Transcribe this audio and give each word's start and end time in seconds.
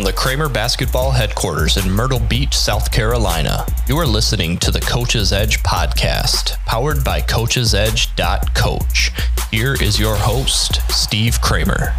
From 0.00 0.06
the 0.06 0.12
Cramer 0.14 0.48
Basketball 0.48 1.10
Headquarters 1.10 1.76
in 1.76 1.90
Myrtle 1.90 2.20
Beach, 2.20 2.56
South 2.56 2.90
Carolina, 2.90 3.66
you 3.86 3.98
are 3.98 4.06
listening 4.06 4.56
to 4.56 4.70
the 4.70 4.80
Coach's 4.80 5.30
Edge 5.30 5.62
podcast, 5.62 6.52
powered 6.64 7.04
by 7.04 7.20
CoachesEdge.coach. 7.20 9.12
Here 9.50 9.74
is 9.74 10.00
your 10.00 10.16
host, 10.16 10.80
Steve 10.90 11.38
Cramer. 11.42 11.94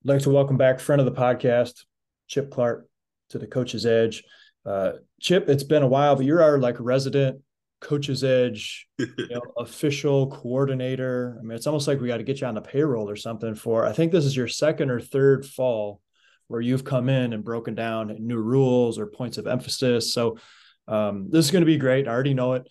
I'd 0.00 0.08
like 0.08 0.22
to 0.22 0.30
welcome 0.30 0.56
back 0.56 0.80
friend 0.80 1.00
of 1.00 1.06
the 1.06 1.12
podcast, 1.12 1.84
Chip 2.26 2.50
Clark, 2.50 2.88
to 3.28 3.38
the 3.38 3.46
Coach's 3.46 3.86
Edge. 3.86 4.24
Uh, 4.64 4.92
Chip, 5.20 5.48
it's 5.48 5.64
been 5.64 5.82
a 5.82 5.88
while, 5.88 6.16
but 6.16 6.24
you're 6.24 6.42
our 6.42 6.58
like 6.58 6.76
resident 6.78 7.40
Coach's 7.80 8.22
Edge 8.24 8.86
you 8.98 9.08
know, 9.30 9.42
official 9.58 10.28
coordinator. 10.28 11.36
I 11.38 11.42
mean, 11.42 11.56
it's 11.56 11.66
almost 11.66 11.88
like 11.88 12.00
we 12.00 12.08
got 12.08 12.18
to 12.18 12.22
get 12.22 12.40
you 12.40 12.46
on 12.46 12.54
the 12.54 12.60
payroll 12.62 13.10
or 13.10 13.16
something 13.16 13.54
for. 13.54 13.84
I 13.84 13.92
think 13.92 14.12
this 14.12 14.24
is 14.24 14.36
your 14.36 14.48
second 14.48 14.90
or 14.90 15.00
third 15.00 15.44
fall 15.44 16.00
where 16.48 16.60
you've 16.60 16.84
come 16.84 17.08
in 17.08 17.32
and 17.32 17.44
broken 17.44 17.74
down 17.74 18.16
new 18.20 18.38
rules 18.38 18.98
or 18.98 19.06
points 19.06 19.38
of 19.38 19.46
emphasis. 19.46 20.12
So 20.12 20.38
um, 20.86 21.28
this 21.30 21.44
is 21.44 21.50
going 21.50 21.62
to 21.62 21.66
be 21.66 21.78
great. 21.78 22.06
I 22.06 22.12
already 22.12 22.34
know 22.34 22.54
it. 22.54 22.68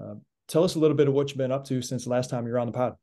Uh, 0.00 0.14
tell 0.48 0.64
us 0.64 0.74
a 0.74 0.78
little 0.78 0.96
bit 0.96 1.08
of 1.08 1.14
what 1.14 1.28
you've 1.28 1.38
been 1.38 1.52
up 1.52 1.64
to 1.66 1.82
since 1.82 2.04
the 2.04 2.10
last 2.10 2.30
time 2.30 2.46
you 2.46 2.52
were 2.52 2.58
on 2.58 2.66
the 2.66 2.72
pod. 2.72 2.94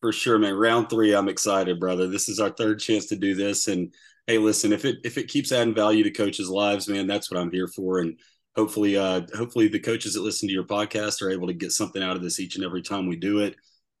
For 0.00 0.12
sure, 0.12 0.38
man. 0.38 0.54
Round 0.54 0.88
three, 0.88 1.14
I'm 1.14 1.28
excited, 1.28 1.80
brother. 1.80 2.06
This 2.06 2.28
is 2.28 2.38
our 2.38 2.50
third 2.50 2.80
chance 2.80 3.06
to 3.06 3.16
do 3.16 3.34
this, 3.34 3.66
and 3.66 3.92
hey, 4.26 4.38
listen, 4.38 4.72
if 4.72 4.84
it 4.84 4.98
if 5.04 5.18
it 5.18 5.28
keeps 5.28 5.52
adding 5.52 5.74
value 5.74 6.04
to 6.04 6.10
coaches' 6.10 6.50
lives, 6.50 6.88
man, 6.88 7.06
that's 7.06 7.30
what 7.30 7.40
I'm 7.40 7.50
here 7.50 7.68
for. 7.68 8.00
And 8.00 8.18
hopefully, 8.56 8.96
uh, 8.96 9.22
hopefully 9.34 9.68
the 9.68 9.78
coaches 9.78 10.14
that 10.14 10.22
listen 10.22 10.48
to 10.48 10.54
your 10.54 10.64
podcast 10.64 11.22
are 11.22 11.30
able 11.30 11.46
to 11.46 11.54
get 11.54 11.72
something 11.72 12.02
out 12.02 12.16
of 12.16 12.22
this 12.22 12.40
each 12.40 12.56
and 12.56 12.64
every 12.64 12.82
time 12.82 13.06
we 13.06 13.16
do 13.16 13.40
it. 13.40 13.56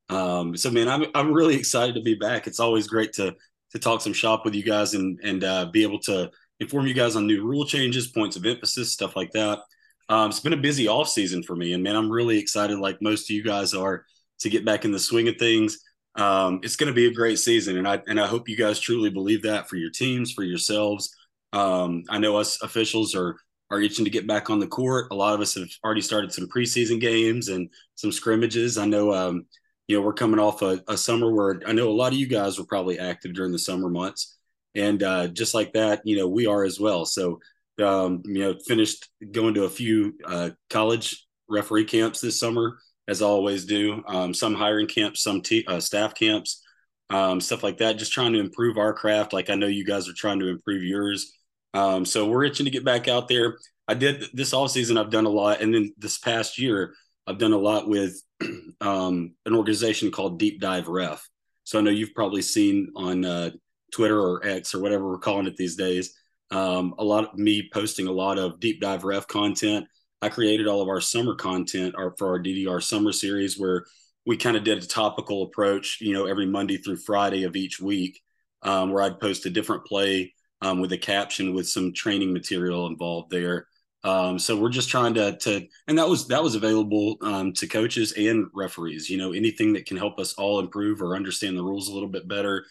Um, 0.08 0.56
so, 0.56 0.70
man, 0.70 0.88
I'm 0.88 1.06
I'm 1.14 1.32
really 1.32 1.56
excited 1.56 1.94
to 1.94 2.02
be 2.02 2.14
back. 2.14 2.46
It's 2.46 2.60
always 2.60 2.86
great 2.86 3.12
to 3.14 3.34
to 3.72 3.78
talk 3.78 4.00
some 4.00 4.12
shop 4.12 4.44
with 4.44 4.54
you 4.54 4.62
guys 4.62 4.94
and 4.94 5.18
and 5.22 5.44
uh, 5.44 5.66
be 5.66 5.82
able 5.82 6.00
to 6.00 6.30
inform 6.60 6.86
you 6.86 6.94
guys 6.94 7.16
on 7.16 7.26
new 7.26 7.44
rule 7.44 7.66
changes, 7.66 8.08
points 8.08 8.36
of 8.36 8.46
emphasis, 8.46 8.92
stuff 8.92 9.16
like 9.16 9.32
that. 9.32 9.60
Um, 10.08 10.30
it's 10.30 10.40
been 10.40 10.52
a 10.52 10.56
busy 10.56 10.86
off 10.86 11.08
season 11.08 11.42
for 11.42 11.56
me, 11.56 11.72
and 11.72 11.82
man, 11.82 11.96
I'm 11.96 12.10
really 12.10 12.38
excited, 12.38 12.78
like 12.78 13.02
most 13.02 13.28
of 13.28 13.34
you 13.34 13.42
guys 13.42 13.74
are, 13.74 14.04
to 14.38 14.48
get 14.48 14.64
back 14.64 14.84
in 14.84 14.92
the 14.92 14.98
swing 15.00 15.26
of 15.28 15.36
things 15.36 15.80
um, 16.16 16.60
it's 16.62 16.76
going 16.76 16.88
to 16.88 16.94
be 16.94 17.06
a 17.06 17.12
great 17.12 17.38
season, 17.38 17.76
and 17.76 17.86
I 17.86 18.02
and 18.06 18.18
I 18.18 18.26
hope 18.26 18.48
you 18.48 18.56
guys 18.56 18.80
truly 18.80 19.10
believe 19.10 19.42
that 19.42 19.68
for 19.68 19.76
your 19.76 19.90
teams, 19.90 20.32
for 20.32 20.44
yourselves. 20.44 21.14
Um, 21.52 22.04
I 22.08 22.18
know 22.18 22.36
us 22.36 22.60
officials 22.62 23.14
are 23.14 23.36
are 23.70 23.80
itching 23.80 24.04
to 24.04 24.10
get 24.10 24.26
back 24.26 24.48
on 24.48 24.58
the 24.58 24.66
court. 24.66 25.08
A 25.10 25.14
lot 25.14 25.34
of 25.34 25.40
us 25.40 25.54
have 25.54 25.68
already 25.84 26.00
started 26.00 26.32
some 26.32 26.48
preseason 26.48 27.00
games 27.00 27.48
and 27.48 27.68
some 27.96 28.12
scrimmages. 28.12 28.78
I 28.78 28.86
know, 28.86 29.12
um, 29.12 29.46
you 29.88 29.96
know, 29.96 30.04
we're 30.04 30.12
coming 30.12 30.38
off 30.38 30.62
a, 30.62 30.80
a, 30.86 30.96
summer 30.96 31.34
where 31.34 31.60
I 31.66 31.72
know 31.72 31.88
a 31.88 31.90
lot 31.90 32.12
of 32.12 32.18
you 32.18 32.28
guys 32.28 32.58
were 32.58 32.64
probably 32.64 32.98
active 32.98 33.34
during 33.34 33.52
the 33.52 33.58
summer 33.58 33.90
months, 33.90 34.36
and 34.74 35.02
uh, 35.02 35.28
just 35.28 35.52
like 35.52 35.72
that, 35.74 36.02
you 36.04 36.16
know, 36.16 36.28
we 36.28 36.46
are 36.46 36.64
as 36.64 36.80
well. 36.80 37.04
So, 37.04 37.40
um, 37.82 38.22
you 38.24 38.40
know, 38.40 38.56
finished 38.66 39.08
going 39.32 39.54
to 39.54 39.64
a 39.64 39.70
few 39.70 40.14
uh, 40.24 40.50
college 40.70 41.26
referee 41.48 41.84
camps 41.84 42.20
this 42.20 42.40
summer 42.40 42.78
as 43.08 43.22
I 43.22 43.26
always 43.26 43.64
do. 43.64 44.02
Um, 44.06 44.34
some 44.34 44.54
hiring 44.54 44.86
camps, 44.86 45.22
some 45.22 45.42
uh, 45.66 45.80
staff 45.80 46.14
camps, 46.14 46.62
um, 47.10 47.40
stuff 47.40 47.62
like 47.62 47.78
that. 47.78 47.98
Just 47.98 48.12
trying 48.12 48.32
to 48.32 48.40
improve 48.40 48.78
our 48.78 48.92
craft. 48.92 49.32
Like 49.32 49.50
I 49.50 49.54
know 49.54 49.66
you 49.66 49.84
guys 49.84 50.08
are 50.08 50.14
trying 50.14 50.40
to 50.40 50.48
improve 50.48 50.82
yours. 50.82 51.32
Um, 51.74 52.04
so 52.04 52.26
we're 52.26 52.44
itching 52.44 52.64
to 52.64 52.70
get 52.70 52.84
back 52.84 53.08
out 53.08 53.28
there. 53.28 53.58
I 53.88 53.94
did 53.94 54.24
this 54.32 54.52
all 54.52 54.68
season. 54.68 54.98
I've 54.98 55.10
done 55.10 55.26
a 55.26 55.30
lot, 55.30 55.60
and 55.60 55.72
then 55.72 55.92
this 55.98 56.18
past 56.18 56.58
year 56.58 56.94
I've 57.26 57.38
done 57.38 57.52
a 57.52 57.58
lot 57.58 57.88
with 57.88 58.20
um, 58.80 59.34
an 59.44 59.54
organization 59.54 60.10
called 60.10 60.38
Deep 60.38 60.60
Dive 60.60 60.88
Ref. 60.88 61.26
So 61.64 61.78
I 61.78 61.82
know 61.82 61.90
you've 61.90 62.14
probably 62.14 62.42
seen 62.42 62.92
on 62.96 63.24
uh, 63.24 63.50
Twitter 63.92 64.20
or 64.20 64.44
X 64.46 64.74
or 64.74 64.80
whatever 64.80 65.08
we're 65.08 65.18
calling 65.18 65.46
it 65.46 65.56
these 65.56 65.76
days. 65.76 66.14
Um, 66.50 66.94
a 66.98 67.04
lot 67.04 67.32
of 67.32 67.38
me 67.38 67.68
posting 67.72 68.06
a 68.06 68.12
lot 68.12 68.38
of 68.38 68.60
deep 68.60 68.80
dive 68.80 69.04
ref 69.04 69.26
content 69.26 69.86
I 70.22 70.28
created 70.28 70.66
all 70.66 70.80
of 70.80 70.88
our 70.88 71.00
summer 71.00 71.34
content 71.34 71.94
our, 71.96 72.14
for 72.16 72.28
our 72.28 72.38
DDR 72.38 72.82
summer 72.82 73.12
series 73.12 73.58
where 73.58 73.84
we 74.24 74.36
kind 74.36 74.56
of 74.56 74.64
did 74.64 74.82
a 74.82 74.86
topical 74.86 75.44
approach, 75.44 75.98
you 76.00 76.12
know, 76.12 76.26
every 76.26 76.46
Monday 76.46 76.78
through 76.78 76.96
Friday 76.96 77.44
of 77.44 77.54
each 77.54 77.80
week, 77.80 78.20
um, 78.62 78.90
where 78.90 79.02
I'd 79.02 79.20
post 79.20 79.46
a 79.46 79.50
different 79.50 79.84
play 79.84 80.34
um, 80.62 80.80
with 80.80 80.92
a 80.92 80.98
caption 80.98 81.54
with 81.54 81.68
some 81.68 81.92
training 81.92 82.32
material 82.32 82.86
involved 82.86 83.30
there. 83.30 83.66
Um, 84.04 84.38
so 84.38 84.56
we're 84.56 84.70
just 84.70 84.88
trying 84.88 85.14
to, 85.14 85.36
to, 85.36 85.66
and 85.86 85.98
that 85.98 86.08
was 86.08 86.28
that 86.28 86.42
was 86.42 86.54
available 86.54 87.16
um, 87.22 87.52
to 87.54 87.66
coaches 87.66 88.12
and 88.12 88.46
referees. 88.54 89.10
You 89.10 89.18
know, 89.18 89.32
anything 89.32 89.72
that 89.74 89.86
can 89.86 89.96
help 89.96 90.18
us 90.18 90.34
all 90.34 90.60
improve 90.60 91.02
or 91.02 91.16
understand 91.16 91.56
the 91.56 91.64
rules 91.64 91.88
a 91.88 91.92
little 91.92 92.08
bit 92.08 92.28
better. 92.28 92.64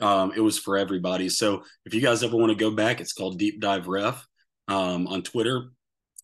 Um, 0.00 0.32
it 0.34 0.40
was 0.40 0.58
for 0.58 0.76
everybody. 0.76 1.28
So 1.28 1.62
if 1.84 1.92
you 1.92 2.00
guys 2.00 2.22
ever 2.22 2.36
want 2.36 2.50
to 2.50 2.56
go 2.56 2.70
back, 2.70 3.00
it's 3.00 3.12
called 3.12 3.38
Deep 3.38 3.60
Dive 3.60 3.88
Ref 3.88 4.26
um, 4.68 5.06
on 5.08 5.22
Twitter 5.22 5.70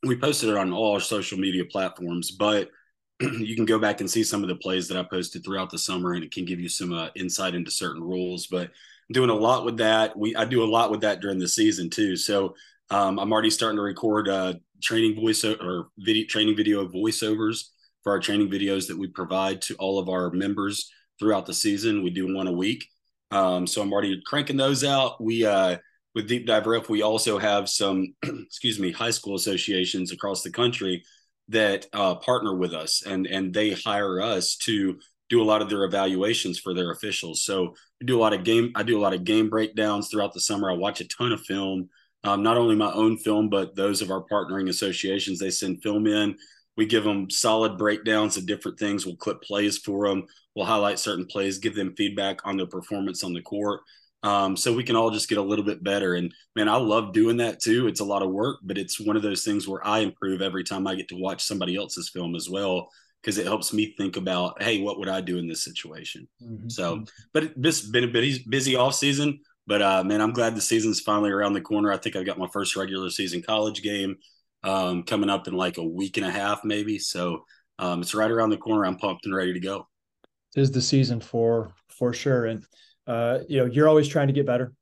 we 0.05 0.17
posted 0.17 0.51
it 0.51 0.57
on 0.57 0.73
all 0.73 0.93
our 0.93 1.01
social 1.01 1.39
media 1.39 1.65
platforms, 1.65 2.31
but 2.31 2.71
you 3.21 3.55
can 3.55 3.65
go 3.65 3.79
back 3.79 4.01
and 4.01 4.11
see 4.11 4.25
some 4.25 4.43
of 4.43 4.49
the 4.49 4.57
plays 4.57 4.89
that 4.89 4.97
I 4.99 5.03
posted 5.03 5.45
throughout 5.45 5.71
the 5.71 5.79
summer, 5.79 6.15
and 6.15 6.25
it 6.25 6.33
can 6.33 6.45
give 6.45 6.61
you 6.61 6.69
some 6.69 6.93
uh, 6.93 7.09
insight 7.15 7.55
into 7.55 7.71
certain 7.71 8.03
rules. 8.03 8.47
But 8.47 8.71
doing 9.13 9.31
a 9.31 9.35
lot 9.35 9.65
with 9.65 9.77
that. 9.79 10.17
We 10.17 10.35
I 10.35 10.45
do 10.45 10.63
a 10.63 10.67
lot 10.67 10.91
with 10.91 11.01
that 11.03 11.21
during 11.21 11.39
the 11.39 11.49
season 11.49 11.91
too. 11.91 12.17
So 12.17 12.55
um, 12.91 13.19
I'm 13.19 13.33
already 13.33 13.51
starting 13.51 13.77
to 13.77 13.83
record 13.83 14.29
uh, 14.29 14.55
training 14.83 15.17
voice 15.17 15.45
or 15.45 15.89
video 15.99 16.27
training 16.27 16.57
video 16.57 16.87
voiceovers 16.87 17.69
for 18.03 18.13
our 18.13 18.21
training 18.21 18.51
videos 18.51 18.87
that 18.89 18.99
we 18.99 19.09
provide 19.09 19.63
to 19.63 19.75
all 19.77 19.99
of 19.99 20.09
our 20.09 20.31
members 20.31 20.91
throughout 21.19 21.47
the 21.47 21.55
season. 21.55 22.03
We 22.03 22.11
do 22.11 22.35
one 22.35 22.47
a 22.47 22.53
week. 22.53 22.87
Um, 23.31 23.67
so 23.67 23.83
I'm 23.83 23.93
already 23.93 24.21
cranking 24.27 24.57
those 24.57 24.85
out. 24.85 25.23
We 25.23 25.45
uh, 25.45 25.79
with 26.15 26.29
Deep 26.29 26.47
Dive 26.47 26.67
Ref, 26.67 26.89
we 26.89 27.03
also 27.03 27.39
have 27.39 27.69
some, 27.69 28.15
excuse 28.23 28.79
me, 28.79 28.93
high 28.93 29.11
school 29.11 29.35
associations 29.35 30.13
across 30.13 30.43
the 30.43 30.51
country 30.51 31.03
that 31.49 31.87
uh, 31.93 32.15
partner 32.15 32.55
with 32.55 32.73
us, 32.73 33.03
and 33.05 33.27
and 33.27 33.53
they 33.53 33.73
hire 33.73 34.21
us 34.21 34.57
to 34.57 34.99
do 35.29 35.43
a 35.43 35.45
lot 35.45 35.63
of 35.63 35.69
their 35.69 35.85
evaluations 35.85 36.59
for 36.59 36.75
their 36.75 36.93
officials. 36.93 37.45
So 37.45 37.75
we 38.01 38.07
do 38.07 38.19
a 38.19 38.21
lot 38.21 38.33
of 38.33 38.45
game. 38.45 38.73
I 38.75 38.83
do 38.83 38.99
a 38.99 39.03
lot 39.03 39.15
of 39.15 39.25
game 39.25 39.51
breakdowns 39.51 40.09
throughout 40.09 40.33
the 40.33 40.41
summer. 40.41 40.71
I 40.71 40.75
watch 40.75 41.01
a 41.01 41.09
ton 41.09 41.33
of 41.33 41.41
film, 41.41 41.89
um, 42.23 42.43
not 42.43 42.57
only 42.57 42.77
my 42.77 42.93
own 42.93 43.19
film, 43.19 43.49
but 43.49 43.75
those 43.75 44.01
of 44.01 44.11
our 44.11 44.25
partnering 44.25 44.69
associations. 44.69 45.39
They 45.39 45.51
send 45.51 45.83
film 45.83 46.07
in. 46.07 46.37
We 46.77 46.87
give 46.87 47.05
them 47.05 47.31
solid 47.31 47.79
breakdowns 47.79 48.37
of 48.37 48.47
different 48.47 48.79
things. 48.79 49.07
We'll 49.07 49.17
clip 49.17 49.43
plays 49.43 49.79
for 49.79 50.09
them. 50.09 50.25
We'll 50.55 50.67
highlight 50.67 50.99
certain 50.99 51.27
plays, 51.27 51.59
give 51.59 51.75
them 51.75 51.95
feedback 51.97 52.39
on 52.45 52.57
their 52.57 52.67
performance 52.67 53.25
on 53.25 53.33
the 53.33 53.43
court 53.43 53.81
um, 54.25 54.57
so 54.57 54.73
we 54.73 54.83
can 54.83 54.97
all 54.97 55.11
just 55.11 55.29
get 55.29 55.37
a 55.37 55.43
little 55.43 55.65
bit 55.65 55.85
better. 55.85 56.15
And 56.15 56.33
man, 56.57 56.69
I 56.69 56.77
love 56.77 57.13
doing 57.13 57.37
that 57.37 57.61
too. 57.61 57.87
It's 57.87 58.01
a 58.01 58.05
lot 58.05 58.23
of 58.23 58.31
work, 58.31 58.59
but 58.63 58.79
it's 58.79 58.99
one 58.99 59.17
of 59.17 59.23
those 59.23 59.45
things 59.45 59.69
where 59.69 59.87
I 59.87 59.99
improve 59.99 60.41
every 60.41 60.65
time 60.65 60.87
I 60.87 60.95
get 60.95 61.09
to 61.09 61.17
watch 61.17 61.45
somebody 61.45 61.77
else's 61.77 62.09
film 62.09 62.35
as 62.35 62.49
well 62.49 62.89
because 63.21 63.37
it 63.37 63.47
helps 63.47 63.75
me 63.75 63.95
think 63.99 64.17
about, 64.17 64.63
hey, 64.63 64.81
what 64.81 64.99
would 64.99 65.11
I 65.11 65.21
do 65.21 65.37
in 65.37 65.47
this 65.47 65.63
situation? 65.63 66.27
Mm-hmm. 66.43 66.71
So, 66.71 67.05
but 67.35 67.53
it's 67.57 67.83
been 67.83 68.05
a 68.05 68.09
busy, 68.09 68.43
busy 68.49 68.77
off 68.77 68.95
season. 68.95 69.41
But 69.67 69.83
uh, 69.83 70.05
man, 70.05 70.23
I'm 70.23 70.33
glad 70.33 70.55
the 70.55 70.61
season's 70.63 71.01
finally 71.01 71.31
around 71.31 71.53
the 71.53 71.61
corner. 71.61 71.93
I 71.93 71.99
think 71.99 72.17
I've 72.17 72.27
got 72.27 72.39
my 72.39 72.49
first 72.49 72.77
regular 72.77 73.11
season 73.11 73.43
college 73.43 73.83
game 73.83 74.17
um, 74.63 75.03
coming 75.03 75.31
up 75.31 75.49
in 75.49 75.55
like 75.55 75.77
a 75.77 75.85
week 75.85 76.17
and 76.17 76.27
a 76.27 76.31
half, 76.31 76.65
maybe. 76.65 76.99
So 76.99 77.45
um, 77.79 78.01
it's 78.01 78.15
right 78.15 78.31
around 78.31 78.51
the 78.51 78.57
corner. 78.57 78.87
I'm 78.87 78.97
pumped 78.97 79.27
and 79.27 79.35
ready 79.35 79.53
to 79.53 79.61
go. 79.61 79.87
Is 80.57 80.71
the 80.71 80.81
season 80.81 81.21
for 81.21 81.75
for 81.89 82.13
sure, 82.13 82.47
and 82.47 82.65
uh, 83.07 83.39
you 83.49 83.59
know, 83.59 83.67
you're 83.67 83.89
always 83.89 84.09
trying 84.09 84.29
to 84.29 84.33
get 84.33 84.47
better. 84.47 84.73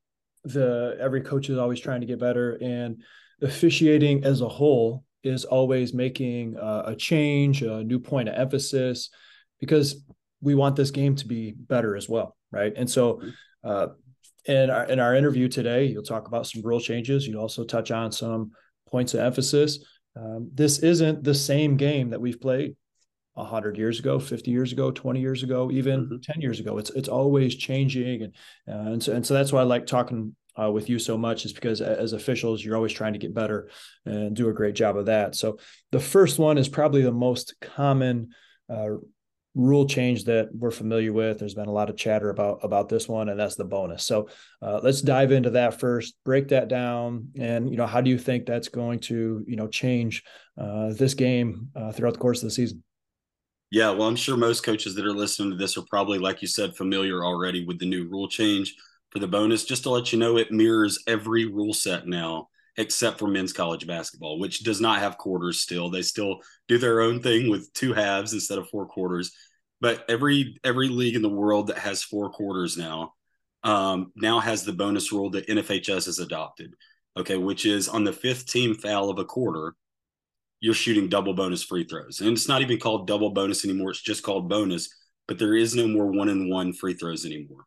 The 0.45 0.97
every 1.01 1.21
coach 1.21 1.49
is 1.49 1.59
always 1.59 1.81
trying 1.81 2.01
to 2.01 2.07
get 2.07 2.19
better, 2.19 2.59
and 2.61 3.03
officiating 3.41 4.25
as 4.25 4.41
a 4.41 4.49
whole 4.49 5.05
is 5.23 5.45
always 5.45 5.95
making 5.95 6.57
uh, 6.57 6.83
a 6.87 6.97
change, 6.97 7.63
a 7.63 7.85
new 7.85 8.01
point 8.01 8.29
of 8.29 8.35
emphasis, 8.35 9.11
because 9.61 10.05
we 10.41 10.55
want 10.55 10.75
this 10.75 10.91
game 10.91 11.15
to 11.17 11.27
be 11.27 11.53
better 11.53 11.97
as 11.97 12.09
well, 12.09 12.37
right? 12.51 12.73
And 12.77 12.91
so, 12.91 13.15
mm-hmm. 13.15 13.31
uh, 13.65 13.87
in 14.47 14.71
our 14.71 14.85
in 14.87 14.99
our 14.99 15.15
interview 15.15 15.49
today, 15.49 15.87
you'll 15.87 16.03
talk 16.03 16.27
about 16.27 16.47
some 16.47 16.63
rule 16.63 16.81
changes. 16.81 17.27
You 17.27 17.39
also 17.39 17.65
touch 17.65 17.91
on 17.93 18.11
some 18.11 18.51
points 18.89 19.15
of 19.15 19.21
emphasis. 19.21 19.85
Um, 20.17 20.51
this 20.53 20.81
isn't 20.81 21.23
the 21.23 21.35
same 21.35 21.77
game 21.77 22.11
that 22.11 22.21
we've 22.21 22.41
played 22.41 22.77
100 23.35 23.79
years 23.79 23.99
ago 23.99 24.19
50 24.19 24.51
years 24.51 24.73
ago 24.73 24.91
20 24.91 25.21
years 25.21 25.43
ago 25.43 25.71
even 25.71 26.05
mm-hmm. 26.05 26.17
10 26.23 26.41
years 26.41 26.61
ago 26.61 26.79
it's 26.79 26.91
it's 26.91 27.09
always 27.09 27.55
changing 27.55 28.23
and 28.23 28.35
uh, 28.69 28.93
and, 28.93 29.03
so, 29.03 29.13
and 29.13 29.27
so 29.27 29.35
that's 29.35 29.53
why 29.53 29.61
i 29.61 29.65
like 29.65 29.87
talking 29.87 30.35
uh, 30.63 30.71
with 30.71 30.91
you 30.91 30.99
so 30.99 31.17
much 31.17 31.47
is 31.47 31.53
because 31.53 31.81
as 31.81 32.13
officials 32.13 32.63
you're 32.63 32.77
always 32.77 32.93
trying 32.93 33.15
to 33.15 33.19
get 33.19 33.35
better 33.35 33.71
and 34.05 34.37
do 34.37 34.51
a 34.51 34.53
great 34.53 34.75
job 34.75 34.99
of 34.99 35.07
that 35.07 35.35
so 35.35 35.59
the 35.93 36.01
first 36.01 36.39
one 36.39 36.59
is 36.59 36.69
probably 36.69 37.03
the 37.03 37.11
most 37.11 37.55
common 37.61 38.29
uh, 38.69 38.89
rule 39.55 39.87
change 39.87 40.25
that 40.25 40.49
we're 40.55 40.71
familiar 40.71 41.13
with. 41.13 41.39
There's 41.39 41.55
been 41.55 41.69
a 41.69 41.73
lot 41.73 41.91
of 41.91 41.97
chatter 41.97 42.31
about 42.31 42.61
about 42.63 42.89
this 42.89 43.09
one, 43.09 43.29
and 43.29 43.39
that's 43.39 43.57
the 43.57 43.65
bonus. 43.65 44.05
So 44.05 44.29
uh, 44.63 44.81
let's 44.83 45.03
dive 45.03 45.33
into 45.33 45.51
that 45.51 45.79
first. 45.79 46.15
Break 46.25 46.49
that 46.49 46.69
down, 46.69 47.29
and 47.39 47.71
you 47.71 47.77
know, 47.77 47.87
how 47.87 48.01
do 48.01 48.11
you 48.11 48.19
think 48.19 48.47
that's 48.47 48.69
going 48.69 49.01
to 49.01 49.45
you 49.47 49.57
know 49.57 49.69
change 49.69 50.23
uh, 50.59 50.93
this 50.93 51.15
game 51.15 51.69
uh, 51.77 51.93
throughout 51.93 52.15
the 52.15 52.21
course 52.21 52.43
of 52.43 52.49
the 52.49 52.55
season? 52.55 52.83
Yeah, 53.73 53.89
well, 53.93 54.07
I'm 54.07 54.17
sure 54.17 54.37
most 54.37 54.65
coaches 54.65 54.95
that 54.95 55.07
are 55.07 55.15
listening 55.15 55.51
to 55.53 55.57
this 55.57 55.79
are 55.79 55.85
probably, 55.89 56.19
like 56.19 56.43
you 56.43 56.47
said, 56.47 56.77
familiar 56.77 57.25
already 57.25 57.65
with 57.65 57.79
the 57.79 57.87
new 57.87 58.07
rule 58.07 58.29
change 58.29 58.77
for 59.09 59.19
the 59.19 59.27
bonus. 59.27 59.65
Just 59.65 59.85
to 59.85 59.91
let 59.91 60.13
you 60.13 60.19
know, 60.19 60.37
it 60.37 60.53
mirrors 60.53 61.03
every 61.07 61.47
rule 61.47 61.73
set 61.73 62.07
now 62.07 62.49
except 62.77 63.19
for 63.19 63.29
men's 63.29 63.55
college 63.55 63.87
basketball, 63.87 64.39
which 64.39 64.63
does 64.63 64.79
not 64.79 64.99
have 64.99 65.17
quarters 65.17 65.63
still. 65.63 65.89
They 65.89 66.03
still 66.03 66.41
do 66.69 66.77
their 66.77 67.01
own 67.01 67.23
thing 67.23 67.49
with 67.49 67.73
two 67.73 67.95
halves 67.95 68.35
instead 68.35 68.59
of 68.59 68.69
four 68.69 68.85
quarters. 68.85 69.33
But 69.81 70.05
every 70.07 70.59
every 70.63 70.89
league 70.89 71.17
in 71.17 71.23
the 71.23 71.31
world 71.31 71.69
that 71.69 71.79
has 71.79 72.03
four 72.03 72.29
quarters 72.29 72.77
now 72.77 73.15
um, 73.65 74.13
now 74.15 74.39
has 74.41 74.65
the 74.65 74.75
bonus 74.75 75.13
rule 75.13 75.31
that 75.31 75.49
NFHS 75.49 76.05
has 76.05 76.19
adopted. 76.19 76.75
Okay, 77.17 77.39
which 77.39 77.65
is 77.65 77.89
on 77.89 78.05
the 78.05 78.13
fifth 78.13 78.47
team 78.47 78.75
foul 78.75 79.09
of 79.09 79.19
a 79.19 79.25
quarter, 79.25 79.75
you're 80.63 80.75
shooting 80.75 81.09
double 81.09 81.35
bonus 81.35 81.65
free 81.65 81.85
throws. 81.85 82.21
And 82.21 82.31
it's 82.31 82.49
not 82.49 82.63
even 82.63 82.79
called 82.79 83.09
double 83.09 83.31
bonus 83.31 83.65
anymore. 83.65 83.91
It's 83.91 84.01
just 84.01 84.23
called 84.23 84.49
bonus, 84.49 84.89
but 85.27 85.39
there 85.39 85.57
is 85.57 85.75
no 85.75 85.89
more 85.89 86.07
one 86.07 86.29
and 86.29 86.49
one 86.49 86.73
free 86.73 86.95
throws 86.95 87.27
anymore. 87.27 87.65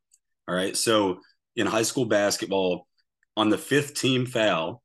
All 0.47 0.55
right. 0.55 0.75
So 0.77 1.19
in 1.57 1.67
high 1.67 1.83
school 1.83 2.05
basketball, 2.05 2.87
on 3.35 3.49
the 3.49 3.57
fifth 3.57 3.95
team 3.95 4.25
foul, 4.25 4.81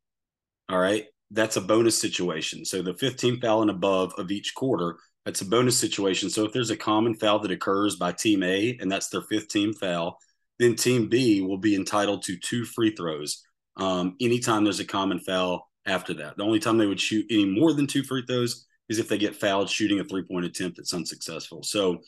all 0.68 0.78
right. 0.78 1.06
That's 1.30 1.56
a 1.56 1.60
bonus 1.60 1.96
situation. 1.96 2.64
So 2.64 2.82
the 2.82 2.94
15 2.94 3.40
foul 3.40 3.62
and 3.62 3.70
above 3.70 4.12
of 4.18 4.32
each 4.32 4.56
quarter, 4.56 4.96
that's 5.24 5.42
a 5.42 5.46
bonus 5.46 5.78
situation. 5.78 6.28
So 6.28 6.44
if 6.44 6.52
there's 6.52 6.70
a 6.70 6.76
common 6.76 7.14
foul 7.14 7.38
that 7.38 7.52
occurs 7.52 7.94
by 7.94 8.10
team 8.10 8.42
A 8.42 8.76
and 8.80 8.90
that's 8.90 9.08
their 9.08 9.22
15 9.22 9.74
foul, 9.74 10.18
then 10.58 10.74
team 10.74 11.08
B 11.08 11.42
will 11.42 11.58
be 11.58 11.76
entitled 11.76 12.24
to 12.24 12.36
two 12.36 12.64
free 12.64 12.92
throws 12.96 13.44
um, 13.76 14.16
anytime 14.20 14.64
there's 14.64 14.80
a 14.80 14.84
common 14.84 15.18
foul 15.18 15.69
after 15.90 16.14
that. 16.14 16.36
The 16.36 16.44
only 16.44 16.60
time 16.60 16.78
they 16.78 16.86
would 16.86 17.00
shoot 17.00 17.26
any 17.30 17.44
more 17.44 17.72
than 17.72 17.86
two 17.86 18.02
free 18.02 18.24
throws 18.26 18.66
is 18.88 18.98
if 18.98 19.08
they 19.08 19.18
get 19.18 19.36
fouled 19.36 19.68
shooting 19.68 20.00
a 20.00 20.04
three 20.04 20.22
point 20.22 20.44
attempt 20.44 20.76
that's 20.76 20.94
unsuccessful. 20.94 21.62
So, 21.62 21.98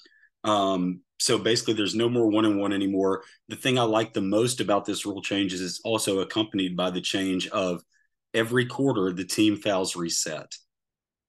um, 0.45 1.01
so 1.19 1.39
basically, 1.39 1.75
there's 1.75 1.95
no 1.95 2.09
more 2.09 2.29
one 2.29 2.45
and 2.45 2.59
one 2.59 2.73
anymore. 2.73 3.23
The 3.49 3.57
thing 3.57 3.79
I 3.79 3.83
like 3.83 4.13
the 4.13 4.21
most 4.21 4.61
about 4.61 4.85
this 4.85 5.07
rule 5.07 5.23
change 5.23 5.53
is 5.53 5.61
it's 5.61 5.81
also 5.85 6.21
accompanied 6.21 6.77
by 6.77 6.91
the 6.91 7.01
change 7.01 7.49
of 7.49 7.83
every 8.35 8.67
quarter 8.67 9.13
the 9.13 9.25
team 9.25 9.57
fouls 9.57 9.95
reset. 9.95 10.53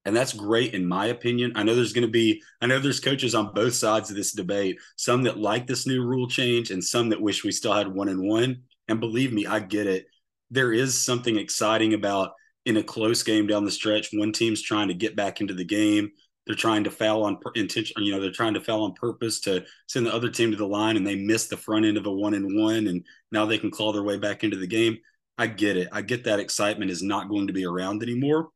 And 0.06 0.16
that's 0.16 0.34
great 0.34 0.74
in 0.74 0.86
my 0.86 1.06
opinion. 1.08 1.54
I 1.56 1.64
know 1.64 1.76
there's 1.76 1.94
going 1.94 2.08
to 2.08 2.12
be, 2.12 2.42
I 2.62 2.66
know 2.66 2.80
there's 2.80 3.00
coaches 3.00 3.36
on 3.36 3.54
both 3.54 3.74
sides 3.74 4.10
of 4.10 4.18
this 4.18 4.34
debate, 4.34 4.78
some 4.98 5.24
that 5.24 5.38
like 5.38 5.66
this 5.66 5.88
new 5.88 6.04
rule 6.04 6.28
change 6.28 6.72
and 6.72 6.84
some 6.84 7.10
that 7.10 7.22
wish 7.22 7.44
we 7.44 7.52
still 7.52 7.74
had 7.74 7.88
one 7.88 8.10
and 8.10 8.22
one. 8.22 8.64
And 8.88 9.00
believe 9.00 9.32
me, 9.32 9.46
I 9.46 9.60
get 9.60 9.88
it. 9.88 10.08
There 10.52 10.74
is 10.74 11.00
something 11.00 11.38
exciting 11.38 11.94
about 11.94 12.32
in 12.66 12.78
a 12.78 12.84
close 12.84 13.24
game 13.24 13.48
down 13.48 13.66
the 13.66 13.72
stretch, 13.72 14.10
one 14.14 14.32
team's 14.32 14.62
trying 14.62 14.88
to 14.88 14.94
get 14.94 15.16
back 15.16 15.42
into 15.42 15.54
the 15.54 15.66
game. 15.66 16.12
They're 16.46 16.56
trying 16.56 16.84
to 16.84 16.92
foul 16.92 17.24
on 17.24 17.38
intention, 17.56 18.04
you 18.04 18.12
know, 18.12 18.20
they're 18.20 18.32
trying 18.32 18.54
to 18.56 18.62
foul 18.62 18.84
on 18.84 18.94
purpose 18.94 19.40
to 19.42 19.64
send 19.88 20.06
the 20.06 20.14
other 20.14 20.30
team 20.30 20.52
to 20.52 20.58
the 20.58 20.68
line 20.68 20.98
and 20.98 21.08
they 21.08 21.16
miss 21.16 21.48
the 21.48 21.56
front 21.56 21.86
end 21.86 21.98
of 21.98 22.06
a 22.06 22.12
one 22.12 22.34
and 22.34 22.62
one. 22.62 22.88
And 22.88 23.06
now 23.32 23.46
they 23.46 23.58
can 23.58 23.72
claw 23.72 23.94
their 23.94 24.04
way 24.04 24.18
back 24.18 24.44
into 24.44 24.58
the 24.58 24.68
game. 24.68 24.98
I 25.38 25.48
get 25.48 25.78
it. 25.78 25.88
I 25.92 26.02
get 26.02 26.26
that 26.26 26.40
excitement 26.40 26.92
is 26.92 27.02
not 27.02 27.30
going 27.30 27.48
to 27.48 27.54
be 27.54 27.66
around 27.66 28.04
anymore. 28.04 28.50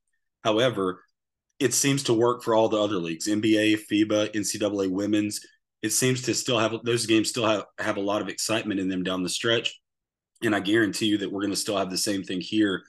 However, 0.43 1.01
it 1.59 1.73
seems 1.73 2.03
to 2.03 2.13
work 2.13 2.43
for 2.43 2.53
all 2.53 2.69
the 2.69 2.81
other 2.81 2.97
leagues, 2.97 3.27
NBA, 3.27 3.79
FIBA, 3.89 4.33
NCAA 4.33 4.91
women's. 4.91 5.41
It 5.81 5.91
seems 5.91 6.21
to 6.23 6.33
still 6.33 6.59
have 6.59 6.73
those 6.83 7.05
games 7.05 7.29
still 7.29 7.47
have, 7.47 7.65
have 7.79 7.97
a 7.97 8.01
lot 8.01 8.21
of 8.21 8.29
excitement 8.29 8.79
in 8.79 8.89
them 8.89 9.03
down 9.03 9.23
the 9.23 9.29
stretch. 9.29 9.79
And 10.43 10.55
I 10.55 10.59
guarantee 10.59 11.07
you 11.07 11.17
that 11.19 11.31
we're 11.31 11.41
going 11.41 11.51
to 11.53 11.57
still 11.57 11.77
have 11.77 11.89
the 11.89 11.97
same 11.97 12.23
thing 12.23 12.41
here. 12.41 12.83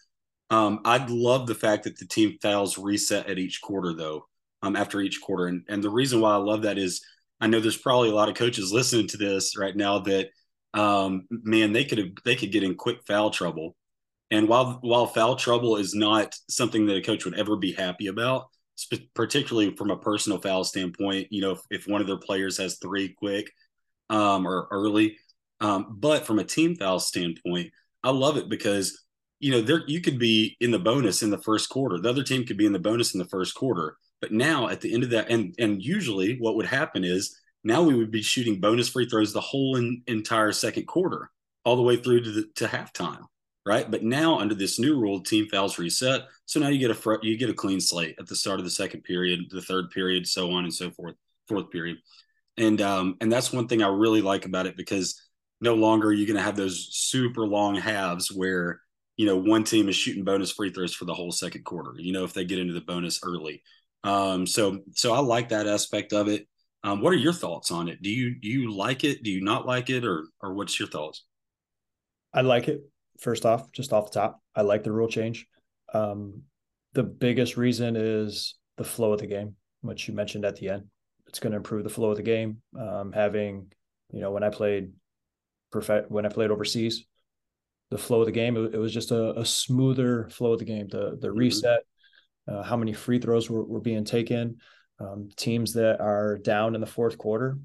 Um, 0.50 0.80
I'd 0.84 1.10
love 1.10 1.46
the 1.46 1.54
fact 1.54 1.84
that 1.84 1.98
the 1.98 2.06
team 2.06 2.38
fouls 2.40 2.78
reset 2.78 3.28
at 3.28 3.38
each 3.38 3.60
quarter, 3.60 3.92
though, 3.92 4.26
um, 4.62 4.76
after 4.76 5.00
each 5.00 5.20
quarter. 5.20 5.46
And, 5.46 5.62
and 5.68 5.82
the 5.82 5.90
reason 5.90 6.20
why 6.20 6.32
I 6.32 6.36
love 6.36 6.62
that 6.62 6.78
is 6.78 7.02
I 7.40 7.46
know 7.46 7.60
there's 7.60 7.76
probably 7.76 8.10
a 8.10 8.14
lot 8.14 8.28
of 8.28 8.34
coaches 8.34 8.72
listening 8.72 9.06
to 9.08 9.16
this 9.16 9.56
right 9.56 9.76
now 9.76 10.00
that 10.00 10.28
um, 10.74 11.26
man, 11.30 11.72
they 11.72 11.84
could 11.84 11.98
have 11.98 12.08
they 12.24 12.36
could 12.36 12.52
get 12.52 12.62
in 12.62 12.74
quick 12.74 12.98
foul 13.06 13.30
trouble. 13.30 13.76
And 14.30 14.48
while 14.48 14.78
while 14.82 15.06
foul 15.06 15.36
trouble 15.36 15.76
is 15.76 15.94
not 15.94 16.34
something 16.48 16.86
that 16.86 16.96
a 16.96 17.02
coach 17.02 17.24
would 17.24 17.38
ever 17.38 17.56
be 17.56 17.72
happy 17.72 18.08
about, 18.08 18.48
particularly 19.14 19.74
from 19.76 19.90
a 19.90 19.98
personal 19.98 20.40
foul 20.40 20.64
standpoint, 20.64 21.28
you 21.30 21.40
know, 21.40 21.52
if, 21.52 21.60
if 21.70 21.88
one 21.88 22.00
of 22.00 22.06
their 22.06 22.18
players 22.18 22.58
has 22.58 22.78
three 22.78 23.14
quick 23.18 23.50
um, 24.10 24.46
or 24.46 24.68
early, 24.70 25.16
um, 25.60 25.96
but 25.98 26.26
from 26.26 26.38
a 26.38 26.44
team 26.44 26.76
foul 26.76 27.00
standpoint, 27.00 27.72
I 28.04 28.10
love 28.10 28.36
it 28.36 28.48
because 28.50 29.02
you 29.40 29.52
know 29.52 29.60
there 29.60 29.82
you 29.86 30.00
could 30.00 30.18
be 30.18 30.56
in 30.60 30.70
the 30.70 30.78
bonus 30.78 31.22
in 31.22 31.30
the 31.30 31.38
first 31.38 31.68
quarter. 31.68 31.98
The 31.98 32.08
other 32.08 32.22
team 32.22 32.44
could 32.44 32.56
be 32.56 32.66
in 32.66 32.72
the 32.72 32.78
bonus 32.78 33.14
in 33.14 33.18
the 33.18 33.28
first 33.28 33.54
quarter, 33.54 33.96
but 34.20 34.32
now 34.32 34.68
at 34.68 34.80
the 34.80 34.92
end 34.92 35.04
of 35.04 35.10
that, 35.10 35.30
and 35.30 35.54
and 35.58 35.82
usually 35.82 36.36
what 36.38 36.56
would 36.56 36.66
happen 36.66 37.04
is 37.04 37.38
now 37.64 37.82
we 37.82 37.94
would 37.94 38.10
be 38.10 38.22
shooting 38.22 38.60
bonus 38.60 38.88
free 38.88 39.08
throws 39.08 39.32
the 39.32 39.40
whole 39.40 39.76
in, 39.76 40.02
entire 40.06 40.52
second 40.52 40.86
quarter, 40.86 41.30
all 41.64 41.76
the 41.76 41.82
way 41.82 41.96
through 41.96 42.22
to 42.22 42.30
the, 42.30 42.48
to 42.56 42.66
halftime, 42.66 43.22
right? 43.66 43.90
But 43.90 44.02
now 44.02 44.38
under 44.38 44.54
this 44.54 44.78
new 44.78 44.98
rule, 44.98 45.20
team 45.20 45.48
fouls 45.48 45.78
reset, 45.78 46.22
so 46.46 46.60
now 46.60 46.68
you 46.68 46.78
get 46.78 46.90
a 46.90 46.94
fr- 46.94 47.22
you 47.22 47.36
get 47.36 47.50
a 47.50 47.54
clean 47.54 47.80
slate 47.80 48.16
at 48.18 48.26
the 48.26 48.36
start 48.36 48.58
of 48.58 48.64
the 48.64 48.70
second 48.70 49.02
period, 49.02 49.40
the 49.50 49.62
third 49.62 49.90
period, 49.90 50.26
so 50.26 50.50
on 50.52 50.64
and 50.64 50.74
so 50.74 50.90
forth, 50.90 51.14
fourth 51.46 51.70
period, 51.70 51.98
and 52.56 52.80
um, 52.80 53.16
and 53.20 53.30
that's 53.30 53.52
one 53.52 53.68
thing 53.68 53.82
I 53.82 53.88
really 53.88 54.22
like 54.22 54.46
about 54.46 54.66
it 54.66 54.76
because 54.76 55.20
no 55.60 55.74
longer 55.74 56.08
are 56.08 56.12
you 56.12 56.26
going 56.26 56.36
to 56.36 56.42
have 56.42 56.56
those 56.56 56.88
super 56.92 57.46
long 57.46 57.76
halves 57.76 58.30
where 58.32 58.80
you 59.18 59.26
know 59.26 59.36
one 59.36 59.64
team 59.64 59.90
is 59.90 59.96
shooting 59.96 60.24
bonus 60.24 60.52
free 60.52 60.70
throws 60.70 60.94
for 60.94 61.04
the 61.04 61.12
whole 61.12 61.32
second 61.32 61.64
quarter. 61.64 61.92
You 61.98 62.12
know 62.14 62.24
if 62.24 62.32
they 62.32 62.44
get 62.44 62.60
into 62.60 62.72
the 62.72 62.80
bonus 62.80 63.20
early. 63.22 63.62
Um, 64.04 64.46
so 64.46 64.78
so 64.92 65.12
I 65.12 65.18
like 65.18 65.50
that 65.50 65.66
aspect 65.66 66.14
of 66.14 66.28
it. 66.28 66.48
Um, 66.84 67.02
what 67.02 67.12
are 67.12 67.16
your 67.16 67.32
thoughts 67.32 67.72
on 67.72 67.88
it? 67.88 68.00
Do 68.00 68.08
you 68.08 68.40
do 68.40 68.48
you 68.48 68.72
like 68.72 69.04
it? 69.04 69.24
Do 69.24 69.30
you 69.30 69.42
not 69.42 69.66
like 69.66 69.90
it, 69.90 70.06
or 70.06 70.24
or 70.40 70.54
what's 70.54 70.78
your 70.78 70.88
thoughts? 70.88 71.24
I 72.32 72.42
like 72.42 72.68
it. 72.68 72.80
First 73.20 73.44
off, 73.44 73.70
just 73.72 73.92
off 73.92 74.12
the 74.12 74.20
top, 74.20 74.40
I 74.54 74.62
like 74.62 74.84
the 74.84 74.92
rule 74.92 75.08
change. 75.08 75.46
Um, 75.92 76.42
the 76.92 77.02
biggest 77.02 77.56
reason 77.56 77.96
is 77.96 78.54
the 78.76 78.84
flow 78.84 79.12
of 79.12 79.18
the 79.18 79.26
game, 79.26 79.56
which 79.80 80.06
you 80.06 80.14
mentioned 80.14 80.44
at 80.44 80.56
the 80.56 80.68
end. 80.68 80.84
It's 81.26 81.40
going 81.40 81.50
to 81.50 81.56
improve 81.56 81.82
the 81.82 81.90
flow 81.90 82.10
of 82.10 82.16
the 82.16 82.22
game. 82.22 82.62
Um, 82.78 83.10
having, 83.12 83.72
you 84.12 84.20
know, 84.20 84.30
when 84.30 84.44
I 84.44 84.50
played, 84.50 84.92
perfect 85.72 86.10
when 86.10 86.24
I 86.24 86.28
played 86.28 86.52
overseas, 86.52 87.04
the 87.90 87.98
flow 87.98 88.20
of 88.20 88.26
the 88.26 88.32
game 88.32 88.56
it, 88.56 88.74
it 88.74 88.78
was 88.78 88.92
just 88.92 89.10
a, 89.10 89.38
a, 89.38 89.44
smoother 89.44 90.28
flow 90.28 90.52
of 90.52 90.58
the 90.58 90.64
game. 90.64 90.88
The 90.88 91.18
the 91.20 91.28
mm-hmm. 91.28 91.38
reset, 91.38 91.80
uh, 92.46 92.62
how 92.62 92.76
many 92.76 92.92
free 92.92 93.18
throws 93.18 93.48
were, 93.50 93.64
were 93.64 93.80
being 93.80 94.04
taken. 94.04 94.56
Um, 95.00 95.28
teams 95.36 95.74
that 95.74 96.00
are 96.00 96.38
down 96.38 96.74
in 96.74 96.80
the 96.80 96.86
fourth 96.86 97.18
quarter, 97.18 97.58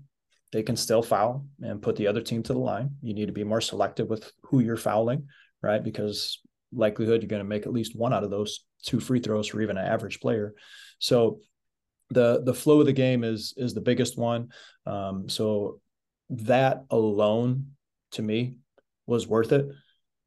they 0.51 0.61
can 0.61 0.75
still 0.75 1.01
foul 1.01 1.47
and 1.61 1.81
put 1.81 1.95
the 1.95 2.07
other 2.07 2.21
team 2.21 2.43
to 2.43 2.53
the 2.53 2.59
line. 2.59 2.91
You 3.01 3.15
need 3.15 3.25
to 3.25 3.33
be 3.33 3.43
more 3.43 3.61
selective 3.61 4.07
with 4.07 4.31
who 4.43 4.59
you're 4.59 4.77
fouling, 4.77 5.27
right? 5.61 5.83
Because 5.83 6.39
likelihood 6.71 7.21
you're 7.21 7.29
going 7.29 7.41
to 7.41 7.47
make 7.47 7.65
at 7.65 7.73
least 7.73 7.95
one 7.95 8.13
out 8.13 8.23
of 8.23 8.29
those 8.29 8.65
two 8.83 8.99
free 8.99 9.19
throws 9.19 9.47
for 9.47 9.61
even 9.61 9.77
an 9.77 9.85
average 9.85 10.19
player. 10.19 10.53
So 10.99 11.39
the 12.09 12.43
the 12.43 12.53
flow 12.53 12.79
of 12.79 12.85
the 12.85 12.93
game 12.93 13.23
is 13.23 13.53
is 13.57 13.73
the 13.73 13.81
biggest 13.81 14.17
one. 14.17 14.49
Um, 14.85 15.27
so 15.27 15.81
that 16.29 16.83
alone 16.89 17.71
to 18.11 18.21
me 18.21 18.55
was 19.05 19.27
worth 19.27 19.51
it. 19.51 19.67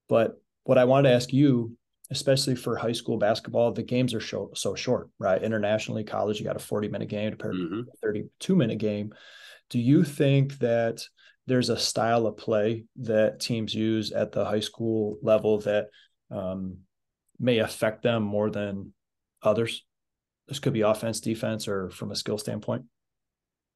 But 0.09 0.41
what 0.65 0.79
I 0.79 0.85
wanted 0.85 1.09
to 1.09 1.15
ask 1.15 1.33
you 1.33 1.77
especially 2.11 2.55
for 2.55 2.77
high 2.77 2.93
school 2.93 3.19
basketball, 3.19 3.73
the 3.73 3.83
games 3.83 4.15
are 4.15 4.21
so, 4.21 4.51
so 4.55 4.75
short, 4.75 5.11
right? 5.19 5.43
Internationally, 5.43 6.05
college, 6.05 6.39
you 6.39 6.47
got 6.47 6.57
a 6.57 6.61
40 6.61 6.89
minute 6.89 7.09
game 7.09 7.31
compared 7.31 7.55
mm-hmm. 7.55 7.83
to 7.83 7.91
a 7.91 8.07
32 8.07 8.57
minute 8.57 8.79
game. 8.79 9.13
Do 9.71 9.79
you 9.79 10.05
think 10.05 10.59
that 10.59 11.03
there's 11.47 11.71
a 11.71 11.79
style 11.79 12.27
of 12.27 12.37
play 12.37 12.85
that 12.97 13.41
teams 13.41 13.75
use 13.75 14.13
at 14.13 14.33
the 14.33 14.45
high 14.45 14.61
school 14.61 15.19
level 15.23 15.61
that 15.61 15.89
um, 16.31 16.79
may 17.39 17.59
affect 17.59 18.03
them 18.03 18.23
more 18.23 18.51
than 18.51 18.93
others? 19.43 19.85
This 20.47 20.61
could 20.61 20.73
be 20.73 20.83
offense, 20.83 21.19
defense, 21.21 21.67
or 21.67 21.91
from 21.91 22.13
a 22.13 22.17
skill 22.17 22.39
standpoint. 22.39 22.85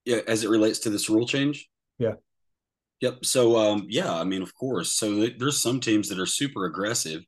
Yeah, 0.04 0.20
as 0.26 0.44
it 0.44 0.50
relates 0.50 0.80
to 0.80 0.90
this 0.90 1.10
rule 1.10 1.26
change. 1.26 1.68
Yeah. 1.98 2.14
Yep. 3.00 3.24
So, 3.24 3.56
um, 3.56 3.86
yeah, 3.88 4.12
I 4.14 4.24
mean, 4.24 4.42
of 4.42 4.54
course. 4.54 4.92
So 4.92 5.28
there's 5.38 5.60
some 5.62 5.80
teams 5.80 6.08
that 6.08 6.18
are 6.18 6.26
super 6.26 6.66
aggressive 6.66 7.22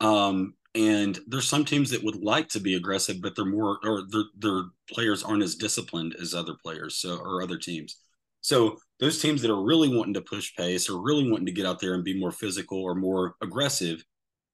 um, 0.00 0.54
and 0.76 1.18
there's 1.28 1.48
some 1.48 1.64
teams 1.64 1.90
that 1.90 2.04
would 2.04 2.22
like 2.22 2.48
to 2.50 2.60
be 2.60 2.76
aggressive, 2.76 3.22
but 3.22 3.36
they're 3.36 3.46
more 3.46 3.78
or 3.84 4.04
their 4.10 4.24
their 4.38 4.62
players 4.92 5.24
aren't 5.24 5.42
as 5.42 5.56
disciplined 5.56 6.16
as 6.20 6.34
other 6.34 6.54
players, 6.62 6.98
so 6.98 7.16
or 7.18 7.42
other 7.42 7.58
teams. 7.58 7.98
So 8.42 8.78
those 9.00 9.20
teams 9.20 9.42
that 9.42 9.50
are 9.52 9.64
really 9.64 9.88
wanting 9.96 10.14
to 10.14 10.22
push 10.22 10.54
pace 10.56 10.88
or 10.90 11.02
really 11.02 11.30
wanting 11.30 11.46
to 11.48 11.52
get 11.52 11.66
out 11.66 11.80
there 11.80 11.94
and 11.94 12.04
be 12.04 12.18
more 12.20 12.32
physical 12.32 12.80
or 12.82 12.94
more 12.94 13.36
aggressive, 13.42 14.04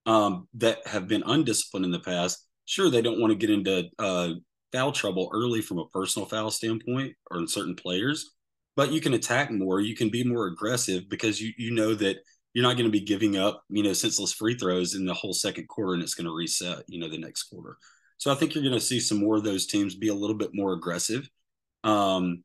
um, 0.06 0.48
that 0.54 0.86
have 0.86 1.08
been 1.08 1.22
undisciplined 1.26 1.84
in 1.86 1.92
the 1.92 2.00
past, 2.00 2.46
sure 2.66 2.90
they 2.90 3.02
don't 3.02 3.20
want 3.20 3.30
to 3.32 3.36
get 3.36 3.50
into 3.50 3.88
uh, 3.98 4.30
foul 4.72 4.92
trouble 4.92 5.30
early 5.32 5.60
from 5.62 5.78
a 5.78 5.88
personal 5.88 6.26
foul 6.26 6.50
standpoint 6.50 7.14
or 7.30 7.38
in 7.38 7.48
certain 7.48 7.76
players, 7.76 8.32
but 8.76 8.92
you 8.92 9.00
can 9.00 9.14
attack 9.14 9.50
more. 9.50 9.80
You 9.80 9.94
can 9.94 10.08
be 10.08 10.24
more 10.24 10.46
aggressive 10.46 11.08
because 11.08 11.40
you 11.40 11.52
you 11.56 11.72
know 11.72 11.94
that 11.94 12.18
you're 12.54 12.62
not 12.62 12.76
going 12.76 12.86
to 12.86 12.90
be 12.90 13.00
giving 13.00 13.36
up, 13.36 13.64
you 13.70 13.82
know, 13.82 13.92
senseless 13.92 14.32
free 14.32 14.54
throws 14.54 14.94
in 14.94 15.06
the 15.06 15.14
whole 15.14 15.32
second 15.32 15.68
quarter 15.68 15.94
and 15.94 16.02
it's 16.02 16.14
going 16.14 16.26
to 16.26 16.34
reset, 16.34 16.84
you 16.86 17.00
know, 17.00 17.08
the 17.08 17.18
next 17.18 17.44
quarter. 17.44 17.78
So 18.18 18.30
I 18.30 18.34
think 18.34 18.54
you're 18.54 18.62
going 18.62 18.74
to 18.74 18.80
see 18.80 19.00
some 19.00 19.18
more 19.18 19.36
of 19.36 19.44
those 19.44 19.66
teams 19.66 19.94
be 19.94 20.08
a 20.08 20.14
little 20.14 20.36
bit 20.36 20.50
more 20.52 20.74
aggressive. 20.74 21.28
Um, 21.82 22.42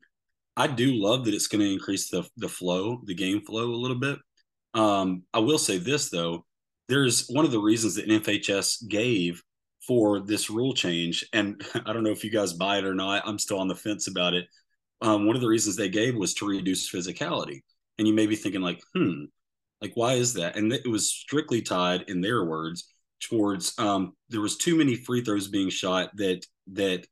I 0.56 0.66
do 0.66 0.94
love 0.94 1.24
that 1.26 1.34
it's 1.34 1.46
going 1.46 1.64
to 1.64 1.72
increase 1.72 2.10
the 2.10 2.28
the 2.36 2.48
flow, 2.48 3.00
the 3.04 3.14
game 3.14 3.42
flow 3.42 3.70
a 3.70 3.76
little 3.76 3.98
bit. 3.98 4.18
Um, 4.74 5.22
I 5.32 5.38
will 5.38 5.58
say 5.58 5.78
this 5.78 6.10
though, 6.10 6.44
there's 6.88 7.28
one 7.28 7.44
of 7.44 7.52
the 7.52 7.60
reasons 7.60 7.94
that 7.94 8.08
NFHS 8.08 8.88
gave 8.88 9.42
for 9.86 10.20
this 10.20 10.50
rule 10.50 10.74
change, 10.74 11.24
and 11.32 11.62
I 11.86 11.92
don't 11.92 12.02
know 12.02 12.10
if 12.10 12.24
you 12.24 12.30
guys 12.30 12.54
buy 12.54 12.78
it 12.78 12.84
or 12.84 12.94
not. 12.94 13.22
I'm 13.24 13.38
still 13.38 13.60
on 13.60 13.68
the 13.68 13.74
fence 13.76 14.08
about 14.08 14.34
it. 14.34 14.46
Um, 15.00 15.26
one 15.26 15.36
of 15.36 15.42
the 15.42 15.48
reasons 15.48 15.76
they 15.76 15.88
gave 15.88 16.16
was 16.16 16.34
to 16.34 16.46
reduce 16.46 16.90
physicality, 16.90 17.60
and 17.98 18.08
you 18.08 18.14
may 18.14 18.26
be 18.26 18.36
thinking 18.36 18.62
like, 18.62 18.82
hmm, 18.94 19.24
like 19.80 19.92
why 19.94 20.14
is 20.14 20.34
that? 20.34 20.56
And 20.56 20.72
it 20.72 20.88
was 20.88 21.10
strictly 21.10 21.62
tied, 21.62 22.02
in 22.08 22.20
their 22.20 22.44
words, 22.44 22.92
towards 23.20 23.78
um, 23.78 24.14
there 24.28 24.40
was 24.40 24.56
too 24.56 24.76
many 24.76 24.96
free 24.96 25.22
throws 25.22 25.48
being 25.48 25.70
shot 25.70 26.10
that 26.16 26.44
that 26.72 27.06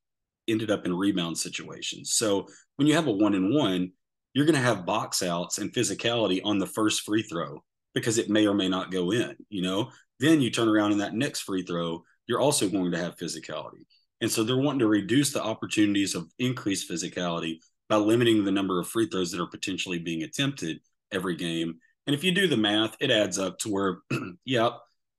ended 0.49 0.71
up 0.71 0.87
in 0.87 0.95
rebound 0.95 1.37
situations. 1.37 2.14
So 2.14 2.47
when 2.76 2.87
you 2.87 2.95
have 2.95 3.07
a 3.07 3.12
one 3.12 3.35
and 3.35 3.55
one, 3.55 3.93
you're 4.33 4.47
going 4.47 4.55
to 4.55 4.61
have 4.61 4.87
box 4.87 5.23
outs 5.23 5.59
and 5.59 5.73
physicality 5.73 6.40
on 6.45 6.59
the 6.59 6.66
first 6.66 7.02
free 7.02 7.23
throw 7.23 7.62
because 7.95 8.19
it 8.19 8.31
may 8.31 8.47
or 8.47 8.55
may 8.55 8.69
not 8.69 8.93
go 8.93 9.11
in, 9.11 9.35
you 9.49 9.62
know? 9.62 9.90
Then 10.21 10.40
you 10.40 10.50
turn 10.50 10.69
around 10.69 10.93
in 10.93 10.99
that 10.99 11.14
next 11.14 11.40
free 11.40 11.62
throw, 11.62 12.05
you're 12.26 12.40
also 12.40 12.69
going 12.69 12.93
to 12.93 12.99
have 12.99 13.16
physicality. 13.16 13.85
And 14.21 14.31
so 14.31 14.45
they're 14.45 14.57
wanting 14.57 14.81
to 14.81 14.87
reduce 14.87 15.33
the 15.33 15.43
opportunities 15.43 16.14
of 16.14 16.31
increased 16.38 16.90
physicality 16.90 17.59
by 17.88 17.97
limiting 17.97 18.45
the 18.45 18.52
number 18.52 18.81
of 18.81 18.88
free 18.88 19.07
throws 19.07 19.31
that 19.31 19.40
are 19.40 19.47
potentially 19.47 19.99
being 19.99 20.23
attempted 20.23 20.81
every 21.12 21.37
game. 21.37 21.76
And 22.07 22.14
if 22.14 22.25
you 22.25 22.33
do 22.33 22.47
the 22.47 22.57
math, 22.57 22.97
it 23.00 23.11
adds 23.11 23.38
up 23.38 23.59
to 23.61 23.69
where, 23.69 23.99
yeah, 24.45 24.71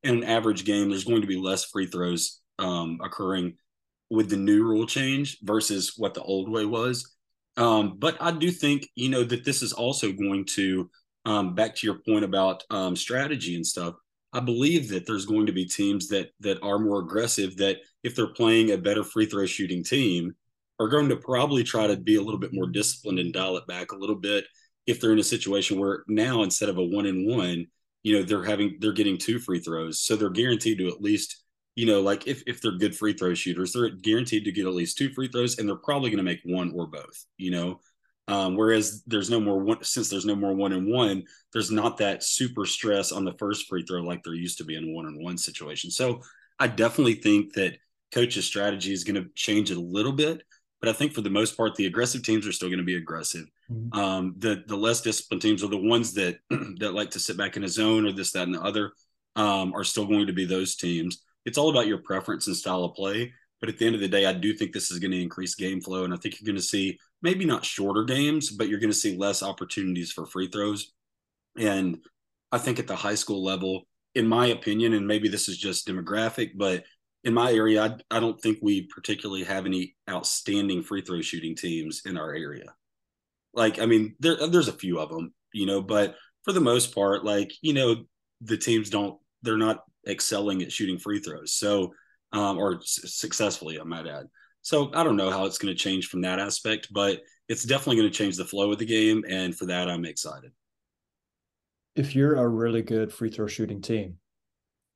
in 0.04 0.18
an 0.18 0.24
average 0.24 0.66
game, 0.66 0.90
there's 0.90 1.04
going 1.04 1.22
to 1.22 1.28
be 1.28 1.38
less 1.38 1.66
free 1.66 1.88
throws 1.88 2.40
um, 2.60 3.00
occurring 3.04 3.56
with 4.10 4.30
the 4.30 4.38
new 4.38 4.64
rule 4.64 4.86
change 4.86 5.38
versus 5.42 5.94
what 5.98 6.14
the 6.14 6.22
old 6.22 6.50
way 6.50 6.66
was. 6.66 7.16
Um, 7.58 7.96
but 7.98 8.18
I 8.22 8.32
do 8.32 8.52
think, 8.52 8.88
you 8.96 9.10
know, 9.10 9.24
that 9.24 9.44
this 9.44 9.62
is 9.62 9.74
also 9.74 10.12
going 10.12 10.46
to, 10.56 10.90
um, 11.26 11.56
back 11.56 11.76
to 11.76 11.88
your 11.88 12.00
point 12.08 12.24
about 12.24 12.64
um, 12.70 12.96
strategy 12.96 13.56
and 13.56 13.66
stuff. 13.66 13.96
I 14.34 14.40
believe 14.40 14.90
that 14.90 15.06
there's 15.06 15.26
going 15.26 15.48
to 15.48 15.52
be 15.52 15.66
teams 15.66 16.08
that 16.10 16.30
that 16.42 16.62
are 16.62 16.80
more 16.80 17.00
aggressive. 17.00 17.58
That 17.58 17.78
if 18.04 18.16
they're 18.16 18.28
playing 18.34 18.72
a 18.72 18.78
better 18.78 19.04
free 19.04 19.26
throw 19.26 19.46
shooting 19.46 19.84
team, 19.84 20.36
are 20.80 20.90
going 20.90 21.10
to 21.10 21.18
probably 21.18 21.64
try 21.64 21.88
to 21.88 21.98
be 21.98 22.16
a 22.16 22.22
little 22.22 22.40
bit 22.40 22.54
more 22.54 22.68
disciplined 22.68 23.20
and 23.20 23.34
dial 23.34 23.58
it 23.58 23.68
back 23.68 23.92
a 23.92 23.98
little 23.98 24.16
bit. 24.16 24.46
If 24.86 25.02
they're 25.02 25.14
in 25.14 25.20
a 25.20 25.24
situation 25.24 25.80
where 25.80 26.04
now 26.08 26.44
instead 26.44 26.70
of 26.70 26.78
a 26.78 26.84
one 26.84 27.06
and 27.06 27.28
one, 27.28 27.68
you 28.04 28.18
know, 28.18 28.24
they're 28.24 28.44
having 28.44 28.78
they're 28.80 28.94
getting 28.94 29.18
two 29.18 29.40
free 29.40 29.60
throws, 29.60 30.02
so 30.02 30.16
they're 30.16 30.30
guaranteed 30.30 30.78
to 30.78 30.88
at 30.88 31.02
least 31.02 31.44
you 31.78 31.86
know, 31.86 32.02
like 32.02 32.26
if, 32.28 32.42
if 32.48 32.60
they're 32.60 32.72
good 32.72 32.96
free 32.96 33.14
throw 33.14 33.36
shooters, 33.36 33.72
they're 33.72 33.92
guaranteed 33.92 34.46
to 34.46 34.52
get 34.52 34.66
at 34.66 34.74
least 34.74 34.98
two 34.98 35.14
free 35.14 35.28
throws 35.28 35.60
and 35.60 35.70
they're 35.70 35.76
probably 35.76 36.10
going 36.10 36.18
to 36.18 36.24
make 36.24 36.40
one 36.44 36.74
or 36.76 36.88
both, 36.88 37.26
you 37.38 37.52
know. 37.52 37.80
Um, 38.28 38.56
whereas 38.56 39.04
there's 39.06 39.30
no 39.30 39.40
more 39.40 39.60
one 39.60 39.84
since 39.84 40.10
there's 40.10 40.26
no 40.26 40.36
more 40.36 40.56
one 40.56 40.74
and 40.74 40.92
one, 40.92 41.24
there's 41.54 41.70
not 41.70 41.98
that 41.98 42.24
super 42.24 42.66
stress 42.66 43.12
on 43.12 43.26
the 43.26 43.36
first 43.38 43.68
free 43.68 43.84
throw 43.84 44.02
like 44.02 44.24
there 44.24 44.34
used 44.34 44.58
to 44.58 44.66
be 44.66 44.76
in 44.76 44.86
a 44.86 44.92
one 44.92 45.06
on 45.06 45.24
one 45.24 45.38
situation. 45.38 45.92
So 45.92 46.22
I 46.60 46.68
definitely 46.68 47.14
think 47.14 47.54
that 47.54 47.78
coach's 48.12 48.46
strategy 48.46 48.92
is 48.92 49.04
going 49.04 49.24
to 49.24 49.30
change 49.36 49.70
a 49.70 49.80
little 49.80 50.12
bit, 50.14 50.42
but 50.80 50.90
I 50.90 50.94
think 50.94 51.14
for 51.14 51.22
the 51.22 51.30
most 51.30 51.58
part, 51.58 51.76
the 51.76 51.88
aggressive 51.88 52.24
teams 52.24 52.48
are 52.48 52.52
still 52.52 52.70
going 52.70 52.80
to 52.80 52.86
be 52.86 52.98
aggressive. 52.98 53.46
Mm-hmm. 53.72 54.00
Um, 54.00 54.36
the 54.38 54.64
the 54.68 54.78
less 54.78 55.02
disciplined 55.02 55.42
teams 55.42 55.64
are 55.64 55.70
the 55.70 55.78
ones 55.78 56.14
that 56.14 56.38
that 56.80 56.94
like 56.94 57.12
to 57.12 57.20
sit 57.20 57.38
back 57.38 57.58
in 57.58 57.64
a 57.64 57.68
zone 57.68 58.06
or 58.06 58.12
this, 58.12 58.32
that, 58.34 58.44
and 58.44 58.56
the 58.56 58.62
other 58.62 58.92
um, 59.36 59.74
are 59.74 59.84
still 59.84 60.06
going 60.06 60.28
to 60.28 60.34
be 60.34 60.46
those 60.46 60.76
teams 60.76 61.22
it's 61.48 61.58
all 61.58 61.70
about 61.70 61.88
your 61.88 62.00
preference 62.00 62.46
and 62.48 62.56
style 62.56 62.84
of 62.84 62.94
play. 62.94 63.32
But 63.62 63.70
at 63.70 63.78
the 63.78 63.86
end 63.86 63.96
of 63.96 64.02
the 64.02 64.10
day, 64.10 64.26
I 64.26 64.34
do 64.34 64.54
think 64.54 64.74
this 64.74 64.92
is 64.92 65.00
going 65.00 65.12
to 65.12 65.22
increase 65.22 65.56
game 65.56 65.80
flow. 65.80 66.04
And 66.04 66.14
I 66.14 66.18
think 66.18 66.36
you're 66.40 66.46
going 66.46 66.62
to 66.62 66.62
see 66.62 67.00
maybe 67.22 67.46
not 67.46 67.64
shorter 67.64 68.04
games, 68.04 68.52
but 68.52 68.68
you're 68.68 68.82
going 68.82 68.92
to 68.92 68.98
see 68.98 69.16
less 69.18 69.42
opportunities 69.42 70.12
for 70.12 70.26
free 70.26 70.50
throws. 70.50 70.92
And 71.58 72.00
I 72.52 72.58
think 72.58 72.80
at 72.80 72.88
the 72.88 72.98
high 72.98 73.16
school 73.16 73.46
level, 73.46 73.88
in 74.14 74.28
my 74.28 74.48
opinion, 74.48 74.92
and 74.92 75.08
maybe 75.08 75.30
this 75.30 75.48
is 75.48 75.58
just 75.58 75.88
demographic, 75.88 76.52
but 76.58 76.84
in 77.24 77.34
my 77.34 77.52
area, 77.52 77.84
I, 77.84 78.18
I 78.18 78.20
don't 78.20 78.40
think 78.40 78.60
we 78.62 78.84
particularly 78.84 79.44
have 79.44 79.66
any 79.66 79.96
outstanding 80.10 80.84
free 80.84 81.02
throw 81.02 81.22
shooting 81.22 81.56
teams 81.56 82.02
in 82.06 82.18
our 82.18 82.34
area. 82.34 82.74
Like, 83.54 83.80
I 83.80 83.86
mean, 83.86 84.16
there, 84.20 84.48
there's 84.48 84.68
a 84.68 84.74
few 84.74 85.00
of 85.00 85.10
them, 85.10 85.34
you 85.54 85.66
know, 85.66 85.82
but 85.82 86.16
for 86.44 86.54
the 86.54 86.62
most 86.62 86.94
part, 86.94 87.26
like, 87.26 87.52
you 87.62 87.74
know, 87.74 88.06
the 88.42 88.58
teams 88.58 88.90
don't, 88.90 89.20
they're 89.42 89.58
not 89.58 89.84
excelling 90.08 90.62
at 90.62 90.72
shooting 90.72 91.00
free 91.00 91.20
throws. 91.20 91.54
So, 91.54 91.94
um, 92.34 92.58
or 92.58 92.76
s- 92.76 93.02
successfully, 93.06 93.80
I 93.80 93.84
might 93.84 94.08
add. 94.08 94.28
So 94.62 94.92
I 94.94 95.04
don't 95.04 95.16
know 95.16 95.32
how 95.32 95.46
it's 95.46 95.58
going 95.58 95.74
to 95.74 95.80
change 95.80 96.08
from 96.08 96.22
that 96.22 96.40
aspect, 96.40 96.90
but 96.92 97.22
it's 97.48 97.64
definitely 97.64 97.98
going 97.98 98.12
to 98.12 98.18
change 98.18 98.36
the 98.36 98.46
flow 98.46 98.72
of 98.72 98.80
the 98.80 98.86
game, 98.86 99.24
and 99.30 99.56
for 99.56 99.66
that, 99.68 99.90
I'm 99.90 100.06
excited. 100.06 100.52
If 101.96 102.16
you're 102.16 102.36
a 102.36 102.48
really 102.48 102.82
good 102.82 103.12
free 103.12 103.30
throw 103.30 103.48
shooting 103.48 103.82
team, 103.82 104.18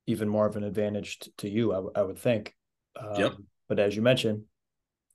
even 0.06 0.28
more 0.28 0.46
of 0.46 0.56
an 0.56 0.64
advantage 0.64 1.18
t- 1.20 1.32
to 1.38 1.48
you, 1.48 1.72
I, 1.72 1.76
w- 1.76 1.92
I 1.94 2.02
would 2.02 2.18
think. 2.18 2.54
Um, 2.98 3.14
yep. 3.16 3.32
But 3.68 3.78
as 3.78 3.96
you 3.96 4.02
mentioned, 4.02 4.44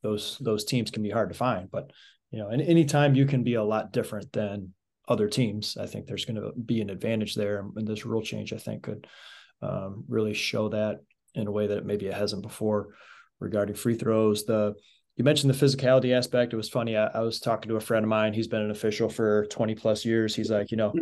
those 0.03 0.37
those 0.39 0.65
teams 0.65 0.91
can 0.91 1.03
be 1.03 1.09
hard 1.09 1.29
to 1.29 1.35
find. 1.35 1.69
But 1.69 1.91
you 2.31 2.39
know, 2.39 2.49
and 2.49 2.61
anytime 2.61 3.15
you 3.15 3.25
can 3.25 3.43
be 3.43 3.55
a 3.55 3.63
lot 3.63 3.91
different 3.91 4.31
than 4.33 4.73
other 5.07 5.27
teams, 5.27 5.77
I 5.77 5.85
think 5.85 6.05
there's 6.05 6.25
going 6.25 6.41
to 6.41 6.51
be 6.53 6.81
an 6.81 6.89
advantage 6.89 7.35
there. 7.35 7.65
And 7.75 7.87
this 7.87 8.05
rule 8.05 8.21
change, 8.21 8.51
I 8.51 8.57
think, 8.57 8.83
could 8.83 9.07
um, 9.61 10.03
really 10.07 10.33
show 10.33 10.69
that 10.69 10.99
in 11.33 11.47
a 11.47 11.51
way 11.51 11.67
that 11.67 11.85
maybe 11.85 12.07
it 12.07 12.13
hasn't 12.13 12.41
before 12.41 12.89
regarding 13.39 13.75
free 13.75 13.95
throws. 13.95 14.45
The 14.45 14.75
you 15.15 15.23
mentioned 15.23 15.51
the 15.51 15.65
physicality 15.65 16.15
aspect. 16.15 16.53
It 16.53 16.57
was 16.57 16.69
funny. 16.69 16.95
I, 16.95 17.07
I, 17.07 17.21
was 17.21 17.39
talking 17.39 17.69
to 17.69 17.75
a 17.75 17.81
friend 17.81 18.03
of 18.03 18.09
mine. 18.09 18.33
He's 18.33 18.47
been 18.47 18.61
an 18.61 18.69
official 18.69 19.09
for 19.09 19.47
20 19.47 19.73
plus 19.73 20.05
years. 20.05 20.35
He's 20.35 20.51
like, 20.51 20.69
you 20.69 20.77
know, 20.77 20.93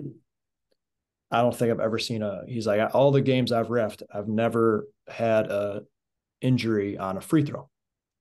I 1.32 1.42
don't 1.42 1.56
think 1.56 1.72
I've 1.72 1.80
ever 1.80 2.00
seen 2.00 2.22
a. 2.22 2.44
He's 2.48 2.68
like, 2.68 2.94
all 2.94 3.12
the 3.12 3.22
games 3.22 3.52
I've 3.52 3.68
refed, 3.68 4.04
I've 4.14 4.28
never 4.28 4.88
had 5.08 5.48
a 5.48 5.84
injury 6.42 6.98
on 6.98 7.18
a 7.18 7.22
free 7.22 7.44
throw. 7.44 7.70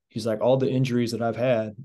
He's 0.09 0.27
like, 0.27 0.41
all 0.41 0.57
the 0.57 0.71
injuries 0.71 1.13
that 1.13 1.23
I've 1.23 1.37
had 1.37 1.77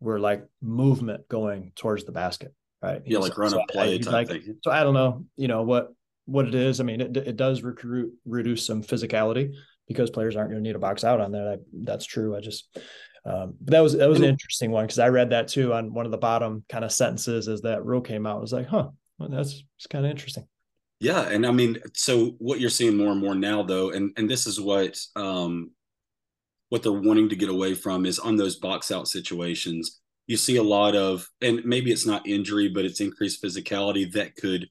were 0.00 0.18
like 0.18 0.44
movement 0.60 1.28
going 1.28 1.72
towards 1.74 2.04
the 2.04 2.12
basket, 2.12 2.54
right? 2.82 3.02
Yeah, 3.04 3.18
like 3.18 3.36
run 3.36 3.50
so 3.50 3.60
a 3.60 3.66
play 3.66 3.98
type 3.98 4.12
like, 4.12 4.28
thing. 4.28 4.56
So 4.62 4.70
I 4.70 4.82
don't 4.82 4.94
know, 4.94 5.24
you 5.36 5.48
know 5.48 5.62
what 5.62 5.92
what 6.24 6.46
it 6.46 6.54
is. 6.54 6.80
I 6.80 6.84
mean, 6.84 7.00
it, 7.00 7.16
it 7.16 7.36
does 7.36 7.62
recruit 7.62 8.12
reduce 8.24 8.66
some 8.66 8.82
physicality 8.82 9.54
because 9.86 10.10
players 10.10 10.36
aren't 10.36 10.50
going 10.50 10.62
to 10.62 10.68
need 10.68 10.76
a 10.76 10.80
box 10.80 11.02
out 11.02 11.20
on 11.20 11.32
that. 11.32 11.48
I, 11.48 11.56
that's 11.72 12.04
true. 12.04 12.36
I 12.36 12.40
just, 12.40 12.68
um, 13.24 13.54
but 13.60 13.72
that 13.72 13.80
was 13.80 13.94
that 13.94 14.08
was 14.08 14.18
an 14.18 14.26
interesting 14.26 14.70
one 14.70 14.84
because 14.84 14.98
I 14.98 15.08
read 15.08 15.30
that 15.30 15.48
too 15.48 15.72
on 15.72 15.94
one 15.94 16.06
of 16.06 16.12
the 16.12 16.18
bottom 16.18 16.64
kind 16.68 16.84
of 16.84 16.92
sentences 16.92 17.48
as 17.48 17.62
that 17.62 17.84
rule 17.84 18.00
came 18.00 18.26
out. 18.26 18.36
I 18.36 18.40
was 18.40 18.52
like, 18.52 18.66
huh, 18.66 18.88
well, 19.18 19.28
that's 19.28 19.62
it's 19.76 19.86
kind 19.86 20.04
of 20.04 20.10
interesting. 20.10 20.46
Yeah, 21.00 21.28
and 21.28 21.46
I 21.46 21.52
mean, 21.52 21.78
so 21.94 22.34
what 22.38 22.60
you're 22.60 22.70
seeing 22.70 22.96
more 22.96 23.12
and 23.12 23.20
more 23.20 23.34
now, 23.34 23.62
though, 23.62 23.90
and 23.90 24.12
and 24.16 24.28
this 24.28 24.46
is 24.46 24.60
what 24.60 24.98
um, 25.16 25.70
what 26.70 26.82
they're 26.82 26.92
wanting 26.92 27.28
to 27.28 27.36
get 27.36 27.48
away 27.48 27.74
from 27.74 28.06
is 28.06 28.18
on 28.18 28.36
those 28.36 28.56
box 28.56 28.90
out 28.90 29.08
situations. 29.08 30.00
You 30.26 30.36
see 30.36 30.56
a 30.56 30.62
lot 30.62 30.94
of, 30.94 31.26
and 31.40 31.64
maybe 31.64 31.90
it's 31.90 32.06
not 32.06 32.26
injury, 32.26 32.68
but 32.68 32.84
it's 32.84 33.00
increased 33.00 33.42
physicality 33.42 34.10
that 34.12 34.36
could 34.36 34.68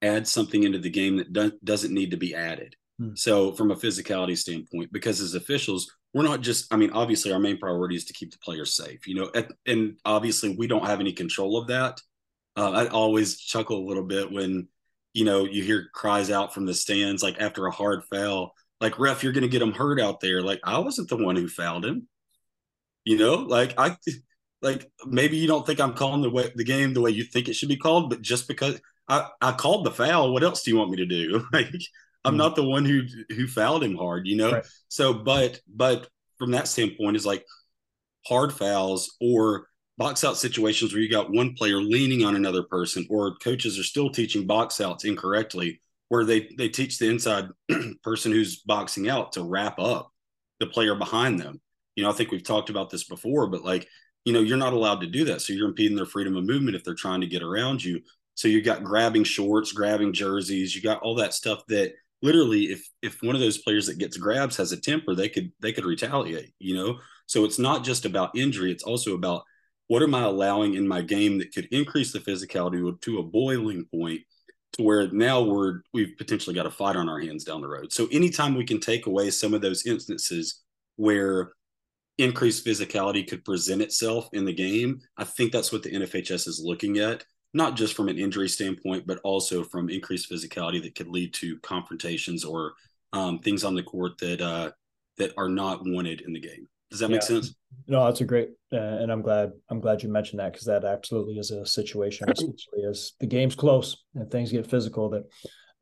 add 0.00 0.28
something 0.28 0.62
into 0.62 0.78
the 0.78 0.90
game 0.90 1.16
that 1.16 1.32
do- 1.32 1.58
doesn't 1.64 1.92
need 1.92 2.12
to 2.12 2.16
be 2.16 2.34
added. 2.34 2.76
Hmm. 3.00 3.10
So, 3.14 3.52
from 3.52 3.70
a 3.70 3.76
physicality 3.76 4.36
standpoint, 4.36 4.92
because 4.92 5.20
as 5.20 5.34
officials, 5.34 5.90
we're 6.14 6.22
not 6.22 6.42
just, 6.42 6.72
I 6.72 6.76
mean, 6.76 6.90
obviously, 6.90 7.32
our 7.32 7.40
main 7.40 7.58
priority 7.58 7.96
is 7.96 8.04
to 8.06 8.12
keep 8.12 8.30
the 8.30 8.38
players 8.38 8.76
safe, 8.76 9.06
you 9.06 9.14
know, 9.14 9.30
and 9.66 9.96
obviously, 10.04 10.54
we 10.56 10.66
don't 10.66 10.86
have 10.86 11.00
any 11.00 11.12
control 11.12 11.58
of 11.58 11.68
that. 11.68 12.00
Uh, 12.56 12.70
I 12.70 12.86
always 12.88 13.38
chuckle 13.38 13.78
a 13.78 13.88
little 13.88 14.04
bit 14.04 14.30
when, 14.30 14.68
you 15.14 15.24
know, 15.24 15.44
you 15.44 15.62
hear 15.62 15.88
cries 15.92 16.30
out 16.30 16.52
from 16.52 16.66
the 16.66 16.74
stands, 16.74 17.22
like 17.22 17.40
after 17.40 17.66
a 17.66 17.70
hard 17.70 18.04
foul, 18.04 18.54
like, 18.80 18.98
ref, 18.98 19.22
you're 19.22 19.32
going 19.32 19.42
to 19.42 19.48
get 19.48 19.62
him 19.62 19.72
hurt 19.72 20.00
out 20.00 20.20
there. 20.20 20.42
Like, 20.42 20.60
I 20.64 20.78
wasn't 20.78 21.08
the 21.08 21.16
one 21.16 21.36
who 21.36 21.48
fouled 21.48 21.84
him. 21.84 22.08
You 23.04 23.16
know, 23.18 23.34
like, 23.36 23.78
I, 23.78 23.96
like 24.62 24.90
maybe 25.04 25.36
you 25.36 25.48
don't 25.48 25.66
think 25.66 25.80
I'm 25.80 25.94
calling 25.94 26.22
the 26.22 26.30
way 26.30 26.50
the 26.54 26.64
game 26.64 26.94
the 26.94 27.00
way 27.00 27.10
you 27.10 27.24
think 27.24 27.48
it 27.48 27.54
should 27.54 27.68
be 27.68 27.76
called, 27.76 28.10
but 28.10 28.22
just 28.22 28.48
because 28.48 28.80
I, 29.08 29.28
I 29.40 29.52
called 29.52 29.84
the 29.84 29.90
foul. 29.90 30.32
What 30.32 30.44
else 30.44 30.62
do 30.62 30.70
you 30.70 30.76
want 30.76 30.90
me 30.90 30.98
to 30.98 31.06
do? 31.06 31.44
like 31.52 31.68
I'm 32.24 32.34
mm 32.34 32.38
not 32.38 32.56
the 32.56 32.64
one 32.64 32.84
who 32.84 33.02
who 33.34 33.46
fouled 33.48 33.82
him 33.82 33.96
hard, 33.96 34.26
you 34.26 34.36
know. 34.36 34.52
Right. 34.52 34.66
So, 34.88 35.12
but 35.12 35.60
but 35.68 36.08
from 36.38 36.52
that 36.52 36.68
standpoint, 36.68 37.16
is 37.16 37.26
like 37.26 37.44
hard 38.24 38.52
fouls 38.52 39.16
or 39.20 39.66
box 39.98 40.24
out 40.24 40.36
situations 40.36 40.92
where 40.92 41.02
you 41.02 41.10
got 41.10 41.32
one 41.32 41.54
player 41.54 41.76
leaning 41.76 42.24
on 42.24 42.36
another 42.36 42.62
person, 42.62 43.06
or 43.10 43.36
coaches 43.36 43.78
are 43.78 43.84
still 43.84 44.10
teaching 44.10 44.46
box 44.46 44.80
outs 44.80 45.04
incorrectly, 45.04 45.80
where 46.08 46.24
they 46.24 46.50
they 46.58 46.68
teach 46.68 46.98
the 46.98 47.08
inside 47.08 47.48
person 48.02 48.32
who's 48.32 48.62
boxing 48.62 49.08
out 49.08 49.32
to 49.32 49.42
wrap 49.42 49.78
up 49.78 50.12
the 50.60 50.66
player 50.66 50.94
behind 50.94 51.38
them. 51.38 51.60
You 51.96 52.04
know, 52.04 52.10
I 52.10 52.14
think 52.14 52.30
we've 52.30 52.44
talked 52.44 52.70
about 52.70 52.90
this 52.90 53.04
before, 53.04 53.48
but 53.48 53.64
like, 53.64 53.86
you 54.24 54.32
know, 54.32 54.40
you're 54.40 54.56
not 54.56 54.72
allowed 54.72 55.00
to 55.00 55.06
do 55.06 55.24
that. 55.24 55.42
So 55.42 55.52
you're 55.52 55.68
impeding 55.68 55.96
their 55.96 56.06
freedom 56.06 56.36
of 56.36 56.44
movement 56.44 56.76
if 56.76 56.84
they're 56.84 56.94
trying 56.94 57.20
to 57.20 57.26
get 57.26 57.42
around 57.42 57.84
you. 57.84 58.00
So 58.34 58.48
you 58.48 58.62
got 58.62 58.84
grabbing 58.84 59.24
shorts, 59.24 59.72
grabbing 59.72 60.12
jerseys, 60.12 60.74
you 60.74 60.80
got 60.80 61.02
all 61.02 61.16
that 61.16 61.34
stuff 61.34 61.62
that 61.68 61.92
literally 62.22 62.64
if 62.64 62.88
if 63.02 63.18
one 63.22 63.34
of 63.34 63.40
those 63.40 63.58
players 63.58 63.86
that 63.86 63.98
gets 63.98 64.16
grabs 64.16 64.56
has 64.56 64.72
a 64.72 64.80
temper, 64.80 65.14
they 65.14 65.28
could 65.28 65.52
they 65.60 65.72
could 65.72 65.84
retaliate, 65.84 66.52
you 66.58 66.74
know? 66.74 66.98
So 67.26 67.44
it's 67.44 67.58
not 67.58 67.84
just 67.84 68.04
about 68.04 68.36
injury, 68.36 68.72
it's 68.72 68.84
also 68.84 69.14
about 69.14 69.42
what 69.92 70.02
am 70.02 70.14
I 70.14 70.22
allowing 70.22 70.72
in 70.72 70.88
my 70.88 71.02
game 71.02 71.36
that 71.36 71.52
could 71.52 71.66
increase 71.66 72.12
the 72.12 72.18
physicality 72.18 72.98
to 72.98 73.18
a 73.18 73.22
boiling 73.22 73.84
point 73.94 74.22
to 74.72 74.82
where 74.82 75.12
now 75.12 75.42
we're 75.42 75.82
we've 75.92 76.16
potentially 76.16 76.54
got 76.54 76.64
a 76.64 76.70
fight 76.70 76.96
on 76.96 77.10
our 77.10 77.20
hands 77.20 77.44
down 77.44 77.60
the 77.60 77.68
road. 77.68 77.92
So 77.92 78.08
anytime 78.10 78.54
we 78.54 78.64
can 78.64 78.80
take 78.80 79.04
away 79.04 79.28
some 79.28 79.52
of 79.52 79.60
those 79.60 79.84
instances 79.84 80.62
where 80.96 81.52
increased 82.16 82.64
physicality 82.64 83.28
could 83.28 83.44
present 83.44 83.82
itself 83.82 84.30
in 84.32 84.46
the 84.46 84.54
game, 84.54 85.02
I 85.18 85.24
think 85.24 85.52
that's 85.52 85.72
what 85.72 85.82
the 85.82 85.90
NFHS 85.90 86.48
is 86.48 86.62
looking 86.64 86.96
at, 86.96 87.26
not 87.52 87.76
just 87.76 87.94
from 87.94 88.08
an 88.08 88.18
injury 88.18 88.48
standpoint, 88.48 89.06
but 89.06 89.20
also 89.24 89.62
from 89.62 89.90
increased 89.90 90.32
physicality 90.32 90.82
that 90.84 90.94
could 90.94 91.08
lead 91.08 91.34
to 91.34 91.58
confrontations 91.58 92.46
or 92.46 92.72
um, 93.12 93.40
things 93.40 93.62
on 93.62 93.74
the 93.74 93.82
court 93.82 94.16
that 94.20 94.40
uh, 94.40 94.70
that 95.18 95.34
are 95.36 95.50
not 95.50 95.82
wanted 95.84 96.22
in 96.22 96.32
the 96.32 96.40
game. 96.40 96.66
Does 96.92 97.00
that 97.00 97.08
yeah. 97.08 97.16
make 97.16 97.22
sense? 97.22 97.54
No, 97.88 98.04
that's 98.04 98.20
a 98.20 98.26
great, 98.26 98.50
uh, 98.70 98.76
and 98.76 99.10
I'm 99.10 99.22
glad 99.22 99.52
I'm 99.70 99.80
glad 99.80 100.02
you 100.02 100.10
mentioned 100.10 100.40
that 100.40 100.52
because 100.52 100.66
that 100.66 100.84
absolutely 100.84 101.38
is 101.38 101.50
a 101.50 101.64
situation, 101.64 102.28
especially 102.30 102.84
as 102.86 103.12
the 103.18 103.26
game's 103.26 103.54
close 103.54 104.04
and 104.14 104.30
things 104.30 104.52
get 104.52 104.66
physical. 104.66 105.08
That 105.08 105.24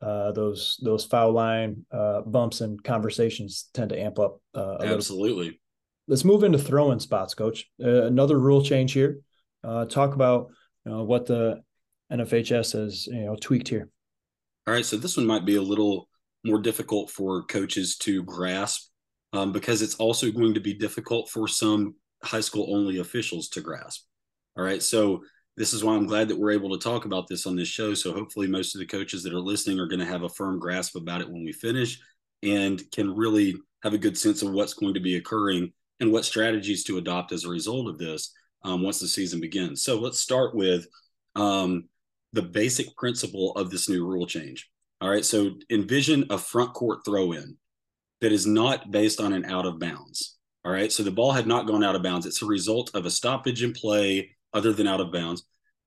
uh, 0.01 0.31
those 0.31 0.79
those 0.85 1.05
foul 1.05 1.33
line 1.33 1.85
uh, 1.91 2.21
bumps 2.21 2.61
and 2.61 2.83
conversations 2.85 3.69
tend 3.75 3.91
to 3.91 4.01
amp 4.01 4.21
up. 4.21 4.41
Uh, 4.55 4.77
absolutely. 4.83 5.61
Let's 6.07 6.25
move 6.25 6.45
into 6.45 6.59
throw-in 6.59 7.01
spots, 7.01 7.35
Coach. 7.35 7.67
Uh, 7.83 8.05
another 8.05 8.39
rule 8.39 8.63
change 8.63 8.93
here. 8.93 9.21
Uh, 9.65 9.85
talk 9.85 10.15
about 10.15 10.53
you 10.87 10.93
know, 10.93 11.03
what 11.03 11.27
the 11.27 11.61
NFHS 12.13 12.81
has 12.81 13.09
you 13.09 13.25
know 13.25 13.35
tweaked 13.35 13.69
here. 13.69 13.89
All 14.69 14.75
right, 14.75 14.87
so 14.87 14.97
this 14.97 15.17
one 15.17 15.27
might 15.27 15.45
be 15.45 15.57
a 15.57 15.63
little 15.63 16.09
more 16.45 16.61
difficult 16.61 17.11
for 17.11 17.43
coaches 17.43 17.97
to 17.99 18.23
grasp 18.23 18.90
um, 19.33 19.53
because 19.53 19.83
it's 19.83 19.97
also 19.97 20.31
going 20.31 20.55
to 20.55 20.61
be 20.61 20.75
difficult 20.75 21.31
for 21.31 21.47
some 21.47 21.95
high 22.23 22.41
school 22.41 22.75
only 22.75 22.99
officials 22.99 23.49
to 23.49 23.61
grasp. 23.61 24.05
All 24.57 24.65
right. 24.65 24.83
So 24.83 25.23
this 25.57 25.73
is 25.73 25.85
why 25.85 25.95
I'm 25.95 26.07
glad 26.07 26.29
that 26.29 26.39
we're 26.39 26.53
able 26.53 26.71
to 26.77 26.83
talk 26.83 27.05
about 27.05 27.29
this 27.29 27.47
on 27.47 27.57
this 27.57 27.69
show. 27.69 27.95
So 27.95 28.13
hopefully, 28.13 28.47
most 28.47 28.75
of 28.75 28.79
the 28.79 28.87
coaches 28.87 29.23
that 29.23 29.35
are 29.35 29.41
listening 29.41 29.79
are 29.79 29.89
going 29.89 30.01
to 30.01 30.07
have 30.07 30.23
a 30.23 30.29
firm 30.29 30.59
grasp 30.59 30.97
about 30.97 31.21
it 31.21 31.31
when 31.31 31.45
we 31.45 31.53
finish 31.53 32.01
and 32.43 32.83
can 32.93 33.15
really 33.15 33.55
have 33.83 33.95
a 33.95 33.99
good 33.99 34.17
sense 34.17 34.43
of 34.43 34.53
what's 34.53 34.75
going 34.75 34.95
to 34.95 35.01
be 35.01 35.17
occurring 35.17 35.73
and 36.01 36.11
what 36.11 36.25
strategies 36.25 36.85
to 36.85 36.99
adopt 36.99 37.33
as 37.33 37.45
a 37.45 37.49
result 37.49 37.89
of 37.89 37.99
this 37.99 38.33
um, 38.65 38.83
once 38.83 39.01
the 39.01 39.09
season 39.09 39.41
begins. 39.41 39.83
So 39.83 39.99
let's 40.01 40.21
start 40.21 40.55
with 40.55 40.87
um, 41.37 41.89
the 42.33 42.43
basic 42.43 42.97
principle 42.97 43.53
of 43.53 43.71
this 43.71 43.89
new 43.89 44.07
rule 44.07 44.27
change. 44.27 44.71
All 45.01 45.11
right. 45.11 45.25
So 45.25 45.53
envision 45.71 46.27
a 46.31 46.39
front 46.39 46.75
court 46.75 47.01
throw 47.05 47.33
in 47.33 47.57
that 48.21 48.33
is 48.33 48.47
not 48.47 48.91
based 48.91 49.21
on 49.21 49.33
an 49.33 49.45
out 49.45 49.67
of 49.67 49.79
bounds. 49.79 50.39
All 50.65 50.73
right. 50.73 50.93
So 50.93 51.03
the 51.03 51.11
ball 51.11 51.33
had 51.33 51.47
not 51.47 51.67
gone 51.67 51.83
out 51.83 51.97
of 51.97 52.03
bounds. 52.03 52.27
It's 52.27 52.43
a 52.43 52.47
result 52.47 52.95
of 52.95 53.07
a 53.07 53.11
stoppage 53.11 53.63
in 53.63 53.73
play 53.73 54.37
other 54.53 54.73
than 54.73 54.87
out 54.87 55.01
of 55.01 55.13
bounds. 55.13 55.45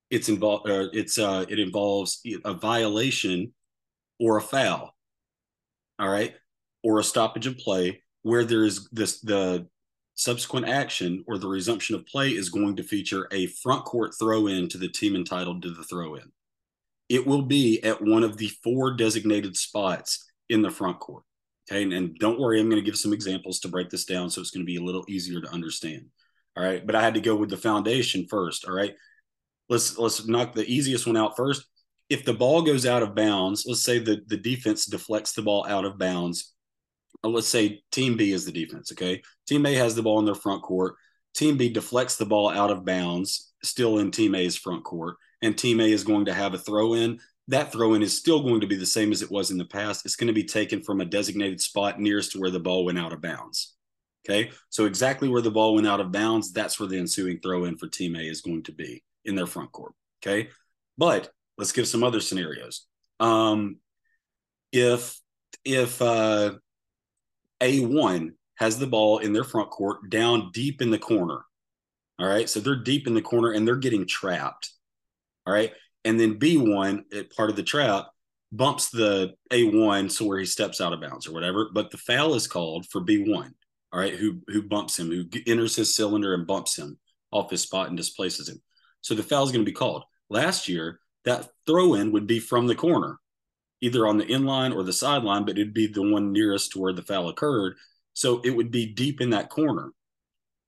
It's 0.10 0.30
involved. 0.30 0.70
Uh, 0.70 0.90
it's 0.94 1.20
uh, 1.20 1.46
it 1.48 1.60
involves 1.60 2.22
a 2.46 2.54
violation 2.54 3.54
or 4.20 4.38
a 4.38 4.42
foul. 4.42 4.96
All 6.00 6.10
right, 6.10 6.34
or 6.84 7.00
a 7.00 7.04
stoppage 7.04 7.48
of 7.48 7.58
play 7.58 8.02
where 8.24 8.44
there 8.44 8.64
is 8.64 8.90
this 8.92 9.22
the 9.22 9.68
subsequent 10.16 10.68
action 10.68 11.24
or 11.28 11.38
the 11.38 11.48
resumption 11.48 11.96
of 11.96 12.06
play 12.06 12.30
is 12.30 12.50
going 12.50 12.76
to 12.76 12.84
feature 12.84 13.28
a 13.32 13.48
front 13.48 13.84
court 13.86 14.14
throw 14.20 14.48
in 14.48 14.70
to 14.70 14.78
the 14.78 14.88
team 14.88 15.16
entitled 15.16 15.62
to 15.62 15.72
the 15.72 15.84
throw 15.84 16.16
in. 16.16 16.32
It 17.10 17.26
will 17.26 17.42
be 17.42 17.84
at 17.84 18.02
one 18.02 18.24
of 18.24 18.38
the 18.38 18.50
four 18.64 18.96
designated 18.96 19.58
spots 19.58 20.32
in 20.50 20.62
the 20.62 20.70
front 20.70 21.00
court. 21.00 21.24
Okay. 21.70 21.84
And, 21.84 21.94
and 21.94 22.18
don't 22.20 22.40
worry, 22.40 22.60
I'm 22.60 22.70
going 22.70 22.82
to 22.82 22.86
give 22.86 22.98
some 22.98 23.14
examples 23.14 23.60
to 23.60 23.70
break 23.70 23.90
this 23.90 24.06
down 24.06 24.30
so 24.30 24.42
it's 24.42 24.52
going 24.52 24.66
to 24.66 24.72
be 24.72 24.78
a 24.78 24.84
little 24.84 25.06
easier 25.08 25.42
to 25.42 25.52
understand. 25.52 26.06
All 26.58 26.64
right. 26.64 26.86
But 26.86 26.96
I 26.96 27.02
had 27.02 27.14
to 27.16 27.22
go 27.22 27.36
with 27.36 27.50
the 27.50 27.58
foundation 27.58 28.28
first. 28.30 28.66
All 28.66 28.74
right. 28.74 28.94
Let's 29.70 29.98
let's 29.98 30.28
knock 30.28 30.54
the 30.54 30.66
easiest 30.66 31.08
one 31.08 31.18
out 31.18 31.38
first. 31.38 31.66
If 32.10 32.26
the 32.26 32.34
ball 32.34 32.62
goes 32.62 32.86
out 32.86 33.02
of 33.02 33.16
bounds, 33.16 33.66
let's 33.66 33.82
say 33.82 33.98
the, 33.98 34.22
the 34.28 34.38
defense 34.38 34.86
deflects 34.86 35.34
the 35.34 35.42
ball 35.42 35.66
out 35.68 35.86
of 35.86 35.98
bounds. 35.98 36.54
Uh, 37.24 37.30
let's 37.30 37.48
say 37.48 37.82
team 37.92 38.18
B 38.18 38.34
is 38.34 38.46
the 38.46 38.52
defense. 38.52 38.92
Okay. 38.92 39.22
Team 39.48 39.66
A 39.66 39.74
has 39.74 39.96
the 39.96 40.04
ball 40.04 40.20
in 40.20 40.26
their 40.26 40.36
front 40.36 40.62
court. 40.64 40.96
Team 41.34 41.58
B 41.58 41.70
deflects 41.70 42.18
the 42.18 42.26
ball 42.26 42.50
out 42.50 42.70
of 42.72 42.86
bounds, 42.86 43.54
still 43.64 43.98
in 43.98 44.12
team 44.12 44.36
A's 44.36 44.56
front 44.56 44.84
court. 44.84 45.16
And 45.42 45.58
team 45.58 45.80
A 45.80 45.92
is 45.92 46.04
going 46.04 46.26
to 46.26 46.34
have 46.34 46.54
a 46.54 46.60
throw 46.60 46.94
in 46.94 47.20
that 47.50 47.72
throw 47.72 47.94
in 47.94 48.02
is 48.02 48.18
still 48.18 48.42
going 48.42 48.62
to 48.62 48.68
be 48.68 48.76
the 48.76 48.86
same 48.86 49.12
as 49.12 49.22
it 49.22 49.32
was 49.32 49.52
in 49.52 49.58
the 49.58 49.66
past. 49.66 50.06
It's 50.06 50.16
going 50.16 50.28
to 50.28 50.34
be 50.34 50.46
taken 50.46 50.82
from 50.82 51.02
a 51.02 51.06
designated 51.06 51.60
spot 51.60 52.00
nearest 52.00 52.32
to 52.32 52.40
where 52.40 52.52
the 52.52 52.60
ball 52.60 52.86
went 52.86 53.00
out 53.00 53.14
of 53.14 53.22
bounds. 53.22 53.76
Okay. 54.26 54.52
So 54.70 54.86
exactly 54.86 55.28
where 55.28 55.42
the 55.42 55.52
ball 55.52 55.76
went 55.76 55.88
out 55.88 56.00
of 56.00 56.12
bounds, 56.12 56.54
that's 56.54 56.80
where 56.80 56.88
the 56.88 56.98
ensuing 56.98 57.40
throw 57.40 57.66
in 57.66 57.78
for 57.78 57.88
team 57.88 58.16
A 58.16 58.22
is 58.22 58.42
going 58.42 58.64
to 58.64 58.72
be 58.72 59.04
in 59.26 59.36
their 59.36 59.48
front 59.48 59.72
court. 59.74 59.94
Okay. 60.26 60.50
But 60.98 61.30
let's 61.58 61.74
give 61.74 61.88
some 61.88 62.04
other 62.04 62.22
scenarios. 62.22 62.86
Um, 63.20 63.78
if, 64.72 65.20
if, 65.66 66.02
uh, 66.02 66.54
A1 67.60 68.32
has 68.56 68.80
the 68.80 68.88
ball 68.88 69.20
in 69.20 69.34
their 69.34 69.44
front 69.44 69.70
court 69.70 70.10
down 70.10 70.52
deep 70.54 70.82
in 70.82 70.92
the 70.92 71.00
corner. 71.00 71.42
All 72.18 72.28
right. 72.28 72.50
So 72.50 72.62
they're 72.62 72.76
deep 72.76 73.08
in 73.08 73.14
the 73.14 73.22
corner 73.22 73.52
and 73.52 73.68
they're 73.68 73.76
getting 73.76 74.08
trapped. 74.08 74.70
All 75.46 75.54
right 75.54 75.74
and 76.06 76.20
then 76.20 76.40
B1 76.40 77.14
at 77.14 77.36
part 77.36 77.50
of 77.50 77.56
the 77.56 77.64
trap 77.64 78.10
bumps 78.52 78.90
the 78.90 79.34
A1 79.52 80.12
so 80.12 80.26
where 80.26 80.40
he 80.40 80.46
steps 80.46 80.80
out 80.80 80.94
of 80.94 81.02
bounds 81.02 81.28
or 81.28 81.34
whatever. 81.34 81.70
But 81.74 81.92
the 81.92 81.98
foul 81.98 82.36
is 82.36 82.48
called 82.48 82.86
for 82.90 83.02
B1. 83.02 83.52
All 83.92 84.00
right, 84.00 84.16
who 84.16 84.42
who 84.48 84.64
bumps 84.64 84.98
him, 84.98 85.10
who 85.10 85.26
enters 85.46 85.76
his 85.76 85.96
cylinder 85.96 86.34
and 86.34 86.48
bumps 86.48 86.78
him 86.78 86.98
off 87.32 87.52
his 87.52 87.62
spot 87.62 87.90
and 87.90 87.98
displaces 87.98 88.50
him. 88.50 88.62
So 89.02 89.14
the 89.16 89.24
foul 89.24 89.44
is 89.44 89.52
going 89.52 89.66
to 89.66 89.70
be 89.70 89.76
called. 89.76 90.04
Last 90.30 90.68
year, 90.68 91.00
that 91.26 91.50
throw 91.68 91.94
in 91.94 92.12
would 92.12 92.28
be 92.28 92.40
from 92.40 92.68
the 92.68 92.76
corner, 92.76 93.20
either 93.82 94.08
on 94.08 94.18
the 94.18 94.26
end 94.26 94.46
line 94.46 94.72
or 94.72 94.84
the 94.84 94.94
sideline, 94.94 95.46
but 95.46 95.58
it'd 95.58 95.74
be 95.74 95.88
the 95.88 96.02
one 96.02 96.32
nearest 96.32 96.72
to 96.72 96.80
where 96.80 96.94
the 96.94 97.04
foul 97.04 97.30
occurred. 97.30 97.76
So 98.14 98.42
it 98.42 98.52
would 98.52 98.72
be 98.72 98.86
deep 98.86 99.22
in 99.22 99.32
that 99.32 99.50
corner. 99.50 99.92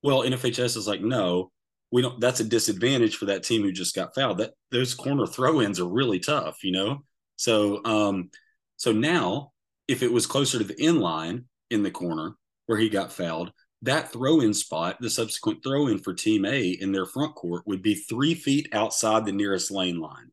Well, 0.03 0.21
NFHS 0.21 0.77
is 0.77 0.87
like, 0.87 1.01
no, 1.01 1.51
we 1.95 2.01
don't 2.01 2.19
that's 2.19 2.41
a 2.41 2.43
disadvantage 2.43 3.15
for 3.15 3.23
that 3.23 3.41
team 3.41 3.61
who 3.61 3.71
just 3.71 3.95
got 3.95 4.13
fouled. 4.13 4.39
That 4.39 4.51
those 4.69 4.93
corner 4.93 5.25
throw-ins 5.25 5.79
are 5.79 5.87
really 5.87 6.19
tough 6.19 6.61
you 6.61 6.73
know? 6.73 7.05
So 7.37 7.79
um 7.85 8.31
so 8.75 8.91
now 8.91 9.53
if 9.87 10.03
it 10.03 10.11
was 10.11 10.27
closer 10.27 10.57
to 10.57 10.65
the 10.65 10.75
end 10.77 10.99
line 10.99 11.45
in 11.69 11.83
the 11.83 11.91
corner 11.91 12.35
where 12.65 12.77
he 12.77 12.89
got 12.89 13.13
fouled 13.13 13.53
that 13.83 14.11
throw-in 14.11 14.53
spot 14.53 14.97
the 14.99 15.09
subsequent 15.09 15.63
throw-in 15.63 15.99
for 15.99 16.13
team 16.13 16.43
a 16.43 16.67
in 16.67 16.91
their 16.91 17.05
front 17.05 17.33
court 17.33 17.63
would 17.65 17.81
be 17.81 17.95
three 17.95 18.33
feet 18.33 18.67
outside 18.73 19.25
the 19.25 19.31
nearest 19.31 19.71
lane 19.71 20.01
line 20.01 20.31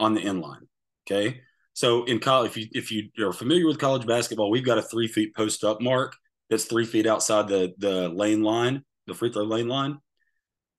on 0.00 0.14
the 0.14 0.22
end 0.22 0.40
line 0.40 0.66
okay? 1.06 1.42
So 1.74 2.04
in 2.04 2.20
college 2.20 2.52
if 2.52 2.56
you 2.56 2.68
if 2.72 2.90
you 2.90 3.26
are 3.26 3.34
familiar 3.34 3.66
with 3.66 3.78
college 3.78 4.06
basketball 4.06 4.50
we've 4.50 4.64
got 4.64 4.78
a 4.78 4.82
three 4.82 5.08
feet 5.08 5.36
post 5.36 5.62
up 5.62 5.82
mark 5.82 6.16
that's 6.48 6.64
three 6.64 6.86
feet 6.86 7.06
outside 7.06 7.48
the 7.48 7.74
the 7.76 8.08
lane 8.08 8.42
line 8.42 8.82
the 9.06 9.12
free 9.12 9.30
throw 9.30 9.44
lane 9.44 9.68
line 9.68 9.98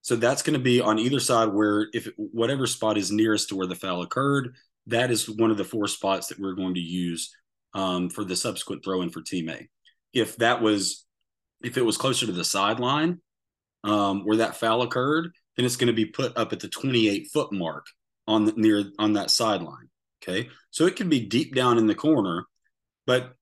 so 0.06 0.16
that's 0.16 0.44
going 0.44 0.54
to 0.54 0.64
be 0.64 0.82
on 0.82 1.00
either 1.00 1.20
side 1.20 1.48
where 1.48 1.88
if 1.92 2.08
whatever 2.16 2.68
spot 2.68 2.96
is 2.96 3.12
nearest 3.12 3.50
to 3.50 3.56
where 3.56 3.66
the 3.66 3.74
foul 3.74 4.04
occurred, 4.04 4.54
that 4.86 5.10
is 5.10 5.28
one 5.28 5.50
of 5.50 5.58
the 5.58 5.64
four 5.64 5.88
spots 5.88 6.28
that 6.28 6.38
we're 6.38 6.54
going 6.54 6.76
to 6.76 6.80
use 6.80 7.36
um, 7.74 8.12
for 8.12 8.24
the 8.24 8.36
subsequent 8.36 8.84
throw 8.84 9.02
in 9.02 9.10
for 9.10 9.24
team 9.24 9.50
A. 9.50 9.68
If 10.14 10.36
that 10.36 10.62
was, 10.62 11.08
if 11.64 11.76
it 11.76 11.82
was 11.82 11.98
closer 11.98 12.28
to 12.28 12.32
the 12.32 12.44
sideline 12.44 13.20
um, 13.84 14.24
where 14.26 14.38
that 14.38 14.58
foul 14.58 14.84
occurred, 14.84 15.32
then 15.58 15.66
it's 15.66 15.76
going 15.76 15.88
to 15.88 15.94
be 15.94 16.06
put 16.06 16.38
up 16.38 16.54
at 16.54 16.60
the 16.60 16.70
28 16.70 17.32
foot 17.34 17.52
mark 17.52 17.88
on 18.28 18.46
the, 18.46 18.54
near 18.56 18.84
on 19.00 19.14
that 19.14 19.32
sideline. 19.32 19.90
Okay, 20.22 20.50
so 20.70 20.86
it 20.86 20.96
could 20.96 21.10
be 21.10 21.26
deep 21.26 21.56
down 21.56 21.80
in 21.80 21.88
the 21.88 21.96
corner, 21.96 22.46
but 23.08 23.34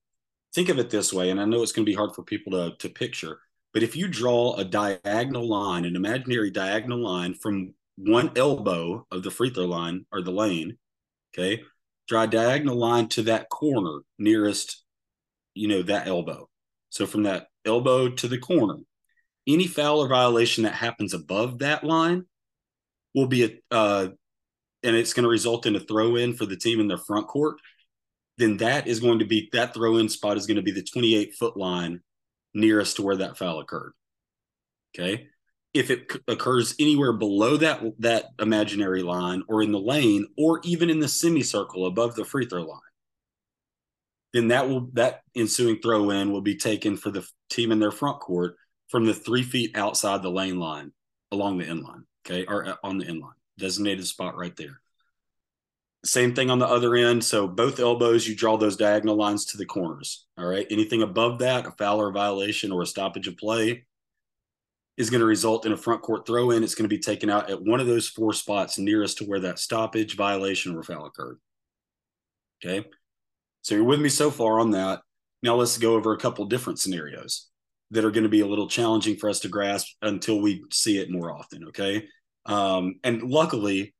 think 0.54 0.70
of 0.70 0.78
it 0.78 0.88
this 0.88 1.12
way, 1.12 1.28
and 1.28 1.38
I 1.38 1.44
know 1.44 1.62
it's 1.62 1.72
going 1.72 1.84
to 1.84 1.92
be 1.92 1.94
hard 1.94 2.14
for 2.14 2.22
people 2.22 2.52
to 2.52 2.74
to 2.78 2.88
picture. 2.88 3.40
But 3.74 3.82
if 3.82 3.96
you 3.96 4.06
draw 4.06 4.54
a 4.54 4.64
diagonal 4.64 5.48
line, 5.48 5.84
an 5.84 5.96
imaginary 5.96 6.52
diagonal 6.52 7.00
line 7.00 7.34
from 7.34 7.74
one 7.96 8.30
elbow 8.36 9.04
of 9.10 9.24
the 9.24 9.32
free 9.32 9.50
throw 9.50 9.66
line 9.66 10.06
or 10.12 10.22
the 10.22 10.30
lane, 10.30 10.78
okay, 11.34 11.62
draw 12.06 12.22
a 12.22 12.28
diagonal 12.28 12.76
line 12.76 13.08
to 13.08 13.22
that 13.22 13.48
corner 13.48 14.00
nearest, 14.16 14.84
you 15.54 15.66
know, 15.66 15.82
that 15.82 16.06
elbow. 16.06 16.48
So 16.90 17.04
from 17.04 17.24
that 17.24 17.48
elbow 17.64 18.10
to 18.10 18.28
the 18.28 18.38
corner, 18.38 18.76
any 19.46 19.66
foul 19.66 19.98
or 19.98 20.08
violation 20.08 20.62
that 20.62 20.74
happens 20.74 21.12
above 21.12 21.58
that 21.58 21.82
line 21.82 22.26
will 23.12 23.26
be 23.26 23.44
a, 23.44 23.74
uh, 23.74 24.08
and 24.84 24.94
it's 24.94 25.14
going 25.14 25.24
to 25.24 25.28
result 25.28 25.66
in 25.66 25.74
a 25.74 25.80
throw 25.80 26.14
in 26.14 26.34
for 26.34 26.46
the 26.46 26.56
team 26.56 26.78
in 26.78 26.86
their 26.86 26.98
front 26.98 27.26
court. 27.26 27.56
Then 28.38 28.56
that 28.58 28.86
is 28.86 29.00
going 29.00 29.18
to 29.18 29.24
be 29.24 29.48
that 29.52 29.74
throw 29.74 29.96
in 29.96 30.08
spot 30.08 30.36
is 30.36 30.46
going 30.46 30.56
to 30.56 30.62
be 30.62 30.72
the 30.72 30.82
28 30.82 31.34
foot 31.34 31.56
line 31.56 32.00
nearest 32.54 32.96
to 32.96 33.02
where 33.02 33.16
that 33.16 33.36
foul 33.36 33.60
occurred. 33.60 33.92
Okay. 34.96 35.28
If 35.72 35.90
it 35.90 36.12
occurs 36.28 36.74
anywhere 36.78 37.12
below 37.12 37.56
that 37.56 37.82
that 37.98 38.26
imaginary 38.38 39.02
line 39.02 39.42
or 39.48 39.62
in 39.62 39.72
the 39.72 39.80
lane 39.80 40.28
or 40.38 40.60
even 40.62 40.88
in 40.88 41.00
the 41.00 41.08
semicircle 41.08 41.86
above 41.86 42.14
the 42.14 42.24
free 42.24 42.46
throw 42.46 42.62
line, 42.62 42.80
then 44.32 44.48
that 44.48 44.68
will 44.68 44.90
that 44.92 45.22
ensuing 45.34 45.80
throw 45.80 46.10
in 46.10 46.30
will 46.30 46.42
be 46.42 46.56
taken 46.56 46.96
for 46.96 47.10
the 47.10 47.26
team 47.50 47.72
in 47.72 47.80
their 47.80 47.90
front 47.90 48.20
court 48.20 48.54
from 48.88 49.04
the 49.04 49.14
three 49.14 49.42
feet 49.42 49.76
outside 49.76 50.22
the 50.22 50.30
lane 50.30 50.60
line 50.60 50.92
along 51.32 51.58
the 51.58 51.66
end 51.66 51.82
line. 51.82 52.04
Okay. 52.24 52.44
Or 52.46 52.66
uh, 52.66 52.76
on 52.84 52.98
the 52.98 53.06
end 53.06 53.20
line, 53.20 53.32
designated 53.58 54.06
spot 54.06 54.36
right 54.36 54.54
there. 54.56 54.80
Same 56.04 56.34
thing 56.34 56.50
on 56.50 56.58
the 56.58 56.68
other 56.68 56.94
end. 56.94 57.24
So 57.24 57.48
both 57.48 57.80
elbows, 57.80 58.28
you 58.28 58.36
draw 58.36 58.58
those 58.58 58.76
diagonal 58.76 59.16
lines 59.16 59.46
to 59.46 59.56
the 59.56 59.64
corners. 59.64 60.26
All 60.36 60.46
right. 60.46 60.66
Anything 60.70 61.02
above 61.02 61.38
that, 61.38 61.66
a 61.66 61.70
foul 61.72 62.00
or 62.00 62.10
a 62.10 62.12
violation 62.12 62.72
or 62.72 62.82
a 62.82 62.86
stoppage 62.86 63.26
of 63.26 63.38
play, 63.38 63.86
is 64.96 65.10
going 65.10 65.20
to 65.20 65.26
result 65.26 65.66
in 65.66 65.72
a 65.72 65.76
front 65.76 66.02
court 66.02 66.26
throw 66.26 66.50
in. 66.50 66.62
It's 66.62 66.74
going 66.74 66.88
to 66.88 66.94
be 66.94 67.00
taken 67.00 67.30
out 67.30 67.50
at 67.50 67.62
one 67.62 67.80
of 67.80 67.86
those 67.86 68.08
four 68.08 68.32
spots 68.32 68.78
nearest 68.78 69.18
to 69.18 69.24
where 69.24 69.40
that 69.40 69.58
stoppage, 69.58 70.14
violation, 70.14 70.76
or 70.76 70.82
foul 70.82 71.06
occurred. 71.06 71.38
Okay. 72.64 72.86
So 73.62 73.74
you're 73.74 73.84
with 73.84 74.00
me 74.00 74.10
so 74.10 74.30
far 74.30 74.60
on 74.60 74.72
that. 74.72 75.00
Now 75.42 75.56
let's 75.56 75.78
go 75.78 75.94
over 75.94 76.12
a 76.12 76.18
couple 76.18 76.44
different 76.44 76.78
scenarios 76.78 77.48
that 77.90 78.04
are 78.04 78.10
going 78.10 78.24
to 78.24 78.28
be 78.28 78.40
a 78.40 78.46
little 78.46 78.68
challenging 78.68 79.16
for 79.16 79.30
us 79.30 79.40
to 79.40 79.48
grasp 79.48 79.88
until 80.02 80.40
we 80.40 80.64
see 80.70 80.98
it 80.98 81.10
more 81.10 81.32
often. 81.32 81.68
Okay. 81.68 82.06
Um, 82.46 82.96
and 83.02 83.22
luckily, 83.22 83.94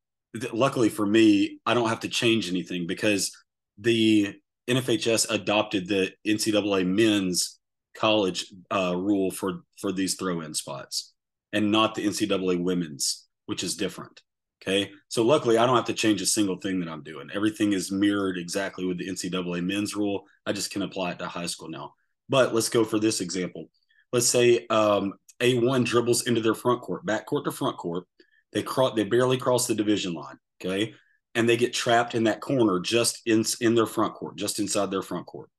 luckily 0.52 0.88
for 0.88 1.06
me, 1.06 1.58
I 1.66 1.74
don't 1.74 1.88
have 1.88 2.00
to 2.00 2.08
change 2.08 2.48
anything 2.48 2.86
because 2.86 3.32
the 3.78 4.34
NFHS 4.68 5.30
adopted 5.30 5.88
the 5.88 6.12
NCAA 6.26 6.86
men's 6.86 7.58
college 7.96 8.46
uh, 8.70 8.94
rule 8.96 9.30
for 9.30 9.62
for 9.80 9.92
these 9.92 10.14
throw-in 10.14 10.54
spots, 10.54 11.12
and 11.52 11.70
not 11.70 11.94
the 11.94 12.06
NCAA 12.06 12.62
women's, 12.62 13.26
which 13.46 13.62
is 13.62 13.76
different. 13.76 14.20
Okay, 14.62 14.90
so 15.08 15.22
luckily 15.22 15.58
I 15.58 15.66
don't 15.66 15.76
have 15.76 15.84
to 15.86 15.92
change 15.92 16.22
a 16.22 16.26
single 16.26 16.56
thing 16.56 16.80
that 16.80 16.88
I'm 16.88 17.02
doing. 17.02 17.28
Everything 17.34 17.74
is 17.74 17.92
mirrored 17.92 18.38
exactly 18.38 18.86
with 18.86 18.98
the 18.98 19.08
NCAA 19.08 19.62
men's 19.62 19.94
rule. 19.94 20.22
I 20.46 20.52
just 20.52 20.70
can 20.70 20.82
apply 20.82 21.12
it 21.12 21.18
to 21.18 21.26
high 21.26 21.46
school 21.46 21.68
now. 21.68 21.92
But 22.30 22.54
let's 22.54 22.70
go 22.70 22.84
for 22.84 22.98
this 22.98 23.20
example. 23.20 23.66
Let's 24.10 24.26
say 24.26 24.66
um, 24.70 25.12
A1 25.40 25.84
dribbles 25.84 26.26
into 26.26 26.40
their 26.40 26.54
front 26.54 26.80
court, 26.80 27.04
back 27.04 27.26
court 27.26 27.44
to 27.44 27.50
front 27.50 27.76
court. 27.76 28.06
They 28.54 28.62
cross, 28.62 28.94
they 28.94 29.04
barely 29.04 29.36
cross 29.36 29.66
the 29.66 29.74
division 29.74 30.14
line. 30.14 30.38
Okay, 30.60 30.94
and 31.34 31.48
they 31.48 31.56
get 31.56 31.74
trapped 31.74 32.14
in 32.14 32.24
that 32.24 32.40
corner 32.40 32.80
just 32.80 33.20
in 33.26 33.44
in 33.60 33.74
their 33.74 33.86
front 33.86 34.14
court, 34.14 34.36
just 34.36 34.60
inside 34.60 34.90
their 34.90 35.02
front 35.02 35.26
court. 35.26 35.50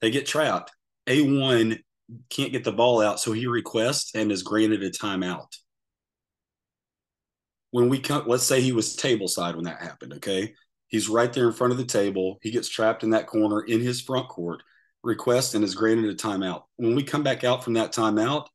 They 0.00 0.10
get 0.10 0.26
trapped. 0.26 0.72
A1 1.06 1.78
can't 2.30 2.52
get 2.52 2.64
the 2.64 2.72
ball 2.72 3.00
out, 3.00 3.20
so 3.20 3.32
he 3.32 3.46
requests 3.46 4.14
and 4.14 4.32
is 4.32 4.42
granted 4.42 4.82
a 4.82 4.90
timeout. 4.90 5.52
When 7.70 7.88
we 7.88 8.00
come, 8.00 8.24
let's 8.26 8.42
say 8.44 8.60
he 8.60 8.72
was 8.72 8.96
table 8.96 9.28
side 9.28 9.54
when 9.54 9.66
that 9.66 9.82
happened. 9.82 10.14
Okay, 10.14 10.54
he's 10.88 11.08
right 11.08 11.32
there 11.32 11.46
in 11.46 11.52
front 11.52 11.72
of 11.72 11.78
the 11.78 11.84
table. 11.84 12.38
He 12.42 12.50
gets 12.50 12.68
trapped 12.68 13.02
in 13.02 13.10
that 13.10 13.26
corner 13.26 13.60
in 13.60 13.80
his 13.80 14.00
front 14.00 14.28
court. 14.28 14.62
Requests 15.02 15.54
and 15.54 15.64
is 15.64 15.74
granted 15.74 16.10
a 16.10 16.14
timeout. 16.14 16.62
When 16.76 16.94
we 16.94 17.02
come 17.02 17.22
back 17.22 17.44
out 17.44 17.64
from 17.64 17.74
that 17.74 17.92
timeout, 17.92 18.46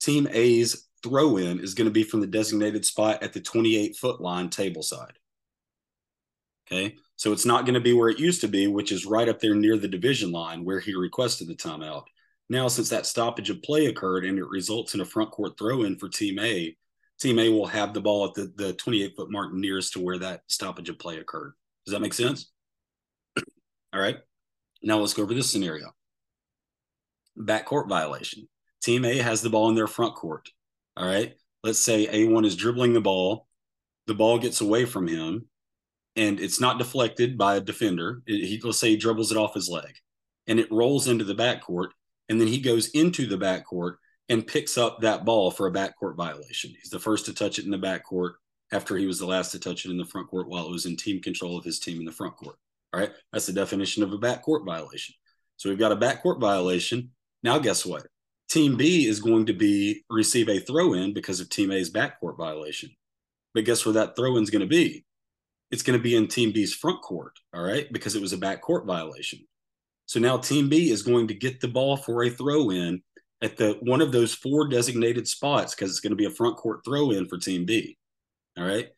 Team 0.00 0.28
A's 0.30 0.88
throw 1.02 1.36
in 1.36 1.60
is 1.60 1.74
going 1.74 1.86
to 1.86 1.92
be 1.92 2.02
from 2.02 2.20
the 2.20 2.26
designated 2.26 2.84
spot 2.84 3.22
at 3.22 3.32
the 3.32 3.40
28 3.40 3.96
foot 3.96 4.20
line 4.20 4.48
table 4.48 4.82
side. 4.82 5.18
Okay. 6.70 6.96
So 7.16 7.32
it's 7.32 7.46
not 7.46 7.64
going 7.64 7.74
to 7.74 7.80
be 7.80 7.92
where 7.92 8.08
it 8.08 8.18
used 8.18 8.40
to 8.42 8.48
be, 8.48 8.66
which 8.66 8.92
is 8.92 9.06
right 9.06 9.28
up 9.28 9.40
there 9.40 9.54
near 9.54 9.76
the 9.76 9.88
division 9.88 10.30
line 10.30 10.64
where 10.64 10.80
he 10.80 10.94
requested 10.94 11.48
the 11.48 11.54
timeout. 11.54 12.04
Now, 12.48 12.68
since 12.68 12.88
that 12.88 13.06
stoppage 13.06 13.50
of 13.50 13.62
play 13.62 13.86
occurred 13.86 14.24
and 14.24 14.38
it 14.38 14.48
results 14.48 14.94
in 14.94 15.00
a 15.00 15.04
front 15.04 15.30
court 15.30 15.58
throw 15.58 15.82
in 15.82 15.96
for 15.96 16.08
Team 16.08 16.38
A, 16.38 16.76
Team 17.20 17.38
A 17.38 17.48
will 17.48 17.66
have 17.66 17.92
the 17.92 18.00
ball 18.00 18.26
at 18.26 18.34
the, 18.34 18.52
the 18.56 18.72
28 18.72 19.14
foot 19.16 19.30
mark 19.30 19.52
nearest 19.52 19.92
to 19.92 20.00
where 20.00 20.18
that 20.18 20.42
stoppage 20.46 20.88
of 20.88 20.98
play 20.98 21.18
occurred. 21.18 21.52
Does 21.84 21.92
that 21.92 22.00
make 22.00 22.14
sense? 22.14 22.50
All 23.92 24.00
right. 24.00 24.16
Now 24.82 24.98
let's 24.98 25.14
go 25.14 25.22
over 25.22 25.34
this 25.34 25.50
scenario. 25.50 25.92
Backcourt 27.38 27.88
violation. 27.88 28.48
Team 28.82 29.04
A 29.04 29.18
has 29.18 29.42
the 29.42 29.50
ball 29.50 29.68
in 29.68 29.74
their 29.74 29.86
front 29.86 30.14
court. 30.14 30.48
All 30.96 31.06
right. 31.06 31.34
Let's 31.62 31.78
say 31.78 32.06
A1 32.06 32.46
is 32.46 32.56
dribbling 32.56 32.92
the 32.92 33.00
ball. 33.00 33.46
The 34.06 34.14
ball 34.14 34.38
gets 34.38 34.60
away 34.60 34.86
from 34.86 35.06
him 35.06 35.46
and 36.16 36.40
it's 36.40 36.60
not 36.60 36.78
deflected 36.78 37.38
by 37.38 37.56
a 37.56 37.60
defender. 37.60 38.22
It, 38.26 38.46
he, 38.46 38.60
let's 38.62 38.78
say 38.78 38.90
he 38.90 38.96
dribbles 38.96 39.30
it 39.30 39.38
off 39.38 39.54
his 39.54 39.68
leg 39.68 39.94
and 40.46 40.58
it 40.58 40.70
rolls 40.72 41.06
into 41.06 41.24
the 41.24 41.34
backcourt. 41.34 41.88
And 42.28 42.40
then 42.40 42.48
he 42.48 42.60
goes 42.60 42.88
into 42.88 43.26
the 43.26 43.38
backcourt 43.38 43.96
and 44.28 44.46
picks 44.46 44.78
up 44.78 45.00
that 45.00 45.24
ball 45.24 45.50
for 45.50 45.66
a 45.66 45.72
backcourt 45.72 46.16
violation. 46.16 46.72
He's 46.80 46.90
the 46.90 46.98
first 46.98 47.26
to 47.26 47.34
touch 47.34 47.58
it 47.58 47.64
in 47.64 47.70
the 47.70 47.78
backcourt 47.78 48.34
after 48.72 48.96
he 48.96 49.06
was 49.06 49.18
the 49.18 49.26
last 49.26 49.50
to 49.52 49.58
touch 49.58 49.84
it 49.84 49.90
in 49.90 49.98
the 49.98 50.04
front 50.04 50.28
court 50.28 50.48
while 50.48 50.66
it 50.66 50.70
was 50.70 50.86
in 50.86 50.96
team 50.96 51.20
control 51.20 51.58
of 51.58 51.64
his 51.64 51.80
team 51.80 51.98
in 51.98 52.04
the 52.04 52.12
front 52.12 52.36
court. 52.36 52.56
All 52.92 53.00
right. 53.00 53.10
That's 53.32 53.46
the 53.46 53.52
definition 53.52 54.02
of 54.02 54.12
a 54.12 54.18
backcourt 54.18 54.64
violation. 54.64 55.14
So 55.56 55.68
we've 55.68 55.78
got 55.78 55.92
a 55.92 55.96
backcourt 55.96 56.40
violation. 56.40 57.10
Now, 57.42 57.58
guess 57.58 57.84
what? 57.84 58.06
Team 58.50 58.76
B 58.76 59.06
is 59.06 59.20
going 59.20 59.46
to 59.46 59.52
be 59.52 60.02
receive 60.10 60.48
a 60.48 60.58
throw 60.58 60.94
in 60.94 61.14
because 61.14 61.38
of 61.38 61.48
Team 61.48 61.70
A's 61.70 61.90
backcourt 61.90 62.36
violation. 62.36 62.90
But 63.54 63.64
guess 63.64 63.86
where 63.86 63.92
that 63.94 64.16
throw 64.16 64.36
in 64.36 64.42
is 64.42 64.50
going 64.50 64.60
to 64.60 64.66
be? 64.66 65.04
It's 65.70 65.84
going 65.84 65.98
to 65.98 66.02
be 66.02 66.16
in 66.16 66.26
Team 66.26 66.52
B's 66.52 66.74
front 66.74 67.00
court, 67.00 67.38
all 67.54 67.62
right, 67.62 67.86
because 67.92 68.16
it 68.16 68.22
was 68.22 68.32
a 68.32 68.38
backcourt 68.38 68.86
violation. 68.86 69.38
So 70.06 70.18
now 70.18 70.36
Team 70.36 70.68
B 70.68 70.90
is 70.90 71.02
going 71.02 71.28
to 71.28 71.34
get 71.34 71.60
the 71.60 71.68
ball 71.68 71.96
for 71.96 72.24
a 72.24 72.30
throw 72.30 72.70
in 72.70 73.02
at 73.40 73.56
the 73.56 73.78
one 73.82 74.00
of 74.00 74.10
those 74.10 74.34
four 74.34 74.66
designated 74.66 75.28
spots 75.28 75.74
because 75.74 75.90
it's 75.90 76.00
going 76.00 76.10
to 76.10 76.16
be 76.16 76.26
a 76.26 76.30
front 76.30 76.56
court 76.56 76.80
throw 76.84 77.12
in 77.12 77.28
for 77.28 77.38
Team 77.38 77.64
B. 77.64 77.96
All 78.58 78.64
right. 78.64 78.88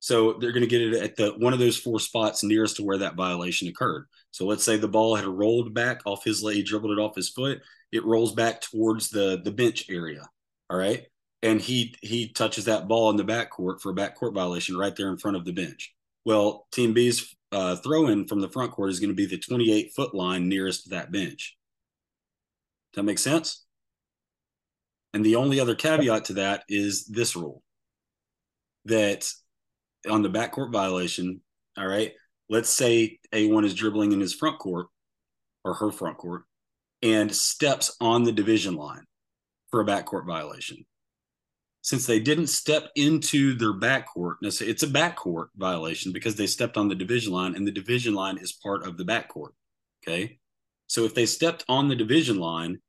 So 0.00 0.34
they're 0.34 0.52
going 0.52 0.62
to 0.62 0.68
get 0.68 0.82
it 0.82 1.02
at 1.02 1.16
the 1.16 1.30
one 1.38 1.54
of 1.54 1.58
those 1.58 1.78
four 1.78 1.98
spots 1.98 2.44
nearest 2.44 2.76
to 2.76 2.84
where 2.84 2.98
that 2.98 3.16
violation 3.16 3.68
occurred. 3.68 4.04
So 4.32 4.44
let's 4.44 4.64
say 4.64 4.76
the 4.76 4.86
ball 4.86 5.16
had 5.16 5.24
rolled 5.24 5.72
back 5.72 6.02
off 6.04 6.24
his 6.24 6.42
leg, 6.42 6.56
he 6.56 6.62
dribbled 6.62 6.92
it 6.92 7.00
off 7.00 7.16
his 7.16 7.30
foot 7.30 7.62
it 7.92 8.04
rolls 8.04 8.34
back 8.34 8.60
towards 8.60 9.10
the 9.10 9.40
the 9.42 9.50
bench 9.50 9.86
area. 9.90 10.28
All 10.70 10.78
right. 10.78 11.06
And 11.42 11.60
he 11.60 11.94
he 12.02 12.32
touches 12.32 12.64
that 12.66 12.88
ball 12.88 13.10
in 13.10 13.16
the 13.16 13.24
backcourt 13.24 13.80
for 13.80 13.90
a 13.90 13.94
backcourt 13.94 14.34
violation 14.34 14.76
right 14.76 14.94
there 14.94 15.08
in 15.08 15.18
front 15.18 15.36
of 15.36 15.44
the 15.44 15.52
bench. 15.52 15.94
Well, 16.24 16.66
Team 16.72 16.92
B's 16.92 17.34
uh, 17.52 17.76
throw 17.76 18.08
in 18.08 18.26
from 18.26 18.40
the 18.40 18.48
front 18.48 18.72
court 18.72 18.90
is 18.90 19.00
going 19.00 19.10
to 19.10 19.14
be 19.14 19.26
the 19.26 19.38
28 19.38 19.92
foot 19.94 20.14
line 20.14 20.48
nearest 20.48 20.90
that 20.90 21.10
bench. 21.12 21.56
Does 22.92 23.00
that 23.00 23.04
make 23.04 23.18
sense? 23.18 23.64
And 25.14 25.24
the 25.24 25.36
only 25.36 25.58
other 25.58 25.74
caveat 25.74 26.26
to 26.26 26.34
that 26.34 26.64
is 26.68 27.06
this 27.06 27.34
rule 27.34 27.62
that 28.84 29.26
on 30.08 30.22
the 30.22 30.30
backcourt 30.30 30.72
violation, 30.72 31.40
all 31.76 31.86
right, 31.86 32.12
let's 32.48 32.70
say 32.70 33.18
A1 33.32 33.64
is 33.64 33.74
dribbling 33.74 34.12
in 34.12 34.20
his 34.20 34.34
front 34.34 34.58
court 34.58 34.88
or 35.64 35.74
her 35.74 35.90
front 35.90 36.18
court 36.18 36.42
and 37.02 37.34
steps 37.34 37.96
on 38.00 38.24
the 38.24 38.32
division 38.32 38.74
line 38.74 39.04
for 39.70 39.80
a 39.80 39.84
backcourt 39.84 40.26
violation. 40.26 40.84
Since 41.82 42.06
they 42.06 42.20
didn't 42.20 42.48
step 42.48 42.90
into 42.96 43.54
their 43.54 43.72
backcourt, 43.72 44.36
it's 44.42 44.82
a 44.82 44.86
backcourt 44.86 45.46
violation 45.56 46.12
because 46.12 46.36
they 46.36 46.46
stepped 46.46 46.76
on 46.76 46.88
the 46.88 46.94
division 46.94 47.32
line, 47.32 47.54
and 47.54 47.66
the 47.66 47.72
division 47.72 48.14
line 48.14 48.36
is 48.38 48.52
part 48.52 48.86
of 48.86 48.96
the 48.96 49.04
backcourt. 49.04 49.52
Okay. 50.06 50.38
So 50.86 51.04
if 51.04 51.14
they 51.14 51.26
stepped 51.26 51.64
on 51.68 51.88
the 51.88 51.96
division 51.96 52.38
line, 52.38 52.80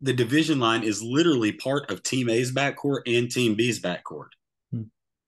the 0.00 0.12
division 0.12 0.60
line 0.60 0.82
is 0.82 1.02
literally 1.02 1.52
part 1.52 1.90
of 1.90 2.02
Team 2.02 2.28
A's 2.28 2.52
backcourt 2.52 3.02
and 3.06 3.30
Team 3.30 3.54
B's 3.54 3.80
backcourt. 3.80 4.28
Hmm. 4.70 4.82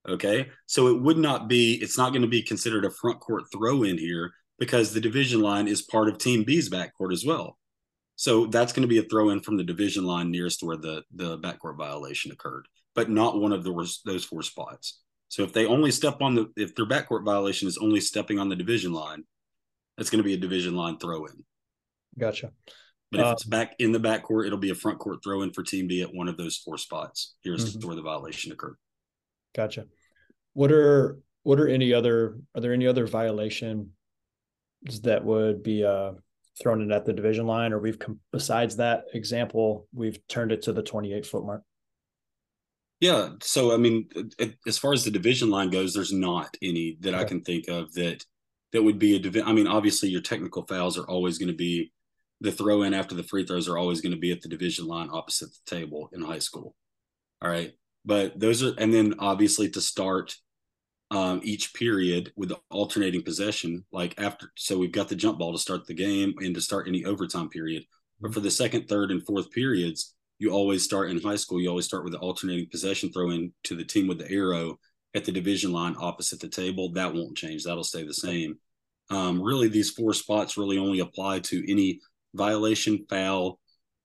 Okay. 0.09 0.49
So 0.67 0.89
it 0.89 1.01
would 1.01 1.19
not 1.19 1.49
be, 1.49 1.75
it's 1.75 1.99
not 1.99 2.11
going 2.11 2.23
to 2.23 2.29
be 2.29 2.43
considered 2.43 2.85
a 2.85 2.91
front 2.91 3.21
court 3.21 3.45
throw 3.53 3.83
in 3.83 3.99
here 3.99 4.33
because 4.59 4.93
the 4.93 5.01
division 5.01 5.41
line 5.41 5.69
is 5.69 5.83
part 5.83 6.09
of 6.09 6.19
Team 6.19 6.45
B's 6.45 6.69
backcourt 6.69 7.13
as 7.13 7.25
well. 7.25 7.58
So 8.19 8.47
that's 8.47 8.73
going 8.73 8.83
to 8.83 8.89
be 8.89 8.99
a 8.99 9.05
throw 9.05 9.31
in 9.31 9.39
from 9.39 9.57
the 9.57 9.63
division 9.63 10.05
line 10.05 10.33
nearest 10.33 10.59
to 10.59 10.67
where 10.67 10.77
the 10.77 11.05
the 11.15 11.39
backcourt 11.39 11.77
violation 11.77 12.33
occurred, 12.33 12.67
but 12.97 13.09
not 13.09 13.41
one 13.41 13.53
of 13.53 13.63
the, 13.63 13.95
those 14.05 14.25
four 14.25 14.43
spots. 14.43 14.99
So 15.29 15.45
if 15.45 15.53
they 15.53 15.67
only 15.67 15.93
step 15.93 16.21
on 16.21 16.35
the 16.35 16.51
if 16.57 16.75
their 16.75 16.85
backcourt 16.85 17.25
violation 17.25 17.69
is 17.69 17.79
only 17.79 18.01
stepping 18.01 18.41
on 18.41 18.49
the 18.49 18.57
division 18.57 18.93
line, 18.93 19.23
that's 19.97 20.11
going 20.11 20.19
to 20.19 20.27
be 20.27 20.35
a 20.35 20.39
division 20.39 20.75
line 20.75 20.99
throw 20.99 21.27
in. 21.27 21.45
Gotcha. 22.19 22.51
But 23.13 23.21
if 23.21 23.27
uh, 23.27 23.31
it's 23.31 23.45
back 23.45 23.77
in 23.79 23.93
the 23.93 24.01
backcourt, 24.01 24.47
it'll 24.47 24.59
be 24.59 24.71
a 24.71 24.75
front 24.75 24.99
court 24.99 25.21
throw 25.23 25.43
in 25.43 25.53
for 25.53 25.63
Team 25.63 25.87
B 25.87 26.03
at 26.03 26.13
one 26.13 26.27
of 26.27 26.37
those 26.37 26.57
four 26.57 26.77
spots. 26.77 27.37
Here's 27.45 27.77
mm-hmm. 27.77 27.87
where 27.87 27.95
the 27.95 28.03
violation 28.03 28.51
occurred. 28.51 28.79
Gotcha. 29.55 29.85
What 30.55 30.73
are 30.73 31.21
what 31.45 31.61
are 31.61 31.69
any 31.69 31.95
other 31.95 32.41
are 32.57 32.61
there 32.61 32.73
any 32.73 32.89
other 32.89 33.07
violations 33.07 33.87
that 35.03 35.25
would 35.25 35.63
be 35.63 35.85
uh 35.85 36.15
thrown 36.61 36.83
it 36.83 36.95
at 36.95 37.05
the 37.05 37.13
division 37.13 37.47
line, 37.47 37.73
or 37.73 37.79
we've 37.79 37.99
besides 38.33 38.77
that 38.77 39.05
example, 39.15 39.87
we've 39.95 40.19
turned 40.29 40.53
it 40.53 40.63
to 40.63 40.73
the 40.73 40.83
28 40.83 41.27
foot 41.27 41.45
mark. 41.45 41.63
Yeah. 43.01 43.31
So, 43.43 43.73
I 43.73 43.77
mean, 43.77 44.09
as 44.67 44.79
far 44.79 44.93
as 44.93 45.05
the 45.05 45.11
division 45.11 45.51
line 45.51 45.71
goes, 45.71 45.95
there's 45.95 46.13
not 46.13 46.57
any 46.63 46.97
that 47.01 47.15
okay. 47.15 47.23
I 47.23 47.25
can 47.25 47.43
think 47.43 47.69
of 47.69 47.93
that 47.95 48.25
that 48.73 48.83
would 48.83 48.99
be 48.99 49.17
a 49.17 49.19
division. 49.19 49.49
I 49.49 49.53
mean, 49.53 49.67
obviously, 49.67 50.09
your 50.09 50.21
technical 50.21 50.67
fouls 50.67 50.99
are 50.99 51.09
always 51.09 51.39
going 51.39 51.51
to 51.51 51.57
be 51.57 51.93
the 52.41 52.53
throw 52.53 52.83
in 52.83 52.95
after 52.95 53.15
the 53.15 53.23
free 53.23 53.45
throws 53.45 53.69
are 53.69 53.79
always 53.79 54.01
going 54.01 54.13
to 54.13 54.19
be 54.19 54.33
at 54.33 54.41
the 54.41 54.49
division 54.49 54.87
line 54.87 55.09
opposite 55.13 55.51
the 55.51 55.77
table 55.77 56.09
in 56.13 56.23
high 56.23 56.39
school. 56.39 56.75
All 57.43 57.51
right. 57.51 57.73
But 58.05 58.39
those 58.39 58.63
are, 58.63 58.75
and 58.79 58.93
then 58.93 59.15
obviously 59.19 59.69
to 59.71 59.81
start 59.81 60.37
um, 61.11 61.41
each 61.43 61.73
period 61.75 62.33
with 62.37 62.51
the 62.51 62.59
alternating 62.71 63.23
possession, 63.23 63.85
like 63.93 64.15
after, 64.19 64.53
so 64.57 64.77
we've 64.77 64.93
got 64.93 65.09
the 65.09 65.17
jump 65.17 65.39
ball 65.39 65.53
to 65.53 65.59
start 65.59 65.87
the 65.87 65.95
game 65.95 66.35
and 66.39 66.55
to 66.55 66.61
start 66.61 66.89
any 66.89 67.05
overtime 67.05 67.49
period. 67.49 67.85
But 68.21 68.35
for 68.35 68.41
the 68.41 68.51
second, 68.51 68.89
third, 68.89 69.11
and 69.11 69.25
fourth 69.25 69.51
periods, 69.51 70.15
you 70.39 70.51
always 70.51 70.85
start 70.85 71.11
in 71.11 71.21
high 71.21 71.37
school, 71.37 71.61
you 71.61 71.69
always 71.69 71.87
start 71.87 72.05
with 72.05 72.13
the 72.13 72.19
alternating 72.19 72.69
possession 72.71 73.13
throw 73.13 73.31
in 73.31 73.53
to 73.65 73.75
the 73.75 73.85
team 73.85 74.07
with 74.07 74.19
the 74.19 74.31
arrow 74.31 74.79
at 75.15 75.25
the 75.25 75.33
division 75.33 75.73
line 75.73 75.97
opposite 75.99 76.41
the 76.41 76.49
table. 76.49 76.93
That 76.93 77.15
won't 77.15 77.37
change. 77.37 77.65
That'll 77.65 77.85
stay 77.85 78.05
the 78.05 78.15
same. 78.15 78.59
Um, 79.11 79.41
really, 79.41 79.69
these 79.69 79.91
four 79.91 80.13
spots 80.13 80.59
really 80.59 80.79
only 80.79 81.01
apply 81.01 81.41
to 81.41 81.71
any 81.71 82.01
violation, 82.35 83.07
foul, 83.09 83.59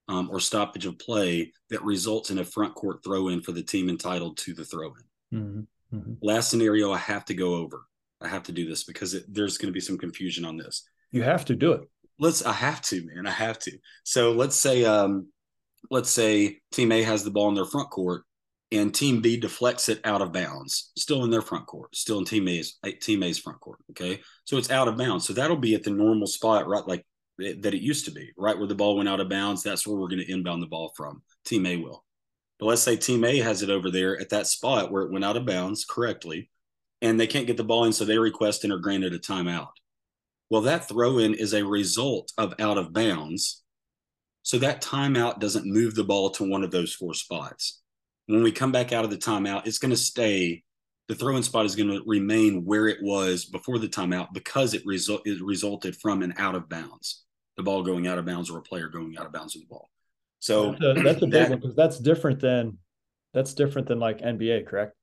um, 0.08 0.30
or 0.32 0.40
stoppage 0.40 0.86
of 0.86 0.98
play 0.98 1.52
that 1.70 1.84
results 1.84 2.30
in 2.30 2.40
a 2.40 2.46
front 2.46 2.76
court 2.76 3.04
throw 3.04 3.28
in 3.28 3.42
for 3.42 3.52
the 3.52 3.64
team 3.64 3.90
entitled 3.90 4.38
to 4.38 4.54
the 4.54 4.66
throw 4.66 4.94
in. 5.32 5.40
Mm-hmm. 5.40 5.62
Mm-hmm. 5.94 6.14
Last 6.22 6.50
scenario, 6.50 6.92
I 6.92 6.98
have 6.98 7.26
to 7.26 7.34
go 7.34 7.56
over. 7.56 7.86
I 8.22 8.28
have 8.28 8.44
to 8.44 8.52
do 8.52 8.68
this 8.68 8.84
because 8.84 9.14
it, 9.14 9.26
there's 9.28 9.58
going 9.58 9.68
to 9.68 9.74
be 9.74 9.80
some 9.82 9.98
confusion 9.98 10.46
on 10.46 10.58
this. 10.58 10.84
You 11.12 11.24
have 11.24 11.46
to 11.46 11.56
do 11.56 11.74
it. 11.74 11.82
Let's. 12.20 12.44
I 12.44 12.54
have 12.54 12.82
to, 12.84 13.06
man. 13.06 13.28
I 13.28 13.32
have 13.32 13.60
to. 13.60 13.78
So 14.04 14.32
let's 14.32 14.56
say, 14.56 14.86
um, 14.86 15.28
let's 15.92 16.10
say 16.10 16.60
Team 16.72 16.92
A 16.92 17.04
has 17.04 17.24
the 17.24 17.32
ball 17.32 17.50
in 17.50 17.56
their 17.56 17.66
front 17.66 17.90
court, 17.90 18.24
and 18.72 18.94
Team 18.94 19.22
B 19.22 19.38
deflects 19.38 19.90
it 19.90 20.00
out 20.04 20.22
of 20.22 20.32
bounds, 20.32 20.92
still 20.98 21.24
in 21.24 21.30
their 21.30 21.42
front 21.42 21.68
court, 21.68 21.96
still 21.96 22.20
in 22.20 22.26
Team 22.26 22.48
A's 22.48 22.80
Team 23.02 23.24
A's 23.24 23.40
front 23.40 23.60
court. 23.60 23.80
Okay, 23.92 24.22
so 24.46 24.58
it's 24.58 24.72
out 24.72 24.88
of 24.88 24.98
bounds. 24.98 25.28
So 25.28 25.34
that'll 25.34 25.58
be 25.58 25.76
at 25.76 25.84
the 25.84 25.92
normal 25.92 26.28
spot, 26.28 26.68
right? 26.68 26.88
Like 26.88 27.06
that 27.38 27.74
it 27.74 27.82
used 27.82 28.06
to 28.06 28.12
be, 28.12 28.32
right 28.38 28.58
where 28.58 28.68
the 28.68 28.76
ball 28.76 28.96
went 28.96 29.10
out 29.10 29.20
of 29.20 29.30
bounds. 29.30 29.64
That's 29.64 29.86
where 29.86 29.98
we're 29.98 30.08
going 30.08 30.24
to 30.26 30.32
inbound 30.32 30.62
the 30.62 30.68
ball 30.68 30.94
from. 30.96 31.22
Team 31.46 31.66
A 31.66 31.78
will. 31.78 32.04
But 32.60 32.68
let's 32.68 32.82
say 32.82 32.96
Team 32.96 33.24
A 33.24 33.40
has 33.40 33.62
it 33.62 33.70
over 33.70 33.90
there 33.90 34.20
at 34.20 34.30
that 34.30 34.48
spot 34.48 34.92
where 34.92 35.04
it 35.04 35.12
went 35.12 35.26
out 35.26 35.38
of 35.38 35.46
bounds 35.46 35.86
correctly, 35.86 36.50
and 37.02 37.20
they 37.20 37.28
can't 37.28 37.48
get 37.48 37.58
the 37.58 37.64
ball 37.64 37.86
in, 37.86 37.94
so 37.94 38.06
they 38.06 38.18
request 38.18 38.64
and 38.64 38.72
are 38.72 38.80
granted 38.80 39.14
a 39.14 39.20
timeout. 39.20 39.72
Well, 40.50 40.62
that 40.62 40.88
throw 40.88 41.18
in 41.18 41.34
is 41.34 41.54
a 41.54 41.66
result 41.66 42.32
of 42.38 42.54
out 42.60 42.78
of 42.78 42.94
bounds. 42.94 43.64
So 44.44 44.58
that 44.60 44.82
timeout 44.82 45.40
doesn't 45.40 45.66
move 45.66 45.96
the 45.96 46.04
ball 46.04 46.30
to 46.32 46.50
one 46.50 46.64
of 46.64 46.72
those 46.72 46.94
four 46.94 47.14
spots. 47.14 47.82
When 48.28 48.44
we 48.44 48.52
come 48.52 48.72
back 48.72 48.92
out 48.92 49.04
of 49.04 49.10
the 49.10 49.18
timeout, 49.18 49.66
it's 49.66 49.80
going 49.80 49.92
to 49.92 49.98
stay. 49.98 50.64
The 51.08 51.16
throw 51.16 51.36
in 51.36 51.44
spot 51.44 51.66
is 51.66 51.76
going 51.76 51.90
to 51.90 52.04
remain 52.06 52.66
where 52.66 52.88
it 52.88 53.00
was 53.02 53.46
before 53.46 53.80
the 53.80 53.88
timeout 53.88 54.34
because 54.34 54.74
it, 54.74 54.86
result, 54.86 55.22
it 55.26 55.42
resulted 55.42 55.96
from 55.98 56.22
an 56.22 56.34
out 56.38 56.56
of 56.56 56.70
bounds 56.70 57.24
the 57.58 57.64
ball 57.64 57.84
going 57.84 58.08
out 58.08 58.18
of 58.18 58.26
bounds 58.26 58.50
or 58.50 58.58
a 58.58 58.64
player 58.64 58.88
going 58.88 59.18
out 59.18 59.26
of 59.26 59.32
bounds 59.32 59.56
with 59.56 59.64
the 59.64 59.68
ball. 59.68 59.90
So 60.44 60.76
that's 60.78 61.00
a, 61.00 61.04
that's 61.04 61.22
a 61.22 61.26
big 61.28 61.32
that, 61.32 61.50
one 61.52 61.60
because 61.60 61.74
that's 61.74 61.98
different 62.00 62.42
than 62.42 62.78
that's 63.34 63.54
different 63.54 63.88
than 63.88 64.02
like 64.02 64.20
NBA, 64.20 64.68
correct? 64.68 64.94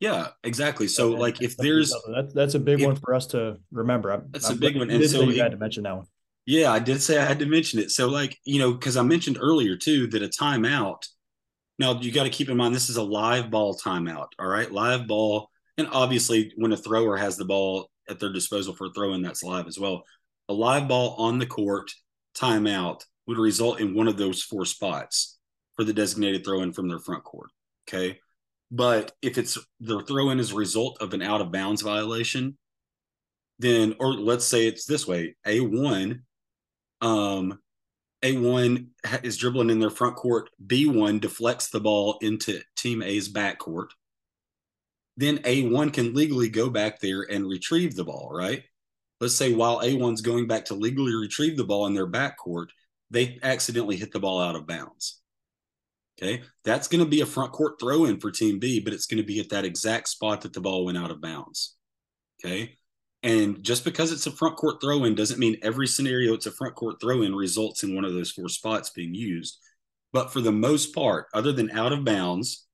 Yeah, 0.00 0.28
exactly. 0.42 0.88
So 0.88 1.10
okay. 1.10 1.18
like 1.18 1.42
if 1.42 1.54
there's 1.58 1.94
that's 2.14 2.32
that's 2.32 2.54
a 2.54 2.58
big 2.58 2.80
if, 2.80 2.86
one 2.86 2.96
for 2.96 3.12
us 3.12 3.26
to 3.26 3.58
remember. 3.70 4.10
I'm, 4.10 4.24
that's 4.30 4.48
I'm, 4.48 4.56
a 4.56 4.58
big 4.58 4.78
one. 4.78 4.88
And 4.88 5.04
so 5.04 5.20
you 5.24 5.42
had 5.42 5.50
to 5.50 5.58
mention 5.58 5.82
that 5.82 5.94
one. 5.94 6.06
Yeah, 6.46 6.72
I 6.72 6.78
did 6.78 7.02
say 7.02 7.18
I 7.18 7.26
had 7.26 7.40
to 7.40 7.46
mention 7.46 7.78
it. 7.78 7.90
So 7.90 8.08
like 8.08 8.38
you 8.44 8.58
know 8.58 8.72
because 8.72 8.96
I 8.96 9.02
mentioned 9.02 9.36
earlier 9.38 9.76
too 9.76 10.06
that 10.06 10.22
a 10.22 10.28
timeout. 10.28 11.06
Now 11.78 12.00
you 12.00 12.10
got 12.10 12.24
to 12.24 12.30
keep 12.30 12.48
in 12.48 12.56
mind 12.56 12.74
this 12.74 12.88
is 12.88 12.96
a 12.96 13.02
live 13.02 13.50
ball 13.50 13.76
timeout. 13.76 14.28
All 14.38 14.46
right, 14.46 14.72
live 14.72 15.06
ball, 15.06 15.50
and 15.76 15.88
obviously 15.92 16.54
when 16.56 16.72
a 16.72 16.76
thrower 16.78 17.18
has 17.18 17.36
the 17.36 17.44
ball 17.44 17.90
at 18.08 18.18
their 18.18 18.32
disposal 18.32 18.74
for 18.74 18.86
a 18.86 18.90
throw 18.94 19.12
in, 19.12 19.20
that's 19.20 19.44
live 19.44 19.66
as 19.66 19.78
well 19.78 20.04
a 20.48 20.54
live 20.54 20.88
ball 20.88 21.16
on 21.18 21.38
the 21.38 21.46
court 21.46 21.90
timeout 22.34 23.02
would 23.26 23.38
result 23.38 23.80
in 23.80 23.94
one 23.94 24.08
of 24.08 24.16
those 24.16 24.42
four 24.42 24.64
spots 24.64 25.38
for 25.76 25.84
the 25.84 25.92
designated 25.92 26.44
throw 26.44 26.62
in 26.62 26.72
from 26.72 26.88
their 26.88 26.98
front 26.98 27.24
court. 27.24 27.50
Okay. 27.88 28.18
But 28.70 29.12
if 29.22 29.38
it's 29.38 29.58
the 29.80 30.00
throw 30.02 30.30
in 30.30 30.38
as 30.38 30.52
a 30.52 30.56
result 30.56 30.98
of 31.00 31.14
an 31.14 31.22
out 31.22 31.40
of 31.40 31.52
bounds 31.52 31.82
violation, 31.82 32.56
then, 33.58 33.94
or 34.00 34.14
let's 34.14 34.44
say 34.44 34.66
it's 34.66 34.84
this 34.84 35.06
way 35.06 35.36
A1, 35.46 36.20
um, 37.00 37.58
A1 38.22 38.86
is 39.22 39.36
dribbling 39.36 39.70
in 39.70 39.78
their 39.78 39.90
front 39.90 40.16
court, 40.16 40.50
B1 40.66 41.20
deflects 41.20 41.68
the 41.68 41.80
ball 41.80 42.18
into 42.20 42.60
team 42.76 43.02
A's 43.02 43.28
back 43.28 43.58
court. 43.58 43.92
Then 45.16 45.38
A1 45.38 45.92
can 45.92 46.14
legally 46.14 46.48
go 46.48 46.68
back 46.68 47.00
there 47.00 47.22
and 47.22 47.46
retrieve 47.46 47.94
the 47.94 48.04
ball, 48.04 48.30
right? 48.32 48.64
let's 49.20 49.34
say 49.34 49.54
while 49.54 49.80
A1's 49.80 50.20
going 50.20 50.46
back 50.46 50.66
to 50.66 50.74
legally 50.74 51.14
retrieve 51.14 51.56
the 51.56 51.64
ball 51.64 51.86
in 51.86 51.94
their 51.94 52.06
backcourt, 52.06 52.68
they 53.10 53.38
accidentally 53.42 53.96
hit 53.96 54.12
the 54.12 54.20
ball 54.20 54.40
out 54.40 54.56
of 54.56 54.66
bounds. 54.66 55.20
Okay. 56.18 56.42
That's 56.64 56.88
going 56.88 57.02
to 57.02 57.10
be 57.10 57.20
a 57.20 57.26
front 57.26 57.52
court 57.52 57.74
throw 57.80 58.04
in 58.04 58.20
for 58.20 58.30
Team 58.30 58.58
B, 58.58 58.80
but 58.80 58.92
it's 58.92 59.06
going 59.06 59.20
to 59.20 59.26
be 59.26 59.40
at 59.40 59.48
that 59.50 59.64
exact 59.64 60.08
spot 60.08 60.42
that 60.42 60.52
the 60.52 60.60
ball 60.60 60.84
went 60.84 60.98
out 60.98 61.10
of 61.10 61.20
bounds. 61.20 61.76
Okay. 62.44 62.78
And 63.22 63.62
just 63.62 63.84
because 63.84 64.12
it's 64.12 64.26
a 64.26 64.30
front 64.30 64.56
court 64.56 64.80
throw 64.80 65.04
in 65.04 65.14
doesn't 65.14 65.40
mean 65.40 65.56
every 65.62 65.86
scenario 65.86 66.34
it's 66.34 66.46
a 66.46 66.52
front 66.52 66.74
court 66.74 67.00
throw 67.00 67.22
in 67.22 67.34
results 67.34 67.82
in 67.82 67.94
one 67.94 68.04
of 68.04 68.12
those 68.12 68.30
four 68.30 68.48
spots 68.48 68.90
being 68.90 69.14
used. 69.14 69.58
But 70.12 70.32
for 70.32 70.40
the 70.40 70.52
most 70.52 70.94
part, 70.94 71.26
other 71.34 71.50
than 71.50 71.70
out 71.70 71.92
of 71.92 72.04
bounds 72.04 72.66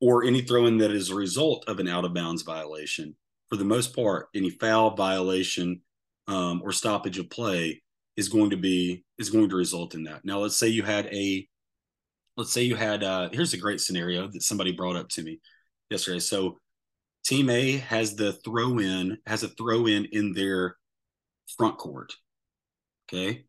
or 0.00 0.24
any 0.24 0.40
throw 0.40 0.66
in 0.66 0.78
that 0.78 0.90
is 0.90 1.10
a 1.10 1.14
result 1.14 1.64
of 1.68 1.78
an 1.78 1.86
out 1.86 2.04
of 2.04 2.14
bounds 2.14 2.42
violation, 2.42 3.14
for 3.48 3.56
the 3.56 3.64
most 3.64 3.94
part, 3.94 4.28
any 4.34 4.50
foul 4.50 4.94
violation 4.96 5.82
um, 6.26 6.60
or 6.64 6.72
stoppage 6.72 7.18
of 7.18 7.30
play 7.30 7.82
is 8.18 8.28
going 8.28 8.50
to 8.50 8.56
be 8.56 9.04
is 9.16 9.30
going 9.30 9.48
to 9.48 9.56
result 9.56 9.94
in 9.94 10.02
that. 10.02 10.24
Now, 10.24 10.40
let's 10.40 10.56
say 10.56 10.66
you 10.66 10.82
had 10.82 11.06
a 11.06 11.46
let's 12.36 12.52
say 12.52 12.62
you 12.62 12.74
had 12.74 13.04
uh, 13.04 13.28
here's 13.32 13.54
a 13.54 13.58
great 13.58 13.80
scenario 13.80 14.26
that 14.26 14.42
somebody 14.42 14.72
brought 14.72 14.96
up 14.96 15.08
to 15.10 15.22
me 15.22 15.40
yesterday. 15.88 16.18
So, 16.18 16.58
Team 17.24 17.48
A 17.48 17.76
has 17.78 18.16
the 18.16 18.32
throw 18.32 18.80
in 18.80 19.18
has 19.24 19.44
a 19.44 19.48
throw 19.48 19.86
in 19.86 20.06
in 20.06 20.32
their 20.32 20.76
front 21.56 21.78
court. 21.78 22.12
Okay, 23.08 23.44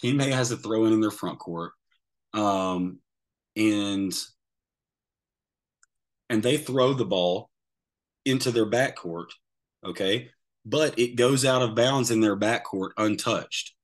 Team 0.00 0.20
A 0.20 0.30
has 0.32 0.50
a 0.50 0.56
throw 0.56 0.84
in 0.86 0.92
in 0.92 1.00
their 1.00 1.12
front 1.12 1.38
court, 1.38 1.70
um, 2.34 2.98
and 3.54 4.12
and 6.28 6.42
they 6.42 6.56
throw 6.56 6.92
the 6.92 7.04
ball 7.04 7.50
into 8.24 8.50
their 8.50 8.66
backcourt, 8.66 9.28
okay, 9.84 10.30
but 10.64 10.98
it 10.98 11.14
goes 11.14 11.44
out 11.44 11.62
of 11.62 11.76
bounds 11.76 12.10
in 12.10 12.20
their 12.20 12.36
backcourt 12.36 12.90
untouched. 12.96 13.75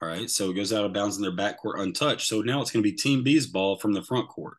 All 0.00 0.08
right, 0.08 0.30
so 0.30 0.50
it 0.50 0.54
goes 0.54 0.72
out 0.72 0.84
of 0.84 0.92
bounds 0.92 1.16
in 1.16 1.22
their 1.22 1.34
backcourt 1.34 1.80
untouched. 1.80 2.28
So 2.28 2.40
now 2.40 2.60
it's 2.60 2.70
going 2.70 2.84
to 2.84 2.90
be 2.90 2.96
Team 2.96 3.24
B's 3.24 3.46
ball 3.46 3.78
from 3.78 3.92
the 3.92 4.02
front 4.02 4.28
court, 4.28 4.58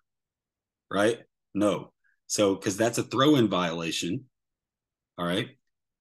right? 0.91 1.19
No. 1.53 1.93
So, 2.27 2.55
because 2.55 2.77
that's 2.77 2.97
a 2.97 3.03
throw 3.03 3.35
in 3.35 3.47
violation, 3.47 4.25
all 5.17 5.25
right, 5.25 5.47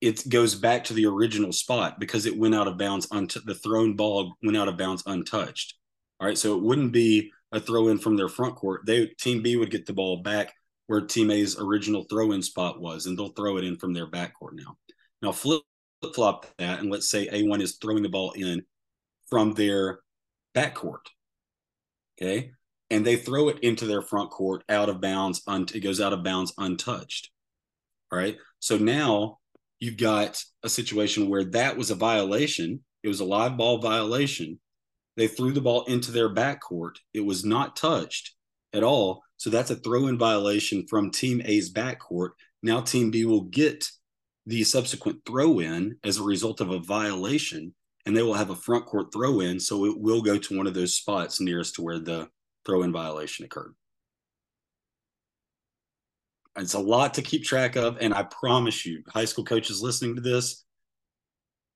it 0.01 0.29
goes 0.29 0.55
back 0.55 0.85
to 0.85 0.95
the 0.95 1.07
original 1.07 1.53
spot 1.53 1.99
because 1.99 2.27
it 2.27 2.37
went 2.37 2.55
out 2.55 2.69
of 2.69 2.79
bounds. 2.79 3.07
Unt- 3.11 3.45
the 3.45 3.55
thrown 3.55 3.95
ball 3.97 4.35
went 4.43 4.57
out 4.57 4.69
of 4.69 4.77
bounds 4.77 5.03
untouched. 5.07 5.75
All 6.21 6.27
right, 6.27 6.39
so 6.39 6.57
it 6.57 6.63
wouldn't 6.63 6.93
be 6.93 7.31
a 7.53 7.61
throw 7.61 7.89
in 7.89 7.99
from 7.99 8.17
their 8.17 8.29
front 8.29 8.57
court. 8.57 8.83
They 8.87 9.07
Team 9.21 9.43
B 9.43 9.57
would 9.57 9.71
get 9.71 9.87
the 9.87 9.93
ball 9.93 10.23
back 10.23 10.53
where 10.89 11.01
Team 11.01 11.31
A's 11.31 11.59
original 11.59 12.05
throw 12.05 12.33
in 12.33 12.43
spot 12.43 12.81
was, 12.81 13.07
and 13.07 13.17
they'll 13.17 13.29
throw 13.29 13.57
it 13.57 13.65
in 13.65 13.77
from 13.77 13.93
their 13.93 14.11
backcourt 14.11 14.53
now. 14.53 14.77
Now, 15.23 15.33
flip 15.33 15.63
flop 16.15 16.47
that, 16.59 16.81
and 16.81 16.91
let's 16.91 17.11
say 17.11 17.29
A1 17.29 17.61
is 17.61 17.77
throwing 17.77 18.03
the 18.03 18.09
ball 18.09 18.33
in 18.33 18.63
from 19.31 19.55
their 19.55 20.01
backcourt. 20.55 21.07
Okay. 22.21 22.53
And 22.91 23.07
they 23.07 23.17
throw 23.17 23.49
it 23.49 23.59
into 23.61 23.87
their 23.87 24.03
front 24.03 24.31
court 24.31 24.65
out 24.69 24.89
of 24.89 25.01
bounds. 25.01 25.43
Un- 25.47 25.67
it 25.75 25.81
goes 25.81 26.01
out 26.01 26.13
of 26.13 26.25
bounds 26.25 26.53
untouched. 26.59 27.31
All 28.11 28.19
right. 28.19 28.37
So 28.61 28.79
now 28.79 29.39
you've 29.79 29.99
got 29.99 30.43
a 30.63 30.69
situation 30.69 31.29
where 31.29 31.45
that 31.45 31.77
was 31.77 31.91
a 31.91 31.95
violation. 31.95 32.81
It 33.03 33.09
was 33.09 33.21
a 33.21 33.25
live 33.25 33.57
ball 33.57 33.79
violation. 33.79 34.59
They 35.17 35.29
threw 35.29 35.53
the 35.53 35.61
ball 35.61 35.85
into 35.85 36.13
their 36.13 36.33
backcourt. 36.33 36.97
It 37.13 37.25
was 37.25 37.45
not 37.45 37.77
touched 37.77 38.35
at 38.73 38.83
all. 38.83 39.23
So 39.37 39.51
that's 39.51 39.71
a 39.71 39.77
throw 39.77 40.07
in 40.07 40.19
violation 40.19 40.87
from 40.89 41.11
Team 41.11 41.43
A's 41.45 41.73
backcourt. 41.73 42.31
Now 42.63 42.81
Team 42.81 43.11
B 43.11 43.25
will 43.25 43.43
get 43.43 43.89
the 44.47 44.65
subsequent 44.65 45.21
throw 45.27 45.61
in 45.61 45.97
as 46.03 46.19
a 46.19 46.23
result 46.23 46.61
of 46.61 46.71
a 46.71 46.81
violation, 46.81 47.75
and 48.09 48.17
they 48.17 48.23
will 48.23 48.35
have 48.35 48.49
a 48.49 48.57
front 48.57 48.87
court 48.87 49.13
throw 49.13 49.41
in. 49.41 49.61
So 49.61 49.85
it 49.85 50.01
will 50.01 50.23
go 50.23 50.39
to 50.39 50.57
one 50.57 50.67
of 50.67 50.73
those 50.73 50.95
spots 50.95 51.41
nearest 51.41 51.75
to 51.75 51.83
where 51.83 51.99
the 51.99 52.29
throw 52.65 52.83
in 52.83 52.91
violation 52.91 53.45
occurred. 53.45 53.75
It's 56.57 56.75
a 56.75 56.81
lot 56.81 57.15
to 57.15 57.23
keep 57.23 57.45
track 57.45 57.77
of. 57.77 57.99
And 58.01 58.15
I 58.15 58.23
promise 58.23 58.87
you, 58.87 59.05
high 59.09 59.27
school 59.27 59.45
coaches 59.45 59.83
listening 59.83 60.17
to 60.17 60.23
this, 60.23 60.65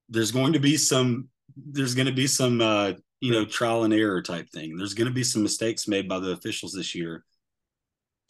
there's 0.09 0.33
going 0.33 0.55
to 0.55 0.59
be 0.59 0.79
some, 0.79 1.29
there's 1.55 1.95
going 1.95 2.07
to 2.07 2.13
be 2.13 2.27
some, 2.27 2.63
uh, 2.63 2.95
you 3.21 3.31
know, 3.31 3.45
trial 3.45 3.85
and 3.85 3.93
error 3.93 4.23
type 4.23 4.49
thing. 4.49 4.77
There's 4.77 4.95
going 4.95 5.09
to 5.09 5.15
be 5.15 5.23
some 5.23 5.43
mistakes 5.43 5.87
made 5.87 6.09
by 6.09 6.19
the 6.19 6.31
officials 6.31 6.73
this 6.73 6.95
year 6.95 7.25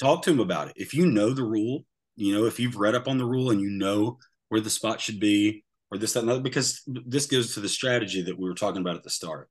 talk 0.02 0.22
to 0.22 0.30
them 0.30 0.40
about 0.40 0.68
it. 0.68 0.74
If 0.76 0.92
you 0.92 1.06
know 1.06 1.30
the 1.30 1.44
rule, 1.44 1.84
you 2.16 2.34
know, 2.34 2.46
if 2.46 2.58
you've 2.58 2.76
read 2.76 2.96
up 2.96 3.06
on 3.06 3.18
the 3.18 3.24
rule 3.24 3.50
and 3.50 3.60
you 3.60 3.70
know 3.70 4.18
where 4.48 4.60
the 4.60 4.70
spot 4.70 5.00
should 5.00 5.20
be, 5.20 5.64
or 5.92 5.98
this, 5.98 6.14
that, 6.14 6.24
and 6.24 6.42
because 6.42 6.83
this 6.87 7.26
goes 7.26 7.52
to 7.55 7.61
the 7.61 7.68
strategy 7.68 8.22
that 8.22 8.38
we 8.38 8.48
were 8.48 8.55
talking 8.55 8.81
about 8.81 8.96
at 8.96 9.02
the 9.02 9.11
start. 9.11 9.50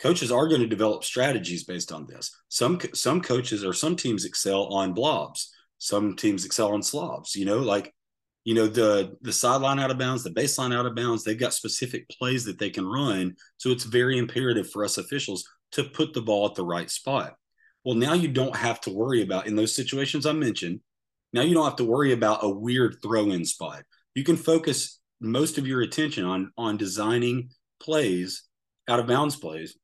Coaches 0.00 0.32
are 0.32 0.48
going 0.48 0.60
to 0.60 0.66
develop 0.66 1.04
strategies 1.04 1.64
based 1.64 1.92
on 1.92 2.06
this. 2.06 2.36
Some 2.48 2.80
some 2.94 3.20
coaches 3.20 3.64
or 3.64 3.72
some 3.72 3.96
teams 3.96 4.24
excel 4.24 4.66
on 4.66 4.92
blobs. 4.92 5.52
Some 5.78 6.16
teams 6.16 6.44
excel 6.44 6.72
on 6.72 6.82
slobs. 6.82 7.34
You 7.34 7.44
know, 7.44 7.58
like 7.58 7.92
you 8.44 8.54
know 8.54 8.66
the 8.66 9.16
the 9.22 9.32
sideline 9.32 9.78
out 9.78 9.90
of 9.90 9.98
bounds, 9.98 10.22
the 10.24 10.30
baseline 10.30 10.74
out 10.74 10.86
of 10.86 10.94
bounds. 10.94 11.22
They've 11.22 11.38
got 11.38 11.54
specific 11.54 12.08
plays 12.08 12.44
that 12.44 12.58
they 12.58 12.70
can 12.70 12.86
run. 12.86 13.34
So 13.56 13.70
it's 13.70 13.84
very 13.84 14.18
imperative 14.18 14.70
for 14.70 14.84
us 14.84 14.98
officials 14.98 15.44
to 15.72 15.84
put 15.84 16.12
the 16.12 16.22
ball 16.22 16.46
at 16.46 16.54
the 16.54 16.64
right 16.64 16.90
spot. 16.90 17.34
Well, 17.84 17.96
now 17.96 18.14
you 18.14 18.28
don't 18.28 18.56
have 18.56 18.80
to 18.82 18.90
worry 18.90 19.22
about 19.22 19.46
in 19.46 19.56
those 19.56 19.74
situations 19.74 20.26
I 20.26 20.32
mentioned. 20.32 20.80
Now 21.32 21.42
you 21.42 21.54
don't 21.54 21.64
have 21.64 21.76
to 21.76 21.84
worry 21.84 22.12
about 22.12 22.44
a 22.44 22.48
weird 22.48 22.96
throw 23.02 23.30
in 23.30 23.44
spot. 23.44 23.82
You 24.14 24.24
can 24.24 24.36
focus 24.36 24.97
most 25.20 25.58
of 25.58 25.66
your 25.66 25.82
attention 25.82 26.24
on 26.24 26.52
on 26.56 26.76
designing 26.76 27.50
plays 27.80 28.44
out 28.88 29.00
of 29.00 29.06
bounds 29.06 29.36
plays 29.36 29.76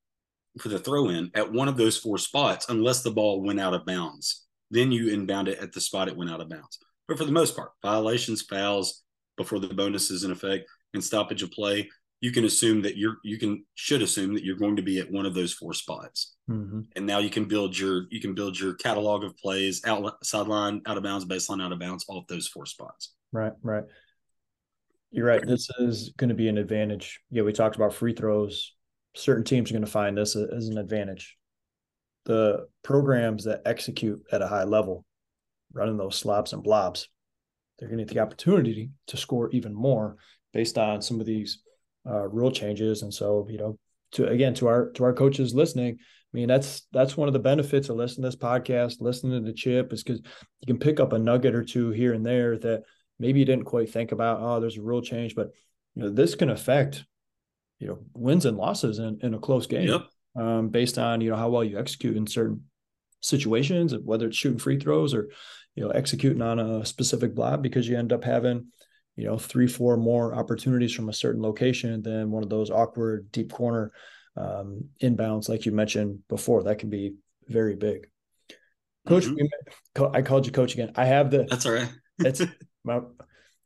for 0.61 0.69
the 0.69 0.79
throw 0.79 1.09
in 1.09 1.31
at 1.35 1.53
one 1.53 1.69
of 1.69 1.77
those 1.77 1.97
four 1.97 2.19
spots 2.19 2.67
unless 2.69 3.03
the 3.03 3.11
ball 3.11 3.43
went 3.43 3.61
out 3.61 3.75
of 3.75 3.85
bounds. 3.85 4.45
Then 4.71 4.93
you 4.93 5.09
inbound 5.09 5.49
it 5.49 5.59
at 5.59 5.73
the 5.73 5.81
spot 5.81 6.09
it 6.09 6.17
went 6.17 6.31
out 6.31 6.41
of 6.41 6.49
bounds. 6.49 6.79
But 7.09 7.19
for 7.19 7.25
the 7.25 7.33
most 7.33 7.57
part 7.57 7.73
violations 7.83 8.43
fouls 8.43 9.03
before 9.37 9.59
the 9.59 9.69
bonus 9.69 10.11
is 10.11 10.25
in 10.25 10.31
effect 10.31 10.67
and 10.95 11.03
stoppage 11.03 11.43
of 11.43 11.51
play 11.51 11.89
you 12.25 12.33
can 12.33 12.47
assume 12.47 12.81
that 12.81 12.97
you're 12.97 13.19
you 13.23 13.39
can 13.39 13.65
should 13.75 14.01
assume 14.01 14.33
that 14.33 14.45
you're 14.45 14.57
going 14.57 14.77
to 14.77 14.83
be 14.83 14.99
at 14.99 15.11
one 15.11 15.27
of 15.27 15.35
those 15.35 15.53
four 15.53 15.75
spots. 15.75 16.37
Mm-hmm. 16.49 16.81
and 16.95 17.07
now 17.07 17.19
you 17.19 17.31
can 17.31 17.47
build 17.47 17.79
your 17.79 18.05
you 18.11 18.21
can 18.21 18.35
build 18.35 18.59
your 18.59 18.75
catalog 18.75 19.25
of 19.25 19.37
plays 19.37 19.83
out 19.87 20.15
sideline 20.23 20.83
out 20.87 20.99
of 20.99 21.03
bounds 21.03 21.25
baseline 21.25 21.63
out 21.63 21.73
of 21.73 21.79
bounds 21.79 22.05
off 22.09 22.27
those 22.27 22.49
four 22.49 22.65
spots. 22.65 23.15
Right 23.33 23.53
right 23.63 23.85
you're 25.15 25.27
right. 25.27 25.47
This 25.47 25.71
is 25.79 26.13
going 26.17 26.29
to 26.29 26.35
be 26.35 26.49
an 26.49 26.59
advantage. 26.59 27.21
Yeah, 27.31 27.43
we 27.43 27.53
talked 27.53 27.77
about 27.77 27.95
free 27.95 28.15
throws. 28.15 28.75
Certain 29.15 29.45
teams 29.45 29.71
are 29.71 29.75
going 29.75 29.85
to 29.85 29.91
find 29.91 30.19
this 30.19 30.35
as 30.35 30.69
an 30.69 30.77
advantage. 30.77 31.37
The 32.25 32.67
programs 32.83 33.45
that 33.45 33.63
execute 33.65 34.21
at 34.33 34.43
a 34.43 34.49
high 34.49 34.65
level, 34.65 35.05
running 35.73 35.97
those 35.97 36.17
slobs 36.17 36.53
and 36.53 36.65
blobs, 36.65 37.09
they're 37.79 37.89
going 37.89 37.99
to 37.99 38.05
get 38.05 38.15
the 38.15 38.21
opportunity 38.21 38.91
to 39.07 39.17
score 39.17 39.51
even 39.53 39.73
more 39.73 40.17
based 40.53 40.79
on 40.79 41.01
some 41.01 41.21
of 41.21 41.27
these 41.27 41.61
uh, 42.09 42.27
rule 42.29 42.51
changes. 42.51 43.03
And 43.03 43.15
so, 43.15 43.47
you 43.49 43.59
know, 43.59 43.79
to 44.13 44.27
again 44.27 44.55
to 44.55 44.67
our 44.67 44.91
to 44.93 45.05
our 45.05 45.13
coaches 45.13 45.55
listening, 45.55 45.99
I 46.01 46.37
mean 46.37 46.49
that's 46.49 46.87
that's 46.93 47.17
one 47.17 47.29
of 47.29 47.35
the 47.35 47.41
benefits 47.41 47.89
of 47.89 47.97
listening 47.97 48.25
to 48.25 48.29
this 48.29 48.37
podcast, 48.37 49.01
listening 49.01 49.45
to 49.45 49.47
the 49.47 49.57
Chip, 49.57 49.93
is 49.93 50.03
because 50.03 50.21
you 50.61 50.67
can 50.67 50.79
pick 50.79 50.99
up 50.99 51.13
a 51.13 51.19
nugget 51.19 51.55
or 51.55 51.65
two 51.65 51.91
here 51.91 52.15
and 52.15 52.27
there 52.27 52.59
that 52.59 52.83
maybe 53.19 53.39
you 53.39 53.45
didn't 53.45 53.65
quite 53.65 53.91
think 53.91 54.13
about 54.13 54.41
oh 54.41 54.61
there's 54.61 54.79
a 54.79 54.83
rule 54.83 55.03
change 55.03 55.35
but 55.35 55.51
you 55.95 56.03
know 56.03 56.11
this 56.11 56.35
can 56.35 56.51
affect 56.51 57.05
you 57.79 57.87
know 57.87 57.99
wins 58.15 58.47
and 58.47 58.57
losses 58.57 58.99
in, 58.99 59.19
in 59.23 59.35
a 59.35 59.39
close 59.39 59.67
game 59.67 59.89
yep. 59.89 60.07
um, 60.37 60.69
based 60.69 60.99
on 60.99 61.21
you 61.21 61.31
know 61.31 61.37
how 61.37 61.49
well 61.49 61.65
you 61.65 61.79
execute 61.79 62.17
in 62.17 62.27
certain 62.27 62.63
situations 63.21 63.95
whether 64.05 64.27
it's 64.27 64.37
shooting 64.37 64.59
free 64.59 64.79
throws 64.79 65.15
or 65.15 65.29
you 65.75 65.85
know 65.85 65.91
executing 65.91 66.43
on 66.43 66.59
a 66.59 66.85
specific 66.85 67.35
block 67.35 67.63
because 67.63 67.89
you 67.89 67.97
end 67.97 68.13
up 68.13 68.25
having 68.25 68.67
you 69.17 69.25
know 69.25 69.39
three 69.39 69.67
four 69.67 69.97
more 69.97 70.35
opportunities 70.35 70.93
from 70.93 71.09
a 71.09 71.13
certain 71.13 71.43
location 71.43 72.03
than 72.03 72.31
one 72.31 72.43
of 72.43 72.51
those 72.51 72.71
awkward 72.71 73.31
deep 73.33 73.53
corner 73.53 73.93
um, 74.37 74.85
inbounds 75.03 75.49
like 75.49 75.65
you 75.65 75.73
mentioned 75.73 76.19
before 76.29 76.65
that 76.65 76.79
can 76.79 76.91
be 76.91 77.15
very 77.47 77.77
big 77.77 78.09
coach 79.07 79.25
mm-hmm. 79.25 80.05
i 80.15 80.23
called 80.23 80.47
you 80.47 80.53
coach 80.53 80.75
again 80.75 80.93
i 80.97 81.05
have 81.05 81.31
the 81.31 81.47
that's 81.49 81.67
all 81.67 81.73
right 81.73 81.91
it's 82.19 82.43
Well, 82.85 83.13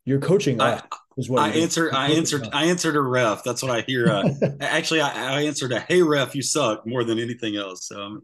you're 0.04 0.20
coaching 0.20 0.60
I, 0.60 0.82
is 1.18 1.28
what 1.28 1.42
I 1.42 1.50
answered. 1.50 1.92
I 1.92 2.12
answered. 2.12 2.48
I 2.52 2.64
answered 2.66 2.96
a 2.96 3.00
ref. 3.00 3.44
That's 3.44 3.62
what 3.62 3.70
I 3.70 3.82
hear. 3.82 4.08
Uh, 4.08 4.30
actually, 4.60 5.00
I, 5.00 5.38
I, 5.38 5.42
answered 5.42 5.72
a 5.72 5.80
"Hey 5.80 6.00
ref, 6.00 6.34
you 6.34 6.40
suck" 6.40 6.86
more 6.86 7.04
than 7.04 7.18
anything 7.18 7.56
else. 7.56 7.88
So 7.88 8.00
I'm, 8.00 8.22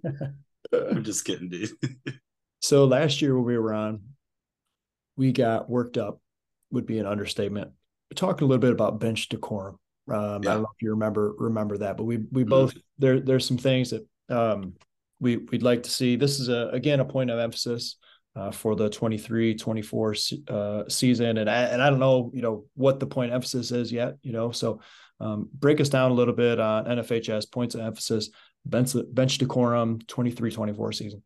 I'm 0.73 1.05
just 1.05 1.25
kidding, 1.25 1.51
dude. 1.51 1.71
so 2.63 2.87
last 2.87 3.21
year 3.21 3.35
when 3.35 3.45
we 3.45 3.59
were 3.59 3.75
on, 3.75 4.01
we 5.17 5.33
got 5.33 5.69
worked 5.69 5.99
up. 5.99 6.21
Would 6.71 6.87
be 6.87 6.99
an 6.99 7.07
understatement. 7.07 7.71
We 8.11 8.15
talked 8.15 8.41
a 8.41 8.47
little 8.47 8.61
bit 8.61 8.73
about 8.73 8.99
bench 8.99 9.29
decorum. 9.29 9.79
Um, 10.09 10.43
yeah. 10.43 10.51
I 10.51 10.55
don't 10.55 10.63
know 10.63 10.73
if 10.75 10.83
you 10.83 10.91
remember 10.91 11.35
remember 11.39 11.79
that, 11.79 11.97
but 11.97 12.05
we 12.05 12.17
we 12.17 12.43
mm-hmm. 12.43 12.51
both 12.51 12.71
mm-hmm. 12.71 12.81
there. 12.99 13.21
There's 13.21 13.47
some 13.47 13.59
things 13.59 13.91
that 13.91 14.07
um, 14.31 14.75
we 15.21 15.37
we'd 15.37 15.63
like 15.63 15.83
to 15.83 15.91
see. 15.91 16.17
This 16.17 16.41
is 16.41 16.49
a 16.49 16.71
again 16.73 17.01
a 17.01 17.05
point 17.05 17.31
of 17.31 17.39
emphasis 17.39 17.97
uh, 18.37 18.51
for 18.51 18.75
the 18.75 18.91
23 18.91 19.55
24 19.55 20.15
uh, 20.49 20.83
season 20.89 21.39
and 21.39 21.49
I, 21.49 21.63
and 21.65 21.83
I 21.83 21.91
don't 21.91 22.01
know 22.01 22.31
you 22.35 22.43
know 22.43 22.65
what 22.75 23.01
the 23.01 23.07
point 23.07 23.33
emphasis 23.33 23.71
is 23.71 23.93
yet 23.93 24.17
you 24.23 24.33
know 24.33 24.51
so 24.51 24.81
um, 25.21 25.49
break 25.53 25.81
us 25.81 25.89
down 25.89 26.11
a 26.11 26.15
little 26.15 26.35
bit 26.35 26.59
on 26.59 26.87
NFHS 26.87 27.51
points 27.51 27.75
of 27.77 27.83
emphasis 27.83 28.31
bench, 28.65 28.95
bench 29.13 29.39
decorum 29.39 30.01
23 30.07 30.51
24 30.51 30.93
season 30.93 31.23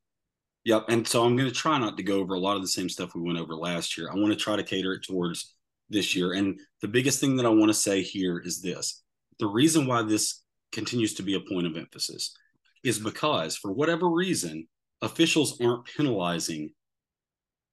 Yep. 0.64 0.85
And 0.90 1.09
so 1.09 1.25
I'm 1.25 1.35
going 1.35 1.49
to 1.49 1.55
try 1.55 1.79
not 1.79 1.97
to 1.97 2.03
go 2.03 2.18
over 2.18 2.35
a 2.35 2.38
lot 2.38 2.57
of 2.57 2.61
the 2.61 2.68
same 2.68 2.90
stuff 2.90 3.14
we 3.14 3.23
went 3.23 3.38
over 3.38 3.55
last 3.55 3.97
year. 3.97 4.11
I 4.11 4.16
want 4.16 4.35
to 4.35 4.37
try 4.37 4.55
to 4.55 4.62
cater 4.62 4.92
it 4.92 5.03
towards 5.03 5.55
this 5.88 6.14
year. 6.14 6.35
And 6.35 6.61
the 6.83 6.88
biggest 6.88 7.21
thing 7.21 7.37
that 7.37 7.47
I 7.47 7.49
want 7.49 7.68
to 7.68 7.75
say 7.75 8.03
here 8.03 8.38
is 8.38 8.61
this 8.61 9.03
the 9.38 9.47
reason 9.47 9.87
why 9.87 10.03
this 10.03 10.42
continues 10.73 11.14
to 11.14 11.23
be 11.23 11.35
a 11.35 11.40
point 11.40 11.66
of 11.66 11.77
emphasis 11.77 12.37
is 12.85 12.99
because, 12.99 13.57
for 13.57 13.73
whatever 13.73 14.11
reason, 14.11 14.68
officials 15.01 15.61
aren't 15.61 15.87
penalizing 15.87 16.71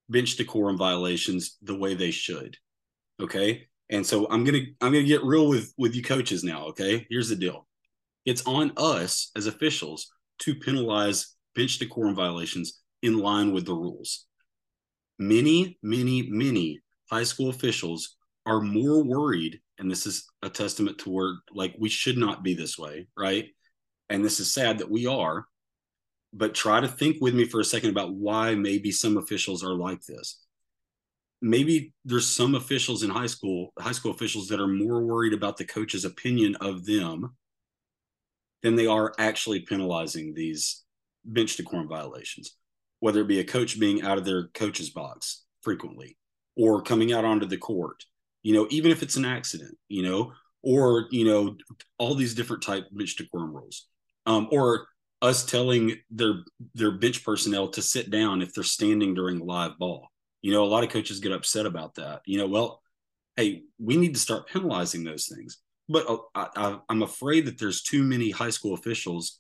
bench 0.10 0.36
decorum 0.36 0.78
violations 0.78 1.58
the 1.62 1.76
way 1.76 1.94
they 1.94 2.12
should. 2.12 2.58
Okay. 3.22 3.68
And 3.90 4.06
so 4.06 4.28
I'm 4.30 4.44
gonna 4.44 4.62
I'm 4.82 4.92
gonna 4.92 5.04
get 5.04 5.24
real 5.24 5.48
with 5.48 5.74
with 5.78 5.96
you 5.96 6.04
coaches 6.04 6.44
now. 6.44 6.66
Okay. 6.68 7.06
Here's 7.10 7.30
the 7.30 7.36
deal. 7.36 7.68
It's 8.26 8.46
on 8.46 8.72
us 8.78 9.32
as 9.36 9.46
officials 9.46 10.12
to 10.40 10.56
penalize 10.56 11.36
bench 11.56 11.78
decorum 11.78 12.16
violations 12.16 12.82
in 13.02 13.20
line 13.20 13.54
with 13.54 13.66
the 13.66 13.74
rules. 13.74 14.26
Many, 15.20 15.78
many, 15.82 16.28
many 16.30 16.82
high 17.10 17.24
school 17.24 17.50
officials 17.50 18.18
are 18.46 18.62
more 18.62 19.04
worried, 19.04 19.60
and 19.78 19.90
this 19.90 20.06
is 20.06 20.26
a 20.42 20.50
testament 20.50 20.98
to 21.00 21.10
where 21.10 21.34
like 21.54 21.76
we 21.80 21.90
should 21.90 22.18
not 22.18 22.44
be 22.44 22.54
this 22.54 22.78
way, 22.78 23.08
right? 23.18 23.46
And 24.10 24.24
this 24.24 24.40
is 24.40 24.54
sad 24.54 24.80
that 24.80 24.90
we 24.90 25.06
are, 25.06 25.46
but 26.36 26.54
try 26.54 26.82
to 26.82 26.88
think 26.88 27.18
with 27.22 27.34
me 27.34 27.46
for 27.46 27.62
a 27.62 27.66
second 27.66 27.90
about 27.90 28.14
why 28.14 28.54
maybe 28.56 28.92
some 28.92 29.16
officials 29.16 29.64
are 29.64 29.74
like 29.74 30.02
this. 30.02 30.44
Maybe 31.42 31.94
there's 32.04 32.28
some 32.28 32.56
officials 32.56 33.04
in 33.04 33.10
high 33.10 33.28
school, 33.28 33.72
high 33.80 33.94
school 33.94 34.12
officials 34.12 34.50
that 34.50 34.60
are 34.60 34.68
more 34.68 35.02
worried 35.02 35.34
about 35.34 35.56
the 35.56 35.64
coach's 35.64 36.04
opinion 36.04 36.56
of 36.58 36.86
them 36.86 37.36
than 38.64 38.76
they 38.76 38.86
are 38.86 39.14
actually 39.18 39.62
penalizing 39.62 40.34
these 40.34 40.84
bench 41.24 41.56
decorum 41.56 41.88
violations, 41.88 42.58
whether 43.00 43.22
it 43.22 43.28
be 43.28 43.40
a 43.40 43.44
coach 43.46 43.80
being 43.80 44.02
out 44.02 44.18
of 44.18 44.26
their 44.26 44.48
coach's 44.50 44.90
box 44.90 45.46
frequently 45.62 46.18
or 46.58 46.82
coming 46.82 47.14
out 47.14 47.24
onto 47.24 47.46
the 47.46 47.58
court, 47.58 48.04
you 48.44 48.54
know, 48.54 48.68
even 48.70 48.92
if 48.92 49.02
it's 49.02 49.16
an 49.16 49.26
accident, 49.26 49.78
you 49.88 50.04
know, 50.04 50.34
or, 50.64 51.06
you 51.12 51.26
know, 51.26 51.56
all 51.98 52.16
these 52.16 52.36
different 52.36 52.64
type 52.64 52.86
bench 52.92 53.16
decorum 53.16 53.56
rules. 53.56 53.88
Um, 54.26 54.48
or 54.52 54.88
us 55.22 55.46
telling 55.46 55.98
their 56.10 56.44
their 56.74 56.92
bench 56.92 57.24
personnel 57.24 57.70
to 57.70 57.82
sit 57.82 58.12
down 58.12 58.42
if 58.42 58.54
they're 58.54 58.64
standing 58.64 59.14
during 59.14 59.40
live 59.40 59.78
ball. 59.78 60.08
You 60.42 60.52
know, 60.52 60.64
a 60.64 60.68
lot 60.68 60.84
of 60.84 60.90
coaches 60.90 61.20
get 61.20 61.32
upset 61.32 61.66
about 61.66 61.96
that. 61.96 62.22
You 62.26 62.38
know, 62.38 62.48
well, 62.48 62.82
hey, 63.36 63.64
we 63.80 63.98
need 63.98 64.14
to 64.14 64.20
start 64.20 64.48
penalizing 64.48 65.04
those 65.04 65.28
things. 65.28 65.58
But 65.88 66.10
uh, 66.10 66.18
I, 66.36 66.80
I'm 66.90 67.04
afraid 67.04 67.46
that 67.46 67.60
there's 67.60 67.82
too 67.82 68.04
many 68.04 68.32
high 68.32 68.50
school 68.50 68.74
officials 68.74 69.40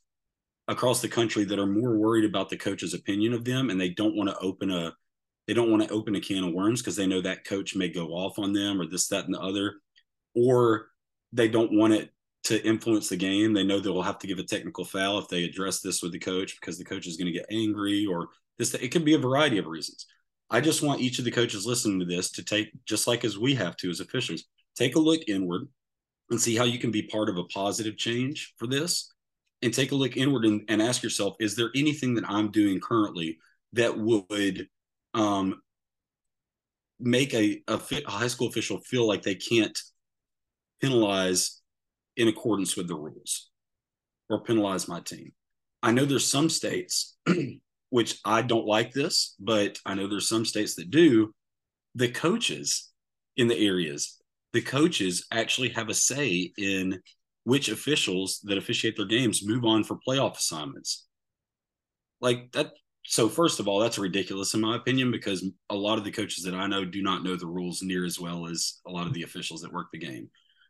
across 0.68 1.02
the 1.02 1.08
country 1.08 1.44
that 1.46 1.60
are 1.60 1.68
more 1.68 1.98
worried 1.98 2.26
about 2.26 2.50
the 2.50 2.58
coach's 2.58 2.94
opinion 2.94 3.34
of 3.34 3.46
them, 3.46 3.70
and 3.70 3.80
they 3.80 3.90
don't 3.90 4.16
want 4.16 4.30
to 4.30 4.38
open 4.40 4.72
a 4.72 4.94
they 5.48 5.54
don't 5.54 5.70
want 5.70 5.84
to 5.84 5.94
open 5.94 6.16
a 6.16 6.22
can 6.22 6.44
of 6.44 6.54
worms 6.54 6.82
because 6.82 6.96
they 6.96 7.06
know 7.06 7.22
that 7.22 7.46
coach 7.46 7.76
may 7.76 7.88
go 7.88 8.08
off 8.08 8.40
on 8.40 8.52
them 8.52 8.82
or 8.82 8.88
this, 8.88 9.08
that, 9.10 9.26
and 9.26 9.34
the 9.36 9.40
other, 9.40 9.76
or 10.34 10.88
they 11.34 11.48
don't 11.48 11.72
want 11.72 11.94
it 11.94 12.10
to 12.46 12.64
influence 12.66 13.10
the 13.10 13.18
game. 13.18 13.54
They 13.54 13.64
know 13.64 13.80
they'll 13.80 14.02
have 14.02 14.20
to 14.20 14.28
give 14.28 14.40
a 14.40 14.44
technical 14.44 14.86
foul 14.86 15.20
if 15.20 15.28
they 15.28 15.44
address 15.44 15.82
this 15.82 16.02
with 16.02 16.12
the 16.12 16.20
coach 16.20 16.60
because 16.60 16.78
the 16.78 16.86
coach 16.86 17.08
is 17.08 17.18
going 17.18 17.32
to 17.32 17.38
get 17.38 17.48
angry 17.52 18.06
or 18.06 18.30
this. 18.58 18.74
It 18.74 18.92
can 18.92 19.04
be 19.04 19.16
a 19.16 19.20
variety 19.20 19.58
of 19.58 19.66
reasons. 19.66 20.06
I 20.50 20.62
just 20.62 20.84
want 20.84 21.02
each 21.02 21.18
of 21.18 21.26
the 21.26 21.32
coaches 21.32 21.66
listening 21.66 22.00
to 22.00 22.06
this 22.06 22.32
to 22.32 22.44
take, 22.44 22.70
just 22.86 23.08
like 23.08 23.26
as 23.26 23.38
we 23.38 23.56
have 23.56 23.76
to 23.78 23.90
as 23.90 24.00
officials, 24.00 24.46
take 24.76 24.96
a 24.96 25.00
look 25.00 25.22
inward 25.28 25.68
and 26.30 26.40
see 26.40 26.56
how 26.56 26.66
you 26.66 26.78
can 26.78 26.92
be 26.92 27.04
part 27.04 27.30
of 27.30 27.38
a 27.38 27.46
positive 27.46 27.98
change 27.98 28.54
for 28.58 28.68
this. 28.68 29.12
And 29.62 29.74
take 29.74 29.92
a 29.92 29.96
look 29.96 30.16
inward 30.16 30.46
and, 30.46 30.62
and 30.68 30.82
ask 30.82 31.02
yourself, 31.02 31.38
is 31.40 31.56
there 31.56 31.72
anything 31.76 32.14
that 32.16 32.30
I'm 32.30 32.52
doing 32.52 32.80
currently 32.80 33.40
that 33.74 33.98
would 33.98 34.68
um, 35.16 35.62
make 37.00 37.34
a, 37.34 37.64
a, 37.68 37.80
a 38.06 38.12
high 38.12 38.28
school 38.28 38.48
official 38.48 38.80
feel 38.82 39.08
like 39.08 39.24
they 39.24 39.34
can't 39.34 39.78
penalize 40.82 41.62
in 42.18 42.28
accordance 42.28 42.76
with 42.76 42.88
the 42.88 42.96
rules 42.96 43.50
or 44.30 44.42
penalize 44.42 44.88
my 44.88 45.00
team. 45.00 45.32
I 45.84 45.92
know 45.92 46.06
there's 46.06 46.30
some 46.30 46.50
states 46.50 47.18
which 47.90 48.20
I 48.26 48.42
don't 48.42 48.66
like 48.66 48.92
this, 48.92 49.36
but 49.40 49.78
I 49.86 49.94
know 49.94 50.08
there's 50.08 50.28
some 50.28 50.46
states 50.46 50.76
that 50.76 50.92
do. 50.92 51.34
The 51.94 52.10
coaches 52.10 52.92
in 53.38 53.48
the 53.48 53.58
areas 53.58 54.18
the 54.56 54.62
coaches 54.62 55.28
actually 55.34 55.68
have 55.68 55.90
a 55.90 55.94
say 55.94 56.50
in 56.58 57.02
which 57.44 57.68
officials 57.68 58.40
that 58.46 58.58
officiate 58.58 58.96
their 58.96 59.06
games 59.06 59.46
move 59.46 59.66
on 59.66 59.84
for 59.84 60.00
playoff 60.08 60.38
assignments. 60.38 61.08
Like 62.22 62.54
that. 62.54 62.72
So, 63.04 63.28
first 63.28 63.60
of 63.60 63.68
all, 63.68 63.80
that's 63.82 64.00
ridiculous 64.00 64.54
in 64.54 64.62
my 64.62 64.78
opinion 64.78 65.12
because 65.12 65.46
a 65.70 65.76
lot 65.76 65.98
of 65.98 66.06
the 66.06 66.12
coaches 66.12 66.46
that 66.46 66.56
I 66.56 66.68
know 66.68 66.86
do 66.86 67.04
not 67.04 67.22
know 67.22 67.36
the 67.36 67.46
rules 67.46 67.82
near 67.82 68.06
as 68.06 68.18
well 68.18 68.48
as 68.48 68.80
a 68.88 68.92
lot 68.92 69.08
of 69.08 69.14
the 69.14 69.24
officials 69.24 69.60
that 69.62 69.74
work 69.74 69.88
the 69.92 70.00
game. 70.00 70.30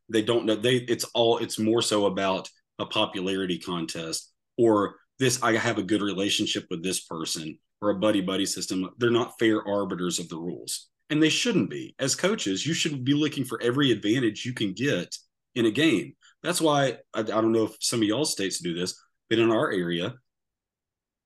They 0.09 0.21
don't 0.21 0.45
know. 0.45 0.55
They 0.55 0.75
it's 0.75 1.05
all 1.13 1.37
it's 1.39 1.59
more 1.59 1.81
so 1.81 2.05
about 2.05 2.49
a 2.79 2.85
popularity 2.85 3.57
contest 3.57 4.31
or 4.57 4.95
this. 5.19 5.41
I 5.41 5.53
have 5.53 5.77
a 5.77 5.83
good 5.83 6.01
relationship 6.01 6.65
with 6.69 6.83
this 6.83 7.01
person 7.05 7.57
or 7.81 7.89
a 7.89 7.99
buddy 7.99 8.21
buddy 8.21 8.45
system. 8.45 8.89
They're 8.97 9.09
not 9.09 9.39
fair 9.39 9.67
arbiters 9.67 10.19
of 10.19 10.29
the 10.29 10.37
rules, 10.37 10.89
and 11.09 11.21
they 11.21 11.29
shouldn't 11.29 11.69
be. 11.69 11.95
As 11.99 12.15
coaches, 12.15 12.65
you 12.65 12.73
should 12.73 13.03
be 13.03 13.13
looking 13.13 13.45
for 13.45 13.61
every 13.61 13.91
advantage 13.91 14.45
you 14.45 14.53
can 14.53 14.73
get 14.73 15.15
in 15.55 15.65
a 15.65 15.71
game 15.71 16.13
that's 16.45 16.61
why 16.61 16.97
I, 17.13 17.19
I 17.19 17.23
don't 17.23 17.51
know 17.51 17.63
if 17.63 17.75
some 17.79 18.01
of 18.01 18.07
y'all 18.07 18.25
states 18.25 18.59
do 18.59 18.73
this, 18.73 19.01
but 19.29 19.39
in 19.39 19.51
our 19.51 19.71
area, 19.71 20.13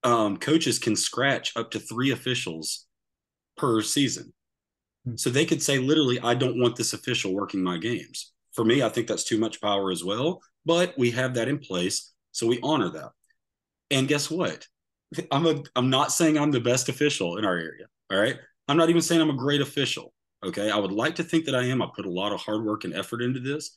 um, 0.04 0.38
coaches 0.38 0.80
can 0.80 0.96
scratch 0.96 1.52
up 1.58 1.72
to 1.72 1.80
three 1.80 2.12
officials 2.12 2.86
per 3.58 3.82
season. 3.82 4.34
Hmm. 5.06 5.18
So 5.18 5.30
they 5.30 5.46
could 5.46 5.62
say 5.62 5.78
literally, 5.78 6.20
I 6.22 6.34
don't 6.36 6.60
want 6.60 6.78
this 6.78 6.94
official 6.94 7.34
working 7.34 7.62
my 7.62 7.78
games. 7.78 8.32
For 8.60 8.66
me, 8.66 8.84
I 8.84 8.90
think 8.90 9.08
that's 9.08 9.24
too 9.24 9.38
much 9.38 9.62
power 9.62 9.90
as 9.90 10.04
well, 10.04 10.42
but 10.66 10.94
we 10.98 11.12
have 11.12 11.36
that 11.36 11.48
in 11.48 11.60
place. 11.60 12.12
So 12.34 12.46
we 12.46 12.60
honor 12.62 12.90
that. 12.90 13.12
And 13.90 14.06
guess 14.08 14.30
what? 14.30 14.68
I'm 15.32 15.46
a 15.46 15.64
I'm 15.78 15.90
not 15.90 16.12
saying 16.12 16.38
I'm 16.38 16.52
the 16.52 16.60
best 16.60 16.90
official 16.90 17.38
in 17.38 17.46
our 17.46 17.56
area. 17.56 17.86
All 18.12 18.20
right. 18.20 18.36
I'm 18.68 18.76
not 18.76 18.90
even 18.90 19.02
saying 19.02 19.22
I'm 19.22 19.30
a 19.30 19.38
great 19.38 19.62
official. 19.62 20.14
Okay. 20.46 20.70
I 20.70 20.78
would 20.78 20.92
like 20.92 21.16
to 21.16 21.24
think 21.24 21.46
that 21.46 21.56
I 21.56 21.64
am. 21.64 21.82
I 21.82 21.88
put 21.96 22.06
a 22.06 22.12
lot 22.12 22.34
of 22.34 22.42
hard 22.42 22.66
work 22.66 22.84
and 22.84 22.94
effort 22.94 23.22
into 23.22 23.40
this 23.40 23.72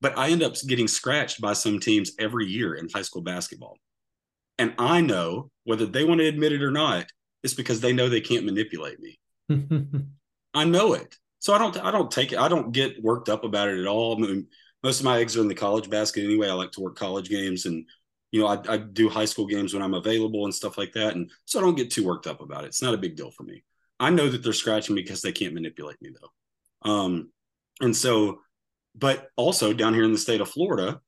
but 0.00 0.16
I 0.16 0.30
end 0.30 0.42
up 0.42 0.54
getting 0.66 0.88
scratched 0.88 1.40
by 1.40 1.52
some 1.52 1.80
teams 1.80 2.12
every 2.18 2.46
year 2.46 2.74
in 2.74 2.88
high 2.88 3.02
school 3.02 3.22
basketball. 3.22 3.76
And 4.58 4.74
I 4.78 5.00
know 5.00 5.50
whether 5.64 5.86
they 5.86 6.04
want 6.04 6.20
to 6.20 6.28
admit 6.28 6.52
it 6.52 6.62
or 6.62 6.70
not, 6.70 7.06
it's 7.42 7.54
because 7.54 7.80
they 7.80 7.92
know 7.92 8.08
they 8.08 8.20
can't 8.20 8.44
manipulate 8.44 8.98
me. 9.00 9.18
I 10.54 10.64
know 10.64 10.94
it. 10.94 11.16
So 11.38 11.54
I 11.54 11.58
don't 11.58 11.76
I 11.84 11.90
don't 11.90 12.10
take 12.10 12.32
it, 12.32 12.38
I 12.38 12.48
don't 12.48 12.72
get 12.72 13.02
worked 13.02 13.28
up 13.28 13.44
about 13.44 13.68
it 13.68 13.80
at 13.80 13.86
all. 13.86 14.16
I 14.16 14.26
mean, 14.26 14.46
most 14.82 15.00
of 15.00 15.04
my 15.04 15.18
eggs 15.18 15.36
are 15.36 15.40
in 15.40 15.48
the 15.48 15.54
college 15.54 15.88
basket 15.90 16.24
anyway. 16.24 16.48
I 16.48 16.54
like 16.54 16.72
to 16.72 16.80
work 16.80 16.96
college 16.96 17.28
games 17.28 17.66
and 17.66 17.84
you 18.30 18.42
know, 18.42 18.48
I, 18.48 18.60
I 18.68 18.76
do 18.76 19.08
high 19.08 19.24
school 19.24 19.46
games 19.46 19.72
when 19.72 19.82
I'm 19.82 19.94
available 19.94 20.44
and 20.44 20.54
stuff 20.54 20.76
like 20.76 20.92
that. 20.92 21.14
And 21.14 21.30
so 21.46 21.58
I 21.58 21.62
don't 21.62 21.76
get 21.76 21.90
too 21.90 22.04
worked 22.04 22.26
up 22.26 22.42
about 22.42 22.64
it. 22.64 22.68
It's 22.68 22.82
not 22.82 22.92
a 22.92 22.98
big 22.98 23.16
deal 23.16 23.30
for 23.30 23.42
me. 23.42 23.64
I 23.98 24.10
know 24.10 24.28
that 24.28 24.42
they're 24.42 24.52
scratching 24.52 24.94
me 24.94 25.02
because 25.02 25.22
they 25.22 25.32
can't 25.32 25.54
manipulate 25.54 26.00
me 26.02 26.10
though. 26.10 26.90
Um, 26.90 27.30
and 27.80 27.96
so 27.96 28.40
but 28.94 29.28
also 29.36 29.72
down 29.72 29.94
here 29.94 30.04
in 30.04 30.12
the 30.12 30.18
state 30.18 30.40
of 30.40 30.50
Florida, 30.50 31.00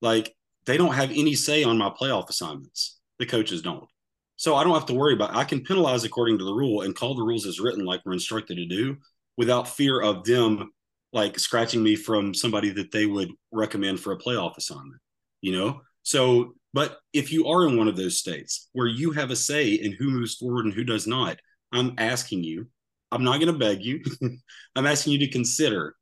like 0.00 0.34
they 0.66 0.76
don't 0.76 0.94
have 0.94 1.10
any 1.10 1.34
say 1.34 1.62
on 1.64 1.78
my 1.78 1.90
playoff 1.90 2.28
assignments. 2.28 2.98
The 3.18 3.26
coaches 3.26 3.62
don't. 3.62 3.88
So 4.36 4.54
I 4.54 4.64
don't 4.64 4.74
have 4.74 4.86
to 4.86 4.94
worry 4.94 5.14
about 5.14 5.34
I 5.34 5.44
can 5.44 5.64
penalize 5.64 6.04
according 6.04 6.38
to 6.38 6.44
the 6.44 6.54
rule 6.54 6.82
and 6.82 6.94
call 6.94 7.14
the 7.14 7.22
rules 7.22 7.46
as 7.46 7.60
written 7.60 7.84
like 7.84 8.00
we're 8.04 8.12
instructed 8.12 8.56
to 8.56 8.66
do 8.66 8.96
without 9.38 9.68
fear 9.68 10.02
of 10.02 10.24
them 10.24 10.70
like 11.12 11.38
scratching 11.38 11.82
me 11.82 11.96
from 11.96 12.34
somebody 12.34 12.70
that 12.70 12.92
they 12.92 13.06
would 13.06 13.30
recommend 13.52 13.98
for 13.98 14.12
a 14.12 14.18
playoff 14.18 14.58
assignment, 14.58 15.00
you 15.40 15.52
know? 15.52 15.80
So, 16.02 16.54
but 16.74 16.98
if 17.14 17.32
you 17.32 17.46
are 17.46 17.66
in 17.66 17.78
one 17.78 17.88
of 17.88 17.96
those 17.96 18.18
states 18.18 18.68
where 18.72 18.88
you 18.88 19.12
have 19.12 19.30
a 19.30 19.36
say 19.36 19.70
in 19.70 19.92
who 19.92 20.10
moves 20.10 20.34
forward 20.34 20.66
and 20.66 20.74
who 20.74 20.84
does 20.84 21.06
not, 21.06 21.38
I'm 21.72 21.94
asking 21.96 22.44
you, 22.44 22.66
I'm 23.10 23.24
not 23.24 23.40
going 23.40 23.52
to 23.52 23.58
beg 23.58 23.82
you, 23.82 24.02
I'm 24.76 24.86
asking 24.86 25.14
you 25.14 25.20
to 25.20 25.30
consider 25.30 25.94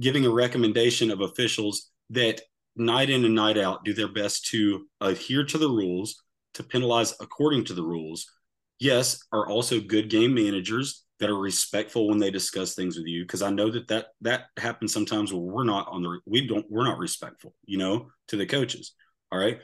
giving 0.00 0.24
a 0.24 0.30
recommendation 0.30 1.10
of 1.10 1.20
officials 1.20 1.90
that 2.10 2.40
night 2.76 3.10
in 3.10 3.24
and 3.24 3.34
night 3.34 3.58
out 3.58 3.84
do 3.84 3.92
their 3.92 4.08
best 4.08 4.46
to 4.46 4.86
adhere 5.00 5.44
to 5.44 5.58
the 5.58 5.68
rules, 5.68 6.22
to 6.54 6.62
penalize 6.62 7.14
according 7.20 7.64
to 7.64 7.74
the 7.74 7.82
rules. 7.82 8.30
Yes, 8.78 9.22
are 9.32 9.48
also 9.48 9.80
good 9.80 10.08
game 10.08 10.34
managers 10.34 11.04
that 11.22 11.30
are 11.30 11.38
respectful 11.38 12.08
when 12.08 12.18
they 12.18 12.32
discuss 12.32 12.74
things 12.74 12.96
with 12.96 13.06
you 13.06 13.22
because 13.22 13.42
I 13.42 13.50
know 13.50 13.70
that 13.70 13.86
that 13.86 14.06
that 14.22 14.46
happens 14.58 14.92
sometimes 14.92 15.32
where 15.32 15.40
we're 15.40 15.62
not 15.62 15.86
on 15.88 16.02
the 16.02 16.18
we 16.26 16.48
don't 16.48 16.66
we're 16.68 16.82
not 16.82 16.98
respectful, 16.98 17.54
you 17.64 17.78
know, 17.78 18.08
to 18.26 18.36
the 18.36 18.44
coaches. 18.44 18.94
All 19.30 19.38
right. 19.38 19.60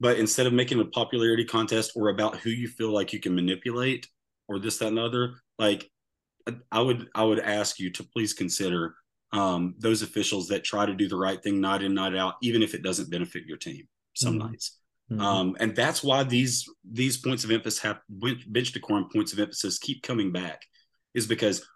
But 0.00 0.18
instead 0.18 0.46
of 0.46 0.52
making 0.52 0.80
a 0.80 0.84
popularity 0.84 1.46
contest 1.46 1.92
or 1.96 2.10
about 2.10 2.36
who 2.36 2.50
you 2.50 2.68
feel 2.68 2.92
like 2.92 3.14
you 3.14 3.20
can 3.20 3.34
manipulate 3.34 4.06
or 4.48 4.58
this, 4.58 4.76
that, 4.78 4.88
and 4.88 4.98
other, 4.98 5.36
like 5.58 5.90
I 6.70 6.82
would 6.82 7.08
I 7.14 7.24
would 7.24 7.40
ask 7.40 7.78
you 7.78 7.88
to 7.92 8.04
please 8.04 8.34
consider 8.34 8.94
um, 9.32 9.74
those 9.78 10.02
officials 10.02 10.48
that 10.48 10.62
try 10.62 10.84
to 10.84 10.92
do 10.92 11.08
the 11.08 11.16
right 11.16 11.42
thing 11.42 11.58
night 11.58 11.82
in 11.82 11.94
night 11.94 12.14
out, 12.14 12.34
even 12.42 12.62
if 12.62 12.74
it 12.74 12.82
doesn't 12.82 13.10
benefit 13.10 13.46
your 13.46 13.56
team 13.56 13.88
some 14.12 14.34
mm-hmm. 14.34 14.50
nights. 14.50 14.76
Mm-hmm. 15.10 15.20
Um, 15.22 15.56
and 15.58 15.74
that's 15.74 16.02
why 16.02 16.22
these 16.24 16.68
these 16.90 17.16
points 17.16 17.44
of 17.44 17.50
emphasis 17.50 17.80
have 17.80 18.00
bench 18.08 18.72
decorum 18.72 19.08
points 19.10 19.32
of 19.32 19.38
emphasis 19.38 19.78
keep 19.78 20.02
coming 20.02 20.32
back, 20.32 20.62
is 21.14 21.26
because 21.26 21.66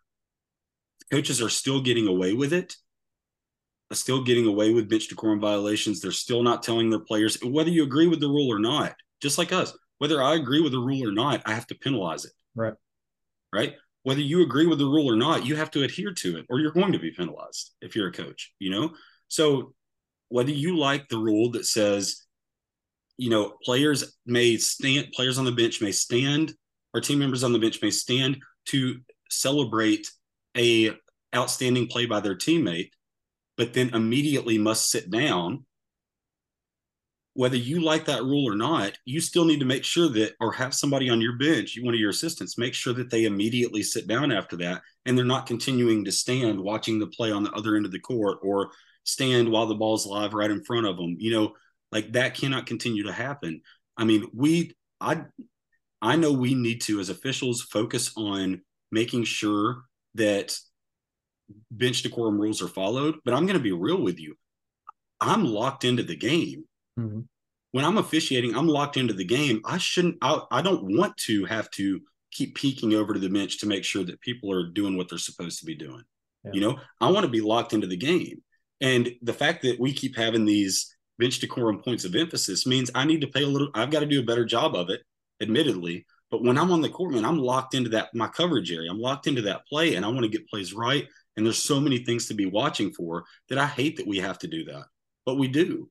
coaches 1.11 1.41
are 1.43 1.49
still 1.49 1.81
getting 1.81 2.09
away 2.09 2.33
with 2.33 2.53
it, 2.53 2.75
still 3.93 4.25
getting 4.25 4.47
away 4.47 4.73
with 4.73 4.89
bench 4.89 5.09
decorum 5.09 5.41
violations. 5.41 6.01
They're 6.01 6.11
still 6.13 6.43
not 6.43 6.63
telling 6.63 6.91
their 6.91 7.01
players 7.01 7.39
whether 7.43 7.71
you 7.71 7.85
agree 7.85 8.09
with 8.09 8.21
the 8.21 8.29
rule 8.29 8.53
or 8.53 8.59
not. 8.59 8.95
Just 9.23 9.39
like 9.39 9.53
us, 9.53 9.77
whether 9.99 10.23
I 10.23 10.35
agree 10.35 10.61
with 10.61 10.73
the 10.73 10.79
rule 10.79 11.07
or 11.07 11.13
not, 11.13 11.43
I 11.47 11.53
have 11.53 11.67
to 11.69 11.75
penalize 11.75 12.25
it. 12.25 12.33
Right. 12.55 12.75
Right 13.53 13.77
whether 14.07 14.21
you 14.21 14.41
agree 14.41 14.69
with 14.69 14.79
the 14.79 14.87
rule 14.87 15.11
or 15.11 15.17
not, 15.17 15.45
you 15.45 15.57
have 15.57 15.73
to 15.73 15.83
adhere 15.83 16.13
to 16.13 16.37
it 16.37 16.47
or 16.49 16.61
you're 16.61 16.71
going 16.71 16.93
to 16.93 16.99
be 17.01 17.11
penalized 17.11 17.73
if 17.81 17.97
you're 17.97 18.07
a 18.07 18.13
coach, 18.13 18.55
you 18.61 18.71
know? 18.71 18.93
So 19.27 19.75
whether 20.29 20.53
you 20.53 20.79
like 20.79 21.09
the 21.09 21.19
rule 21.19 21.51
that 21.51 21.67
says, 21.67 22.23
you 23.17 23.31
know, 23.31 23.55
players 23.65 24.17
may 24.25 24.59
stand, 24.59 25.09
players 25.11 25.39
on 25.39 25.45
the 25.45 25.51
bench 25.51 25.83
may 25.83 25.91
stand, 25.91 26.55
or 26.95 27.01
team 27.01 27.19
members 27.19 27.43
on 27.43 27.53
the 27.53 27.59
bench 27.59 27.83
may 27.83 27.91
stand 27.91 28.37
to 28.67 29.01
celebrate 29.31 30.11
a 30.57 30.93
outstanding 31.35 31.87
play 31.87 32.07
by 32.07 32.21
their 32.21 32.37
teammate, 32.37 32.91
but 33.57 33.75
then 33.75 33.95
immediately 33.95 34.59
must 34.59 34.91
sit 34.91 35.11
down 35.11 35.65
whether 37.37 37.57
you 37.57 37.83
like 37.83 38.07
that 38.07 38.23
rule 38.23 38.51
or 38.51 38.57
not, 38.57 38.99
you 39.05 39.21
still 39.21 39.45
need 39.45 39.61
to 39.61 39.67
make 39.67 39.85
sure 39.85 40.09
that, 40.09 40.33
or 40.41 40.53
have 40.53 40.73
somebody 40.73 41.11
on 41.11 41.21
your 41.21 41.37
bench, 41.37 41.79
one 41.83 41.93
of 41.93 42.01
your 42.01 42.09
assistants, 42.09 42.57
make 42.57 42.73
sure 42.73 42.95
that 42.95 43.11
they 43.11 43.25
immediately 43.25 43.83
sit 43.83 44.07
down 44.07 44.33
after 44.33 44.57
that 44.57 44.81
and 45.05 45.17
they're 45.17 45.25
not 45.25 45.47
continuing 45.47 46.03
to 46.03 46.11
stand 46.11 46.59
watching 46.59 46.99
the 46.99 47.07
play 47.07 47.31
on 47.31 47.43
the 47.43 47.53
other 47.53 47.77
end 47.77 47.85
of 47.85 47.93
the 47.93 48.01
court 48.01 48.39
or 48.43 48.71
stand 49.05 49.51
while 49.51 49.67
the 49.67 49.75
ball's 49.75 50.07
live 50.07 50.33
right 50.33 50.51
in 50.51 50.65
front 50.65 50.87
of 50.87 50.97
them. 50.97 51.17
You 51.19 51.31
know, 51.31 51.53
like 51.93 52.13
that 52.13 52.35
cannot 52.35 52.65
continue 52.65 53.05
to 53.05 53.13
happen. 53.13 53.61
I 53.99 54.05
mean, 54.05 54.27
we, 54.33 54.75
I, 54.99 55.25
I 56.01 56.17
know 56.17 56.33
we 56.33 56.55
need 56.55 56.81
to, 56.83 57.01
as 57.01 57.11
officials, 57.11 57.61
focus 57.61 58.13
on 58.17 58.63
making 58.91 59.25
sure 59.25 59.83
that 60.15 60.57
bench 61.71 62.03
decorum 62.03 62.41
rules 62.41 62.63
are 62.63 62.69
followed. 62.69 63.17
But 63.25 63.35
I'm 63.35 63.47
going 63.47 63.59
to 63.59 63.63
be 63.63 63.73
real 63.73 64.01
with 64.01 64.19
you. 64.19 64.35
I'm 65.21 65.45
locked 65.45 65.85
into 65.85 66.03
the 66.03 66.17
game 66.17 66.65
Mm-hmm. 66.99 67.21
When 67.73 67.85
I'm 67.85 67.99
officiating, 67.99 68.57
I'm 68.57 68.69
locked 68.69 68.97
into 68.97 69.13
the 69.13 69.25
game. 69.25 69.61
I 69.65 69.79
shouldn't. 69.79 70.17
I, 70.23 70.41
I 70.51 70.63
don't 70.63 70.97
want 70.97 71.17
to 71.27 71.45
have 71.45 71.71
to 71.73 72.01
keep 72.33 72.55
peeking 72.55 72.95
over 72.95 73.13
to 73.13 73.21
the 73.21 73.29
bench 73.29 73.59
to 73.61 73.67
make 73.67 73.85
sure 73.85 74.05
that 74.05 74.21
people 74.21 74.53
are 74.53 74.67
doing 74.67 74.97
what 74.97 75.09
they're 75.09 75.19
supposed 75.19 75.59
to 75.61 75.67
be 75.67 75.75
doing. 75.75 76.03
Yeah. 76.45 76.53
You 76.55 76.61
know, 76.61 76.79
I 77.01 77.11
want 77.11 77.25
to 77.25 77.31
be 77.31 77.41
locked 77.41 77.73
into 77.73 77.87
the 77.87 77.97
game. 77.97 78.43
And 78.81 79.11
the 79.23 79.33
fact 79.33 79.63
that 79.63 79.81
we 79.81 79.93
keep 79.93 80.17
having 80.17 80.45
these 80.45 80.95
bench 81.19 81.39
decorum 81.39 81.81
points 81.83 82.05
of 82.05 82.15
emphasis 82.15 82.67
means 82.67 82.91
I 82.95 83.05
need 83.05 83.21
to 83.23 83.29
pay 83.29 83.43
a 83.43 83.47
little. 83.47 83.69
I've 83.75 83.91
got 83.91 84.01
to 84.01 84.07
do 84.07 84.21
a 84.21 84.27
better 84.27 84.45
job 84.45 84.75
of 84.75 84.91
it, 84.91 85.03
admittedly. 85.43 86.07
But 86.31 86.43
when 86.43 86.59
I'm 86.59 86.73
on 86.73 86.81
the 86.81 86.89
court, 86.89 87.13
man, 87.13 87.25
I'm 87.25 87.39
locked 87.39 87.75
into 87.75 87.91
that 87.91 88.15
my 88.15 88.29
coverage 88.29 88.73
area. 88.73 88.91
I'm 88.91 89.01
locked 89.01 89.27
into 89.27 89.43
that 89.43 89.67
play, 89.67 89.95
and 89.95 90.05
I 90.05 90.09
want 90.09 90.23
to 90.23 90.29
get 90.29 90.49
plays 90.49 90.75
right. 90.75 91.07
And 91.37 91.45
there's 91.45 91.63
so 91.63 91.81
many 91.81 91.99
things 91.99 92.27
to 92.27 92.35
be 92.35 92.47
watching 92.47 92.93
for 92.93 93.25
that 93.49 93.59
I 93.59 93.67
hate 93.67 93.97
that 93.99 94.07
we 94.07 94.19
have 94.19 94.39
to 94.41 94.49
do 94.49 94.65
that, 94.65 94.85
but 95.25 95.37
we 95.37 95.49
do 95.49 95.91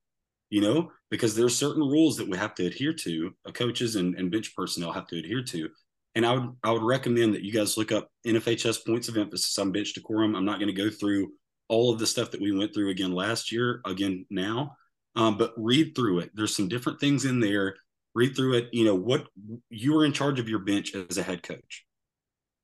you 0.49 0.61
know, 0.61 0.91
because 1.09 1.36
there's 1.36 1.57
certain 1.57 1.81
rules 1.81 2.17
that 2.17 2.29
we 2.29 2.38
have 2.38 2.55
to 2.55 2.65
adhere 2.65 2.93
to, 2.93 3.33
uh, 3.45 3.51
coaches 3.51 3.95
and, 3.95 4.15
and 4.15 4.31
bench 4.31 4.55
personnel 4.55 4.91
have 4.91 5.07
to 5.07 5.19
adhere 5.19 5.43
to. 5.43 5.69
And 6.15 6.25
I 6.25 6.33
would 6.33 6.55
I 6.63 6.71
would 6.71 6.81
recommend 6.81 7.33
that 7.33 7.43
you 7.43 7.51
guys 7.51 7.77
look 7.77 7.91
up 7.91 8.09
NFHS 8.25 8.86
points 8.86 9.09
of 9.09 9.17
emphasis 9.17 9.57
on 9.59 9.73
bench 9.73 9.93
decorum. 9.93 10.36
I'm 10.36 10.45
not 10.45 10.59
going 10.59 10.73
to 10.73 10.81
go 10.81 10.89
through 10.89 11.33
all 11.67 11.91
of 11.91 11.99
the 11.99 12.07
stuff 12.07 12.31
that 12.31 12.41
we 12.41 12.57
went 12.57 12.73
through 12.73 12.89
again 12.89 13.11
last 13.11 13.51
year, 13.51 13.81
again 13.86 14.25
now, 14.29 14.77
um, 15.15 15.38
but 15.38 15.51
read 15.57 15.93
through 15.93 16.19
it. 16.19 16.31
There's 16.33 16.55
some 16.55 16.69
different 16.69 16.99
things 17.01 17.25
in 17.25 17.39
there. 17.41 17.75
Read 18.16 18.36
through 18.36 18.55
it. 18.55 18.70
You 18.72 18.86
know 18.86 18.95
what 18.95 19.28
you 19.70 19.97
are 19.97 20.05
in 20.05 20.13
charge 20.13 20.39
of 20.39 20.49
your 20.49 20.59
bench 20.59 20.95
as 20.95 21.18
a 21.18 21.24
head 21.24 21.43
coach. 21.43 21.86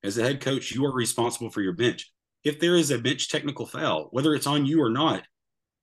As 0.04 0.18
a 0.18 0.24
head 0.24 0.42
coach, 0.42 0.72
you 0.72 0.86
are 0.86 0.94
responsible 0.94 1.52
for 1.52 1.62
your 1.62 1.74
bench. 1.74 2.10
If 2.44 2.60
there 2.60 2.76
is 2.76 2.90
a 2.90 2.98
bench 2.98 3.30
technical 3.30 3.68
foul, 3.68 4.08
whether 4.12 4.34
it's 4.34 4.48
on 4.48 4.66
you 4.66 4.82
or 4.82 4.90
not, 4.90 5.24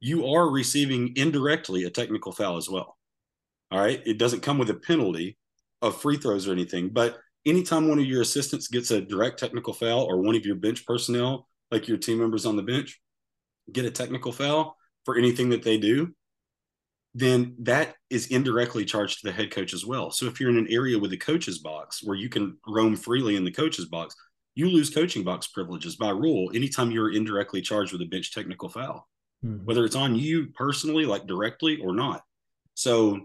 you 0.01 0.27
are 0.27 0.51
receiving 0.51 1.13
indirectly 1.17 1.85
a 1.85 1.91
technical 1.91 2.33
foul 2.33 2.57
as 2.57 2.69
well. 2.69 2.97
All 3.71 3.79
right. 3.79 4.03
It 4.05 4.19
doesn't 4.19 4.41
come 4.43 4.59
with 4.59 4.71
a 4.71 4.75
penalty 4.75 5.37
of 5.83 6.01
free 6.01 6.17
throws 6.17 6.49
or 6.49 6.53
anything, 6.53 6.89
but 6.89 7.19
anytime 7.47 7.89
one 7.89 7.99
of 7.99 8.07
your 8.07 8.23
assistants 8.23 8.69
gets 8.69 8.91
a 8.91 9.01
direct 9.01 9.39
technical 9.39 9.73
foul 9.73 10.03
or 10.05 10.21
one 10.21 10.35
of 10.35 10.47
your 10.47 10.57
bench 10.57 10.85
personnel 10.87 11.47
like 11.71 11.87
your 11.87 11.99
team 11.99 12.19
members 12.19 12.47
on 12.47 12.57
the 12.57 12.63
bench, 12.63 13.01
get 13.71 13.85
a 13.85 13.91
technical 13.91 14.33
foul 14.33 14.77
for 15.05 15.17
anything 15.17 15.51
that 15.51 15.63
they 15.63 15.79
do, 15.79 16.15
then 17.15 17.57
that 17.61 17.95
is 18.11 18.29
indirectly 18.29 18.85
charged 18.85 19.21
to 19.21 19.27
the 19.27 19.33
head 19.33 19.51
coach 19.51 19.73
as 19.73 19.85
well. 19.85 20.11
So 20.11 20.27
if 20.27 20.41
you're 20.41 20.51
in 20.51 20.59
an 20.59 20.69
area 20.71 20.99
with 20.99 21.13
a 21.13 21.17
coach's 21.17 21.59
box 21.59 22.01
where 22.03 22.17
you 22.17 22.29
can 22.29 22.57
roam 22.67 22.97
freely 22.97 23.37
in 23.37 23.45
the 23.45 23.51
coach's 23.51 23.87
box, 23.87 24.15
you 24.55 24.69
lose 24.69 24.91
coaching 24.91 25.25
box 25.25 25.47
privileges 25.47 25.97
by 25.97 26.11
rule 26.11 26.51
anytime 26.55 26.91
you're 26.91 27.13
indirectly 27.13 27.63
charged 27.63 27.93
with 27.93 28.03
a 28.03 28.07
bench 28.07 28.35
technical 28.35 28.69
foul, 28.69 29.09
mm-hmm. 29.45 29.65
whether 29.65 29.85
it's 29.85 29.97
on 29.97 30.17
you 30.17 30.49
personally, 30.55 31.07
like 31.07 31.27
directly 31.27 31.81
or 31.81 31.95
not. 31.95 32.23
So, 32.75 33.21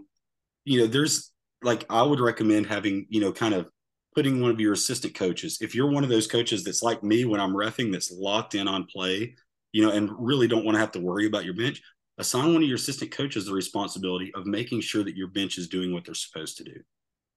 you 0.64 0.80
know, 0.80 0.86
there's 0.86 1.30
like 1.62 1.84
I 1.90 2.02
would 2.02 2.20
recommend 2.20 2.66
having, 2.66 3.06
you 3.08 3.20
know, 3.20 3.32
kind 3.32 3.54
of 3.54 3.68
putting 4.14 4.40
one 4.40 4.50
of 4.50 4.60
your 4.60 4.72
assistant 4.72 5.14
coaches. 5.14 5.58
If 5.60 5.74
you're 5.74 5.90
one 5.90 6.04
of 6.04 6.10
those 6.10 6.26
coaches 6.26 6.62
that's 6.62 6.82
like 6.82 7.02
me 7.02 7.24
when 7.24 7.40
I'm 7.40 7.52
refing, 7.52 7.90
that's 7.90 8.12
locked 8.12 8.54
in 8.54 8.68
on 8.68 8.84
play, 8.84 9.34
you 9.72 9.84
know, 9.84 9.90
and 9.90 10.10
really 10.18 10.46
don't 10.46 10.64
want 10.64 10.76
to 10.76 10.80
have 10.80 10.92
to 10.92 11.00
worry 11.00 11.26
about 11.26 11.44
your 11.44 11.54
bench, 11.54 11.82
assign 12.18 12.52
one 12.52 12.62
of 12.62 12.68
your 12.68 12.76
assistant 12.76 13.10
coaches 13.10 13.46
the 13.46 13.52
responsibility 13.52 14.32
of 14.34 14.46
making 14.46 14.80
sure 14.80 15.02
that 15.02 15.16
your 15.16 15.28
bench 15.28 15.58
is 15.58 15.68
doing 15.68 15.92
what 15.92 16.04
they're 16.04 16.14
supposed 16.14 16.56
to 16.58 16.64
do, 16.64 16.80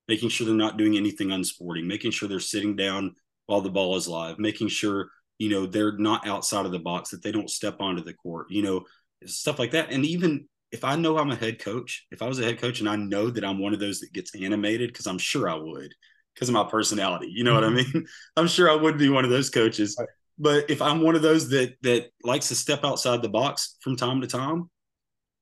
making 0.07 0.30
sure 0.30 0.45
they're 0.45 0.55
not 0.55 0.78
doing 0.78 0.97
anything 0.97 1.32
unsporting, 1.32 1.88
making 1.88 2.11
sure 2.11 2.30
they're 2.30 2.39
sitting 2.39 2.75
down 2.75 3.15
while 3.47 3.61
the 3.61 3.69
ball 3.69 3.95
is 3.95 4.07
live, 4.07 4.38
making 4.39 4.67
sure, 4.67 5.09
you 5.39 5.49
know, 5.49 5.65
they're 5.65 5.97
not 5.97 6.28
outside 6.28 6.65
of 6.65 6.71
the 6.71 6.80
box, 6.80 7.09
that 7.09 7.23
they 7.23 7.32
don't 7.32 7.49
step 7.49 7.78
onto 7.80 8.03
the 8.03 8.13
court, 8.13 8.47
you 8.49 8.61
know, 8.61 8.84
stuff 9.25 9.57
like 9.57 9.71
that. 9.71 9.91
And 9.91 10.05
even 10.05 10.47
if 10.71 10.84
I 10.84 10.95
know 10.95 11.17
I'm 11.17 11.32
a 11.32 11.36
head 11.36 11.59
coach, 11.59 12.05
if 12.11 12.21
I 12.21 12.28
was 12.28 12.39
a 12.39 12.43
head 12.43 12.59
coach 12.59 12.80
and 12.80 12.89
I 12.89 12.97
know 12.97 13.30
that 13.30 13.45
I'm 13.45 13.59
one 13.59 13.73
of 13.73 13.80
those 13.80 14.01
that 14.01 14.13
gets 14.13 14.36
animated, 14.36 14.91
because 14.91 15.07
I'm 15.07 15.17
sure 15.17 15.49
I 15.49 15.55
would, 15.55 15.93
because 16.36 16.49
of 16.49 16.53
my 16.53 16.65
personality, 16.65 17.32
you 17.34 17.43
know 17.43 17.53
mm-hmm. 17.53 17.75
what 17.75 17.82
I 17.82 17.84
mm-hmm. 17.84 17.97
mean? 17.99 18.07
I'm 18.38 18.47
sure 18.47 18.69
I 18.69 18.75
would 18.75 18.97
be 18.97 19.09
one 19.09 19.23
of 19.23 19.32
those 19.32 19.49
coaches. 19.49 19.95
Right. 19.97 20.09
But 20.40 20.70
if 20.70 20.82
I'm 20.82 21.02
one 21.02 21.16
of 21.16 21.22
those 21.22 21.50
that 21.50 21.76
that 21.82 22.12
likes 22.24 22.50
to 22.50 22.56
step 22.56 22.84
outside 22.84 23.22
the 23.22 23.30
box 23.30 23.76
from 23.82 23.96
time 23.96 24.22
to 24.22 24.28
time, 24.28 24.70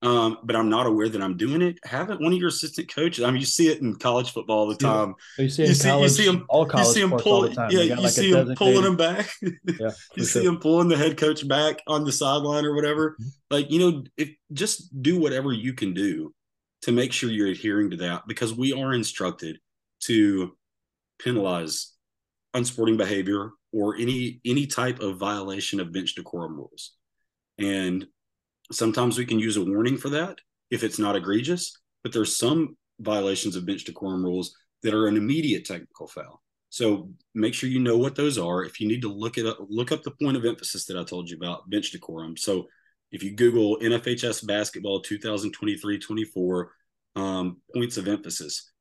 um, 0.02 0.38
but 0.44 0.54
I'm 0.54 0.68
not 0.68 0.86
aware 0.86 1.08
that 1.08 1.22
I'm 1.22 1.36
doing 1.36 1.62
it. 1.62 1.78
Have 1.84 2.10
it 2.10 2.20
one 2.20 2.32
of 2.32 2.38
your 2.38 2.48
assistant 2.48 2.92
coaches. 2.94 3.24
I 3.24 3.30
mean, 3.30 3.40
you 3.40 3.46
see 3.46 3.68
it 3.68 3.80
in 3.80 3.96
college 3.96 4.32
football 4.32 4.58
all 4.60 4.66
the 4.66 4.76
time. 4.76 5.14
Yeah. 5.38 5.44
You 5.44 5.50
see, 5.50 5.62
you, 5.66 5.74
see, 5.74 5.88
college, 5.88 6.02
you 6.02 6.08
see 6.08 6.26
them, 6.26 6.46
all 6.48 6.66
college 6.66 6.86
you 6.86 6.92
see 6.92 7.00
them 7.00 7.18
pull, 7.18 7.50
Yeah, 7.50 7.80
you 7.80 7.96
like 7.96 8.12
see 8.12 8.32
them 8.32 8.54
pulling 8.54 8.82
them 8.82 8.96
back. 8.96 9.30
yeah, 9.40 9.90
you 10.14 10.24
see 10.24 10.44
them 10.44 10.58
pulling 10.58 10.88
the 10.88 10.96
head 10.96 11.16
coach 11.16 11.46
back 11.48 11.80
on 11.86 12.04
the 12.04 12.12
sideline 12.12 12.64
or 12.64 12.74
whatever. 12.74 13.12
Mm-hmm. 13.12 13.28
Like 13.50 13.70
you 13.70 13.78
know, 13.78 14.04
if 14.16 14.30
just 14.52 15.02
do 15.02 15.18
whatever 15.18 15.52
you 15.52 15.72
can 15.72 15.94
do 15.94 16.34
to 16.82 16.92
make 16.92 17.12
sure 17.12 17.30
you're 17.30 17.48
adhering 17.48 17.90
to 17.90 17.96
that 17.96 18.26
because 18.28 18.54
we 18.54 18.72
are 18.74 18.92
instructed 18.92 19.58
to 20.00 20.56
penalize 21.18 21.95
unsporting 22.56 22.96
behavior 22.96 23.50
or 23.72 23.96
any 23.96 24.40
any 24.44 24.66
type 24.66 24.98
of 25.00 25.18
violation 25.18 25.78
of 25.78 25.92
bench 25.92 26.14
decorum 26.16 26.56
rules. 26.56 26.96
And 27.58 28.06
Sometimes 28.72 29.16
we 29.16 29.26
can 29.26 29.38
use 29.38 29.56
a 29.56 29.64
warning 29.64 29.96
for 29.96 30.08
that 30.10 30.38
if 30.70 30.82
it's 30.82 30.98
not 30.98 31.16
egregious, 31.16 31.78
but 32.02 32.12
there's 32.12 32.36
some 32.36 32.76
violations 33.00 33.54
of 33.54 33.66
bench 33.66 33.84
decorum 33.84 34.24
rules 34.24 34.54
that 34.82 34.94
are 34.94 35.06
an 35.06 35.16
immediate 35.16 35.64
technical 35.64 36.08
foul. 36.08 36.42
So 36.70 37.10
make 37.34 37.54
sure 37.54 37.70
you 37.70 37.78
know 37.78 37.96
what 37.96 38.16
those 38.16 38.38
are. 38.38 38.64
If 38.64 38.80
you 38.80 38.88
need 38.88 39.02
to 39.02 39.12
look 39.12 39.38
it 39.38 39.46
up, 39.46 39.58
look 39.68 39.92
up 39.92 40.02
the 40.02 40.10
point 40.22 40.36
of 40.36 40.44
emphasis 40.44 40.84
that 40.86 40.98
I 40.98 41.04
told 41.04 41.30
you 41.30 41.36
about 41.36 41.70
bench 41.70 41.92
decorum. 41.92 42.36
So 42.36 42.66
if 43.12 43.22
you 43.22 43.34
Google 43.34 43.78
NFHS 43.78 44.46
basketball 44.46 45.02
2023-24 45.02 46.66
um, 47.14 47.58
points 47.72 47.96
of 47.96 48.08
emphasis, 48.08 48.72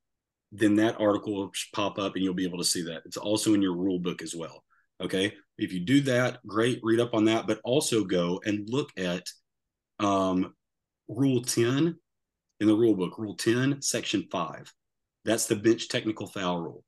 then 0.52 0.76
that 0.76 1.00
article 1.00 1.36
will 1.36 1.52
pop 1.74 2.00
up 2.00 2.16
and 2.16 2.24
you'll 2.24 2.34
be 2.34 2.46
able 2.46 2.58
to 2.58 2.64
see 2.64 2.84
that. 2.84 3.02
It's 3.06 3.18
also 3.18 3.54
in 3.54 3.62
your 3.62 3.76
rule 3.76 4.00
book 4.00 4.22
as 4.22 4.36
well. 4.36 4.64
Okay. 5.02 5.34
If 5.58 5.74
you 5.74 5.82
do 5.82 6.02
that, 6.02 6.40
great, 6.46 6.80
read 6.84 7.00
up 7.00 7.14
on 7.14 7.26
that, 7.26 7.48
but 7.48 7.60
also 7.64 8.04
go 8.04 8.42
and 8.46 8.70
look 8.70 8.90
at 8.98 9.24
um, 10.00 10.54
Rule 11.08 11.42
10 11.42 11.96
in 12.60 12.68
the 12.68 12.76
rule 12.76 12.96
book, 12.96 13.18
Rule 13.18 13.36
10, 13.36 13.82
Section 13.82 14.28
5. 14.32 14.74
That's 15.24 15.46
the 15.46 15.56
bench 15.56 15.88
technical 15.88 16.28
foul 16.28 16.62
rule. 16.62 16.84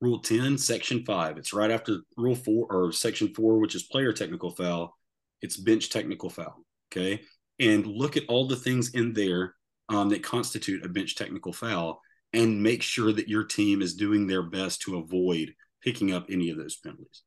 Rule 0.00 0.20
10, 0.20 0.58
Section 0.58 1.04
5. 1.04 1.38
It's 1.38 1.52
right 1.52 1.70
after 1.70 2.00
Rule 2.16 2.34
4 2.34 2.66
or 2.70 2.92
Section 2.92 3.32
4, 3.34 3.58
which 3.58 3.74
is 3.74 3.84
player 3.84 4.12
technical 4.12 4.50
foul. 4.50 4.96
It's 5.40 5.56
bench 5.56 5.90
technical 5.90 6.30
foul. 6.30 6.64
Okay. 6.92 7.22
And 7.60 7.86
look 7.86 8.16
at 8.16 8.24
all 8.28 8.48
the 8.48 8.56
things 8.56 8.90
in 8.94 9.12
there 9.12 9.54
um, 9.88 10.08
that 10.10 10.22
constitute 10.22 10.84
a 10.84 10.88
bench 10.88 11.14
technical 11.14 11.52
foul 11.52 12.00
and 12.34 12.62
make 12.62 12.82
sure 12.82 13.12
that 13.12 13.28
your 13.28 13.44
team 13.44 13.80
is 13.80 13.94
doing 13.94 14.26
their 14.26 14.42
best 14.42 14.82
to 14.82 14.98
avoid 14.98 15.54
picking 15.82 16.12
up 16.12 16.26
any 16.28 16.50
of 16.50 16.58
those 16.58 16.76
penalties. 16.76 17.22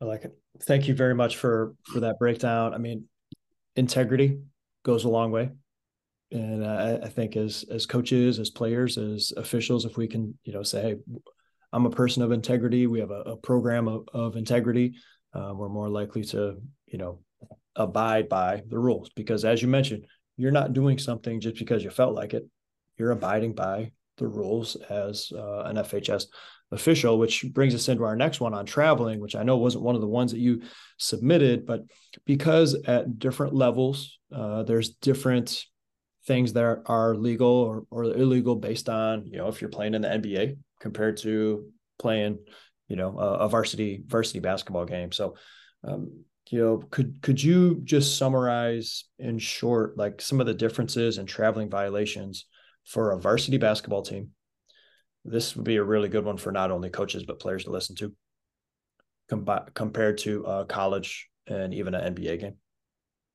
I 0.00 0.04
like 0.04 0.24
it. 0.24 0.36
Thank 0.62 0.88
you 0.88 0.94
very 0.94 1.14
much 1.14 1.36
for 1.36 1.74
for 1.84 2.00
that 2.00 2.18
breakdown. 2.18 2.74
I 2.74 2.78
mean, 2.78 3.04
integrity 3.76 4.40
goes 4.84 5.04
a 5.04 5.08
long 5.08 5.30
way, 5.32 5.50
and 6.30 6.64
uh, 6.64 6.98
I 7.02 7.08
think 7.08 7.36
as 7.36 7.64
as 7.70 7.86
coaches, 7.86 8.38
as 8.38 8.50
players, 8.50 8.96
as 8.96 9.32
officials, 9.36 9.84
if 9.84 9.96
we 9.96 10.06
can, 10.06 10.38
you 10.44 10.52
know, 10.52 10.62
say, 10.62 10.82
hey, 10.82 10.96
I'm 11.72 11.86
a 11.86 11.90
person 11.90 12.22
of 12.22 12.32
integrity. 12.32 12.86
We 12.86 13.00
have 13.00 13.10
a, 13.10 13.20
a 13.20 13.36
program 13.36 13.88
of, 13.88 14.08
of 14.14 14.36
integrity. 14.36 14.94
Uh, 15.34 15.52
we're 15.54 15.68
more 15.68 15.88
likely 15.88 16.24
to, 16.24 16.56
you 16.86 16.98
know, 16.98 17.20
abide 17.76 18.28
by 18.28 18.62
the 18.68 18.78
rules 18.78 19.10
because, 19.14 19.44
as 19.44 19.60
you 19.60 19.68
mentioned, 19.68 20.06
you're 20.36 20.52
not 20.52 20.72
doing 20.72 20.98
something 20.98 21.40
just 21.40 21.56
because 21.56 21.84
you 21.84 21.90
felt 21.90 22.14
like 22.14 22.34
it. 22.34 22.46
You're 22.98 23.12
abiding 23.12 23.54
by 23.54 23.92
the 24.18 24.26
rules 24.26 24.76
as 24.76 25.32
uh, 25.34 25.62
an 25.62 25.76
FHS 25.76 26.26
official, 26.70 27.18
which 27.18 27.46
brings 27.52 27.74
us 27.74 27.88
into 27.88 28.04
our 28.04 28.16
next 28.16 28.40
one 28.40 28.52
on 28.52 28.66
traveling, 28.66 29.20
which 29.20 29.34
I 29.34 29.42
know 29.42 29.56
wasn't 29.56 29.84
one 29.84 29.94
of 29.94 30.00
the 30.00 30.08
ones 30.08 30.32
that 30.32 30.40
you 30.40 30.62
submitted, 30.98 31.64
but 31.64 31.82
because 32.26 32.74
at 32.86 33.18
different 33.18 33.54
levels, 33.54 34.18
uh, 34.34 34.64
there's 34.64 34.90
different 34.90 35.64
things 36.26 36.52
that 36.52 36.82
are 36.86 37.14
legal 37.16 37.48
or, 37.48 37.84
or 37.90 38.04
illegal 38.04 38.56
based 38.56 38.88
on, 38.88 39.26
you 39.26 39.38
know, 39.38 39.48
if 39.48 39.60
you're 39.62 39.70
playing 39.70 39.94
in 39.94 40.02
the 40.02 40.08
NBA 40.08 40.58
compared 40.80 41.16
to 41.18 41.66
playing, 41.98 42.38
you 42.88 42.96
know, 42.96 43.18
a, 43.18 43.32
a 43.34 43.48
varsity 43.48 44.02
varsity 44.06 44.40
basketball 44.40 44.84
game. 44.84 45.10
So, 45.10 45.36
um, 45.84 46.24
you 46.50 46.60
know, 46.60 46.82
could 46.90 47.20
could 47.22 47.42
you 47.42 47.80
just 47.84 48.18
summarize 48.18 49.04
in 49.18 49.38
short, 49.38 49.96
like 49.96 50.20
some 50.20 50.40
of 50.40 50.46
the 50.46 50.54
differences 50.54 51.18
and 51.18 51.28
traveling 51.28 51.70
violations 51.70 52.46
for 52.88 53.12
a 53.12 53.20
varsity 53.20 53.58
basketball 53.58 54.02
team 54.02 54.30
this 55.24 55.54
would 55.56 55.64
be 55.64 55.76
a 55.76 55.84
really 55.84 56.08
good 56.08 56.24
one 56.24 56.36
for 56.36 56.52
not 56.52 56.70
only 56.70 56.90
coaches 56.90 57.24
but 57.24 57.40
players 57.40 57.64
to 57.64 57.70
listen 57.70 57.94
to 57.96 58.12
com- 59.28 59.46
compared 59.74 60.18
to 60.18 60.46
uh, 60.46 60.64
college 60.64 61.28
and 61.46 61.72
even 61.74 61.94
an 61.94 62.14
NBA 62.14 62.40
game. 62.40 62.54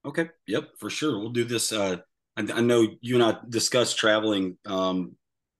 Okay. 0.05 0.29
Yep, 0.47 0.69
for 0.79 0.89
sure. 0.89 1.19
We'll 1.19 1.29
do 1.29 1.43
this. 1.43 1.71
Uh, 1.71 1.97
I, 2.35 2.41
I 2.41 2.61
know 2.61 2.87
you 3.01 3.15
and 3.15 3.23
I 3.23 3.37
discuss 3.49 3.93
traveling 3.93 4.57
um, 4.65 5.15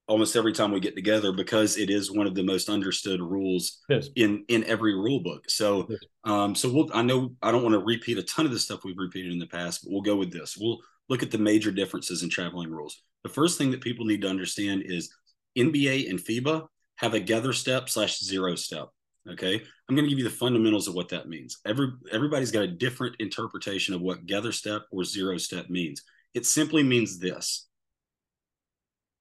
almost 0.07 0.35
every 0.35 0.51
time 0.51 0.71
we 0.71 0.79
get 0.79 0.95
together 0.95 1.31
because 1.31 1.77
it 1.77 1.89
is 1.89 2.11
one 2.11 2.27
of 2.27 2.35
the 2.35 2.43
most 2.43 2.69
understood 2.69 3.21
rules 3.21 3.81
yes. 3.87 4.09
in 4.15 4.43
in 4.49 4.63
every 4.65 4.93
rule 4.93 5.21
book. 5.21 5.49
So, 5.49 5.87
yes. 5.89 5.99
um, 6.25 6.55
so 6.55 6.71
we'll. 6.71 6.89
I 6.93 7.03
know 7.03 7.33
I 7.41 7.51
don't 7.51 7.63
want 7.63 7.73
to 7.73 7.79
repeat 7.79 8.17
a 8.17 8.23
ton 8.23 8.45
of 8.45 8.51
the 8.51 8.59
stuff 8.59 8.83
we've 8.83 8.97
repeated 8.97 9.31
in 9.31 9.39
the 9.39 9.47
past, 9.47 9.83
but 9.83 9.93
we'll 9.93 10.01
go 10.01 10.17
with 10.17 10.33
this. 10.33 10.57
We'll 10.59 10.79
look 11.07 11.23
at 11.23 11.31
the 11.31 11.37
major 11.37 11.71
differences 11.71 12.21
in 12.21 12.29
traveling 12.29 12.69
rules. 12.69 13.01
The 13.23 13.29
first 13.29 13.57
thing 13.57 13.71
that 13.71 13.81
people 13.81 14.05
need 14.05 14.21
to 14.21 14.29
understand 14.29 14.83
is 14.85 15.13
NBA 15.57 16.09
and 16.09 16.19
FIBA 16.19 16.67
have 16.97 17.13
a 17.13 17.19
gather 17.19 17.53
step 17.53 17.89
slash 17.89 18.19
zero 18.19 18.55
step. 18.55 18.89
Okay. 19.29 19.55
I'm 19.87 19.95
going 19.95 20.05
to 20.05 20.09
give 20.09 20.19
you 20.19 20.25
the 20.25 20.29
fundamentals 20.29 20.87
of 20.87 20.95
what 20.95 21.09
that 21.09 21.29
means. 21.29 21.59
Every 21.65 21.89
everybody's 22.11 22.51
got 22.51 22.63
a 22.63 22.67
different 22.67 23.15
interpretation 23.19 23.93
of 23.93 24.01
what 24.01 24.25
gather 24.25 24.51
step 24.51 24.83
or 24.91 25.03
zero 25.03 25.37
step 25.37 25.69
means. 25.69 26.03
It 26.33 26.45
simply 26.45 26.83
means 26.83 27.19
this. 27.19 27.67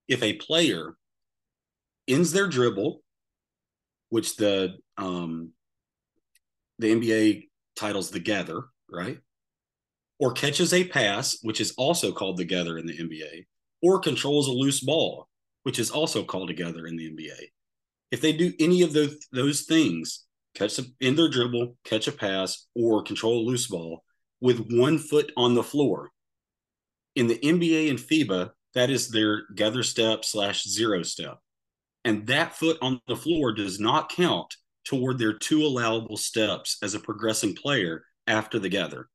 If 0.09 0.23
a 0.23 0.35
player 0.35 0.97
ends 2.09 2.33
their 2.33 2.49
dribble, 2.49 3.03
which 4.09 4.37
the 4.37 4.77
um, 4.99 5.53
the 6.79 6.93
NBA 6.93 7.49
titles 7.77 8.11
the 8.11 8.21
gather, 8.21 8.65
right? 8.91 9.19
Or 10.19 10.33
catches 10.33 10.73
a 10.73 10.85
pass, 10.85 11.39
which 11.43 11.61
is 11.61 11.73
also 11.77 12.13
called 12.13 12.37
the 12.37 12.45
gather 12.45 12.77
in 12.77 12.87
the 12.87 12.97
NBA, 12.97 13.47
or 13.83 13.99
controls 13.99 14.49
a 14.49 14.53
loose 14.53 14.81
ball, 14.81 15.29
which 15.65 15.79
is 15.79 15.91
also 15.91 16.25
called 16.25 16.49
the 16.49 16.55
gather 16.55 16.87
in 16.87 16.97
the 16.97 17.11
NBA. 17.11 17.51
If 18.11 18.21
they 18.21 18.33
do 18.33 18.53
any 18.61 18.83
of 18.83 18.93
those 18.93 19.17
those 19.33 19.63
things, 19.63 20.25
catch 20.55 20.79
in 21.01 21.17
their 21.17 21.29
dribble, 21.29 21.77
catch 21.85 22.09
a 22.09 22.13
pass, 22.13 22.67
or 22.75 23.03
control 23.03 23.41
a 23.41 23.47
loose 23.49 23.67
ball 23.67 24.05
with 24.41 24.67
one 24.71 24.99
foot 24.99 25.33
on 25.37 25.55
the 25.55 25.63
floor, 25.63 26.11
in 27.15 27.27
the 27.27 27.39
NBA 27.39 27.91
and 27.91 27.99
FIBA, 27.99 28.51
that 28.75 28.91
is 28.91 29.09
their 29.09 29.43
gather 29.55 29.83
step 29.83 30.25
slash 30.25 30.65
zero 30.67 31.03
step, 31.03 31.39
and 32.05 32.27
that 32.27 32.57
foot 32.57 32.79
on 32.81 33.01
the 33.07 33.17
floor 33.17 33.53
does 33.53 33.79
not 33.79 34.11
count 34.11 34.55
toward 34.85 35.19
their 35.19 35.35
two 35.35 35.63
allowable 35.63 36.17
steps 36.17 36.79
as 36.83 36.95
a 36.95 37.01
progressing 37.01 37.55
player 37.55 38.05
after 38.27 38.59
the 38.59 38.69
gather. 38.69 39.09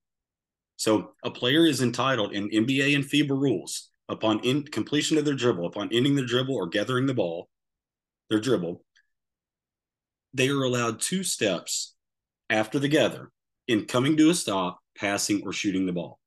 So 0.77 1.13
a 1.23 1.31
player 1.31 1.65
is 1.65 1.81
entitled 1.81 2.33
in 2.33 2.49
NBA 2.49 2.95
and 2.95 3.03
FIBA 3.03 3.29
rules 3.29 3.89
upon 4.09 4.39
in 4.39 4.63
completion 4.63 5.17
of 5.17 5.25
their 5.25 5.33
dribble, 5.33 5.65
upon 5.65 5.89
ending 5.91 6.15
their 6.15 6.25
dribble 6.25 6.55
or 6.55 6.67
gathering 6.67 7.05
the 7.05 7.13
ball, 7.13 7.49
their 8.29 8.39
dribble, 8.39 8.83
they 10.33 10.49
are 10.49 10.63
allowed 10.63 10.99
two 10.99 11.23
steps 11.23 11.95
after 12.49 12.79
the 12.79 12.87
gather 12.87 13.31
in 13.67 13.85
coming 13.85 14.15
to 14.17 14.29
a 14.29 14.33
stop, 14.33 14.79
passing, 14.97 15.41
or 15.45 15.53
shooting 15.53 15.85
the 15.85 15.93
ball. 15.93 16.19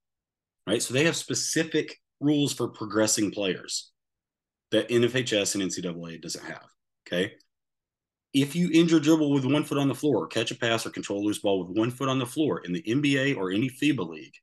Right. 0.67 0.83
So 0.83 0.95
they 0.95 1.05
have 1.05 1.17
specific 1.17 1.99
rules 2.21 2.53
for 2.53 2.69
progressing 2.69 3.31
players 3.31 3.91
that 4.71 4.89
NFHS 4.89 5.55
and 5.55 5.65
NCAA 5.65 6.21
doesn't 6.21 6.45
have. 6.45 6.67
Okay. 7.07 7.33
If 8.33 8.55
you 8.55 8.71
injure 8.73 9.01
dribble 9.01 9.33
with 9.33 9.45
one 9.45 9.65
foot 9.65 9.79
on 9.79 9.89
the 9.89 9.95
floor, 9.95 10.29
catch 10.29 10.53
a 10.53 10.55
pass, 10.55 10.87
or 10.87 10.91
control 10.91 11.21
a 11.21 11.25
loose 11.25 11.41
ball 11.41 11.65
with 11.65 11.77
one 11.77 11.91
foot 11.91 12.09
on 12.09 12.21
the 12.21 12.27
floor 12.27 12.61
in 12.61 12.73
the 12.73 12.83
NBA 12.83 13.37
or 13.37 13.51
any 13.51 13.69
FIBA 13.69 14.09
league, 14.09 14.35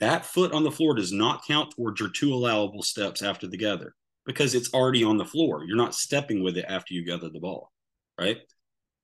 that 0.00 0.24
foot 0.24 0.52
on 0.52 0.64
the 0.64 0.72
floor 0.72 0.94
does 0.94 1.12
not 1.12 1.44
count 1.46 1.74
towards 1.74 2.00
your 2.00 2.10
two 2.10 2.32
allowable 2.32 2.82
steps 2.82 3.22
after 3.22 3.46
the 3.46 3.56
gather 3.56 3.94
because 4.26 4.54
it's 4.54 4.72
already 4.72 5.04
on 5.04 5.18
the 5.18 5.24
floor. 5.24 5.64
You're 5.64 5.76
not 5.76 5.94
stepping 5.94 6.42
with 6.42 6.56
it 6.56 6.64
after 6.68 6.94
you 6.94 7.04
gather 7.04 7.28
the 7.28 7.40
ball, 7.40 7.70
right? 8.18 8.38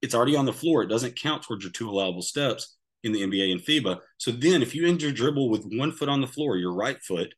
It's 0.03 0.15
already 0.15 0.37
on 0.37 0.47
the 0.47 0.53
floor. 0.53 0.83
It 0.83 0.89
doesn't 0.89 1.21
count 1.21 1.43
towards 1.43 1.65
your 1.65 1.73
two 1.73 1.89
allowable 1.89 2.23
steps 2.23 2.77
in 3.03 3.13
the 3.13 3.23
NBA 3.23 3.53
and 3.53 3.61
FIBA. 3.61 4.01
So 4.19 4.31
then 4.31 4.63
if 4.63 4.75
you 4.75 4.87
injure 4.87 5.13
dribble 5.13 5.51
with 5.51 5.65
one 5.65 5.93
foot 5.93 6.09
on 6.09 6.21
the 6.21 6.27
floor, 6.27 6.57
your 6.57 6.75
right 6.75 7.01
foot, 7.03 7.35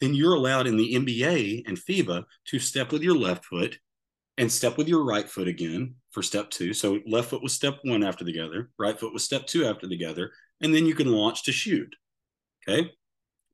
then 0.00 0.14
you're 0.14 0.34
allowed 0.34 0.66
in 0.66 0.76
the 0.76 0.94
NBA 0.94 1.64
and 1.66 1.76
FIBA 1.76 2.24
to 2.46 2.58
step 2.58 2.92
with 2.92 3.02
your 3.02 3.16
left 3.16 3.44
foot 3.44 3.78
and 4.36 4.50
step 4.50 4.78
with 4.78 4.86
your 4.86 5.04
right 5.04 5.28
foot 5.28 5.48
again 5.48 5.96
for 6.12 6.22
step 6.22 6.50
two. 6.50 6.72
So 6.72 7.00
left 7.06 7.30
foot 7.30 7.42
was 7.42 7.52
step 7.52 7.78
one 7.82 8.04
after 8.04 8.24
the 8.24 8.32
gather, 8.32 8.70
right 8.78 8.98
foot 8.98 9.12
was 9.12 9.24
step 9.24 9.46
two 9.46 9.66
after 9.66 9.88
the 9.88 9.96
gather, 9.96 10.30
and 10.60 10.74
then 10.74 10.86
you 10.86 10.94
can 10.94 11.10
launch 11.10 11.42
to 11.44 11.52
shoot. 11.52 11.94
Okay. 12.68 12.90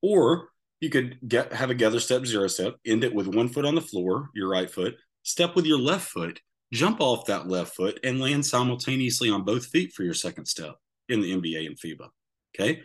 Or 0.03 0.49
you 0.81 0.91
could 0.91 1.19
get 1.27 1.53
have 1.53 1.71
a 1.71 1.75
gather 1.75 2.01
step 2.01 2.27
zero 2.27 2.47
step, 2.47 2.75
end 2.85 3.05
it 3.05 3.15
with 3.15 3.29
one 3.29 3.49
foot 3.49 3.65
on 3.65 3.75
the 3.75 3.81
floor, 3.81 4.29
your 4.35 4.49
right 4.49 4.71
foot, 4.71 4.97
step 5.23 5.55
with 5.55 5.67
your 5.67 5.79
left 5.79 6.09
foot, 6.09 6.41
jump 6.73 7.01
off 7.01 7.27
that 7.27 7.49
left 7.49 7.75
foot, 7.75 8.01
and 8.05 8.21
land 8.21 8.45
simultaneously 8.45 9.31
on 9.31 9.45
both 9.45 9.67
feet 9.67 9.93
for 9.93 10.03
your 10.03 10.15
second 10.15 10.47
step 10.47 10.75
in 11.09 11.21
the 11.21 11.33
NBA 11.33 11.67
and 11.67 11.79
FIBA. 11.79 12.09
Okay. 12.55 12.83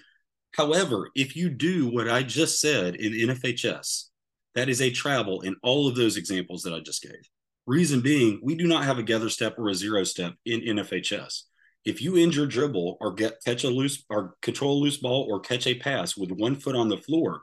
However, 0.55 1.09
if 1.15 1.35
you 1.35 1.49
do 1.49 1.91
what 1.91 2.09
I 2.09 2.23
just 2.23 2.59
said 2.59 2.95
in 2.95 3.13
NFHS, 3.13 4.05
that 4.55 4.69
is 4.69 4.81
a 4.81 4.91
travel 4.91 5.41
in 5.41 5.55
all 5.61 5.87
of 5.87 5.95
those 5.95 6.17
examples 6.17 6.63
that 6.63 6.73
I 6.73 6.79
just 6.79 7.03
gave. 7.03 7.29
Reason 7.67 8.01
being, 8.01 8.39
we 8.41 8.55
do 8.55 8.65
not 8.65 8.83
have 8.83 8.97
a 8.97 9.03
gather 9.03 9.29
step 9.29 9.59
or 9.59 9.69
a 9.69 9.75
zero 9.75 10.03
step 10.03 10.33
in 10.45 10.61
NFHS. 10.61 11.43
If 11.85 12.01
you 12.01 12.17
injure 12.17 12.45
dribble 12.45 12.97
or 12.99 13.13
get 13.13 13.43
catch 13.45 13.63
a 13.63 13.69
loose 13.69 14.03
or 14.09 14.35
control 14.41 14.77
a 14.77 14.81
loose 14.81 14.97
ball 14.97 15.27
or 15.29 15.39
catch 15.39 15.65
a 15.65 15.75
pass 15.75 16.17
with 16.17 16.31
one 16.31 16.55
foot 16.55 16.75
on 16.75 16.89
the 16.89 16.97
floor, 16.97 17.41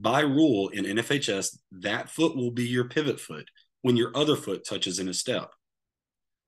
by 0.00 0.20
rule 0.20 0.68
in 0.68 0.84
NFHS, 0.84 1.58
that 1.72 2.08
foot 2.08 2.36
will 2.36 2.50
be 2.50 2.66
your 2.66 2.84
pivot 2.84 3.18
foot 3.18 3.48
when 3.82 3.96
your 3.96 4.10
other 4.14 4.36
foot 4.36 4.64
touches 4.64 4.98
in 4.98 5.08
a 5.08 5.14
step. 5.14 5.50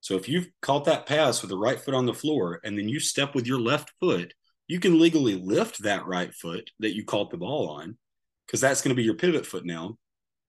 So 0.00 0.16
if 0.16 0.28
you've 0.28 0.48
caught 0.62 0.84
that 0.86 1.06
pass 1.06 1.42
with 1.42 1.50
the 1.50 1.58
right 1.58 1.78
foot 1.78 1.94
on 1.94 2.06
the 2.06 2.14
floor 2.14 2.60
and 2.64 2.78
then 2.78 2.88
you 2.88 3.00
step 3.00 3.34
with 3.34 3.46
your 3.46 3.60
left 3.60 3.92
foot, 4.00 4.32
you 4.66 4.80
can 4.80 5.00
legally 5.00 5.34
lift 5.34 5.82
that 5.82 6.06
right 6.06 6.32
foot 6.32 6.70
that 6.78 6.94
you 6.94 7.04
caught 7.04 7.30
the 7.30 7.36
ball 7.36 7.68
on 7.68 7.98
because 8.46 8.60
that's 8.60 8.82
going 8.82 8.94
to 8.94 9.00
be 9.00 9.04
your 9.04 9.14
pivot 9.14 9.44
foot 9.44 9.64
now. 9.64 9.96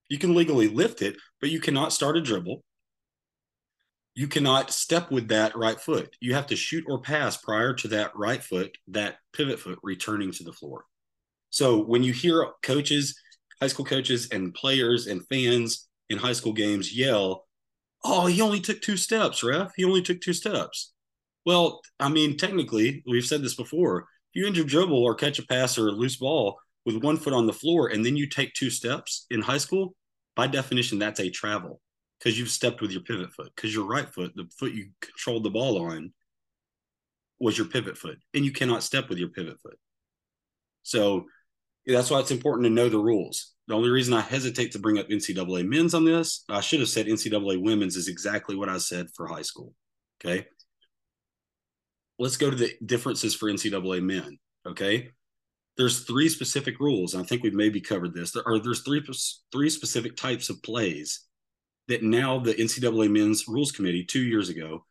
You 0.09 0.19
can 0.19 0.35
legally 0.35 0.67
lift 0.67 1.01
it, 1.01 1.17
but 1.39 1.49
you 1.49 1.59
cannot 1.59 1.93
start 1.93 2.17
a 2.17 2.21
dribble 2.21 2.63
you 4.13 4.27
cannot 4.27 4.71
step 4.71 5.09
with 5.09 5.29
that 5.29 5.55
right 5.55 5.79
foot. 5.79 6.15
You 6.19 6.33
have 6.33 6.47
to 6.47 6.55
shoot 6.55 6.83
or 6.87 7.01
pass 7.01 7.37
prior 7.37 7.73
to 7.75 7.87
that 7.89 8.15
right 8.15 8.43
foot, 8.43 8.77
that 8.89 9.17
pivot 9.33 9.59
foot 9.59 9.79
returning 9.83 10.31
to 10.33 10.43
the 10.43 10.53
floor. 10.53 10.85
So 11.49 11.83
when 11.83 12.03
you 12.03 12.13
hear 12.13 12.45
coaches, 12.61 13.17
high 13.61 13.67
school 13.67 13.85
coaches, 13.85 14.29
and 14.31 14.53
players 14.53 15.07
and 15.07 15.25
fans 15.27 15.87
in 16.09 16.17
high 16.17 16.33
school 16.33 16.53
games 16.53 16.95
yell, 16.95 17.47
Oh, 18.03 18.25
he 18.25 18.41
only 18.41 18.59
took 18.59 18.81
two 18.81 18.97
steps, 18.97 19.43
ref. 19.43 19.73
He 19.75 19.83
only 19.83 20.01
took 20.01 20.21
two 20.21 20.33
steps. 20.33 20.91
Well, 21.45 21.81
I 21.99 22.09
mean, 22.09 22.35
technically, 22.35 23.03
we've 23.05 23.25
said 23.25 23.43
this 23.43 23.55
before. 23.55 24.07
If 24.33 24.41
you 24.41 24.47
injure 24.47 24.63
dribble 24.63 25.03
or 25.03 25.13
catch 25.13 25.37
a 25.37 25.45
pass 25.45 25.77
or 25.77 25.89
a 25.89 25.91
loose 25.91 26.15
ball 26.15 26.57
with 26.83 27.03
one 27.03 27.17
foot 27.17 27.33
on 27.33 27.45
the 27.45 27.53
floor 27.53 27.89
and 27.89 28.03
then 28.03 28.15
you 28.15 28.27
take 28.27 28.53
two 28.53 28.71
steps 28.71 29.27
in 29.29 29.41
high 29.41 29.59
school, 29.59 29.95
by 30.35 30.47
definition, 30.47 30.97
that's 30.97 31.19
a 31.19 31.29
travel 31.29 31.79
because 32.21 32.37
you've 32.37 32.49
stepped 32.49 32.81
with 32.81 32.91
your 32.91 33.01
pivot 33.01 33.31
foot 33.33 33.51
because 33.55 33.73
your 33.73 33.85
right 33.85 34.07
foot, 34.07 34.33
the 34.35 34.47
foot 34.59 34.73
you 34.73 34.89
controlled 35.01 35.43
the 35.43 35.49
ball 35.49 35.81
on, 35.81 36.13
was 37.39 37.57
your 37.57 37.67
pivot 37.67 37.97
foot, 37.97 38.19
and 38.33 38.45
you 38.45 38.51
cannot 38.51 38.83
step 38.83 39.09
with 39.09 39.17
your 39.17 39.29
pivot 39.29 39.59
foot. 39.59 39.77
So 40.83 41.25
that's 41.85 42.11
why 42.11 42.19
it's 42.19 42.31
important 42.31 42.65
to 42.65 42.69
know 42.69 42.89
the 42.89 42.99
rules. 42.99 43.53
The 43.67 43.73
only 43.73 43.89
reason 43.89 44.13
I 44.13 44.21
hesitate 44.21 44.71
to 44.73 44.79
bring 44.79 44.99
up 44.99 45.09
NCAA 45.09 45.67
men's 45.67 45.93
on 45.93 46.05
this, 46.05 46.43
I 46.49 46.61
should 46.61 46.79
have 46.81 46.89
said 46.89 47.07
NCAA 47.07 47.61
women's 47.61 47.95
is 47.95 48.07
exactly 48.07 48.55
what 48.55 48.69
I 48.69 48.77
said 48.77 49.07
for 49.15 49.27
high 49.27 49.41
school. 49.41 49.73
Okay. 50.23 50.45
Let's 52.19 52.37
go 52.37 52.51
to 52.51 52.55
the 52.55 52.73
differences 52.85 53.33
for 53.33 53.51
NCAA 53.51 54.03
men. 54.03 54.37
Okay. 54.67 55.09
There's 55.77 56.03
three 56.03 56.29
specific 56.29 56.79
rules. 56.79 57.15
I 57.15 57.23
think 57.23 57.41
we've 57.41 57.53
maybe 57.53 57.81
covered 57.81 58.13
this. 58.13 58.31
There 58.31 58.47
are 58.47 58.59
there's 58.59 58.81
three 58.81 59.01
three 59.51 59.69
specific 59.69 60.15
types 60.15 60.49
of 60.49 60.61
plays 60.61 61.25
that 61.91 62.03
now 62.03 62.39
the 62.39 62.53
NCAA 62.53 63.11
Men's 63.11 63.47
Rules 63.47 63.71
Committee 63.71 64.03
two 64.03 64.23
years 64.23 64.49
ago 64.49 64.85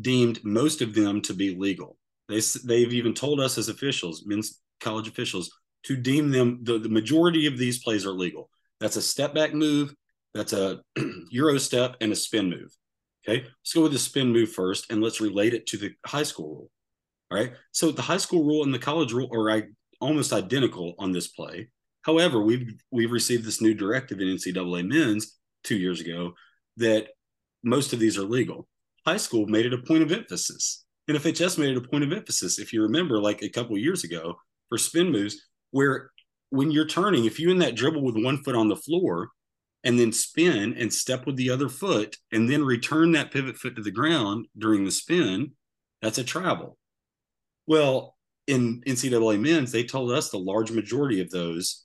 deemed 0.00 0.44
most 0.44 0.80
of 0.80 0.94
them 0.94 1.20
to 1.22 1.34
be 1.34 1.54
legal. 1.54 1.98
They, 2.28 2.40
they've 2.64 2.92
even 2.92 3.14
told 3.14 3.38
us 3.40 3.58
as 3.58 3.68
officials, 3.68 4.24
men's 4.26 4.60
college 4.80 5.08
officials, 5.08 5.50
to 5.84 5.96
deem 5.96 6.30
them 6.30 6.60
the, 6.62 6.78
the 6.78 6.88
majority 6.88 7.46
of 7.46 7.58
these 7.58 7.82
plays 7.82 8.04
are 8.04 8.12
legal. 8.12 8.50
That's 8.80 8.96
a 8.96 9.02
step 9.02 9.34
back 9.34 9.54
move, 9.54 9.94
that's 10.34 10.52
a 10.52 10.80
Euro 11.30 11.58
step, 11.58 11.96
and 12.00 12.12
a 12.12 12.16
spin 12.16 12.50
move. 12.50 12.74
Okay, 13.28 13.42
let's 13.42 13.74
go 13.74 13.82
with 13.82 13.92
the 13.92 13.98
spin 13.98 14.32
move 14.32 14.52
first 14.52 14.90
and 14.90 15.02
let's 15.02 15.20
relate 15.20 15.54
it 15.54 15.66
to 15.66 15.76
the 15.76 15.90
high 16.06 16.22
school 16.22 16.48
rule. 16.48 16.70
All 17.30 17.38
right, 17.38 17.52
so 17.72 17.90
the 17.90 18.02
high 18.02 18.16
school 18.18 18.44
rule 18.44 18.62
and 18.62 18.72
the 18.72 18.78
college 18.78 19.12
rule 19.12 19.28
are 19.32 19.62
almost 20.00 20.32
identical 20.32 20.94
on 20.98 21.12
this 21.12 21.28
play. 21.28 21.68
However, 22.02 22.40
we've 22.40 22.72
we've 22.90 23.10
received 23.10 23.44
this 23.44 23.60
new 23.60 23.74
directive 23.74 24.20
in 24.20 24.28
NCAA 24.28 24.86
men's 24.88 25.35
two 25.66 25.76
years 25.76 26.00
ago 26.00 26.32
that 26.76 27.08
most 27.62 27.92
of 27.92 27.98
these 27.98 28.16
are 28.16 28.22
legal. 28.22 28.68
High 29.06 29.16
school 29.16 29.46
made 29.46 29.66
it 29.66 29.74
a 29.74 29.78
point 29.78 30.02
of 30.02 30.12
emphasis. 30.12 30.84
NFHS 31.10 31.58
made 31.58 31.70
it 31.70 31.76
a 31.76 31.88
point 31.88 32.04
of 32.04 32.12
emphasis, 32.12 32.58
if 32.58 32.72
you 32.72 32.82
remember, 32.82 33.20
like 33.20 33.42
a 33.42 33.48
couple 33.48 33.76
years 33.78 34.04
ago 34.04 34.36
for 34.68 34.78
spin 34.78 35.12
moves, 35.12 35.36
where 35.70 36.10
when 36.50 36.70
you're 36.70 36.86
turning, 36.86 37.24
if 37.24 37.38
you 37.38 37.50
in 37.50 37.58
that 37.58 37.76
dribble 37.76 38.02
with 38.02 38.22
one 38.22 38.42
foot 38.42 38.56
on 38.56 38.68
the 38.68 38.76
floor 38.76 39.30
and 39.84 39.98
then 39.98 40.12
spin 40.12 40.74
and 40.78 40.92
step 40.92 41.26
with 41.26 41.36
the 41.36 41.50
other 41.50 41.68
foot 41.68 42.16
and 42.32 42.48
then 42.50 42.64
return 42.64 43.12
that 43.12 43.30
pivot 43.30 43.56
foot 43.56 43.76
to 43.76 43.82
the 43.82 43.90
ground 43.90 44.46
during 44.56 44.84
the 44.84 44.90
spin, 44.90 45.52
that's 46.02 46.18
a 46.18 46.24
travel. 46.24 46.78
Well, 47.66 48.16
in 48.46 48.82
NCAA 48.86 49.40
men's, 49.40 49.72
they 49.72 49.84
told 49.84 50.12
us 50.12 50.30
the 50.30 50.38
large 50.38 50.70
majority 50.70 51.20
of 51.20 51.30
those 51.30 51.84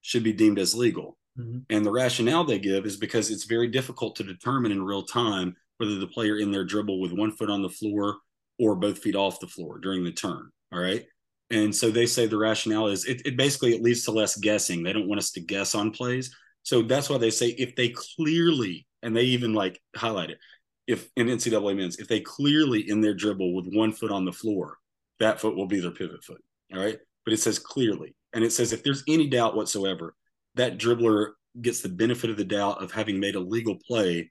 should 0.00 0.22
be 0.22 0.32
deemed 0.32 0.58
as 0.58 0.74
legal. 0.74 1.17
Mm-hmm. 1.38 1.58
And 1.70 1.86
the 1.86 1.92
rationale 1.92 2.44
they 2.44 2.58
give 2.58 2.86
is 2.86 2.96
because 2.96 3.30
it's 3.30 3.44
very 3.44 3.68
difficult 3.68 4.16
to 4.16 4.24
determine 4.24 4.72
in 4.72 4.82
real 4.82 5.04
time 5.04 5.56
whether 5.78 5.98
the 5.98 6.06
player 6.06 6.38
in 6.38 6.50
their 6.50 6.64
dribble 6.64 7.00
with 7.00 7.12
one 7.12 7.30
foot 7.30 7.50
on 7.50 7.62
the 7.62 7.68
floor 7.68 8.16
or 8.58 8.74
both 8.74 8.98
feet 8.98 9.14
off 9.14 9.40
the 9.40 9.46
floor 9.46 9.78
during 9.78 10.04
the 10.04 10.12
turn. 10.12 10.50
All 10.72 10.80
right. 10.80 11.04
And 11.50 11.74
so 11.74 11.90
they 11.90 12.06
say 12.06 12.26
the 12.26 12.36
rationale 12.36 12.88
is 12.88 13.06
it, 13.06 13.22
it 13.24 13.36
basically 13.36 13.74
it 13.74 13.82
leads 13.82 14.04
to 14.04 14.10
less 14.10 14.36
guessing. 14.36 14.82
They 14.82 14.92
don't 14.92 15.08
want 15.08 15.20
us 15.20 15.30
to 15.32 15.40
guess 15.40 15.74
on 15.74 15.92
plays. 15.92 16.34
So 16.62 16.82
that's 16.82 17.08
why 17.08 17.18
they 17.18 17.30
say 17.30 17.48
if 17.50 17.74
they 17.76 17.90
clearly, 17.90 18.86
and 19.02 19.16
they 19.16 19.22
even 19.22 19.54
like 19.54 19.80
highlight 19.96 20.30
it, 20.30 20.38
if 20.86 21.08
in 21.16 21.28
NCAA 21.28 21.76
men's, 21.76 21.96
if 21.96 22.08
they 22.08 22.20
clearly 22.20 22.90
in 22.90 23.00
their 23.00 23.14
dribble 23.14 23.54
with 23.54 23.66
one 23.72 23.92
foot 23.92 24.10
on 24.10 24.24
the 24.24 24.32
floor, 24.32 24.76
that 25.20 25.40
foot 25.40 25.56
will 25.56 25.66
be 25.66 25.80
their 25.80 25.90
pivot 25.92 26.24
foot. 26.24 26.42
All 26.74 26.80
right. 26.80 26.98
But 27.24 27.32
it 27.32 27.38
says 27.38 27.58
clearly. 27.58 28.14
And 28.34 28.44
it 28.44 28.52
says 28.52 28.72
if 28.72 28.82
there's 28.82 29.04
any 29.08 29.28
doubt 29.28 29.56
whatsoever, 29.56 30.14
that 30.58 30.78
dribbler 30.78 31.30
gets 31.60 31.80
the 31.80 31.88
benefit 31.88 32.30
of 32.30 32.36
the 32.36 32.44
doubt 32.44 32.82
of 32.82 32.92
having 32.92 33.18
made 33.18 33.34
a 33.34 33.40
legal 33.40 33.76
play 33.76 34.30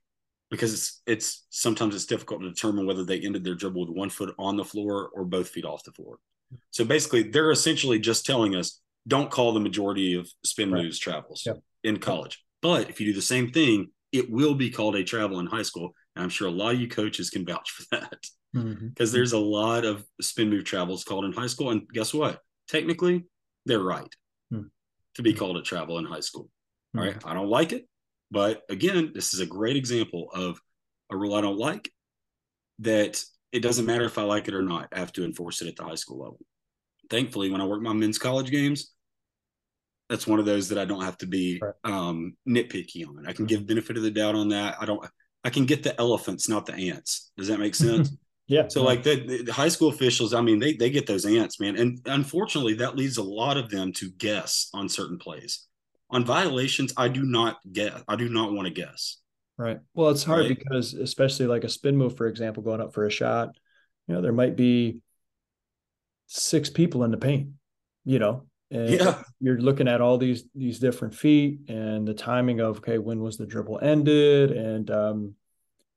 because 0.49 0.73
it's 0.73 1.01
it's 1.07 1.45
sometimes 1.49 1.95
it's 1.95 2.05
difficult 2.05 2.41
to 2.41 2.49
determine 2.49 2.85
whether 2.85 3.03
they 3.03 3.19
ended 3.19 3.43
their 3.43 3.55
dribble 3.55 3.87
with 3.87 3.97
one 3.97 4.09
foot 4.09 4.33
on 4.37 4.55
the 4.55 4.63
floor 4.63 5.09
or 5.13 5.25
both 5.25 5.49
feet 5.49 5.65
off 5.65 5.83
the 5.83 5.91
floor. 5.91 6.19
So 6.71 6.85
basically, 6.85 7.23
they're 7.23 7.51
essentially 7.51 7.99
just 7.99 8.25
telling 8.25 8.55
us 8.55 8.79
don't 9.07 9.31
call 9.31 9.53
the 9.53 9.59
majority 9.59 10.13
of 10.13 10.29
spin 10.45 10.71
right. 10.71 10.83
moves 10.83 10.99
travels 10.99 11.43
yep. 11.45 11.57
in 11.83 11.97
college. 11.97 12.43
But 12.61 12.89
if 12.89 12.99
you 12.99 13.07
do 13.07 13.13
the 13.13 13.21
same 13.21 13.51
thing, 13.51 13.89
it 14.11 14.29
will 14.29 14.55
be 14.55 14.69
called 14.69 14.95
a 14.95 15.03
travel 15.03 15.39
in 15.39 15.47
high 15.47 15.63
school. 15.63 15.91
And 16.15 16.23
I'm 16.23 16.29
sure 16.29 16.47
a 16.47 16.51
lot 16.51 16.75
of 16.75 16.81
you 16.81 16.87
coaches 16.87 17.29
can 17.29 17.45
vouch 17.45 17.71
for 17.71 17.83
that 17.91 18.19
because 18.53 18.65
mm-hmm. 18.65 19.15
there's 19.15 19.33
a 19.33 19.39
lot 19.39 19.85
of 19.85 20.05
spin 20.21 20.49
move 20.49 20.63
travels 20.63 21.03
called 21.03 21.25
in 21.25 21.33
high 21.33 21.47
school. 21.47 21.71
And 21.71 21.87
guess 21.89 22.13
what? 22.13 22.39
Technically, 22.67 23.25
they're 23.65 23.79
right 23.79 24.13
to 25.17 25.23
be 25.23 25.33
called 25.33 25.57
a 25.57 25.61
travel 25.61 25.97
in 25.97 26.05
high 26.05 26.21
school. 26.21 26.49
All 26.95 27.03
right. 27.03 27.17
I 27.25 27.33
don't 27.33 27.49
like 27.49 27.73
it. 27.73 27.87
But 28.31 28.61
again, 28.69 29.11
this 29.13 29.33
is 29.33 29.39
a 29.39 29.45
great 29.45 29.75
example 29.75 30.29
of 30.33 30.59
a 31.11 31.17
rule 31.17 31.35
I 31.35 31.41
don't 31.41 31.57
like 31.57 31.89
that 32.79 33.23
it 33.51 33.61
doesn't 33.61 33.85
matter 33.85 34.05
if 34.05 34.17
I 34.17 34.23
like 34.23 34.47
it 34.47 34.53
or 34.53 34.61
not. 34.61 34.89
I 34.93 34.99
have 34.99 35.13
to 35.13 35.25
enforce 35.25 35.61
it 35.61 35.67
at 35.67 35.75
the 35.75 35.83
high 35.83 35.95
school 35.95 36.19
level. 36.19 36.39
Thankfully, 37.09 37.49
when 37.49 37.61
I 37.61 37.65
work 37.65 37.81
my 37.81 37.93
men's 37.93 38.17
college 38.19 38.51
games, 38.51 38.93
that's 40.09 40.27
one 40.27 40.39
of 40.39 40.45
those 40.45 40.69
that 40.69 40.77
I 40.77 40.85
don't 40.85 41.03
have 41.03 41.17
to 41.19 41.25
be 41.25 41.61
um, 41.83 42.35
nitpicky 42.47 43.07
on. 43.07 43.25
I 43.27 43.33
can 43.33 43.45
give 43.45 43.65
benefit 43.65 43.97
of 43.97 44.03
the 44.03 44.11
doubt 44.11 44.35
on 44.35 44.49
that. 44.49 44.75
I 44.79 44.85
don't. 44.85 45.05
I 45.43 45.49
can 45.49 45.65
get 45.65 45.83
the 45.83 45.97
elephants, 45.99 46.49
not 46.49 46.65
the 46.65 46.73
ants. 46.73 47.31
Does 47.37 47.47
that 47.47 47.59
make 47.59 47.75
sense? 47.75 48.11
Yeah. 48.47 48.67
So 48.69 48.83
like 48.83 49.03
the, 49.03 49.43
the, 49.43 49.51
high 49.53 49.67
school 49.67 49.89
officials, 49.89 50.33
I 50.33 50.41
mean, 50.41 50.59
they 50.59 50.73
they 50.73 50.89
get 50.89 51.05
those 51.05 51.25
ants, 51.25 51.59
man. 51.59 51.75
And 51.77 51.99
unfortunately, 52.05 52.75
that 52.75 52.95
leads 52.95 53.17
a 53.17 53.23
lot 53.23 53.57
of 53.57 53.69
them 53.69 53.91
to 53.93 54.09
guess 54.09 54.69
on 54.73 54.87
certain 54.87 55.17
plays. 55.19 55.65
On 56.09 56.23
violations, 56.23 56.93
I 56.95 57.09
do 57.09 57.23
not 57.23 57.57
get 57.71 57.93
I 58.07 58.15
do 58.15 58.29
not 58.29 58.53
want 58.53 58.67
to 58.67 58.73
guess. 58.73 59.17
Right. 59.57 59.79
Well, 59.93 60.09
it's 60.11 60.23
hard 60.23 60.45
Right. 60.45 60.57
because 60.57 60.93
especially 60.93 61.47
like 61.47 61.63
a 61.65 61.69
spin 61.69 61.97
move, 61.97 62.15
for 62.15 62.27
example, 62.27 62.63
going 62.63 62.79
up 62.79 62.93
for 62.93 63.05
a 63.05 63.09
shot, 63.11 63.57
you 64.07 64.15
know, 64.15 64.21
there 64.21 64.31
might 64.31 64.55
be 64.55 64.99
six 66.27 66.69
people 66.69 67.03
in 67.03 67.11
the 67.11 67.17
paint, 67.17 67.49
you 68.05 68.19
know, 68.19 68.47
and 68.71 68.89
Yeah. 68.89 69.23
you're 69.39 69.59
looking 69.59 69.87
at 69.89 69.99
all 69.99 70.17
these 70.17 70.43
these 70.55 70.79
different 70.79 71.15
feet 71.15 71.69
and 71.69 72.07
the 72.07 72.13
timing 72.13 72.61
of 72.61 72.77
okay, 72.77 72.97
when 72.97 73.19
was 73.21 73.37
the 73.37 73.45
dribble 73.45 73.79
ended, 73.81 74.51
and 74.51 74.89
um, 74.91 75.35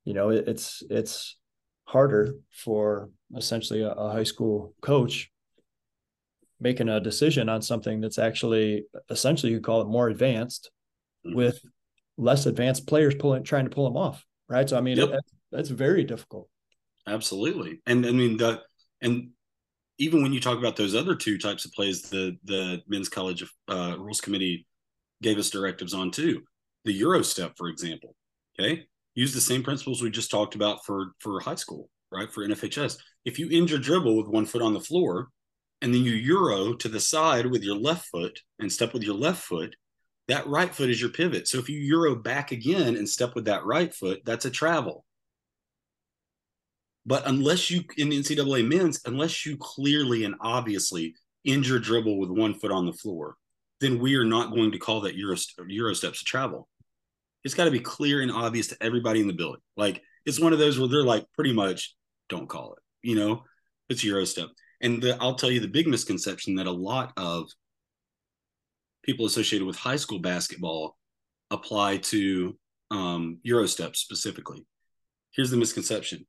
you 0.05 0.15
know, 0.15 0.31
it, 0.31 0.49
it's 0.49 0.83
it's 0.91 1.37
harder 1.91 2.35
for 2.53 3.11
essentially 3.37 3.83
a, 3.83 3.91
a 3.91 4.13
high 4.13 4.23
school 4.23 4.75
coach 4.81 5.31
making 6.61 6.89
a 6.89 7.01
decision 7.01 7.49
on 7.49 7.61
something 7.63 8.01
that's 8.01 8.19
actually 8.19 8.85
essentially 9.09 9.51
you 9.51 9.61
call 9.61 9.81
it 9.81 9.89
more 9.89 10.09
advanced 10.09 10.71
Mhm. 11.27 11.35
with 11.35 11.61
less 12.17 12.47
advanced 12.47 12.87
players 12.87 13.15
pulling 13.15 13.43
trying 13.43 13.65
to 13.65 13.71
pull 13.71 13.85
them 13.85 13.97
off 13.97 14.25
right 14.49 14.69
so 14.69 14.77
i 14.79 14.81
mean 14.81 14.97
Yep. 14.99 15.09
that, 15.11 15.23
that's 15.51 15.69
very 15.69 16.05
difficult 16.05 16.49
Absolutely. 17.07 17.81
And 17.87 18.07
I 18.07 18.13
mean 18.13 18.37
the 18.37 18.63
and 19.01 19.31
even 19.99 20.23
when 20.23 20.33
you 20.33 20.41
talk 20.41 20.59
about 20.59 20.77
those 20.77 20.95
other 20.95 21.17
two 21.17 21.39
types 21.39 21.65
of 21.65 21.73
plays, 21.73 22.03
the 22.03 22.37
the 22.45 22.83
men's 22.87 23.09
college 23.09 23.43
uh, 23.69 23.97
rules 23.99 24.21
committee 24.21 24.67
gave 25.23 25.39
us 25.39 25.51
directives 25.51 25.95
on 25.95 26.11
too. 26.11 26.43
The 26.85 26.93
Euro 26.93 27.23
step, 27.23 27.57
for 27.57 27.69
example. 27.69 28.15
Okay. 28.53 28.87
Use 29.15 29.35
the 29.35 29.41
same 29.41 29.63
principles 29.63 30.03
we 30.03 30.11
just 30.11 30.31
talked 30.31 30.55
about 30.55 30.85
for 30.85 31.13
for 31.19 31.41
high 31.41 31.57
school, 31.57 31.89
right? 32.11 32.31
For 32.31 32.47
NFHS. 32.47 32.99
If 33.25 33.39
you 33.39 33.49
end 33.51 33.71
your 33.71 33.79
dribble 33.79 34.17
with 34.17 34.29
one 34.29 34.47
foot 34.47 34.63
on 34.63 34.75
the 34.75 34.81
floor 34.81 35.29
and 35.83 35.93
then 35.95 36.03
you 36.03 36.13
Euro 36.13 36.75
to 36.75 36.89
the 36.89 37.01
side 37.01 37.47
with 37.47 37.63
your 37.63 37.77
left 37.77 38.07
foot 38.07 38.39
and 38.59 38.73
step 38.73 38.93
with 38.93 39.03
your 39.03 39.15
left 39.15 39.43
foot, 39.43 39.75
that 40.29 40.47
right 40.47 40.73
foot 40.75 40.91
is 40.91 41.01
your 41.01 41.11
pivot. 41.11 41.49
So 41.49 41.59
if 41.59 41.69
you 41.69 41.79
Euro 41.81 42.15
back 42.15 42.53
again 42.53 42.97
and 42.97 43.09
step 43.09 43.35
with 43.35 43.47
that 43.47 43.65
right 43.65 43.93
foot, 43.93 44.21
that's 44.25 44.45
a 44.45 44.51
travel. 44.51 45.05
But 47.07 47.27
unless 47.27 47.71
you 47.71 47.83
in 47.97 48.11
NCAA 48.11 48.67
men's, 48.69 49.01
unless 49.07 49.45
you 49.45 49.57
clearly 49.57 50.25
and 50.25 50.35
obviously 50.41 51.15
end 51.47 51.67
your 51.67 51.79
dribble 51.79 52.19
with 52.19 52.31
one 52.31 52.55
foot 52.55 52.71
on 52.71 52.87
the 52.87 52.93
floor, 52.93 53.37
then 53.81 53.99
we 53.99 54.15
are 54.17 54.25
not 54.25 54.55
going 54.55 54.73
to 54.73 54.79
call 54.79 55.01
that 55.01 55.17
Euro, 55.17 55.37
Euro 55.67 55.95
steps 55.95 56.21
a 56.21 56.25
travel. 56.25 56.69
It's 57.45 57.55
got 57.55 57.65
to 57.65 57.71
be 57.71 57.81
clear 57.81 58.21
and 58.21 58.31
obvious 58.31 58.69
to 58.69 58.83
everybody 58.83 59.21
in 59.21 59.27
the 59.27 59.33
building. 59.33 59.61
Like 59.77 60.03
it's 60.27 60.41
one 60.41 60.53
of 60.53 60.59
those 60.59 60.79
where 60.79 60.89
they're 60.89 61.03
like, 61.03 61.27
pretty 61.35 61.53
much, 61.53 61.95
don't 62.29 62.49
call 62.49 62.75
it. 62.75 63.09
You 63.09 63.17
know, 63.17 63.45
it's 63.89 64.05
Euro 64.05 64.25
step. 64.25 64.49
And 64.81 65.03
the, 65.03 65.17
I'll 65.21 65.35
tell 65.35 65.51
you 65.51 65.61
the 65.61 65.69
big 65.69 65.87
misconception 65.87 66.55
that 66.57 66.67
a 66.67 66.73
lot 66.73 67.13
of 67.17 67.49
people 69.03 69.27
associated 69.27 69.67
with 69.67 69.77
high 69.77 69.97
school 69.97 70.19
basketball 70.19 70.97
apply 71.51 71.99
to 71.99 72.57
um, 72.91 73.39
Euro 73.43 73.67
steps 73.67 74.01
specifically. 74.01 74.65
Here's 75.33 75.51
the 75.51 75.57
misconception 75.57 76.27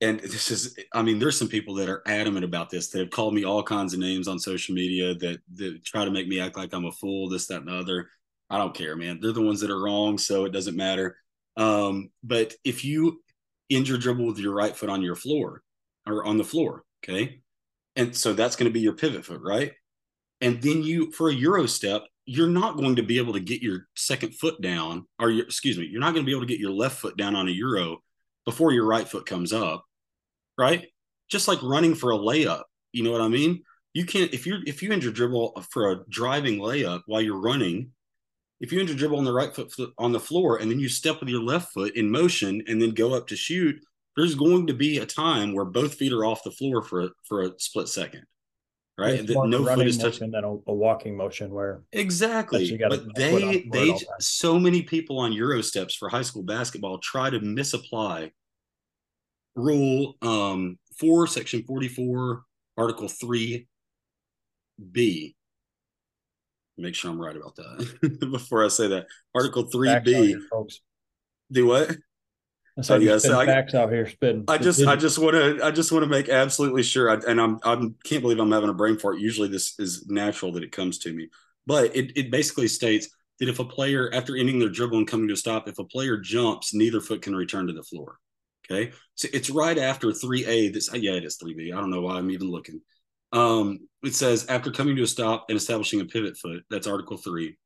and 0.00 0.20
this 0.20 0.50
is 0.50 0.76
i 0.94 1.02
mean 1.02 1.18
there's 1.18 1.38
some 1.38 1.48
people 1.48 1.74
that 1.74 1.88
are 1.88 2.02
adamant 2.06 2.44
about 2.44 2.70
this 2.70 2.88
that 2.88 3.00
have 3.00 3.10
called 3.10 3.34
me 3.34 3.44
all 3.44 3.62
kinds 3.62 3.92
of 3.92 4.00
names 4.00 4.28
on 4.28 4.38
social 4.38 4.74
media 4.74 5.14
that, 5.14 5.38
that 5.54 5.84
try 5.84 6.04
to 6.04 6.10
make 6.10 6.28
me 6.28 6.40
act 6.40 6.56
like 6.56 6.72
i'm 6.72 6.84
a 6.84 6.92
fool 6.92 7.28
this 7.28 7.46
that 7.46 7.60
and 7.60 7.68
the 7.68 7.74
other 7.74 8.08
i 8.50 8.58
don't 8.58 8.74
care 8.74 8.96
man 8.96 9.18
they're 9.20 9.32
the 9.32 9.42
ones 9.42 9.60
that 9.60 9.70
are 9.70 9.82
wrong 9.82 10.18
so 10.18 10.44
it 10.44 10.52
doesn't 10.52 10.76
matter 10.76 11.16
um, 11.56 12.10
but 12.22 12.54
if 12.64 12.84
you 12.84 13.20
end 13.68 13.88
your 13.88 13.98
dribble 13.98 14.26
with 14.26 14.38
your 14.38 14.54
right 14.54 14.76
foot 14.76 14.88
on 14.88 15.02
your 15.02 15.16
floor 15.16 15.62
or 16.06 16.24
on 16.24 16.38
the 16.38 16.44
floor 16.44 16.84
okay 17.04 17.40
and 17.96 18.16
so 18.16 18.32
that's 18.32 18.54
going 18.54 18.70
to 18.70 18.72
be 18.72 18.80
your 18.80 18.94
pivot 18.94 19.24
foot 19.24 19.40
right 19.42 19.72
and 20.40 20.62
then 20.62 20.82
you 20.82 21.10
for 21.10 21.28
a 21.30 21.34
euro 21.34 21.66
step 21.66 22.04
you're 22.26 22.46
not 22.46 22.76
going 22.76 22.96
to 22.96 23.02
be 23.02 23.18
able 23.18 23.32
to 23.32 23.40
get 23.40 23.62
your 23.62 23.86
second 23.96 24.34
foot 24.34 24.60
down 24.60 25.06
or 25.18 25.30
your, 25.30 25.44
excuse 25.44 25.76
me 25.76 25.86
you're 25.86 26.00
not 26.00 26.12
going 26.12 26.24
to 26.24 26.26
be 26.26 26.32
able 26.32 26.46
to 26.46 26.52
get 26.52 26.60
your 26.60 26.70
left 26.70 26.98
foot 26.98 27.16
down 27.16 27.34
on 27.34 27.48
a 27.48 27.52
euro 27.52 27.98
before 28.44 28.72
your 28.72 28.86
right 28.86 29.08
foot 29.08 29.26
comes 29.26 29.52
up 29.52 29.84
right? 30.58 30.88
Just 31.30 31.48
like 31.48 31.62
running 31.62 31.94
for 31.94 32.10
a 32.10 32.18
layup. 32.18 32.64
You 32.92 33.04
know 33.04 33.12
what 33.12 33.22
I 33.22 33.28
mean? 33.28 33.62
You 33.94 34.04
can't 34.04 34.34
if 34.34 34.46
you 34.46 34.58
if 34.66 34.82
you 34.82 34.92
end 34.92 35.04
your 35.04 35.12
dribble 35.12 35.64
for 35.70 35.92
a 35.92 36.04
driving 36.10 36.58
layup 36.58 37.02
while 37.06 37.22
you're 37.22 37.40
running, 37.40 37.92
if 38.60 38.72
you 38.72 38.80
end 38.80 38.88
your 38.88 38.98
dribble 38.98 39.18
on 39.18 39.24
the 39.24 39.32
right 39.32 39.54
foot 39.54 39.72
on 39.98 40.12
the 40.12 40.20
floor 40.20 40.56
and 40.56 40.70
then 40.70 40.78
you 40.78 40.88
step 40.88 41.20
with 41.20 41.28
your 41.28 41.42
left 41.42 41.72
foot 41.72 41.94
in 41.96 42.10
motion 42.10 42.62
and 42.66 42.82
then 42.82 42.90
go 42.90 43.14
up 43.14 43.28
to 43.28 43.36
shoot, 43.36 43.80
there's 44.16 44.34
going 44.34 44.66
to 44.66 44.74
be 44.74 44.98
a 44.98 45.06
time 45.06 45.54
where 45.54 45.64
both 45.64 45.94
feet 45.94 46.12
are 46.12 46.24
off 46.24 46.42
the 46.42 46.50
floor 46.50 46.82
for 46.82 47.04
a, 47.04 47.10
for 47.24 47.42
a 47.42 47.52
split 47.58 47.88
second, 47.88 48.24
right? 48.98 49.24
That 49.24 49.46
no 49.46 49.64
foot 49.64 49.86
is 49.86 49.96
touching. 49.96 50.32
than 50.32 50.42
a, 50.42 50.50
a 50.50 50.74
walking 50.74 51.16
motion 51.16 51.52
where 51.52 51.82
Exactly. 51.92 52.76
But 52.76 53.00
on 53.00 53.12
they 53.14 53.68
they 53.70 53.90
all 53.90 53.98
the 53.98 54.04
time. 54.04 54.14
so 54.20 54.58
many 54.58 54.82
people 54.82 55.20
on 55.20 55.32
Euro 55.32 55.62
steps 55.62 55.94
for 55.94 56.08
high 56.08 56.22
school 56.22 56.42
basketball 56.42 56.98
try 56.98 57.30
to 57.30 57.40
misapply 57.40 58.32
rule 59.54 60.16
um 60.22 60.78
4 61.00 61.26
section 61.26 61.64
44 61.64 62.42
article 62.76 63.08
3 63.08 63.66
B. 64.92 65.36
Make 66.78 66.94
sure 66.94 67.10
I'm 67.10 67.20
right 67.20 67.36
about 67.36 67.56
that 67.56 68.18
before 68.32 68.64
I 68.64 68.68
say 68.68 68.86
that. 68.88 69.06
Article 69.34 69.64
three 69.64 69.94
B. 70.04 70.36
folks. 70.50 70.80
Do 71.50 71.66
what? 71.66 71.90
I 72.78 72.82
said 72.82 72.94
Oh, 72.98 73.00
you're 73.00 73.12
yeah, 73.14 73.18
so 73.18 73.28
spitting 73.30 73.40
I- 73.40 73.46
facts 73.46 73.74
out 73.74 73.90
here 73.92 74.08
spitting. 74.08 74.44
I 74.46 74.58
just 74.58 74.86
I 74.86 74.94
just 74.96 75.18
want 75.18 75.34
to 75.34 75.64
I 75.64 75.70
just 75.72 75.90
want 75.90 76.04
to 76.04 76.08
make 76.08 76.28
absolutely 76.28 76.84
sure 76.84 77.10
I, 77.10 77.14
and 77.28 77.40
I'm 77.40 77.58
I 77.64 77.74
can't 78.04 78.22
believe 78.22 78.38
I'm 78.38 78.52
having 78.52 78.70
a 78.70 78.74
brain 78.74 78.96
fart. 78.98 79.18
Usually 79.18 79.48
this 79.48 79.74
is 79.80 80.06
natural 80.08 80.52
that 80.52 80.62
it 80.62 80.70
comes 80.72 80.98
to 81.00 81.12
me. 81.12 81.28
But 81.66 81.96
it 81.96 82.16
it 82.16 82.30
basically 82.30 82.68
states 82.68 83.08
that 83.40 83.48
if 83.48 83.58
a 83.58 83.64
player 83.64 84.08
after 84.14 84.36
ending 84.36 84.58
their 84.60 84.68
dribble 84.68 84.98
and 84.98 85.06
coming 85.08 85.26
to 85.28 85.34
a 85.34 85.36
stop, 85.36 85.68
if 85.68 85.78
a 85.80 85.84
player 85.84 86.16
jumps, 86.16 86.72
neither 86.74 87.00
foot 87.00 87.22
can 87.22 87.34
return 87.34 87.66
to 87.66 87.72
the 87.72 87.82
floor. 87.82 88.18
Okay? 88.70 88.92
So 89.16 89.28
it's 89.32 89.48
right 89.50 89.78
after 89.78 90.08
3A 90.08 90.72
This, 90.72 90.90
yeah, 90.92 91.12
it 91.12 91.24
is 91.24 91.38
3B. 91.42 91.72
I 91.72 91.80
don't 91.80 91.90
know 91.90 92.02
why 92.02 92.16
I'm 92.18 92.30
even 92.30 92.50
looking. 92.50 92.80
Um 93.32 93.80
it 94.02 94.14
says 94.14 94.46
after 94.46 94.70
coming 94.70 94.96
to 94.96 95.02
a 95.02 95.06
stop 95.06 95.46
and 95.48 95.56
establishing 95.56 96.00
a 96.00 96.04
pivot 96.04 96.36
foot, 96.36 96.62
that's 96.70 96.86
article 96.86 97.16
3. 97.16 97.56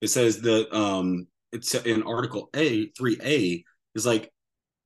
It 0.00 0.08
says 0.08 0.40
that 0.42 0.74
um 0.74 1.26
it's 1.52 1.74
in 1.74 2.02
article 2.02 2.48
A, 2.54 2.88
3A 2.90 3.62
is 3.94 4.06
like 4.06 4.32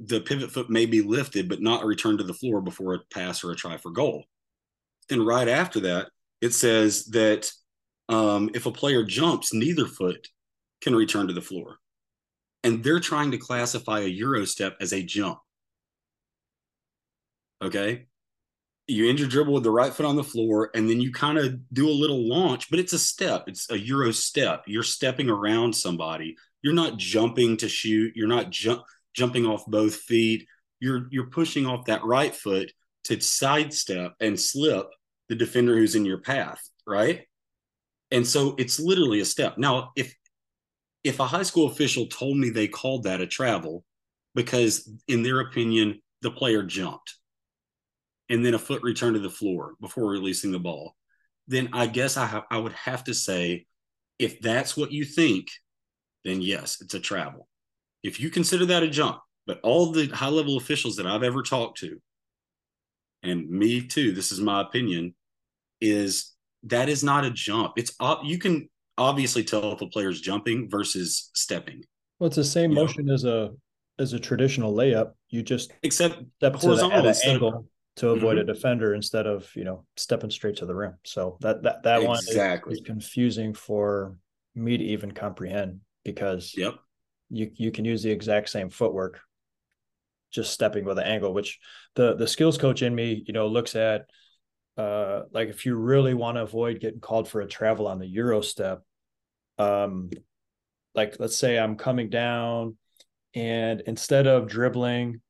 the 0.01 0.21
pivot 0.21 0.51
foot 0.51 0.69
may 0.69 0.85
be 0.85 1.01
lifted 1.01 1.49
but 1.49 1.63
not 1.63 1.85
returned 1.85 2.19
to 2.19 2.25
the 2.25 2.35
floor 2.35 2.61
before 2.61 2.95
a 2.95 3.01
pass 3.13 3.43
or 3.43 3.53
a 3.53 3.57
try 3.57 3.77
for 3.77 3.91
goal. 3.91 4.25
Then 5.09 5.25
right 5.25 5.49
after 5.49 5.81
that, 5.81 6.09
it 6.41 6.53
says 6.53 7.07
that 7.07 7.51
um, 8.09 8.51
if 8.55 8.67
a 8.67 8.73
player 8.73 9.05
jumps, 9.05 9.55
neither 9.55 9.87
foot 9.87 10.29
can 10.81 10.95
return 10.95 11.29
to 11.29 11.35
the 11.35 11.41
floor. 11.41 11.79
And 12.63 12.83
they're 12.83 13.01
trying 13.01 13.31
to 13.31 13.39
classify 13.39 14.01
a 14.01 14.07
Euro 14.07 14.45
step 14.45 14.77
as 14.81 14.93
a 14.93 15.03
jump. 15.03 15.39
Okay. 17.63 18.07
You 18.89 19.09
end 19.09 19.19
your 19.19 19.29
dribble 19.29 19.53
with 19.53 19.65
the 19.65 19.71
right 19.71 19.93
foot 19.93 20.07
on 20.07 20.17
the 20.17 20.23
floor, 20.23 20.71
and 20.75 20.89
then 20.89 21.01
you 21.01 21.13
kind 21.13 21.39
of 21.39 21.59
do 21.73 21.89
a 21.89 21.91
little 21.91 22.29
launch, 22.29 22.71
but 22.71 22.79
it's 22.79 22.93
a 22.93 22.99
step. 22.99 23.45
It's 23.49 23.71
a 23.71 23.79
Euro 23.79 24.13
step. 24.13 24.65
You're 24.67 24.85
stepping 24.85 25.29
around 25.29 25.75
somebody. 25.75 26.37
You're 26.63 26.75
not 26.75 26.97
jumping 26.97 27.57
to 27.59 27.69
shoot. 27.69 28.13
You're 28.15 28.29
not 28.29 28.51
jump 28.51 28.83
jumping 29.15 29.47
off 29.47 29.67
both 29.67 29.97
feet. 29.97 30.47
You're 30.79 31.09
you're 31.11 31.31
pushing 31.31 31.67
off 31.67 31.87
that 31.87 32.05
right 32.05 32.35
foot 32.35 32.73
to 33.05 33.21
sidestep 33.21 34.15
and 34.21 34.39
slip 34.39 34.87
the 35.29 35.35
defender 35.35 35.75
who's 35.77 35.95
in 35.95 36.05
your 36.05 36.19
path, 36.19 36.61
right? 36.87 37.25
And 38.11 38.27
so 38.27 38.55
it's 38.59 38.79
literally 38.79 39.21
a 39.21 39.25
step. 39.25 39.59
Now, 39.59 39.93
if 39.97 40.15
if 41.03 41.21
a 41.21 41.27
high 41.27 41.45
school 41.45 41.69
official 41.69 42.07
told 42.07 42.37
me 42.37 42.51
they 42.51 42.69
called 42.69 43.05
that 43.05 43.21
a 43.21 43.27
travel 43.27 43.85
because 44.35 44.91
in 45.09 45.23
their 45.23 45.41
opinion 45.41 46.01
the 46.23 46.31
player 46.31 46.63
jumped 46.63 47.15
and 48.29 48.45
then 48.45 48.55
a 48.55 48.59
foot 48.59 48.83
return 48.83 49.15
to 49.15 49.21
the 49.21 49.31
floor 49.31 49.75
before 49.81 50.11
releasing 50.11 50.53
the 50.53 50.59
ball, 50.59 50.95
then 51.49 51.69
I 51.73 51.87
guess 51.87 52.17
I 52.17 52.27
ha- 52.27 52.47
I 52.51 52.59
would 52.59 52.73
have 52.73 53.05
to 53.05 53.15
say 53.15 53.67
if 54.19 54.41
that's 54.41 54.77
what 54.77 54.93
you 54.93 55.05
think, 55.05 55.49
then 56.25 56.41
yes, 56.43 56.79
it's 56.81 56.95
a 56.95 57.01
travel 57.01 57.49
if 58.07 58.21
you 58.21 58.31
consider 58.31 58.65
that 58.67 58.85
a 58.85 58.89
jump, 58.89 59.19
but 59.47 59.59
all 59.65 59.91
the 59.91 60.07
high 60.07 60.29
level 60.29 60.57
officials 60.57 60.97
that 60.97 61.07
I've 61.07 61.25
ever 61.25 61.43
talked 61.43 61.79
to, 61.79 62.01
and 63.23 63.49
me 63.51 63.85
too, 63.85 64.13
this 64.13 64.31
is 64.31 64.41
my 64.41 64.61
opinion, 64.61 65.15
is 65.81 66.33
that 66.65 66.89
is 66.89 67.03
not 67.03 67.25
a 67.25 67.31
jump. 67.31 67.73
It's 67.77 67.93
you 68.23 68.39
can 68.39 68.69
obviously 68.97 69.43
tell 69.43 69.73
if 69.73 69.81
a 69.81 69.89
player's 69.89 70.21
jumping 70.21 70.71
versus 70.71 71.31
stepping. 71.35 71.83
well, 72.19 72.29
it's 72.29 72.37
the 72.37 72.45
same 72.45 72.71
you 72.71 72.77
know. 72.77 72.83
motion 72.83 73.11
as 73.11 73.25
a 73.25 73.51
as 73.99 74.13
a 74.13 74.21
traditional 74.21 74.73
layup. 74.73 75.13
You 75.31 75.43
just 75.43 75.73
Except 75.83 76.15
step 76.37 76.59
to 76.61 76.69
the, 76.69 76.87
at 76.87 77.05
an 77.05 77.07
of- 77.07 77.17
angle 77.25 77.67
to 77.97 78.11
avoid 78.11 78.39
a 78.39 78.45
defender 78.45 78.95
instead 78.95 79.27
of 79.27 79.51
you 79.57 79.65
know 79.65 79.85
stepping 79.97 80.31
straight 80.31 80.57
to 80.57 80.67
the 80.67 80.75
rim. 80.75 80.95
So 81.05 81.39
that 81.41 81.63
that 81.63 81.83
that 81.85 82.03
one 82.03 82.19
is- 82.19 82.35
is, 82.69 82.81
confusing 82.81 83.55
for 83.55 84.17
me 84.55 84.77
to 84.77 84.85
even 84.85 85.13
comprehend 85.13 85.81
because 86.05 86.55
yep, 86.57 86.75
you 87.31 87.51
you 87.55 87.71
can 87.71 87.85
use 87.85 88.03
the 88.03 88.11
exact 88.11 88.49
same 88.49 88.71
footwork 88.71 89.21
just 90.31 90.53
stepping 90.53 90.85
with 90.85 90.99
an 90.99 91.05
angle, 91.05 91.33
which 91.33 91.59
the 91.95 92.15
the 92.15 92.29
skills 92.29 92.59
coach 92.59 92.83
in 92.83 92.95
me, 92.95 93.23
you 93.27 93.33
know, 93.33 93.47
looks 93.47 93.75
at 93.75 94.07
uh 94.77 95.23
like 95.33 95.49
if 95.49 95.65
you 95.65 95.75
really 95.77 96.13
want 96.15 96.37
to 96.37 96.43
avoid 96.43 96.81
getting 96.81 97.01
called 97.01 97.29
for 97.29 97.41
a 97.41 97.47
travel 97.47 97.87
on 97.87 97.99
the 97.99 98.07
Euro 98.07 98.41
step, 98.43 98.83
um 99.59 100.11
like 100.95 101.17
let's 101.19 101.37
say 101.37 101.59
I'm 101.59 101.77
coming 101.77 102.09
down 102.11 102.77
and 103.35 103.83
instead 103.87 104.27
of 104.27 104.49
dribbling, 104.49 105.21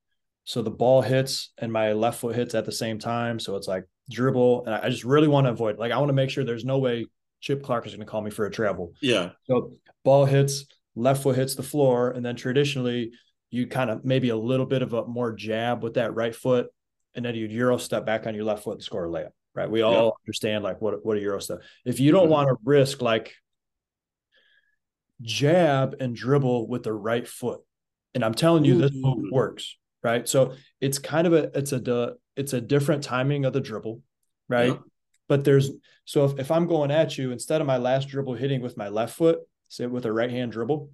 so 0.46 0.62
the 0.62 0.70
ball 0.70 1.02
hits 1.02 1.50
and 1.58 1.72
my 1.72 1.92
left 1.92 2.20
foot 2.20 2.36
hits 2.36 2.54
at 2.54 2.64
the 2.64 2.72
same 2.72 3.00
time. 3.00 3.40
So 3.40 3.56
it's 3.56 3.66
like 3.66 3.84
dribble. 4.08 4.64
And 4.64 4.74
I 4.76 4.88
just 4.88 5.04
really 5.04 5.26
want 5.26 5.48
to 5.48 5.50
avoid, 5.50 5.76
like, 5.76 5.90
I 5.90 5.98
want 5.98 6.08
to 6.08 6.14
make 6.14 6.30
sure 6.30 6.44
there's 6.44 6.64
no 6.64 6.78
way 6.78 7.06
Chip 7.40 7.64
Clark 7.64 7.84
is 7.84 7.92
going 7.92 8.06
to 8.06 8.10
call 8.10 8.22
me 8.22 8.30
for 8.30 8.46
a 8.46 8.50
travel. 8.50 8.92
Yeah. 9.02 9.30
So 9.48 9.72
ball 10.04 10.24
hits, 10.24 10.66
left 10.94 11.24
foot 11.24 11.34
hits 11.34 11.56
the 11.56 11.64
floor. 11.64 12.10
And 12.10 12.24
then 12.24 12.36
traditionally, 12.36 13.10
you 13.50 13.66
kind 13.66 13.90
of 13.90 14.04
maybe 14.04 14.28
a 14.28 14.36
little 14.36 14.66
bit 14.66 14.82
of 14.82 14.92
a 14.92 15.04
more 15.04 15.32
jab 15.32 15.82
with 15.82 15.94
that 15.94 16.14
right 16.14 16.34
foot. 16.34 16.68
And 17.16 17.24
then 17.24 17.34
you'd 17.34 17.50
Euro 17.50 17.76
step 17.76 18.06
back 18.06 18.28
on 18.28 18.36
your 18.36 18.44
left 18.44 18.62
foot 18.62 18.74
and 18.74 18.82
score 18.84 19.06
a 19.06 19.08
layup. 19.08 19.30
Right. 19.52 19.68
We 19.68 19.82
all 19.82 19.92
yeah. 19.92 20.10
understand 20.24 20.62
like 20.62 20.80
what, 20.80 21.04
what 21.04 21.16
a 21.16 21.20
Euro 21.22 21.40
step. 21.40 21.58
If 21.84 21.98
you 21.98 22.12
don't 22.12 22.24
mm-hmm. 22.24 22.32
want 22.32 22.48
to 22.50 22.56
risk 22.64 23.02
like 23.02 23.34
jab 25.22 25.96
and 25.98 26.14
dribble 26.14 26.68
with 26.68 26.84
the 26.84 26.92
right 26.92 27.26
foot, 27.26 27.62
and 28.14 28.24
I'm 28.24 28.34
telling 28.34 28.64
you, 28.64 28.78
this 28.78 28.92
move 28.94 29.18
mm-hmm. 29.18 29.34
works, 29.34 29.76
right? 30.06 30.28
So 30.28 30.54
it's 30.80 30.98
kind 31.00 31.26
of 31.26 31.32
a 31.32 31.50
it's 31.58 31.72
a 31.72 32.14
it's 32.36 32.52
a 32.52 32.60
different 32.60 33.02
timing 33.02 33.44
of 33.44 33.52
the 33.52 33.60
dribble, 33.60 34.00
right? 34.48 34.68
Yeah. 34.68 34.78
But 35.28 35.44
there's 35.44 35.70
so 36.04 36.24
if, 36.24 36.38
if 36.38 36.50
I'm 36.52 36.68
going 36.68 36.92
at 36.92 37.18
you, 37.18 37.32
instead 37.32 37.60
of 37.60 37.66
my 37.66 37.76
last 37.76 38.08
dribble 38.08 38.34
hitting 38.34 38.62
with 38.62 38.76
my 38.76 38.88
left 38.88 39.16
foot, 39.16 39.40
say 39.68 39.86
with 39.86 40.06
a 40.06 40.12
right 40.12 40.30
hand 40.30 40.52
dribble, 40.52 40.90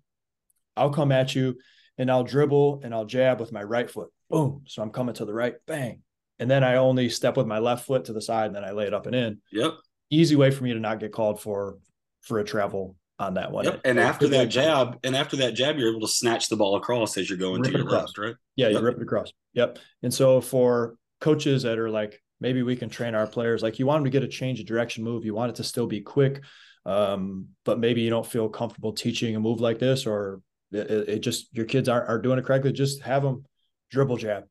I'll 0.79 0.91
come 0.91 1.13
at 1.13 1.35
you 1.35 1.59
and 1.99 2.11
I'll 2.11 2.25
dribble 2.25 2.81
and 2.83 2.95
I'll 2.95 3.05
jab 3.05 3.39
with 3.39 3.53
my 3.53 3.63
right 3.63 3.91
foot. 3.91 4.09
Boom. 4.31 4.63
So 4.67 4.83
I'm 4.83 4.91
coming 4.91 5.15
to 5.17 5.27
the 5.27 5.35
right, 5.35 5.57
bang. 5.67 6.01
And 6.39 6.51
then 6.51 6.65
I 6.65 6.77
only 6.77 7.11
step 7.11 7.37
with 7.37 7.47
my 7.47 7.59
left 7.59 7.85
foot 7.85 8.07
to 8.07 8.15
the 8.15 8.23
side 8.23 8.47
and 8.47 8.57
then 8.57 8.65
I 8.65 8.71
lay 8.71 8.87
it 8.87 8.95
up 8.95 9.07
and 9.07 9.15
in. 9.15 9.43
Yep. 9.53 9.75
Easy 10.09 10.37
way 10.37 10.51
for 10.51 10.65
me 10.65 10.73
to 10.73 10.81
not 10.81 11.01
get 11.01 11.13
called 11.13 11.41
for 11.41 11.79
for 12.23 12.39
a 12.39 12.45
travel 12.45 12.97
on 13.19 13.35
that 13.35 13.53
one. 13.53 13.65
Yep. 13.65 13.81
And 13.85 14.01
after 14.01 14.29
that 14.29 14.47
jab, 14.47 14.99
and 15.05 15.15
after 15.15 15.37
that 15.37 15.55
jab, 15.55 15.77
you're 15.77 15.91
able 15.91 16.01
to 16.01 16.13
snatch 16.13 16.49
the 16.49 16.57
ball 16.57 16.77
across 16.77 17.17
as 17.17 17.29
you're 17.29 17.39
going 17.39 17.63
to 17.63 17.71
your 17.71 17.83
across. 17.83 18.07
left, 18.07 18.19
right? 18.19 18.35
Yeah, 18.57 18.69
yep. 18.69 18.81
you 18.81 18.87
rip 18.87 18.97
it 18.97 19.03
across. 19.03 19.33
Yep. 19.55 19.79
And 20.03 20.13
so 20.13 20.41
for 20.41 20.97
coaches 21.21 21.63
that 21.63 21.79
are 21.79 21.91
like, 21.91 22.21
maybe 22.41 22.63
we 22.63 22.77
can 22.77 22.89
train 22.89 23.15
our 23.15 23.27
players, 23.27 23.63
like 23.63 23.79
you 23.79 23.87
want 23.87 23.99
them 23.99 24.05
to 24.05 24.11
get 24.11 24.25
a 24.25 24.29
change 24.29 24.61
of 24.61 24.67
direction 24.67 25.05
move, 25.05 25.25
you 25.25 25.35
want 25.35 25.51
it 25.51 25.57
to 25.57 25.65
still 25.65 25.87
be 25.87 26.01
quick, 26.01 26.43
um, 26.85 27.47
but 27.65 27.79
maybe 27.79 28.01
you 28.01 28.11
don't 28.11 28.27
feel 28.27 28.49
comfortable 28.49 28.93
teaching 28.93 29.37
a 29.37 29.41
move 29.41 29.61
like 29.61 29.79
this, 29.79 30.07
or 30.07 30.41
it, 30.73 30.91
it 30.91 31.19
just 31.21 31.55
your 31.55 31.67
kids 31.67 31.89
aren't 31.89 32.09
are 32.09 32.19
doing 32.19 32.39
it 32.39 32.45
correctly. 32.45 32.73
Just 32.73 33.03
have 33.03 33.23
them 33.23 33.45
dribble 33.91 34.17
jab, 34.17 34.45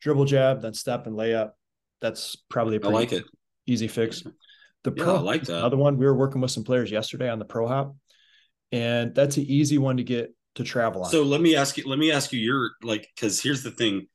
dribble 0.00 0.26
jab, 0.26 0.62
then 0.62 0.74
step 0.74 1.06
and 1.06 1.16
lay 1.16 1.34
up. 1.34 1.56
That's 2.00 2.36
probably 2.48 2.76
a 2.76 2.86
I 2.86 2.90
like 2.90 3.12
it. 3.12 3.24
easy 3.66 3.88
fix. 3.88 4.22
The 4.84 4.92
yeah, 4.96 5.04
pro, 5.04 5.16
I 5.16 5.20
like 5.20 5.44
that. 5.44 5.58
Another 5.58 5.76
one, 5.76 5.96
we 5.96 6.06
were 6.06 6.14
working 6.14 6.40
with 6.40 6.50
some 6.50 6.64
players 6.64 6.90
yesterday 6.90 7.28
on 7.28 7.38
the 7.38 7.44
pro 7.44 7.66
hop 7.66 7.94
and 8.72 9.14
that's 9.14 9.36
an 9.36 9.44
easy 9.44 9.78
one 9.78 9.98
to 9.98 10.02
get 10.02 10.34
to 10.56 10.64
travel 10.64 11.04
on. 11.04 11.10
So 11.10 11.22
let 11.22 11.40
me 11.40 11.54
ask 11.54 11.76
you, 11.76 11.84
let 11.86 11.98
me 11.98 12.10
ask 12.10 12.32
you 12.32 12.40
your 12.40 12.72
like, 12.82 13.08
because 13.14 13.40
here's 13.40 13.62
the 13.62 13.70
thing: 13.70 14.08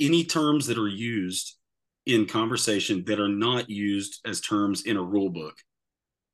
any 0.00 0.24
terms 0.24 0.66
that 0.68 0.78
are 0.78 0.88
used 0.88 1.56
in 2.06 2.24
conversation 2.24 3.04
that 3.06 3.20
are 3.20 3.28
not 3.28 3.68
used 3.68 4.20
as 4.26 4.40
terms 4.40 4.86
in 4.86 4.96
a 4.96 5.02
rule 5.02 5.28
book 5.28 5.54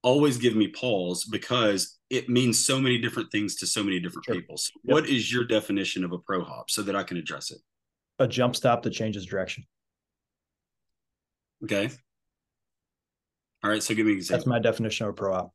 always 0.04 0.36
give 0.36 0.54
me 0.54 0.68
pause 0.68 1.24
because 1.24 1.98
it 2.10 2.28
means 2.28 2.64
so 2.64 2.78
many 2.78 2.98
different 2.98 3.32
things 3.32 3.56
to 3.56 3.66
so 3.66 3.82
many 3.82 3.98
different 3.98 4.26
sure. 4.26 4.34
people. 4.36 4.56
So 4.56 4.70
yep. 4.84 4.92
What 4.92 5.08
is 5.08 5.32
your 5.32 5.44
definition 5.44 6.04
of 6.04 6.12
a 6.12 6.18
pro 6.18 6.44
hop 6.44 6.70
so 6.70 6.82
that 6.82 6.94
I 6.94 7.02
can 7.02 7.16
address 7.16 7.50
it? 7.50 7.58
A 8.20 8.28
jump 8.28 8.54
stop 8.54 8.82
that 8.82 8.90
changes 8.90 9.26
direction. 9.26 9.64
Okay. 11.64 11.90
All 13.64 13.70
right. 13.70 13.82
So 13.82 13.94
give 13.94 14.06
me 14.06 14.12
an 14.12 14.18
example. 14.18 14.38
That's 14.38 14.46
my 14.46 14.58
definition 14.58 15.06
of 15.06 15.10
a 15.10 15.14
pro 15.14 15.32
hop. 15.32 15.52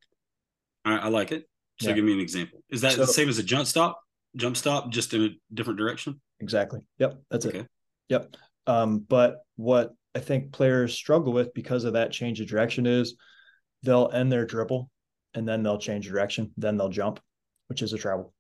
All 0.86 0.93
right. 0.93 1.03
I 1.03 1.07
like 1.07 1.32
it. 1.32 1.49
So 1.82 1.89
yeah. 1.89 1.95
give 1.95 2.05
me 2.05 2.13
an 2.13 2.19
example. 2.19 2.61
Is 2.69 2.82
that 2.82 2.93
so, 2.93 3.01
the 3.01 3.07
same 3.07 3.30
as 3.30 3.38
a 3.38 3.43
jump 3.43 3.65
stop? 3.65 3.99
Jump 4.36 4.57
stop, 4.57 4.91
just 4.91 5.13
in 5.13 5.23
a 5.23 5.30
different 5.53 5.80
direction? 5.80 6.19
Exactly. 6.39 6.82
Yep. 6.97 7.21
That's 7.32 7.45
okay. 7.45 7.59
it. 7.59 7.67
Yep. 8.09 8.36
Um, 8.67 8.99
but 8.99 9.38
what 9.55 9.93
I 10.15 10.19
think 10.19 10.51
players 10.51 10.93
struggle 10.93 11.32
with 11.32 11.53
because 11.53 11.86
of 11.86 11.93
that 11.93 12.11
change 12.11 12.41
of 12.41 12.47
direction 12.47 12.86
is 12.86 13.15
they'll 13.84 14.09
end 14.13 14.32
their 14.32 14.45
dribble 14.45 14.89
and 15.34 15.47
then 15.47 15.63
they'll 15.63 15.77
change 15.77 16.07
direction, 16.07 16.51
then 16.57 16.77
they'll 16.77 16.89
jump, 16.89 17.19
which 17.67 17.82
is 17.82 17.93
a 17.93 17.97
travel. 17.97 18.34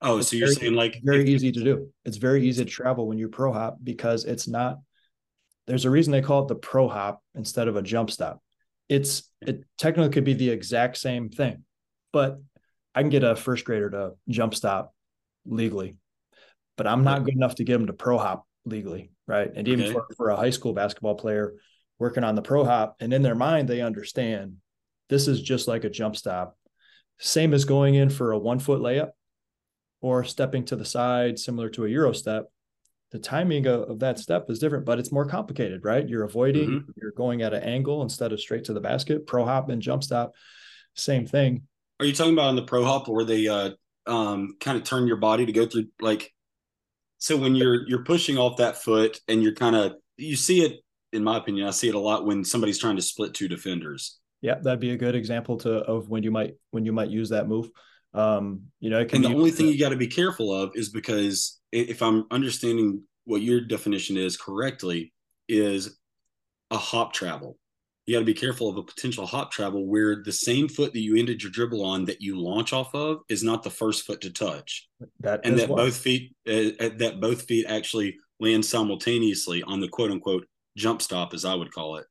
Oh, 0.00 0.18
it's 0.18 0.28
so 0.28 0.36
you're 0.36 0.48
very, 0.48 0.56
saying 0.56 0.74
like 0.74 1.00
very 1.02 1.28
easy 1.28 1.50
to 1.50 1.64
do. 1.64 1.88
It's 2.04 2.18
very 2.18 2.46
easy 2.46 2.64
to 2.64 2.70
travel 2.70 3.08
when 3.08 3.18
you 3.18 3.28
pro 3.28 3.52
hop 3.52 3.78
because 3.82 4.24
it's 4.24 4.46
not. 4.46 4.78
There's 5.66 5.86
a 5.86 5.90
reason 5.90 6.12
they 6.12 6.20
call 6.20 6.42
it 6.42 6.48
the 6.48 6.54
pro 6.54 6.88
hop 6.88 7.22
instead 7.34 7.68
of 7.68 7.76
a 7.76 7.82
jump 7.82 8.10
stop. 8.10 8.42
It's 8.88 9.30
it 9.40 9.64
technically 9.78 10.12
could 10.12 10.24
be 10.24 10.34
the 10.34 10.50
exact 10.50 10.98
same 10.98 11.30
thing 11.30 11.64
but 12.14 12.40
I 12.94 13.02
can 13.02 13.10
get 13.10 13.24
a 13.24 13.34
first 13.34 13.64
grader 13.64 13.90
to 13.90 14.12
jump 14.28 14.54
stop 14.54 14.94
legally, 15.44 15.96
but 16.76 16.86
I'm 16.86 17.02
not 17.02 17.24
good 17.24 17.34
enough 17.34 17.56
to 17.56 17.64
get 17.64 17.72
them 17.72 17.88
to 17.88 17.92
pro 17.92 18.16
hop 18.18 18.46
legally, 18.64 19.10
right? 19.26 19.50
And 19.52 19.66
even 19.66 19.86
okay. 19.86 19.92
for, 19.92 20.06
for 20.16 20.28
a 20.30 20.36
high 20.36 20.50
school 20.50 20.72
basketball 20.72 21.16
player 21.16 21.54
working 21.98 22.22
on 22.22 22.36
the 22.36 22.42
pro 22.42 22.64
hop, 22.64 22.94
and 23.00 23.12
in 23.12 23.22
their 23.22 23.34
mind 23.34 23.68
they 23.68 23.80
understand 23.80 24.58
this 25.08 25.26
is 25.26 25.42
just 25.42 25.66
like 25.66 25.82
a 25.82 25.90
jump 25.90 26.14
stop, 26.14 26.56
same 27.18 27.52
as 27.52 27.64
going 27.64 27.96
in 27.96 28.10
for 28.10 28.30
a 28.30 28.38
one 28.38 28.60
foot 28.60 28.80
layup 28.80 29.10
or 30.00 30.22
stepping 30.22 30.64
to 30.66 30.76
the 30.76 30.84
side, 30.84 31.36
similar 31.36 31.68
to 31.70 31.84
a 31.84 31.88
euro 31.88 32.12
step. 32.12 32.46
The 33.10 33.18
timing 33.18 33.66
of, 33.66 33.90
of 33.90 33.98
that 34.00 34.20
step 34.20 34.48
is 34.50 34.60
different, 34.60 34.84
but 34.84 35.00
it's 35.00 35.10
more 35.10 35.26
complicated, 35.26 35.84
right? 35.84 36.08
You're 36.08 36.24
avoiding, 36.24 36.68
mm-hmm. 36.68 36.90
you're 36.96 37.12
going 37.12 37.42
at 37.42 37.54
an 37.54 37.64
angle 37.64 38.02
instead 38.02 38.32
of 38.32 38.40
straight 38.40 38.64
to 38.64 38.72
the 38.72 38.80
basket. 38.80 39.26
Pro 39.26 39.44
hop 39.44 39.68
and 39.68 39.82
jump 39.82 40.04
stop, 40.04 40.32
same 40.94 41.26
thing 41.26 41.64
are 42.00 42.06
you 42.06 42.12
talking 42.12 42.32
about 42.32 42.48
on 42.48 42.56
the 42.56 42.62
pro 42.62 42.84
hop 42.84 43.08
where 43.08 43.24
they 43.24 43.48
uh, 43.48 43.70
um, 44.06 44.56
kind 44.60 44.76
of 44.76 44.84
turn 44.84 45.06
your 45.06 45.16
body 45.16 45.46
to 45.46 45.52
go 45.52 45.66
through 45.66 45.86
like? 46.00 46.32
So 47.18 47.36
when 47.36 47.54
you're 47.54 47.86
you're 47.88 48.04
pushing 48.04 48.36
off 48.36 48.58
that 48.58 48.82
foot 48.82 49.20
and 49.28 49.42
you're 49.42 49.54
kind 49.54 49.76
of 49.76 49.94
you 50.16 50.36
see 50.36 50.64
it 50.64 50.80
in 51.12 51.24
my 51.24 51.38
opinion 51.38 51.66
I 51.66 51.70
see 51.70 51.88
it 51.88 51.94
a 51.94 51.98
lot 51.98 52.26
when 52.26 52.44
somebody's 52.44 52.78
trying 52.78 52.96
to 52.96 53.02
split 53.02 53.34
two 53.34 53.48
defenders. 53.48 54.18
Yeah, 54.42 54.56
that'd 54.62 54.80
be 54.80 54.90
a 54.90 54.96
good 54.96 55.14
example 55.14 55.56
to 55.58 55.76
of 55.76 56.10
when 56.10 56.22
you 56.22 56.30
might 56.30 56.54
when 56.70 56.84
you 56.84 56.92
might 56.92 57.08
use 57.08 57.30
that 57.30 57.48
move. 57.48 57.70
Um, 58.12 58.64
you 58.78 58.90
know, 58.90 59.00
and 59.00 59.24
the 59.24 59.34
only 59.34 59.50
thing 59.50 59.66
you 59.66 59.78
got 59.78 59.88
to 59.88 59.96
be 59.96 60.06
careful 60.06 60.52
of 60.54 60.72
is 60.74 60.90
because 60.90 61.60
if 61.72 62.02
I'm 62.02 62.26
understanding 62.30 63.02
what 63.24 63.42
your 63.42 63.60
definition 63.60 64.16
is 64.16 64.36
correctly, 64.36 65.12
is 65.48 65.98
a 66.70 66.76
hop 66.76 67.12
travel 67.12 67.58
you 68.06 68.14
got 68.14 68.20
to 68.20 68.24
be 68.24 68.34
careful 68.34 68.68
of 68.68 68.76
a 68.76 68.82
potential 68.82 69.26
hop 69.26 69.50
travel 69.50 69.86
where 69.86 70.22
the 70.22 70.32
same 70.32 70.68
foot 70.68 70.92
that 70.92 71.00
you 71.00 71.16
ended 71.16 71.42
your 71.42 71.50
dribble 71.50 71.84
on 71.84 72.04
that 72.04 72.20
you 72.20 72.38
launch 72.38 72.72
off 72.72 72.94
of 72.94 73.22
is 73.28 73.42
not 73.42 73.62
the 73.62 73.70
first 73.70 74.04
foot 74.06 74.20
to 74.22 74.30
touch. 74.30 74.88
That 75.20 75.40
and 75.44 75.58
that 75.58 75.68
both 75.68 75.96
feet 75.96 76.34
uh, 76.46 76.90
that 76.98 77.18
both 77.20 77.42
feet 77.42 77.66
actually 77.66 78.16
land 78.40 78.64
simultaneously 78.64 79.62
on 79.62 79.80
the 79.80 79.88
quote 79.88 80.10
unquote 80.10 80.46
jump 80.76 81.00
stop, 81.00 81.32
as 81.32 81.44
I 81.44 81.54
would 81.54 81.72
call 81.72 81.96
it. 81.96 82.06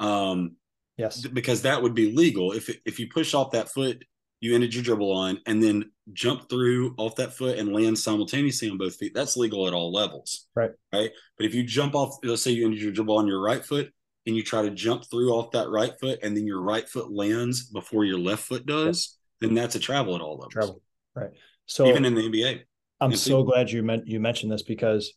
Um, 0.00 0.56
yes, 0.96 1.26
because 1.26 1.62
that 1.62 1.82
would 1.82 1.94
be 1.94 2.12
legal 2.12 2.52
if 2.52 2.70
if 2.84 3.00
you 3.00 3.08
push 3.08 3.32
off 3.32 3.52
that 3.52 3.70
foot 3.70 4.04
you 4.40 4.54
ended 4.54 4.74
your 4.74 4.84
dribble 4.84 5.10
on 5.10 5.40
and 5.46 5.62
then 5.62 5.90
jump 6.12 6.48
through 6.48 6.94
off 6.96 7.16
that 7.16 7.34
foot 7.34 7.58
and 7.58 7.72
land 7.72 7.98
simultaneously 7.98 8.70
on 8.70 8.78
both 8.78 8.94
feet. 8.94 9.12
That's 9.14 9.36
legal 9.36 9.66
at 9.66 9.74
all 9.74 9.92
levels. 9.92 10.46
Right. 10.54 10.70
Right. 10.92 11.10
But 11.36 11.46
if 11.46 11.54
you 11.54 11.64
jump 11.64 11.94
off, 11.94 12.18
let's 12.22 12.42
say 12.42 12.52
you 12.52 12.64
ended 12.64 12.80
your 12.80 12.92
dribble 12.92 13.16
on 13.16 13.26
your 13.26 13.40
right 13.40 13.64
foot 13.64 13.92
and 14.28 14.36
you 14.36 14.42
try 14.42 14.60
to 14.60 14.70
jump 14.70 15.06
through 15.10 15.30
off 15.30 15.50
that 15.52 15.70
right 15.70 15.98
foot 15.98 16.18
and 16.22 16.36
then 16.36 16.46
your 16.46 16.60
right 16.60 16.86
foot 16.86 17.10
lands 17.10 17.64
before 17.64 18.04
your 18.04 18.18
left 18.18 18.44
foot 18.44 18.66
does, 18.66 19.16
then 19.40 19.54
that's 19.54 19.74
a 19.74 19.78
travel 19.78 20.14
at 20.14 20.20
all 20.20 20.34
levels. 20.34 20.52
Travel. 20.52 20.82
Right. 21.16 21.30
So 21.64 21.86
even 21.86 22.04
in 22.04 22.14
the 22.14 22.28
NBA. 22.28 22.60
I'm 23.00 23.16
so 23.16 23.42
glad 23.42 23.70
you 23.70 23.82
meant 23.82 24.06
you 24.06 24.20
mentioned 24.20 24.52
this 24.52 24.62
because 24.62 25.14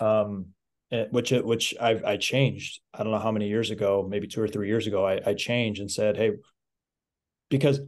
um 0.00 0.46
it, 0.92 1.10
which 1.10 1.32
it 1.32 1.44
which 1.44 1.74
I 1.80 2.00
I 2.06 2.16
changed. 2.18 2.80
I 2.94 3.02
don't 3.02 3.10
know 3.10 3.18
how 3.18 3.32
many 3.32 3.48
years 3.48 3.72
ago, 3.72 4.06
maybe 4.08 4.28
two 4.28 4.40
or 4.40 4.46
three 4.46 4.68
years 4.68 4.86
ago, 4.86 5.04
I, 5.04 5.20
I 5.26 5.34
changed 5.34 5.80
and 5.80 5.90
said, 5.90 6.16
hey, 6.16 6.30
because 7.50 7.80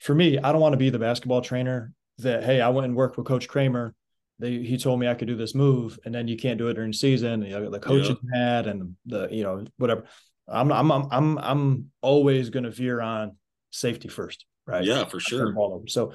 for 0.00 0.14
me, 0.14 0.38
I 0.38 0.52
don't 0.52 0.60
want 0.60 0.74
to 0.74 0.78
be 0.78 0.90
the 0.90 0.98
basketball 0.98 1.40
trainer 1.40 1.94
that, 2.18 2.44
hey, 2.44 2.60
I 2.60 2.68
went 2.68 2.84
and 2.84 2.94
worked 2.94 3.16
with 3.16 3.26
Coach 3.26 3.48
Cramer 3.48 3.94
they, 4.42 4.58
he 4.58 4.76
told 4.76 4.98
me 4.98 5.06
I 5.06 5.14
could 5.14 5.28
do 5.28 5.36
this 5.36 5.54
move, 5.54 6.00
and 6.04 6.12
then 6.12 6.26
you 6.26 6.36
can't 6.36 6.58
do 6.58 6.66
it 6.66 6.74
during 6.74 6.92
season. 6.92 7.42
You 7.42 7.60
know, 7.60 7.70
the 7.70 7.78
coach 7.78 8.08
yeah. 8.08 8.14
mad, 8.24 8.66
and 8.66 8.96
the 9.06 9.28
you 9.30 9.44
know 9.44 9.64
whatever. 9.76 10.02
I'm 10.48 10.72
I'm 10.72 10.90
I'm 10.90 11.06
I'm, 11.12 11.38
I'm 11.38 11.90
always 12.00 12.50
going 12.50 12.64
to 12.64 12.70
veer 12.70 13.00
on 13.00 13.36
safety 13.70 14.08
first, 14.08 14.44
right? 14.66 14.84
Yeah, 14.84 15.04
for 15.04 15.20
sure. 15.20 15.54
So, 15.86 16.14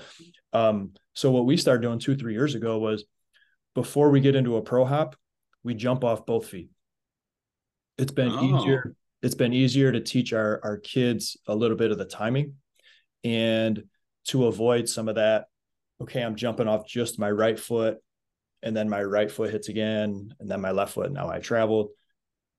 um, 0.52 0.92
so 1.14 1.32
what 1.32 1.46
we 1.46 1.56
started 1.56 1.84
doing 1.84 2.00
two 2.00 2.18
three 2.18 2.34
years 2.34 2.54
ago 2.54 2.80
was 2.80 3.06
before 3.76 4.10
we 4.10 4.20
get 4.20 4.36
into 4.36 4.58
a 4.58 4.62
pro 4.62 4.84
hop, 4.84 5.16
we 5.64 5.74
jump 5.74 6.04
off 6.04 6.26
both 6.26 6.48
feet. 6.48 6.70
It's 7.98 8.12
been 8.12 8.34
oh. 8.34 8.60
easier. 8.60 8.94
It's 9.24 9.36
been 9.36 9.54
easier 9.54 9.94
to 9.94 10.02
teach 10.02 10.34
our 10.34 10.60
our 10.66 10.78
kids 10.78 11.38
a 11.48 11.56
little 11.56 11.78
bit 11.78 11.92
of 11.92 11.98
the 11.98 12.04
timing, 12.06 12.56
and 13.24 13.84
to 14.26 14.48
avoid 14.48 14.90
some 14.90 15.08
of 15.08 15.16
that. 15.16 15.46
Okay, 16.02 16.22
I'm 16.22 16.36
jumping 16.36 16.68
off 16.68 16.86
just 16.86 17.20
my 17.20 17.32
right 17.32 17.58
foot 17.58 18.00
and 18.68 18.76
then 18.76 18.90
my 18.90 19.02
right 19.02 19.32
foot 19.32 19.52
hits 19.52 19.70
again, 19.70 20.34
and 20.40 20.52
then 20.52 20.62
my 20.62 20.72
left 20.72 20.94
foot. 20.94 21.12
Now 21.12 21.30
I 21.30 21.40
traveled. 21.40 21.90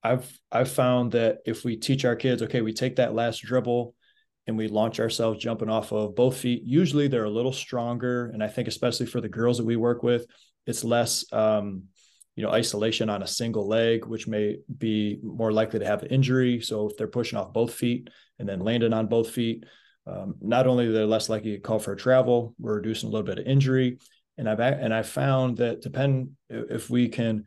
I've 0.02 0.40
I've 0.50 0.70
found 0.70 1.12
that 1.12 1.38
if 1.44 1.64
we 1.64 1.76
teach 1.76 2.04
our 2.04 2.16
kids, 2.16 2.42
okay, 2.42 2.62
we 2.62 2.72
take 2.72 2.96
that 2.96 3.14
last 3.14 3.42
dribble 3.42 3.94
and 4.46 4.56
we 4.56 4.68
launch 4.68 4.98
ourselves 5.00 5.38
jumping 5.38 5.68
off 5.68 5.92
of 5.92 6.16
both 6.16 6.38
feet. 6.38 6.62
Usually 6.64 7.08
they're 7.08 7.24
a 7.24 7.30
little 7.30 7.52
stronger, 7.52 8.30
and 8.32 8.42
I 8.42 8.48
think 8.48 8.68
especially 8.68 9.06
for 9.06 9.20
the 9.20 9.28
girls 9.28 9.58
that 9.58 9.66
we 9.66 9.76
work 9.76 10.02
with, 10.02 10.24
it's 10.66 10.82
less 10.82 11.30
um, 11.32 11.84
you 12.36 12.42
know 12.42 12.50
isolation 12.50 13.10
on 13.10 13.22
a 13.22 13.26
single 13.26 13.68
leg, 13.68 14.06
which 14.06 14.26
may 14.26 14.56
be 14.78 15.18
more 15.22 15.52
likely 15.52 15.80
to 15.80 15.86
have 15.86 16.02
an 16.02 16.08
injury. 16.08 16.60
So 16.60 16.88
if 16.88 16.96
they're 16.96 17.06
pushing 17.06 17.38
off 17.38 17.52
both 17.52 17.74
feet 17.74 18.08
and 18.38 18.48
then 18.48 18.60
landing 18.60 18.94
on 18.94 19.08
both 19.08 19.30
feet, 19.30 19.64
um, 20.06 20.36
not 20.40 20.66
only 20.66 20.90
they're 20.90 21.04
less 21.04 21.28
likely 21.28 21.52
to 21.52 21.58
call 21.58 21.78
for 21.78 21.92
a 21.92 21.96
travel, 21.96 22.54
we're 22.58 22.76
reducing 22.76 23.08
a 23.08 23.12
little 23.12 23.26
bit 23.26 23.38
of 23.38 23.46
injury. 23.46 23.98
And 24.38 24.48
I've 24.48 24.60
and 24.60 24.94
I 24.94 25.02
found 25.02 25.58
that 25.58 25.82
depend 25.82 26.30
if 26.48 26.88
we 26.88 27.08
can 27.08 27.44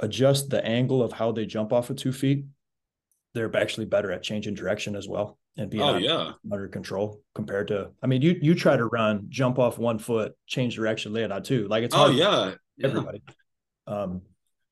adjust 0.00 0.50
the 0.50 0.64
angle 0.64 1.02
of 1.02 1.12
how 1.12 1.32
they 1.32 1.46
jump 1.46 1.72
off 1.72 1.90
of 1.90 1.96
two 1.96 2.12
feet, 2.12 2.46
they're 3.34 3.54
actually 3.56 3.86
better 3.86 4.10
at 4.10 4.22
changing 4.22 4.54
direction 4.54 4.96
as 4.96 5.06
well 5.06 5.38
and 5.56 5.70
being 5.70 5.82
oh, 5.82 5.96
yeah. 5.96 6.32
under 6.50 6.68
control 6.68 7.20
compared 7.34 7.68
to 7.68 7.90
I 8.02 8.06
mean 8.06 8.22
you 8.22 8.38
you 8.40 8.54
try 8.54 8.76
to 8.76 8.86
run, 8.86 9.26
jump 9.28 9.58
off 9.58 9.78
one 9.78 9.98
foot, 9.98 10.32
change 10.46 10.74
direction, 10.74 11.12
land 11.12 11.32
on 11.32 11.42
two. 11.42 11.68
Like 11.68 11.84
it's 11.84 11.94
oh 11.94 12.10
yeah. 12.10 12.54
yeah. 12.76 12.86
everybody. 12.86 13.22
Um 13.86 14.22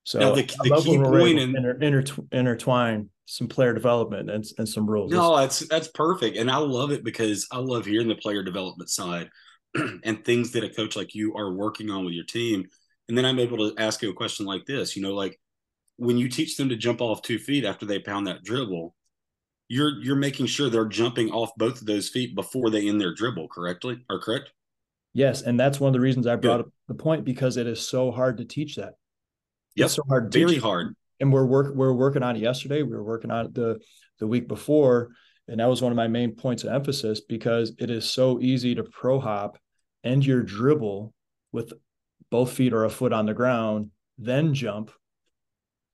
so 0.04 0.18
now 0.18 0.34
the, 0.34 0.42
the 0.42 0.80
key 0.82 0.96
point 0.96 1.38
in 1.38 1.54
inter, 1.54 1.72
inter, 1.72 2.04
intertwine 2.32 3.10
some 3.26 3.46
player 3.46 3.74
development 3.74 4.30
and, 4.30 4.42
and 4.56 4.66
some 4.66 4.88
rules. 4.88 5.12
No, 5.12 5.36
that's 5.36 5.60
that's 5.68 5.88
perfect. 5.88 6.38
And 6.38 6.50
I 6.50 6.56
love 6.56 6.92
it 6.92 7.04
because 7.04 7.46
I 7.52 7.58
love 7.58 7.84
hearing 7.84 8.08
the 8.08 8.14
player 8.14 8.42
development 8.42 8.88
side 8.88 9.28
and 10.04 10.24
things 10.24 10.52
that 10.52 10.64
a 10.64 10.68
coach 10.68 10.96
like 10.96 11.14
you 11.14 11.34
are 11.36 11.52
working 11.52 11.90
on 11.90 12.04
with 12.04 12.14
your 12.14 12.24
team. 12.24 12.66
And 13.08 13.16
then 13.16 13.24
I'm 13.24 13.38
able 13.38 13.58
to 13.58 13.80
ask 13.80 14.02
you 14.02 14.10
a 14.10 14.14
question 14.14 14.46
like 14.46 14.66
this, 14.66 14.96
you 14.96 15.02
know, 15.02 15.14
like 15.14 15.38
when 15.96 16.16
you 16.16 16.28
teach 16.28 16.56
them 16.56 16.68
to 16.68 16.76
jump 16.76 17.00
off 17.00 17.22
two 17.22 17.38
feet 17.38 17.64
after 17.64 17.86
they 17.86 17.98
pound 17.98 18.26
that 18.26 18.44
dribble, 18.44 18.94
you're 19.68 20.00
you're 20.02 20.16
making 20.16 20.46
sure 20.46 20.70
they're 20.70 20.86
jumping 20.86 21.30
off 21.30 21.50
both 21.56 21.80
of 21.80 21.86
those 21.86 22.08
feet 22.08 22.34
before 22.34 22.70
they 22.70 22.88
end 22.88 23.00
their 23.00 23.14
dribble, 23.14 23.48
correctly 23.48 24.04
or 24.08 24.18
correct? 24.18 24.52
Yes, 25.12 25.42
and 25.42 25.58
that's 25.58 25.80
one 25.80 25.88
of 25.88 25.92
the 25.92 26.00
reasons 26.00 26.26
I 26.26 26.36
brought 26.36 26.58
Good. 26.58 26.66
up 26.66 26.72
the 26.86 26.94
point 26.94 27.24
because 27.24 27.56
it 27.56 27.66
is 27.66 27.86
so 27.86 28.10
hard 28.10 28.38
to 28.38 28.44
teach 28.44 28.76
that. 28.76 28.94
Yep. 29.74 29.84
It's 29.86 29.94
so 29.94 30.02
hard, 30.08 30.32
very 30.32 30.58
hard. 30.58 30.94
And 31.20 31.32
we're 31.32 31.44
work 31.44 31.74
we're 31.74 31.92
working 31.92 32.22
on 32.22 32.36
it 32.36 32.40
yesterday. 32.40 32.82
We 32.82 32.92
were 32.92 33.04
working 33.04 33.30
on 33.30 33.46
it 33.46 33.54
the 33.54 33.78
the 34.20 34.26
week 34.26 34.48
before, 34.48 35.10
and 35.48 35.60
that 35.60 35.68
was 35.68 35.82
one 35.82 35.92
of 35.92 35.96
my 35.96 36.08
main 36.08 36.32
points 36.32 36.64
of 36.64 36.72
emphasis 36.72 37.20
because 37.20 37.72
it 37.78 37.90
is 37.90 38.08
so 38.08 38.40
easy 38.40 38.74
to 38.74 38.84
pro 38.84 39.18
hop 39.18 39.58
end 40.04 40.24
your 40.24 40.42
dribble 40.42 41.12
with 41.52 41.72
both 42.30 42.52
feet 42.52 42.72
or 42.72 42.84
a 42.84 42.90
foot 42.90 43.12
on 43.12 43.26
the 43.26 43.34
ground, 43.34 43.90
then 44.18 44.54
jump, 44.54 44.90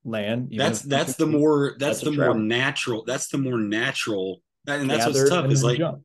land. 0.04 0.52
That's 0.56 0.82
that's 0.82 1.16
the 1.16 1.26
more 1.26 1.76
that's, 1.78 2.00
the 2.00 2.10
more 2.10 2.34
natural. 2.34 3.04
That's 3.04 3.28
the 3.28 3.38
more 3.38 3.58
natural, 3.58 4.42
and 4.66 4.90
that's 4.90 5.06
what's 5.06 5.28
tough 5.28 5.50
is 5.50 5.64
like. 5.64 5.78
Jump. 5.78 6.02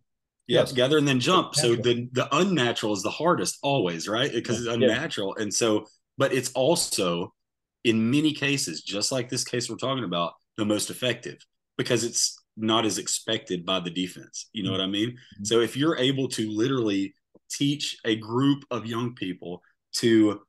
Yes, 0.47 0.71
gather 0.71 0.97
and 0.97 1.07
then 1.07 1.19
jump. 1.19 1.53
So 1.53 1.75
the 1.75 2.09
the 2.11 2.27
unnatural 2.35 2.93
is 2.93 3.03
the 3.03 3.11
hardest 3.11 3.59
always, 3.61 4.07
right? 4.07 4.31
Because 4.31 4.59
it's 4.59 4.67
unnatural, 4.67 5.35
yeah. 5.37 5.43
and 5.43 5.53
so 5.53 5.85
but 6.17 6.33
it's 6.33 6.51
also 6.53 7.33
in 7.83 8.09
many 8.09 8.33
cases, 8.33 8.81
just 8.81 9.11
like 9.11 9.29
this 9.29 9.43
case 9.43 9.69
we're 9.69 9.77
talking 9.77 10.03
about, 10.03 10.33
the 10.57 10.65
most 10.65 10.89
effective 10.89 11.37
because 11.77 12.03
it's 12.03 12.38
not 12.59 12.85
as 12.85 12.97
expected 12.97 13.65
by 13.65 13.79
the 13.79 13.89
defense. 13.89 14.49
You 14.53 14.63
know 14.63 14.71
mm-hmm. 14.71 14.79
what 14.79 14.83
I 14.83 14.87
mean? 14.87 15.09
Mm-hmm. 15.09 15.45
So 15.45 15.61
if 15.61 15.75
you're 15.77 15.97
able 15.97 16.27
to 16.29 16.49
literally 16.49 17.15
teach 17.49 17.97
a 18.05 18.15
group 18.15 18.63
of 18.69 18.85
young 18.85 19.15
people 19.15 19.61
to 19.93 20.41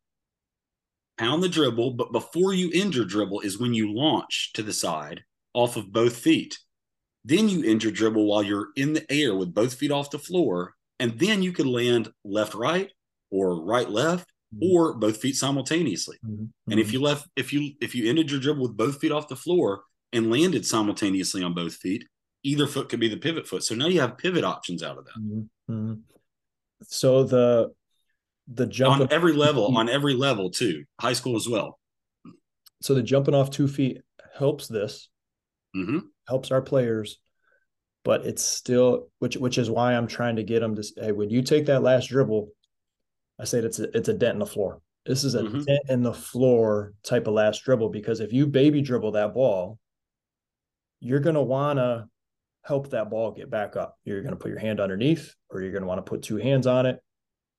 pound 1.18 1.42
the 1.42 1.48
dribble, 1.48 1.92
but 1.92 2.12
before 2.12 2.54
you 2.54 2.70
end 2.74 2.94
your 2.94 3.04
dribble 3.04 3.40
is 3.40 3.58
when 3.58 3.74
you 3.74 3.94
launch 3.94 4.52
to 4.54 4.62
the 4.62 4.72
side 4.72 5.22
off 5.54 5.76
of 5.76 5.92
both 5.92 6.16
feet. 6.16 6.58
Then 7.24 7.48
you 7.48 7.64
end 7.64 7.82
your 7.82 7.92
dribble 7.92 8.26
while 8.26 8.42
you're 8.42 8.68
in 8.76 8.92
the 8.92 9.10
air 9.12 9.34
with 9.34 9.52
both 9.52 9.74
feet 9.74 9.90
off 9.90 10.10
the 10.10 10.18
floor. 10.18 10.74
And 10.98 11.18
then 11.18 11.42
you 11.42 11.52
can 11.52 11.66
land 11.66 12.12
left, 12.24 12.54
right, 12.54 12.90
or 13.30 13.62
right, 13.64 13.88
left, 13.88 14.28
mm-hmm. 14.54 14.74
or 14.74 14.94
both 14.94 15.18
feet 15.18 15.36
simultaneously. 15.36 16.18
Mm-hmm. 16.24 16.70
And 16.70 16.80
if 16.80 16.92
you 16.92 17.00
left, 17.00 17.28
if 17.36 17.52
you 17.52 17.72
if 17.80 17.94
you 17.94 18.08
ended 18.08 18.30
your 18.30 18.40
dribble 18.40 18.62
with 18.62 18.76
both 18.76 19.00
feet 19.00 19.12
off 19.12 19.28
the 19.28 19.36
floor 19.36 19.82
and 20.12 20.30
landed 20.30 20.66
simultaneously 20.66 21.42
on 21.42 21.54
both 21.54 21.74
feet, 21.74 22.04
either 22.42 22.66
foot 22.66 22.88
could 22.88 23.00
be 23.00 23.08
the 23.08 23.16
pivot 23.16 23.46
foot. 23.46 23.64
So 23.64 23.74
now 23.74 23.86
you 23.86 24.00
have 24.00 24.18
pivot 24.18 24.44
options 24.44 24.82
out 24.82 24.98
of 24.98 25.04
that. 25.04 25.18
Mm-hmm. 25.18 25.72
mm-hmm. 25.72 25.94
So 26.82 27.24
the 27.24 27.72
the 28.52 28.66
jump 28.66 29.02
on 29.02 29.08
every 29.10 29.32
level, 29.32 29.76
on 29.76 29.88
every 29.88 30.14
level 30.14 30.50
too, 30.50 30.84
high 31.00 31.12
school 31.12 31.36
as 31.36 31.48
well. 31.48 31.78
So 32.80 32.94
the 32.94 33.02
jumping 33.02 33.34
off 33.34 33.50
two 33.50 33.68
feet 33.68 34.00
helps 34.36 34.66
this, 34.66 35.08
mm-hmm. 35.76 35.98
helps 36.26 36.50
our 36.50 36.62
players, 36.62 37.18
but 38.02 38.24
it's 38.24 38.42
still 38.42 39.08
which 39.18 39.36
which 39.36 39.58
is 39.58 39.70
why 39.70 39.94
I'm 39.94 40.06
trying 40.06 40.36
to 40.36 40.42
get 40.42 40.60
them 40.60 40.74
to 40.74 40.82
hey, 40.96 41.12
when 41.12 41.30
you 41.30 41.42
take 41.42 41.66
that 41.66 41.82
last 41.82 42.08
dribble, 42.08 42.48
I 43.38 43.44
said 43.44 43.64
it's 43.64 43.78
a 43.78 43.94
it's 43.96 44.08
a 44.08 44.14
dent 44.14 44.34
in 44.34 44.38
the 44.40 44.46
floor. 44.46 44.80
This 45.06 45.24
is 45.24 45.34
a 45.34 45.42
mm-hmm. 45.42 45.62
dent 45.62 45.82
in 45.88 46.02
the 46.02 46.14
floor 46.14 46.94
type 47.02 47.26
of 47.26 47.34
last 47.34 47.64
dribble 47.64 47.90
because 47.90 48.20
if 48.20 48.32
you 48.32 48.46
baby 48.46 48.80
dribble 48.80 49.12
that 49.12 49.34
ball, 49.34 49.78
you're 51.00 51.20
gonna 51.20 51.42
wanna 51.42 52.08
help 52.62 52.90
that 52.90 53.10
ball 53.10 53.32
get 53.32 53.50
back 53.50 53.76
up. 53.76 53.98
You're 54.04 54.22
gonna 54.22 54.36
put 54.36 54.50
your 54.50 54.60
hand 54.60 54.80
underneath, 54.80 55.34
or 55.48 55.62
you're 55.62 55.72
gonna 55.72 55.86
want 55.86 55.98
to 55.98 56.08
put 56.08 56.22
two 56.22 56.36
hands 56.36 56.66
on 56.66 56.86
it 56.86 57.00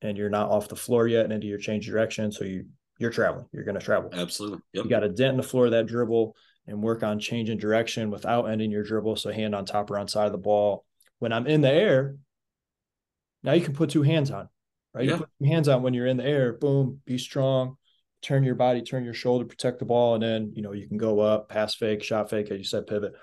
and 0.01 0.17
you're 0.17 0.29
not 0.29 0.49
off 0.49 0.67
the 0.67 0.75
floor 0.75 1.07
yet 1.07 1.25
and 1.25 1.33
into 1.33 1.47
your 1.47 1.59
change 1.59 1.85
direction. 1.85 2.31
So 2.31 2.43
you 2.43 2.65
you're 3.01 3.11
traveling. 3.11 3.47
You're 3.51 3.63
going 3.63 3.79
to 3.79 3.83
travel. 3.83 4.11
Absolutely. 4.13 4.59
Yep. 4.73 4.83
You 4.83 4.89
got 4.89 5.03
a 5.03 5.09
dent 5.09 5.31
in 5.31 5.37
the 5.37 5.43
floor 5.43 5.65
of 5.65 5.71
that 5.71 5.87
dribble 5.87 6.35
and 6.67 6.83
work 6.83 7.01
on 7.01 7.19
changing 7.19 7.57
direction 7.57 8.11
without 8.11 8.45
ending 8.45 8.69
your 8.69 8.83
dribble. 8.83 9.15
So 9.15 9.31
hand 9.31 9.55
on 9.55 9.65
top 9.65 9.89
or 9.89 9.97
on 9.97 10.07
side 10.07 10.27
of 10.27 10.31
the 10.31 10.37
ball. 10.37 10.85
When 11.17 11.33
I'm 11.33 11.47
in 11.47 11.61
the 11.61 11.71
air, 11.71 12.15
now 13.41 13.53
you 13.53 13.61
can 13.61 13.73
put 13.73 13.89
two 13.89 14.03
hands 14.03 14.29
on, 14.29 14.49
right? 14.93 15.05
Yeah. 15.05 15.13
You 15.13 15.17
put 15.17 15.29
two 15.39 15.47
hands 15.47 15.67
on 15.67 15.81
when 15.81 15.95
you're 15.95 16.05
in 16.05 16.17
the 16.17 16.25
air. 16.25 16.53
Boom, 16.53 17.01
be 17.05 17.17
strong. 17.17 17.77
Turn 18.21 18.43
your 18.43 18.55
body, 18.55 18.81
turn 18.81 19.03
your 19.03 19.13
shoulder, 19.13 19.45
protect 19.45 19.79
the 19.79 19.85
ball, 19.85 20.13
and 20.13 20.23
then 20.23 20.53
you 20.55 20.61
know 20.61 20.73
you 20.73 20.87
can 20.87 20.97
go 20.97 21.19
up, 21.19 21.49
pass 21.49 21.73
fake, 21.75 22.03
shot 22.03 22.29
fake, 22.29 22.51
as 22.51 22.57
you 22.57 22.63
said, 22.63 22.87
pivot, 22.87 23.13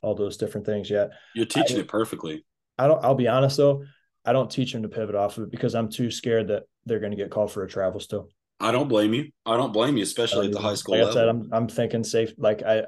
all 0.00 0.14
those 0.14 0.36
different 0.36 0.66
things. 0.66 0.88
Yeah, 0.88 1.08
you're 1.34 1.46
teaching 1.46 1.76
I, 1.76 1.80
it 1.80 1.88
perfectly. 1.88 2.44
I 2.78 2.86
don't. 2.86 3.04
I'll 3.04 3.14
be 3.14 3.28
honest 3.28 3.56
though. 3.56 3.84
I 4.24 4.32
don't 4.32 4.50
teach 4.50 4.72
them 4.72 4.82
to 4.82 4.88
pivot 4.88 5.14
off 5.14 5.38
of 5.38 5.44
it 5.44 5.50
because 5.50 5.74
I'm 5.74 5.88
too 5.90 6.10
scared 6.10 6.48
that 6.48 6.64
they're 6.84 7.00
going 7.00 7.12
to 7.12 7.16
get 7.16 7.30
called 7.30 7.50
for 7.50 7.62
a 7.62 7.68
travel 7.68 8.00
still. 8.00 8.28
I 8.60 8.72
don't 8.72 8.88
blame 8.88 9.14
you. 9.14 9.30
I 9.46 9.56
don't 9.56 9.72
blame 9.72 9.96
you, 9.96 10.02
especially 10.02 10.46
at 10.46 10.52
the 10.52 10.60
high 10.60 10.74
school 10.74 10.96
like 10.96 11.04
level. 11.04 11.18
I 11.18 11.20
said, 11.20 11.28
I'm 11.28 11.48
I'm 11.52 11.68
thinking 11.68 12.04
safe. 12.04 12.32
Like 12.36 12.62
I, 12.62 12.84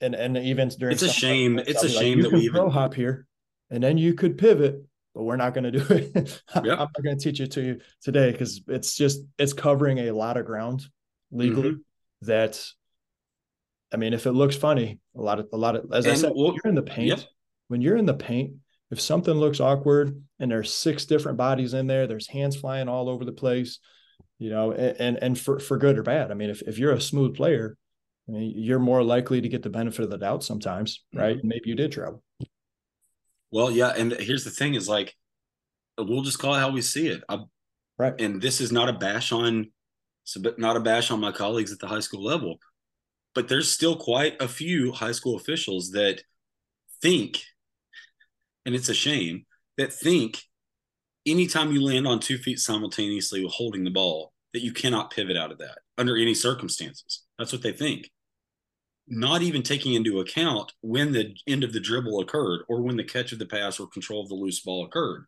and 0.00 0.14
and 0.14 0.36
even 0.38 0.68
during 0.68 0.94
it's 0.94 1.02
a 1.02 1.08
shame. 1.08 1.56
Like, 1.56 1.68
it's 1.68 1.82
a 1.82 1.88
shame 1.88 2.20
like, 2.20 2.30
that 2.30 2.36
we 2.36 2.44
even 2.44 2.70
hop 2.70 2.94
here, 2.94 3.26
and 3.70 3.82
then 3.82 3.98
you 3.98 4.14
could 4.14 4.38
pivot, 4.38 4.82
but 5.14 5.24
we're 5.24 5.36
not 5.36 5.54
going 5.54 5.64
to 5.64 5.70
do 5.72 5.86
it. 5.88 6.42
Yep. 6.54 6.64
I'm 6.64 6.78
not 6.78 7.02
going 7.02 7.18
to 7.18 7.22
teach 7.22 7.40
it 7.40 7.52
to 7.52 7.62
you 7.62 7.80
today 8.02 8.32
because 8.32 8.62
it's 8.68 8.96
just 8.96 9.20
it's 9.38 9.52
covering 9.52 9.98
a 9.98 10.10
lot 10.12 10.36
of 10.36 10.46
ground 10.46 10.86
legally 11.30 11.70
mm-hmm. 11.70 12.26
that. 12.26 12.64
I 13.92 13.96
mean, 13.96 14.12
if 14.12 14.26
it 14.26 14.32
looks 14.32 14.54
funny, 14.54 15.00
a 15.16 15.20
lot 15.20 15.40
of 15.40 15.48
a 15.52 15.56
lot 15.56 15.74
of 15.76 15.92
as 15.92 16.04
and 16.04 16.12
I 16.12 16.16
said, 16.16 16.32
well, 16.34 16.54
you're 16.54 16.70
in 16.70 16.76
the 16.76 16.82
paint. 16.82 17.08
Yep. 17.08 17.20
When 17.68 17.80
you're 17.80 17.96
in 17.96 18.06
the 18.06 18.14
paint, 18.14 18.54
if 18.90 19.00
something 19.00 19.34
looks 19.34 19.60
awkward 19.60 20.22
and 20.38 20.50
there's 20.50 20.72
six 20.72 21.06
different 21.06 21.38
bodies 21.38 21.74
in 21.74 21.86
there, 21.86 22.06
there's 22.06 22.28
hands 22.28 22.56
flying 22.56 22.88
all 22.88 23.08
over 23.08 23.24
the 23.24 23.32
place, 23.32 23.78
you 24.38 24.50
know, 24.50 24.72
and 24.72 25.18
and 25.22 25.38
for 25.38 25.58
for 25.58 25.76
good 25.76 25.98
or 25.98 26.02
bad. 26.02 26.30
I 26.30 26.34
mean, 26.34 26.50
if 26.50 26.62
if 26.62 26.78
you're 26.78 26.92
a 26.92 27.00
smooth 27.00 27.36
player, 27.36 27.76
I 28.28 28.32
mean, 28.32 28.52
you're 28.56 28.78
more 28.78 29.02
likely 29.02 29.40
to 29.40 29.48
get 29.48 29.62
the 29.62 29.70
benefit 29.70 30.04
of 30.04 30.10
the 30.10 30.18
doubt 30.18 30.44
sometimes, 30.44 31.02
right? 31.12 31.36
Mm-hmm. 31.36 31.48
Maybe 31.48 31.70
you 31.70 31.74
did 31.74 31.92
travel. 31.92 32.22
Well, 33.50 33.70
yeah, 33.70 33.88
and 33.96 34.12
here's 34.12 34.44
the 34.44 34.50
thing: 34.50 34.74
is 34.74 34.88
like 34.88 35.14
we'll 35.98 36.22
just 36.22 36.38
call 36.38 36.54
it 36.54 36.60
how 36.60 36.70
we 36.70 36.82
see 36.82 37.08
it. 37.08 37.22
I, 37.28 37.40
right. 37.98 38.18
And 38.20 38.40
this 38.40 38.60
is 38.60 38.72
not 38.72 38.88
a 38.88 38.94
bash 38.94 39.32
on, 39.32 39.70
not 40.58 40.76
a 40.76 40.80
bash 40.80 41.10
on 41.10 41.20
my 41.20 41.32
colleagues 41.32 41.72
at 41.72 41.78
the 41.78 41.86
high 41.86 42.00
school 42.00 42.22
level, 42.22 42.58
but 43.34 43.48
there's 43.48 43.70
still 43.70 43.96
quite 43.96 44.40
a 44.40 44.48
few 44.48 44.92
high 44.92 45.12
school 45.12 45.36
officials 45.36 45.90
that 45.90 46.22
think 47.02 47.42
and 48.66 48.74
it's 48.74 48.88
a 48.88 48.94
shame 48.94 49.46
that 49.78 49.92
think 49.92 50.42
anytime 51.26 51.72
you 51.72 51.82
land 51.82 52.06
on 52.06 52.20
two 52.20 52.38
feet 52.38 52.58
simultaneously 52.58 53.42
with 53.42 53.52
holding 53.52 53.84
the 53.84 53.90
ball 53.90 54.32
that 54.52 54.62
you 54.62 54.72
cannot 54.72 55.10
pivot 55.10 55.36
out 55.36 55.52
of 55.52 55.58
that 55.58 55.78
under 55.96 56.16
any 56.16 56.34
circumstances. 56.34 57.24
That's 57.38 57.52
what 57.52 57.62
they 57.62 57.72
think. 57.72 58.10
Not 59.12 59.42
even 59.42 59.62
taking 59.62 59.94
into 59.94 60.20
account 60.20 60.72
when 60.82 61.10
the 61.10 61.34
end 61.48 61.64
of 61.64 61.72
the 61.72 61.80
dribble 61.80 62.20
occurred 62.20 62.62
or 62.68 62.80
when 62.80 62.96
the 62.96 63.04
catch 63.04 63.32
of 63.32 63.40
the 63.40 63.46
pass 63.46 63.80
or 63.80 63.88
control 63.88 64.22
of 64.22 64.28
the 64.28 64.36
loose 64.36 64.60
ball 64.60 64.84
occurred, 64.84 65.26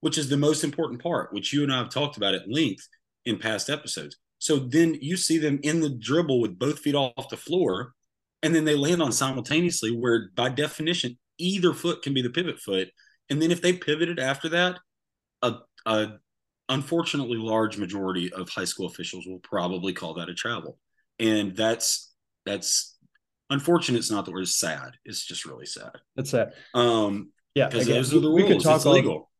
which 0.00 0.16
is 0.16 0.28
the 0.28 0.36
most 0.36 0.62
important 0.62 1.02
part, 1.02 1.32
which 1.32 1.52
you 1.52 1.64
and 1.64 1.72
I 1.72 1.78
have 1.78 1.90
talked 1.90 2.16
about 2.16 2.34
at 2.34 2.48
length 2.48 2.86
in 3.24 3.38
past 3.38 3.68
episodes. 3.68 4.16
So 4.38 4.56
then 4.56 4.96
you 5.00 5.16
see 5.16 5.38
them 5.38 5.58
in 5.62 5.80
the 5.80 5.90
dribble 5.90 6.40
with 6.40 6.58
both 6.58 6.78
feet 6.78 6.94
off 6.94 7.28
the 7.28 7.36
floor, 7.36 7.94
and 8.42 8.54
then 8.54 8.64
they 8.64 8.74
land 8.74 9.02
on 9.02 9.12
simultaneously, 9.12 9.90
where 9.90 10.30
by 10.34 10.48
definition, 10.48 11.18
either 11.38 11.74
foot 11.74 12.02
can 12.02 12.14
be 12.14 12.22
the 12.22 12.30
pivot 12.30 12.60
foot. 12.60 12.88
And 13.30 13.40
then 13.40 13.50
if 13.50 13.62
they 13.62 13.72
pivoted 13.72 14.18
after 14.18 14.48
that, 14.50 14.78
a, 15.42 15.54
a 15.86 16.12
unfortunately, 16.68 17.36
large 17.36 17.78
majority 17.78 18.32
of 18.32 18.48
high 18.48 18.64
school 18.64 18.86
officials 18.86 19.26
will 19.26 19.40
probably 19.40 19.92
call 19.92 20.14
that 20.14 20.28
a 20.28 20.34
travel, 20.34 20.78
and 21.18 21.56
that's 21.56 22.12
that's 22.44 22.91
unfortunate. 23.52 23.98
It's 23.98 24.10
not 24.10 24.24
the 24.24 24.32
word. 24.32 24.42
It's 24.42 24.56
sad. 24.56 24.96
It's 25.04 25.24
just 25.24 25.44
really 25.44 25.66
sad. 25.66 25.92
That's 26.16 26.30
sad. 26.30 26.52
Um, 26.74 27.30
Yeah, 27.54 27.68
because 27.68 27.86
those 27.86 28.14
are 28.14 28.20
the 28.20 28.30
we 28.30 28.42
rules. 28.42 28.54
could 28.54 28.62
talk 28.62 28.76
it's 28.76 28.86
legal. 28.86 29.30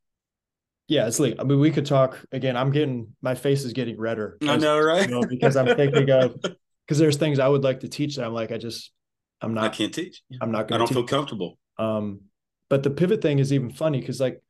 Yeah, 0.89 1.07
it's 1.07 1.19
legal. 1.19 1.41
I 1.41 1.45
mean, 1.45 1.59
we 1.61 1.71
could 1.71 1.87
talk 1.87 2.25
again. 2.33 2.57
I'm 2.57 2.71
getting 2.71 3.15
my 3.23 3.35
face 3.35 3.65
is 3.65 3.73
getting 3.73 3.99
redder. 3.99 4.39
I 4.43 4.57
know, 4.57 4.79
right? 4.79 5.09
you 5.09 5.15
know, 5.15 5.27
because 5.27 5.57
I'm 5.57 5.75
thinking 5.77 6.11
of 6.11 6.37
because 6.87 6.99
there's 6.99 7.17
things 7.17 7.39
I 7.39 7.49
would 7.49 7.65
like 7.65 7.81
to 7.81 7.89
teach 7.89 8.17
that 8.17 8.27
I'm 8.27 8.35
like 8.35 8.53
I 8.53 8.59
just 8.59 8.93
I'm 9.41 9.55
not 9.55 9.65
I 9.65 9.69
can't 9.71 9.95
teach. 9.95 10.23
I'm 10.41 10.51
not 10.51 10.69
gonna 10.69 10.77
I 10.77 10.79
don't 10.79 10.89
to 10.89 10.95
feel 10.95 11.07
comfortable. 11.07 11.59
Um, 11.79 12.23
but 12.69 12.83
the 12.83 12.91
pivot 12.91 13.23
thing 13.23 13.39
is 13.39 13.53
even 13.53 13.71
funny 13.71 14.01
because 14.01 14.21
like 14.21 14.43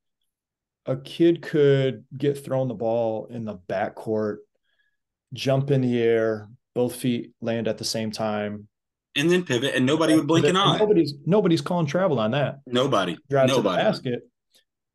a 0.86 0.96
kid 0.96 1.42
could 1.42 2.04
get 2.16 2.44
thrown 2.44 2.68
the 2.68 2.74
ball 2.74 3.26
in 3.30 3.44
the 3.44 3.56
backcourt, 3.68 4.38
jump 5.32 5.70
in 5.70 5.80
the 5.80 6.02
air, 6.02 6.48
both 6.74 6.96
feet 6.96 7.32
land 7.40 7.68
at 7.68 7.78
the 7.78 7.84
same 7.84 8.10
time. 8.10 8.66
And 9.14 9.30
then 9.30 9.44
pivot, 9.44 9.74
and 9.74 9.84
nobody 9.84 10.14
would 10.14 10.26
blink 10.26 10.46
an 10.46 10.56
eye. 10.56 10.78
Nobody's 10.78 11.14
nobody's 11.26 11.60
calling 11.60 11.86
travel 11.86 12.18
on 12.18 12.30
that. 12.30 12.60
Nobody. 12.66 13.18
Drive 13.28 13.50
to 13.50 13.56
the 13.56 13.62
basket, 13.62 14.20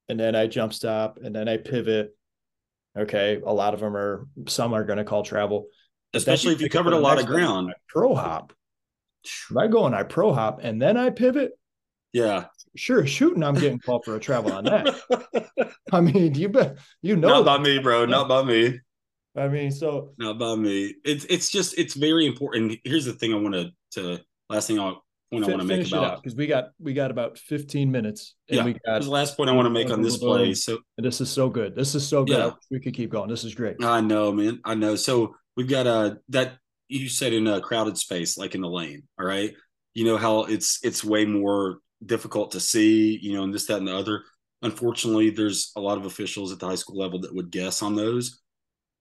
and 0.10 0.20
then 0.20 0.36
I 0.36 0.48
jump 0.48 0.74
stop, 0.74 1.20
and 1.24 1.36
then 1.36 1.48
I 1.48 1.58
pivot. 1.58 2.16
Okay, 2.98 3.40
a 3.46 3.54
lot 3.54 3.76
of 3.76 3.80
them 3.80 3.96
are. 3.96 4.28
Some 4.48 4.74
are 4.74 4.84
going 4.84 4.98
to 4.98 5.04
call 5.04 5.22
travel, 5.22 5.68
Especially 6.14 6.54
if 6.54 6.62
you 6.62 6.70
covered 6.70 6.94
a 6.94 7.00
lot 7.00 7.20
of 7.20 7.28
ground. 7.28 7.74
Pro 7.90 8.16
hop. 8.16 8.54
If 9.24 9.56
I 9.58 9.68
go 9.68 9.86
and 9.86 9.96
I 9.96 10.04
pro 10.04 10.34
hop 10.34 10.60
and 10.64 10.82
then 10.82 10.96
I 10.98 11.10
pivot, 11.10 11.52
Yeah. 12.14 12.46
sure, 12.76 13.06
shooting, 13.06 13.44
I'm 13.44 13.56
getting 13.56 13.80
called 13.80 14.06
for 14.06 14.16
a 14.16 14.20
travel 14.20 14.54
on 14.54 14.64
that. 14.64 15.74
I 15.92 16.02
mean, 16.02 16.34
you 16.34 16.50
bet 16.50 16.78
you 17.02 17.18
know. 17.18 17.28
Not 17.28 17.46
by 17.46 17.58
me, 17.60 17.80
bro. 17.80 18.06
Not 18.06 18.28
by 18.28 18.44
me. 18.44 18.80
I 19.36 19.48
mean, 19.48 19.70
so 19.70 20.14
Not 20.18 20.40
by 20.40 20.56
me. 20.56 20.96
It's 21.04 21.26
it's 21.26 21.50
just 21.52 21.78
it's 21.78 21.94
very 21.94 22.26
important. 22.26 22.80
Here's 22.84 23.06
the 23.06 23.14
thing 23.14 23.34
I 23.34 23.38
want 23.38 23.54
to 23.54 23.72
to 23.92 24.20
last 24.50 24.68
thing 24.68 24.80
I 24.80 24.94
point 25.32 25.44
I 25.44 25.48
fin- 25.48 25.58
want 25.58 25.62
to 25.62 25.78
make 25.78 25.88
about 25.88 26.22
because 26.22 26.36
we 26.36 26.48
got 26.48 26.70
we 26.80 26.94
got 26.94 27.12
about 27.12 27.38
15 27.38 27.92
minutes, 27.92 28.36
and 28.50 28.58
Yeah, 28.58 28.66
we 28.66 28.76
got 28.86 29.02
the 29.02 29.10
last 29.10 29.36
point 29.38 29.50
I 29.50 29.54
want 29.54 29.66
to 29.66 29.70
make 29.70 29.90
on 29.90 30.02
this 30.02 30.18
play. 30.18 30.54
So 30.54 30.80
this 30.98 31.22
is 31.22 31.30
so 31.30 31.50
good. 31.50 31.76
This 31.76 31.96
is 31.96 32.08
so 32.08 32.24
good. 32.24 32.38
Yeah. 32.38 32.52
we 32.72 32.80
could 32.80 32.94
keep 32.94 33.12
going. 33.12 33.30
This 33.30 33.44
is 33.44 33.54
great. 33.54 33.84
I 33.84 34.02
know, 34.02 34.32
man. 34.32 34.60
I 34.64 34.76
know. 34.76 34.96
So 34.96 35.36
we've 35.56 35.70
got 35.70 35.88
uh 35.88 36.16
that 36.30 36.58
you 36.90 37.10
said 37.10 37.34
in 37.34 37.48
a 37.48 37.60
crowded 37.60 37.98
space, 37.98 38.38
like 38.38 38.56
in 38.56 38.62
the 38.62 38.70
lane. 38.70 39.04
All 39.20 39.26
right. 39.26 39.54
You 39.94 40.06
know 40.06 40.18
how 40.18 40.44
it's 40.44 40.80
it's 40.84 41.04
way 41.04 41.26
more 41.26 41.80
difficult 42.06 42.52
to 42.52 42.60
see, 42.60 43.18
you 43.22 43.34
know, 43.34 43.44
and 43.44 43.54
this, 43.54 43.66
that, 43.66 43.78
and 43.78 43.88
the 43.88 43.96
other. 43.96 44.24
Unfortunately, 44.62 45.30
there's 45.30 45.72
a 45.76 45.82
lot 45.82 45.98
of 45.98 46.06
officials 46.06 46.52
at 46.52 46.60
the 46.60 46.68
high 46.68 46.76
school 46.76 46.98
level 46.98 47.20
that 47.22 47.34
would 47.34 47.52
guess 47.52 47.82
on 47.82 47.96
those. 47.96 48.42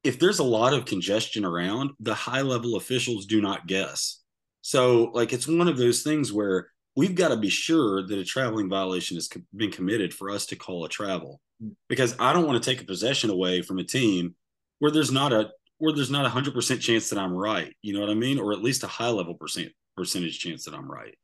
If 0.04 0.18
there's 0.18 0.38
a 0.38 0.44
lot 0.44 0.72
of 0.72 0.84
congestion 0.84 1.44
around, 1.44 1.90
the 2.00 2.14
high 2.14 2.42
level 2.42 2.76
officials 2.76 3.26
do 3.26 3.40
not 3.40 3.66
guess. 3.66 4.22
So, 4.66 5.12
like, 5.14 5.32
it's 5.32 5.46
one 5.46 5.68
of 5.68 5.76
those 5.76 6.02
things 6.02 6.32
where 6.32 6.72
we've 6.96 7.14
got 7.14 7.28
to 7.28 7.36
be 7.36 7.48
sure 7.48 8.04
that 8.04 8.18
a 8.18 8.24
traveling 8.24 8.68
violation 8.68 9.16
has 9.16 9.30
been 9.54 9.70
committed 9.70 10.12
for 10.12 10.28
us 10.28 10.44
to 10.46 10.56
call 10.56 10.84
a 10.84 10.88
travel 10.88 11.40
mm. 11.62 11.70
because 11.88 12.16
I 12.18 12.32
don't 12.32 12.48
want 12.48 12.60
to 12.60 12.68
take 12.68 12.82
a 12.82 12.84
possession 12.84 13.30
away 13.30 13.62
from 13.62 13.78
a 13.78 13.84
team 13.84 14.34
where 14.80 14.90
there's 14.90 15.12
not 15.12 15.32
a 15.32 15.50
where 15.78 15.92
there's 15.92 16.10
not 16.10 16.26
a 16.26 16.30
hundred 16.30 16.52
percent 16.52 16.80
chance 16.80 17.10
that 17.10 17.18
I'm 17.20 17.32
right. 17.32 17.72
You 17.80 17.92
know 17.92 18.00
what 18.00 18.10
I 18.10 18.14
mean? 18.14 18.40
Or 18.40 18.52
at 18.52 18.60
least 18.60 18.82
a 18.82 18.88
high 18.88 19.10
level 19.10 19.34
percent 19.34 19.70
percentage 19.96 20.40
chance 20.40 20.64
that 20.64 20.74
I'm 20.74 20.90
right. 20.90 21.14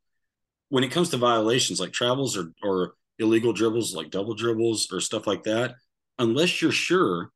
When 0.68 0.84
it 0.84 0.92
comes 0.92 1.08
to 1.08 1.16
violations 1.16 1.80
like 1.80 1.90
travels 1.90 2.36
or 2.36 2.52
or 2.62 2.92
illegal 3.18 3.52
dribbles 3.52 3.92
like 3.92 4.10
double 4.10 4.34
dribbles 4.34 4.86
or 4.92 5.00
stuff 5.00 5.26
like 5.26 5.42
that, 5.42 5.74
unless 6.16 6.62
you're 6.62 6.70
sure, 6.70 7.32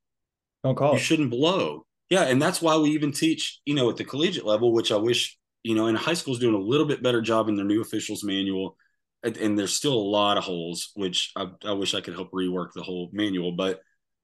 Don't 0.62 0.76
call 0.76 0.92
you 0.92 0.98
it. 0.98 1.00
shouldn't 1.00 1.30
blow. 1.30 1.84
Yeah, 2.10 2.22
and 2.22 2.40
that's 2.40 2.62
why 2.62 2.76
we 2.76 2.90
even 2.90 3.10
teach, 3.10 3.60
you 3.64 3.74
know, 3.74 3.90
at 3.90 3.96
the 3.96 4.04
collegiate 4.04 4.46
level, 4.46 4.72
which 4.72 4.92
I 4.92 4.96
wish, 4.96 5.36
you 5.66 5.74
know, 5.74 5.88
and 5.88 5.98
high 5.98 6.14
school's 6.14 6.38
doing 6.38 6.54
a 6.54 6.58
little 6.58 6.86
bit 6.86 7.02
better 7.02 7.20
job 7.20 7.48
in 7.48 7.56
their 7.56 7.64
new 7.64 7.80
officials 7.80 8.22
manual. 8.22 8.76
And, 9.24 9.36
and 9.36 9.58
there's 9.58 9.74
still 9.74 9.94
a 9.94 10.10
lot 10.10 10.38
of 10.38 10.44
holes, 10.44 10.92
which 10.94 11.32
I, 11.34 11.48
I 11.64 11.72
wish 11.72 11.92
I 11.92 12.00
could 12.00 12.14
help 12.14 12.30
rework 12.30 12.68
the 12.72 12.84
whole 12.84 13.10
manual. 13.12 13.50
But 13.50 13.80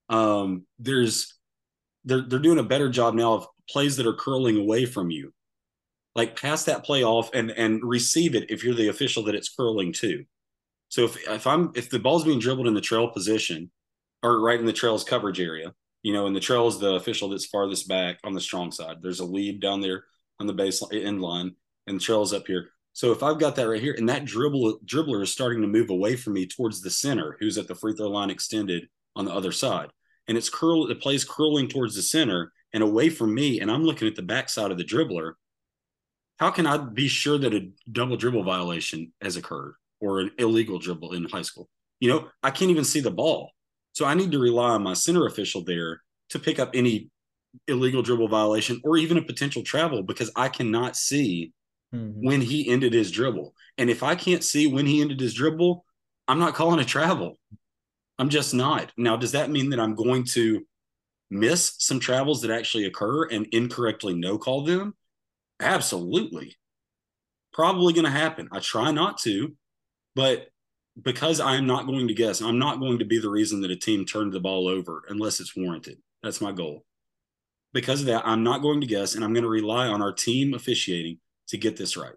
um, 0.09 0.67
there's 0.79 1.35
they're 2.05 2.21
they're 2.21 2.39
doing 2.39 2.61
a 2.61 2.63
better 2.63 2.89
job 2.89 3.15
now 3.15 3.33
of 3.33 3.49
plays 3.69 3.97
that 3.97 4.07
are 4.07 4.13
curling 4.13 4.57
away 4.57 4.87
from 4.87 5.11
you. 5.11 5.33
Like 6.15 6.41
pass 6.41 6.65
that 6.67 6.85
play 6.85 7.03
off 7.03 7.31
and 7.35 7.51
and 7.51 7.81
receive 7.83 8.37
it 8.37 8.49
if 8.49 8.63
you're 8.63 8.75
the 8.75 8.89
official 8.89 9.25
that 9.25 9.35
it's 9.35 9.53
curling 9.53 9.93
to. 9.95 10.25
So 10.91 11.07
if 11.07 11.29
if 11.29 11.45
I'm 11.49 11.73
if 11.75 11.91
the 11.91 11.99
ball's 11.99 12.25
being 12.25 12.39
dribbled 12.39 12.69
in 12.69 12.75
the 12.75 12.81
trail 12.81 13.09
position 13.09 13.73
or 14.23 14.41
right 14.41 14.61
in 14.61 14.67
the 14.67 14.73
trail's 14.73 15.03
coverage 15.03 15.41
area, 15.41 15.75
you 16.05 16.13
know, 16.13 16.27
and 16.27 16.37
the 16.37 16.41
trail 16.41 16.69
is 16.69 16.79
the 16.79 16.95
official 16.95 17.31
that's 17.31 17.47
farthest 17.47 17.89
back 17.89 18.19
on 18.23 18.33
the 18.33 18.41
strong 18.41 18.71
side. 18.71 18.99
There's 19.03 19.19
a 19.19 19.25
lead 19.25 19.61
down 19.61 19.81
there 19.81 20.05
on 20.43 20.47
the 20.47 20.63
baseline 20.63 21.07
end 21.07 21.23
line, 21.23 21.55
and 21.87 22.01
trail's 22.01 22.35
up 22.35 22.47
here. 22.47 22.69
So 22.93 23.11
if 23.13 23.23
I've 23.23 23.39
got 23.39 23.57
that 23.57 23.69
right 23.69 23.81
here, 23.81 23.95
and 23.97 24.09
that 24.09 24.27
dribble 24.27 24.81
dribbler 24.85 25.23
is 25.23 25.33
starting 25.33 25.63
to 25.63 25.69
move 25.69 25.89
away 25.89 26.17
from 26.17 26.35
me 26.35 26.47
towards 26.47 26.83
the 26.83 26.91
center, 26.91 27.37
who's 27.41 27.57
at 27.57 27.69
the 27.69 27.75
free 27.75 27.95
throw 27.95 28.09
line 28.09 28.29
extended 28.29 28.87
on 29.17 29.25
the 29.25 29.33
other 29.33 29.53
side, 29.53 29.89
and 30.29 30.37
it's 30.37 30.51
curl, 30.51 30.87
the 30.87 30.95
play's 30.95 31.25
curling 31.25 31.69
towards 31.69 31.95
the 31.95 32.03
center 32.03 32.53
and 32.75 32.83
away 32.83 33.09
from 33.09 33.35
me, 33.35 33.61
and 33.61 33.71
I'm 33.71 33.85
looking 33.85 34.09
at 34.09 34.17
the 34.17 34.23
backside 34.23 34.71
of 34.71 34.79
the 34.79 34.85
dribbler. 34.85 35.33
How 36.39 36.51
can 36.51 36.67
I 36.67 36.77
be 36.77 37.09
sure 37.09 37.39
that 37.39 37.55
a 37.55 37.71
double 37.91 38.17
dribble 38.17 38.43
violation 38.43 39.13
has 39.23 39.37
occurred 39.37 39.75
or 40.01 40.21
an 40.21 40.33
illegal 40.39 40.79
dribble 40.79 41.13
in 41.13 41.25
high 41.25 41.43
school? 41.43 41.69
You 42.01 42.09
know, 42.09 42.29
I 42.43 42.51
can't 42.51 42.71
even 42.71 42.85
see 42.85 43.01
the 43.01 43.11
ball. 43.11 43.51
So 43.93 44.07
I 44.07 44.15
need 44.15 44.33
to 44.33 44.39
rely 44.39 44.71
on 44.71 44.83
my 44.83 44.95
center 44.95 45.27
official 45.27 45.63
there 45.63 46.03
to 46.31 46.39
pick 46.39 46.59
up 46.59 46.71
any 46.75 47.11
illegal 47.69 48.03
dribble 48.03 48.29
violation 48.29 48.81
or 48.85 48.97
even 48.97 49.19
a 49.19 49.23
potential 49.23 49.63
travel 49.63 50.03
because 50.03 50.31
I 50.37 50.49
cannot 50.49 50.97
see 50.97 51.53
Mhm. 51.93 52.23
when 52.23 52.41
he 52.41 52.69
ended 52.69 52.93
his 52.93 53.11
dribble. 53.11 53.55
And 53.79 53.91
if 53.91 54.03
I 54.03 54.15
can't 54.15 54.43
see 54.43 54.67
when 54.67 54.87
he 54.87 55.01
ended 55.01 55.21
his 55.21 55.35
dribble, 55.35 55.85
I'm 56.29 56.39
not 56.39 56.55
calling 56.55 56.81
a 56.81 56.85
travel. 56.85 57.39
I'm 58.19 58.31
just 58.31 58.55
not. 58.55 58.93
Now, 58.97 59.17
does 59.17 59.33
that 59.33 59.51
mean 59.51 59.71
that 59.71 59.81
I'm 59.81 59.95
going 59.95 60.25
to 60.33 60.67
miss 61.31 61.75
some 61.79 62.01
travels 62.01 62.43
that 62.43 62.51
actually 62.51 62.85
occur 62.85 63.25
and 63.27 63.47
incorrectly 63.53 64.15
no 64.15 64.39
call 64.39 64.65
them? 64.65 64.95
Absolutely. 65.61 66.57
Probably 67.53 67.93
going 67.93 68.05
to 68.05 68.11
happen. 68.11 68.49
I 68.53 68.61
try 68.61 68.93
not 68.93 69.19
to, 69.21 69.55
but 70.15 70.49
because 71.01 71.41
I'm 71.41 71.67
not 71.67 71.87
going 71.87 72.09
to 72.09 72.15
guess, 72.15 72.41
I'm 72.41 72.59
not 72.59 72.81
going 72.81 72.99
to 72.99 73.05
be 73.05 73.19
the 73.19 73.31
reason 73.31 73.61
that 73.63 73.71
a 73.71 73.77
team 73.77 74.05
turned 74.05 74.33
the 74.33 74.41
ball 74.41 74.69
over 74.69 75.05
unless 75.09 75.41
it's 75.41 75.57
warranted. 75.57 75.99
That's 76.23 76.41
my 76.41 76.53
goal. 76.53 76.85
Because 77.73 78.01
of 78.01 78.07
that, 78.07 78.27
I'm 78.27 78.43
not 78.43 78.63
going 78.63 78.81
to 78.81 78.87
guess, 78.87 79.15
and 79.15 79.25
I'm 79.25 79.33
going 79.33 79.45
to 79.45 79.49
rely 79.49 79.87
on 79.89 80.03
our 80.03 80.13
team 80.13 80.55
officiating 80.55 81.19
to 81.49 81.57
get 81.57 81.77
this 81.77 81.97
right, 81.97 82.15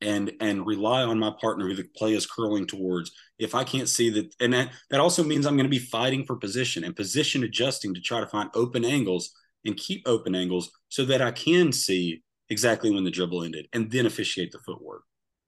and 0.00 0.32
and 0.40 0.66
rely 0.66 1.02
on 1.02 1.18
my 1.18 1.32
partner 1.40 1.66
who 1.66 1.74
the 1.74 1.84
play 1.96 2.14
is 2.14 2.26
curling 2.26 2.66
towards. 2.66 3.10
If 3.38 3.54
I 3.54 3.64
can't 3.64 3.88
see 3.88 4.10
that, 4.10 4.34
and 4.40 4.52
that 4.52 4.70
that 4.90 5.00
also 5.00 5.22
means 5.22 5.46
I'm 5.46 5.56
going 5.56 5.66
to 5.66 5.70
be 5.70 5.78
fighting 5.78 6.24
for 6.24 6.36
position 6.36 6.84
and 6.84 6.94
position 6.94 7.42
adjusting 7.44 7.94
to 7.94 8.00
try 8.00 8.20
to 8.20 8.26
find 8.26 8.50
open 8.54 8.84
angles 8.84 9.32
and 9.64 9.76
keep 9.76 10.02
open 10.06 10.34
angles 10.34 10.70
so 10.88 11.04
that 11.06 11.22
I 11.22 11.32
can 11.32 11.72
see 11.72 12.22
exactly 12.48 12.90
when 12.90 13.04
the 13.04 13.10
dribble 13.10 13.42
ended 13.42 13.66
and 13.72 13.90
then 13.90 14.06
officiate 14.06 14.52
the 14.52 14.58
footwork. 14.60 15.02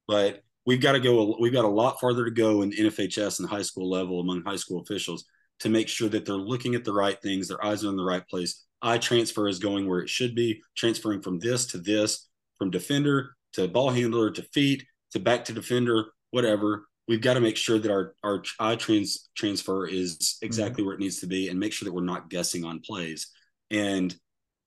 But 0.08 0.42
we've 0.66 0.80
got 0.80 0.92
to 0.92 1.00
go. 1.00 1.36
We've 1.38 1.52
got 1.52 1.64
a 1.64 1.68
lot 1.68 2.00
farther 2.00 2.24
to 2.24 2.30
go 2.30 2.62
in 2.62 2.72
NFHS 2.72 3.40
and 3.40 3.48
high 3.48 3.62
school 3.62 3.88
level 3.90 4.20
among 4.20 4.42
high 4.42 4.56
school 4.56 4.80
officials 4.80 5.24
to 5.60 5.68
make 5.68 5.88
sure 5.88 6.08
that 6.08 6.24
they're 6.24 6.36
looking 6.36 6.74
at 6.74 6.84
the 6.84 6.92
right 6.92 7.20
things, 7.20 7.48
their 7.48 7.64
eyes 7.64 7.84
are 7.84 7.88
in 7.88 7.96
the 7.96 8.04
right 8.04 8.26
place. 8.28 8.64
Eye 8.82 8.98
transfer 8.98 9.48
is 9.48 9.58
going 9.58 9.88
where 9.88 10.00
it 10.00 10.08
should 10.08 10.34
be, 10.34 10.62
transferring 10.76 11.20
from 11.20 11.38
this 11.38 11.66
to 11.66 11.78
this, 11.78 12.28
from 12.58 12.70
defender 12.70 13.34
to 13.54 13.68
ball 13.68 13.90
handler 13.90 14.30
to 14.30 14.42
feet 14.42 14.84
to 15.12 15.18
back 15.18 15.44
to 15.46 15.52
defender, 15.52 16.06
whatever. 16.30 16.86
We've 17.06 17.20
got 17.20 17.34
to 17.34 17.40
make 17.40 17.56
sure 17.56 17.78
that 17.78 17.90
our 17.90 18.14
our 18.22 18.42
eye 18.60 18.76
trans 18.76 19.30
transfer 19.34 19.86
is 19.86 20.36
exactly 20.42 20.84
where 20.84 20.94
it 20.94 21.00
needs 21.00 21.20
to 21.20 21.26
be, 21.26 21.48
and 21.48 21.58
make 21.58 21.72
sure 21.72 21.86
that 21.86 21.94
we're 21.94 22.02
not 22.02 22.28
guessing 22.28 22.64
on 22.64 22.80
plays. 22.80 23.28
And 23.70 24.14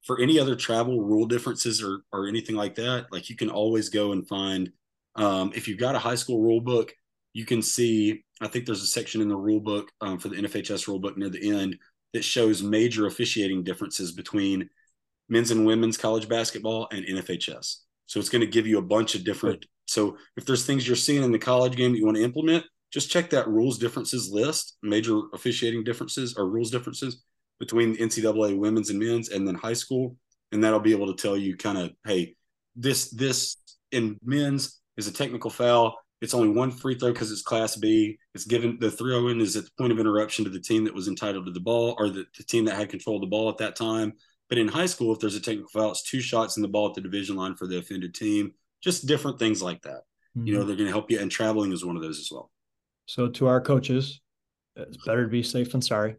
for 0.03 0.19
any 0.19 0.39
other 0.39 0.55
travel 0.55 1.01
rule 1.01 1.27
differences 1.27 1.83
or 1.83 2.01
or 2.11 2.27
anything 2.27 2.55
like 2.55 2.75
that, 2.75 3.07
like 3.11 3.29
you 3.29 3.35
can 3.35 3.49
always 3.49 3.89
go 3.89 4.11
and 4.11 4.27
find. 4.27 4.71
Um, 5.15 5.51
if 5.53 5.67
you've 5.67 5.77
got 5.77 5.95
a 5.95 5.99
high 5.99 6.15
school 6.15 6.41
rule 6.41 6.61
book, 6.61 6.93
you 7.33 7.45
can 7.45 7.61
see. 7.61 8.23
I 8.39 8.47
think 8.47 8.65
there's 8.65 8.81
a 8.81 8.88
section 8.88 9.21
in 9.21 9.27
the 9.27 9.38
rule 9.38 9.59
book 9.59 9.91
um, 10.01 10.17
for 10.17 10.29
the 10.29 10.38
NFHS 10.38 10.88
rule 10.88 10.99
book 10.99 11.17
near 11.17 11.29
the 11.29 11.51
end 11.51 11.77
that 12.13 12.23
shows 12.23 12.61
major 12.61 13.07
officiating 13.07 13.63
differences 13.63 14.11
between 14.11 14.69
men's 15.29 15.51
and 15.51 15.65
women's 15.65 15.97
college 15.97 16.27
basketball 16.27 16.88
and 16.91 17.05
NFHS. 17.05 17.77
So 18.05 18.19
it's 18.19 18.29
going 18.29 18.41
to 18.41 18.47
give 18.47 18.67
you 18.67 18.77
a 18.77 18.83
bunch 18.83 19.15
of 19.15 19.23
different. 19.23 19.65
So 19.88 20.17
if 20.35 20.45
there's 20.45 20.65
things 20.65 20.85
you're 20.85 20.97
seeing 20.97 21.23
in 21.23 21.31
the 21.31 21.39
college 21.39 21.75
game 21.75 21.93
that 21.93 21.97
you 21.97 22.05
want 22.05 22.17
to 22.17 22.23
implement, 22.23 22.65
just 22.91 23.09
check 23.09 23.29
that 23.29 23.47
rules 23.47 23.77
differences 23.77 24.29
list, 24.29 24.77
major 24.83 25.21
officiating 25.33 25.83
differences 25.83 26.35
or 26.38 26.49
rules 26.49 26.71
differences 26.71 27.23
between 27.59 27.95
NCAA 27.95 28.57
women's 28.57 28.89
and 28.89 28.99
men's, 28.99 29.29
and 29.29 29.47
then 29.47 29.55
high 29.55 29.73
school, 29.73 30.17
and 30.51 30.63
that'll 30.63 30.79
be 30.79 30.91
able 30.91 31.13
to 31.13 31.21
tell 31.21 31.38
you 31.38 31.55
kind 31.55 31.77
of, 31.77 31.91
hey, 32.05 32.35
this 32.75 33.09
this 33.11 33.57
in 33.91 34.17
men's 34.23 34.81
is 34.97 35.07
a 35.07 35.13
technical 35.13 35.49
foul. 35.49 35.95
It's 36.22 36.35
only 36.35 36.49
one 36.49 36.69
free 36.69 36.95
throw 36.95 37.11
because 37.11 37.31
it's 37.31 37.41
Class 37.41 37.76
B. 37.76 38.18
It's 38.35 38.45
given 38.45 38.77
the 38.80 38.91
throw 38.91 39.27
in 39.30 39.41
is 39.41 39.56
at 39.56 39.65
the 39.65 39.72
point 39.77 39.91
of 39.91 39.99
interruption 39.99 40.45
to 40.45 40.52
the 40.52 40.60
team 40.60 40.85
that 40.85 40.93
was 40.93 41.07
entitled 41.07 41.48
to 41.48 41.52
the 41.52 41.60
ball 41.60 41.95
or 41.98 42.10
the, 42.10 42.26
the 42.38 42.43
team 42.43 42.65
that 42.65 42.76
had 42.76 42.89
control 42.89 43.15
of 43.15 43.22
the 43.22 43.27
ball 43.27 43.49
at 43.49 43.57
that 43.57 43.76
time. 43.76 44.14
But 44.48 44.60
in 44.60 44.68
high 44.68 44.85
school, 44.85 45.14
if 45.14 45.19
there's 45.19 45.35
a 45.35 45.41
technical 45.41 45.69
foul, 45.69 45.91
it's 45.91 46.03
two 46.03 46.22
shots 46.22 46.57
in 46.57 46.61
the 46.61 46.68
ball 46.68 46.89
at 46.89 46.93
the 46.93 47.02
division 47.02 47.35
line 47.38 47.56
for 47.56 47.65
the 47.68 47.80
offended 47.80 48.14
team. 48.14 48.53
Just 48.81 49.07
different 49.07 49.39
things 49.39 49.64
like 49.64 49.81
that. 49.81 50.02
Mm-hmm. 50.38 50.48
You 50.48 50.53
know, 50.53 50.60
mm-hmm. 50.60 50.68
they're 50.68 50.77
going 50.77 50.88
to 50.88 50.93
help 50.93 51.10
you, 51.10 51.19
and 51.19 51.31
traveling 51.31 51.72
is 51.72 51.84
one 51.84 51.95
of 51.95 52.02
those 52.02 52.19
as 52.19 52.30
well. 52.31 52.52
So 53.06 53.27
to 53.30 53.48
our 53.48 53.61
coaches, 53.61 54.22
it's 54.76 55.03
better 55.06 55.23
to 55.23 55.30
be 55.30 55.43
safe 55.43 55.72
than 55.72 55.81
sorry. 55.81 56.15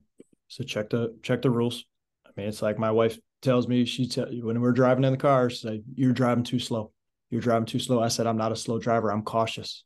So 0.49 0.65
check 0.65 0.91
the 0.91 1.17
check 1.23 1.43
the 1.43 1.51
rules. 1.51 1.85
I 2.27 2.31
mean, 2.37 2.49
it's 2.49 2.61
like 2.61 2.79
my 2.79 2.91
wife 2.91 3.17
tells 3.41 3.69
me 3.69 3.85
she 3.85 4.09
tell 4.09 4.27
when 4.27 4.61
we're 4.61 4.73
driving 4.73 5.05
in 5.05 5.13
the 5.13 5.19
car, 5.19 5.49
she 5.49 5.59
said, 5.59 5.85
"You're 5.95 6.13
driving 6.13 6.45
too 6.45 6.59
slow. 6.59 6.93
You're 7.31 7.41
driving 7.41 7.67
too 7.67 7.79
slow." 7.79 8.03
I 8.03 8.09
said, 8.09 8.27
"I'm 8.27 8.37
not 8.37 8.53
a 8.53 8.57
slow 8.57 8.79
driver. 8.79 9.11
I'm 9.11 9.23
cautious. 9.23 9.85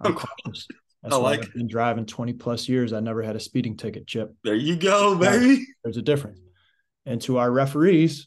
I'm 0.00 0.14
cautious." 0.14 0.66
That's 1.02 1.14
I 1.14 1.18
like 1.18 1.44
I've 1.44 1.54
been 1.54 1.68
driving 1.68 2.06
20 2.06 2.32
plus 2.34 2.68
years. 2.68 2.92
I 2.92 3.00
never 3.00 3.22
had 3.22 3.36
a 3.36 3.40
speeding 3.40 3.76
ticket, 3.76 4.06
Chip. 4.06 4.34
There 4.42 4.56
you 4.56 4.76
go, 4.76 5.16
baby. 5.16 5.64
There's 5.84 5.96
a 5.96 6.02
difference. 6.02 6.40
And 7.06 7.20
to 7.22 7.38
our 7.38 7.50
referees, 7.50 8.26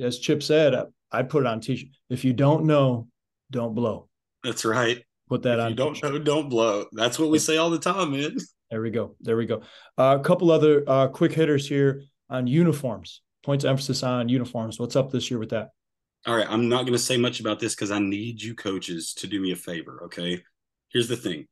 as 0.00 0.18
Chip 0.18 0.42
said, 0.42 0.74
I'd 1.10 1.28
put 1.28 1.42
it 1.42 1.46
on 1.46 1.60
t-shirt. 1.60 1.88
If 2.08 2.24
you 2.24 2.32
don't 2.32 2.66
know, 2.66 3.08
don't 3.50 3.74
blow. 3.74 4.08
That's 4.42 4.64
right. 4.64 5.02
Put 5.28 5.42
that 5.42 5.58
if 5.58 5.64
on. 5.64 5.70
You 5.70 5.76
don't 5.76 6.02
know, 6.02 6.18
don't 6.18 6.48
blow. 6.48 6.86
That's 6.92 7.18
what 7.18 7.30
we 7.30 7.38
say 7.38 7.56
all 7.56 7.70
the 7.70 7.78
time, 7.78 8.12
man. 8.12 8.36
There 8.70 8.80
we 8.82 8.90
go. 8.90 9.16
There 9.20 9.36
we 9.36 9.46
go. 9.46 9.62
Uh, 9.98 10.16
a 10.18 10.22
couple 10.22 10.50
other 10.50 10.84
uh, 10.86 11.08
quick 11.08 11.32
hitters 11.32 11.68
here 11.68 12.04
on 12.30 12.46
uniforms. 12.46 13.22
Points 13.42 13.64
emphasis 13.64 14.02
on 14.02 14.28
uniforms. 14.28 14.78
What's 14.78 14.96
up 14.96 15.10
this 15.10 15.30
year 15.30 15.38
with 15.38 15.50
that? 15.50 15.70
All 16.26 16.36
right. 16.36 16.46
I'm 16.48 16.68
not 16.68 16.82
going 16.82 16.94
to 16.94 16.98
say 16.98 17.16
much 17.16 17.40
about 17.40 17.60
this 17.60 17.74
because 17.74 17.90
I 17.90 17.98
need 17.98 18.40
you 18.40 18.54
coaches 18.54 19.14
to 19.14 19.26
do 19.26 19.40
me 19.40 19.52
a 19.52 19.56
favor. 19.56 20.02
Okay. 20.04 20.42
Here's 20.94 21.08
the 21.08 21.16
thing. 21.16 21.46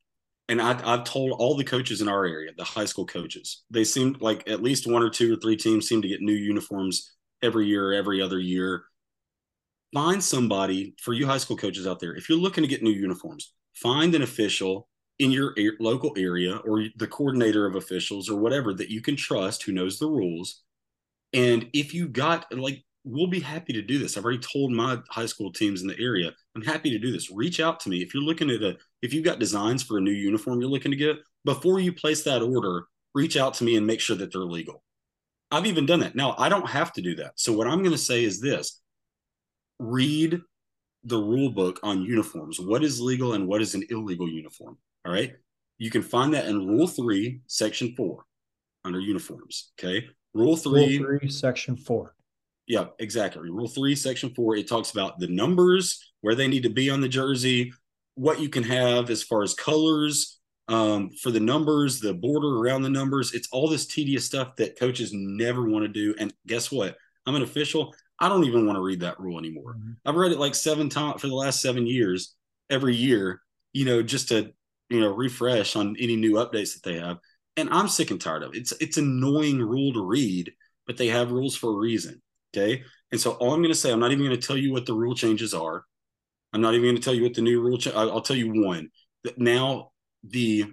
And 0.48 0.62
I, 0.62 0.80
I've 0.84 1.04
told 1.04 1.32
all 1.32 1.56
the 1.56 1.64
coaches 1.64 2.00
in 2.00 2.08
our 2.08 2.24
area, 2.24 2.52
the 2.56 2.64
high 2.64 2.84
school 2.84 3.06
coaches, 3.06 3.64
they 3.70 3.84
seem 3.84 4.16
like 4.20 4.48
at 4.48 4.62
least 4.62 4.90
one 4.90 5.02
or 5.02 5.10
two 5.10 5.34
or 5.34 5.36
three 5.36 5.56
teams 5.56 5.86
seem 5.86 6.00
to 6.00 6.08
get 6.08 6.22
new 6.22 6.32
uniforms 6.32 7.12
every 7.42 7.66
year, 7.66 7.90
or 7.90 7.92
every 7.92 8.22
other 8.22 8.38
year. 8.38 8.84
Find 9.92 10.22
somebody 10.22 10.94
for 11.02 11.12
you 11.12 11.26
high 11.26 11.38
school 11.38 11.56
coaches 11.56 11.86
out 11.86 12.00
there. 12.00 12.14
If 12.14 12.28
you're 12.28 12.38
looking 12.38 12.62
to 12.62 12.68
get 12.68 12.82
new 12.82 12.90
uniforms, 12.90 13.52
find 13.74 14.14
an 14.14 14.22
official 14.22 14.88
in 15.18 15.30
your 15.30 15.54
local 15.80 16.12
area 16.16 16.56
or 16.58 16.84
the 16.96 17.06
coordinator 17.06 17.66
of 17.66 17.74
officials 17.74 18.30
or 18.30 18.38
whatever 18.38 18.72
that 18.74 18.90
you 18.90 19.02
can 19.02 19.16
trust 19.16 19.64
who 19.64 19.72
knows 19.72 19.98
the 19.98 20.08
rules. 20.08 20.62
And 21.32 21.68
if 21.72 21.94
you 21.94 22.08
got 22.08 22.52
like, 22.56 22.84
we'll 23.04 23.26
be 23.26 23.40
happy 23.40 23.72
to 23.72 23.82
do 23.82 23.98
this. 23.98 24.16
I've 24.16 24.24
already 24.24 24.40
told 24.40 24.72
my 24.72 24.98
high 25.10 25.26
school 25.26 25.52
teams 25.52 25.82
in 25.82 25.88
the 25.88 25.98
area, 25.98 26.32
I'm 26.54 26.62
happy 26.62 26.90
to 26.90 26.98
do 26.98 27.12
this. 27.12 27.30
Reach 27.30 27.60
out 27.60 27.80
to 27.80 27.88
me 27.88 28.02
if 28.02 28.14
you're 28.14 28.22
looking 28.22 28.50
at 28.50 28.62
a, 28.62 28.76
if 29.02 29.12
you've 29.12 29.24
got 29.24 29.38
designs 29.38 29.82
for 29.82 29.98
a 29.98 30.00
new 30.00 30.12
uniform 30.12 30.60
you're 30.60 30.70
looking 30.70 30.92
to 30.92 30.96
get, 30.96 31.16
before 31.44 31.80
you 31.80 31.92
place 31.92 32.22
that 32.24 32.42
order, 32.42 32.86
reach 33.14 33.36
out 33.36 33.54
to 33.54 33.64
me 33.64 33.76
and 33.76 33.86
make 33.86 34.00
sure 34.00 34.16
that 34.16 34.32
they're 34.32 34.42
legal. 34.42 34.82
I've 35.50 35.66
even 35.66 35.84
done 35.84 36.00
that. 36.00 36.14
Now, 36.14 36.34
I 36.38 36.48
don't 36.48 36.68
have 36.68 36.92
to 36.94 37.02
do 37.02 37.16
that. 37.16 37.32
So, 37.36 37.52
what 37.52 37.66
I'm 37.66 37.80
going 37.80 37.92
to 37.92 37.98
say 37.98 38.24
is 38.24 38.40
this 38.40 38.80
read 39.78 40.40
the 41.04 41.18
rule 41.18 41.50
book 41.50 41.80
on 41.82 42.02
uniforms. 42.02 42.60
What 42.60 42.84
is 42.84 43.00
legal 43.00 43.34
and 43.34 43.46
what 43.46 43.60
is 43.60 43.74
an 43.74 43.84
illegal 43.90 44.28
uniform? 44.28 44.78
All 45.04 45.12
right. 45.12 45.34
You 45.78 45.90
can 45.90 46.02
find 46.02 46.32
that 46.34 46.46
in 46.46 46.66
Rule 46.66 46.86
3, 46.86 47.40
Section 47.48 47.94
4 47.96 48.24
under 48.84 49.00
uniforms. 49.00 49.72
Okay. 49.78 50.06
Rule 50.32 50.56
3, 50.56 50.98
Rule 50.98 51.18
3 51.18 51.28
Section 51.28 51.76
4. 51.76 52.14
Yeah, 52.66 52.86
exactly. 52.98 53.50
Rule 53.50 53.68
3, 53.68 53.94
Section 53.94 54.34
4, 54.34 54.56
it 54.56 54.68
talks 54.68 54.92
about 54.92 55.18
the 55.18 55.28
numbers, 55.28 56.12
where 56.20 56.34
they 56.34 56.48
need 56.48 56.62
to 56.62 56.70
be 56.70 56.90
on 56.90 57.00
the 57.00 57.08
jersey, 57.08 57.72
what 58.14 58.40
you 58.40 58.48
can 58.48 58.62
have 58.62 59.10
as 59.10 59.22
far 59.22 59.42
as 59.42 59.54
colors 59.54 60.38
um, 60.68 61.10
for 61.10 61.30
the 61.30 61.40
numbers, 61.40 62.00
the 62.00 62.14
border 62.14 62.58
around 62.58 62.82
the 62.82 62.90
numbers. 62.90 63.32
It's 63.32 63.48
all 63.52 63.68
this 63.68 63.86
tedious 63.86 64.24
stuff 64.24 64.56
that 64.56 64.78
coaches 64.78 65.10
never 65.12 65.68
want 65.68 65.84
to 65.84 65.88
do. 65.88 66.14
And 66.18 66.32
guess 66.46 66.70
what? 66.70 66.96
I'm 67.26 67.34
an 67.34 67.42
official. 67.42 67.94
I 68.18 68.28
don't 68.28 68.44
even 68.44 68.66
want 68.66 68.76
to 68.76 68.82
read 68.82 69.00
that 69.00 69.18
rule 69.18 69.38
anymore. 69.38 69.74
Mm-hmm. 69.74 69.92
I've 70.04 70.14
read 70.14 70.32
it 70.32 70.38
like 70.38 70.54
seven 70.54 70.88
times 70.88 71.20
for 71.20 71.26
the 71.26 71.34
last 71.34 71.60
seven 71.60 71.86
years, 71.86 72.34
every 72.70 72.94
year, 72.94 73.42
you 73.72 73.84
know, 73.84 74.02
just 74.02 74.28
to, 74.28 74.52
you 74.88 75.00
know, 75.00 75.14
refresh 75.14 75.76
on 75.76 75.96
any 75.98 76.16
new 76.16 76.34
updates 76.34 76.74
that 76.74 76.82
they 76.84 76.98
have. 76.98 77.18
And 77.56 77.68
I'm 77.70 77.88
sick 77.88 78.10
and 78.10 78.20
tired 78.20 78.44
of 78.44 78.54
it. 78.54 78.58
It's 78.58 78.72
it's 78.80 78.96
annoying 78.96 79.58
rule 79.58 79.92
to 79.92 80.06
read, 80.06 80.52
but 80.86 80.96
they 80.96 81.08
have 81.08 81.32
rules 81.32 81.54
for 81.54 81.70
a 81.70 81.76
reason. 81.76 82.21
Okay. 82.54 82.82
And 83.10 83.20
so 83.20 83.32
all 83.32 83.52
I'm 83.52 83.60
going 83.60 83.72
to 83.72 83.78
say, 83.78 83.92
I'm 83.92 84.00
not 84.00 84.12
even 84.12 84.24
going 84.24 84.38
to 84.38 84.46
tell 84.46 84.56
you 84.56 84.72
what 84.72 84.86
the 84.86 84.94
rule 84.94 85.14
changes 85.14 85.54
are. 85.54 85.84
I'm 86.52 86.60
not 86.60 86.74
even 86.74 86.84
going 86.84 86.96
to 86.96 87.02
tell 87.02 87.14
you 87.14 87.22
what 87.22 87.34
the 87.34 87.42
new 87.42 87.60
rule. 87.60 87.78
Cha- 87.78 87.90
I'll 87.90 88.20
tell 88.20 88.36
you 88.36 88.62
one 88.62 88.90
that 89.24 89.38
now 89.38 89.90
the 90.24 90.66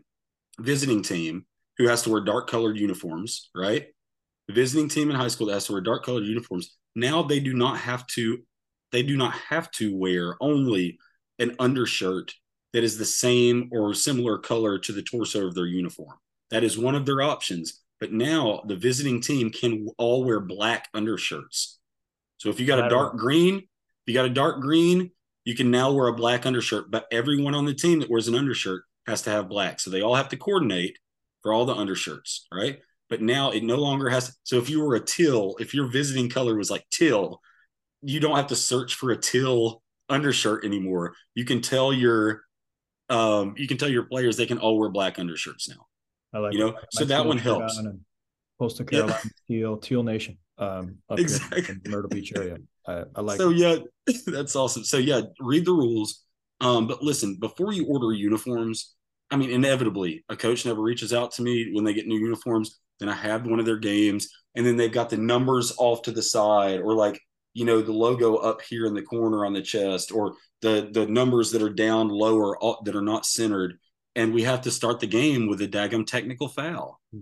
visiting 0.60 1.02
team 1.02 1.46
who 1.78 1.88
has 1.88 2.02
to 2.04 2.10
wear 2.10 2.22
dark 2.22 2.50
colored 2.50 2.78
uniforms, 2.78 3.50
right? 3.56 3.88
The 4.48 4.54
visiting 4.54 4.90
team 4.90 5.10
in 5.10 5.16
high 5.16 5.30
school 5.30 5.48
that 5.48 5.54
has 5.54 5.66
to 5.68 5.74
wear 5.74 5.82
dark 5.82 6.04
colored 6.06 6.26
uniforms 6.26 6.78
now 6.96 7.24
they 7.24 7.40
do 7.40 7.54
not 7.54 7.78
have 7.78 8.06
to 8.08 8.40
they 8.92 9.04
do 9.04 9.16
not 9.16 9.34
have 9.34 9.70
to 9.72 9.96
wear 9.96 10.36
only 10.42 10.98
an 11.38 11.56
undershirt 11.60 12.34
that 12.74 12.84
is 12.84 12.98
the 12.98 13.06
same 13.06 13.70
or 13.72 13.94
similar 13.94 14.38
color 14.38 14.80
to 14.80 14.92
the 14.92 15.04
torso 15.04 15.48
of 15.48 15.56
their 15.56 15.68
uniform. 15.68 16.18
That 16.50 16.64
is 16.64 16.78
one 16.78 16.96
of 16.96 17.06
their 17.06 17.22
options. 17.22 17.82
But 18.00 18.12
now 18.12 18.64
the 18.66 18.76
visiting 18.76 19.22
team 19.22 19.52
can 19.52 19.88
all 19.98 20.24
wear 20.24 20.40
black 20.40 20.88
undershirts. 20.94 21.80
So 22.38 22.50
if 22.50 22.60
you 22.60 22.66
got 22.66 22.86
a 22.86 22.90
dark 22.90 23.18
green, 23.18 23.58
if 23.58 24.08
you 24.08 24.14
got 24.14 24.26
a 24.26 24.30
dark 24.30 24.62
green, 24.62 25.12
you 25.44 25.56
can 25.56 25.70
now 25.70 25.92
wear 25.92 26.08
a 26.08 26.14
black 26.14 26.46
undershirt. 26.46 26.90
But 26.90 27.06
everyone 27.12 27.56
on 27.56 27.66
the 27.66 27.74
team 27.74 28.00
that 28.00 28.10
wears 28.10 28.28
an 28.28 28.36
undershirt 28.36 28.84
has 29.08 29.22
to 29.24 29.30
have 29.30 29.50
black. 29.50 29.80
So 29.80 29.90
they 29.92 30.02
all 30.02 30.16
have 30.16 30.30
to 30.30 30.38
coordinate 30.38 30.98
for 31.44 31.52
all 31.52 31.66
the 31.66 31.76
undershirts, 31.76 32.48
right? 32.54 32.80
but 33.10 33.22
now 33.22 33.52
it 33.52 33.64
no 33.64 33.76
longer 33.76 34.10
has. 34.10 34.28
To, 34.28 34.34
So 34.44 34.58
if 34.58 34.70
you 34.70 34.82
were 34.82 34.96
a 34.96 35.04
teal, 35.04 35.56
if 35.60 35.74
your 35.74 35.88
visiting 35.88 36.30
color 36.30 36.56
was 36.56 36.72
like 36.72 36.86
teal, 36.92 37.42
you 38.02 38.20
don't 38.20 38.36
have 38.36 38.48
to 38.48 38.56
search 38.56 38.96
for 38.96 39.12
a 39.12 39.18
teal 39.18 39.82
undershirt 40.08 40.64
anymore. 40.64 41.16
You 41.36 41.44
can 41.44 41.62
tell 41.62 41.92
your 41.92 42.44
um, 43.10 43.56
you 43.58 43.68
can 43.68 43.78
tell 43.78 43.90
your 43.90 44.04
players 44.04 44.38
they 44.38 44.46
can 44.46 44.60
all 44.60 44.78
wear 44.78 44.90
black 44.90 45.18
undershirts 45.20 45.68
now. 45.68 45.88
I 46.34 46.40
like 46.40 46.54
you 46.54 46.60
know, 46.60 46.76
so 46.92 47.06
that 47.06 47.26
one 47.26 47.38
helps. 47.38 47.80
Coastal 48.60 48.86
Carolina 48.86 49.18
yeah. 49.24 49.30
Teal 49.48 49.78
Teal 49.78 50.04
Nation, 50.04 50.38
um, 50.58 50.98
exactly. 51.12 51.76
in 51.86 51.92
Myrtle 51.92 52.10
Beach 52.10 52.34
area. 52.36 52.58
I, 52.86 53.04
I 53.16 53.22
like. 53.22 53.38
So 53.38 53.52
it. 53.52 53.58
yeah, 53.58 54.14
that's 54.28 54.56
awesome. 54.56 54.84
So 54.84 54.98
yeah, 54.98 55.22
read 55.40 55.66
the 55.66 55.72
rules. 55.72 56.24
Um, 56.62 56.88
but 56.88 57.02
listen, 57.02 57.38
before 57.40 57.72
you 57.72 57.86
order 57.88 58.12
uniforms, 58.12 58.96
I 59.32 59.38
mean, 59.38 59.50
inevitably, 59.50 60.26
a 60.28 60.36
coach 60.36 60.66
never 60.66 60.82
reaches 60.82 61.14
out 61.14 61.32
to 61.34 61.42
me 61.42 61.72
when 61.74 61.86
they 61.86 61.94
get 61.94 62.06
new 62.06 62.20
uniforms 62.20 62.80
then 63.00 63.10
I 63.10 63.16
have 63.16 63.46
one 63.46 63.60
of 63.60 63.66
their 63.66 63.78
games, 63.78 64.30
and 64.56 64.66
then 64.66 64.78
they've 64.78 64.92
got 64.92 65.10
the 65.10 65.18
numbers 65.18 65.74
off 65.78 66.04
to 66.04 66.12
the 66.12 66.22
side, 66.22 66.82
or 66.82 66.94
like 66.94 67.20
you 67.54 67.66
know 67.66 67.82
the 67.82 67.94
logo 67.94 68.36
up 68.36 68.62
here 68.62 68.86
in 68.86 68.94
the 68.94 69.02
corner 69.02 69.46
on 69.46 69.54
the 69.54 69.62
chest, 69.62 70.12
or 70.12 70.36
the 70.62 70.90
the 70.92 71.08
numbers 71.08 71.52
that 71.52 71.62
are 71.62 71.74
down 71.74 72.10
lower 72.10 72.58
that 72.84 72.96
are 72.96 73.02
not 73.02 73.26
centered, 73.26 73.80
and 74.16 74.34
we 74.34 74.44
have 74.44 74.62
to 74.62 74.72
start 74.72 75.00
the 75.00 75.08
game 75.08 75.48
with 75.48 75.62
a 75.62 75.68
daggum 75.68 76.06
technical 76.06 76.48
foul. 76.48 77.00
Hmm. 77.14 77.22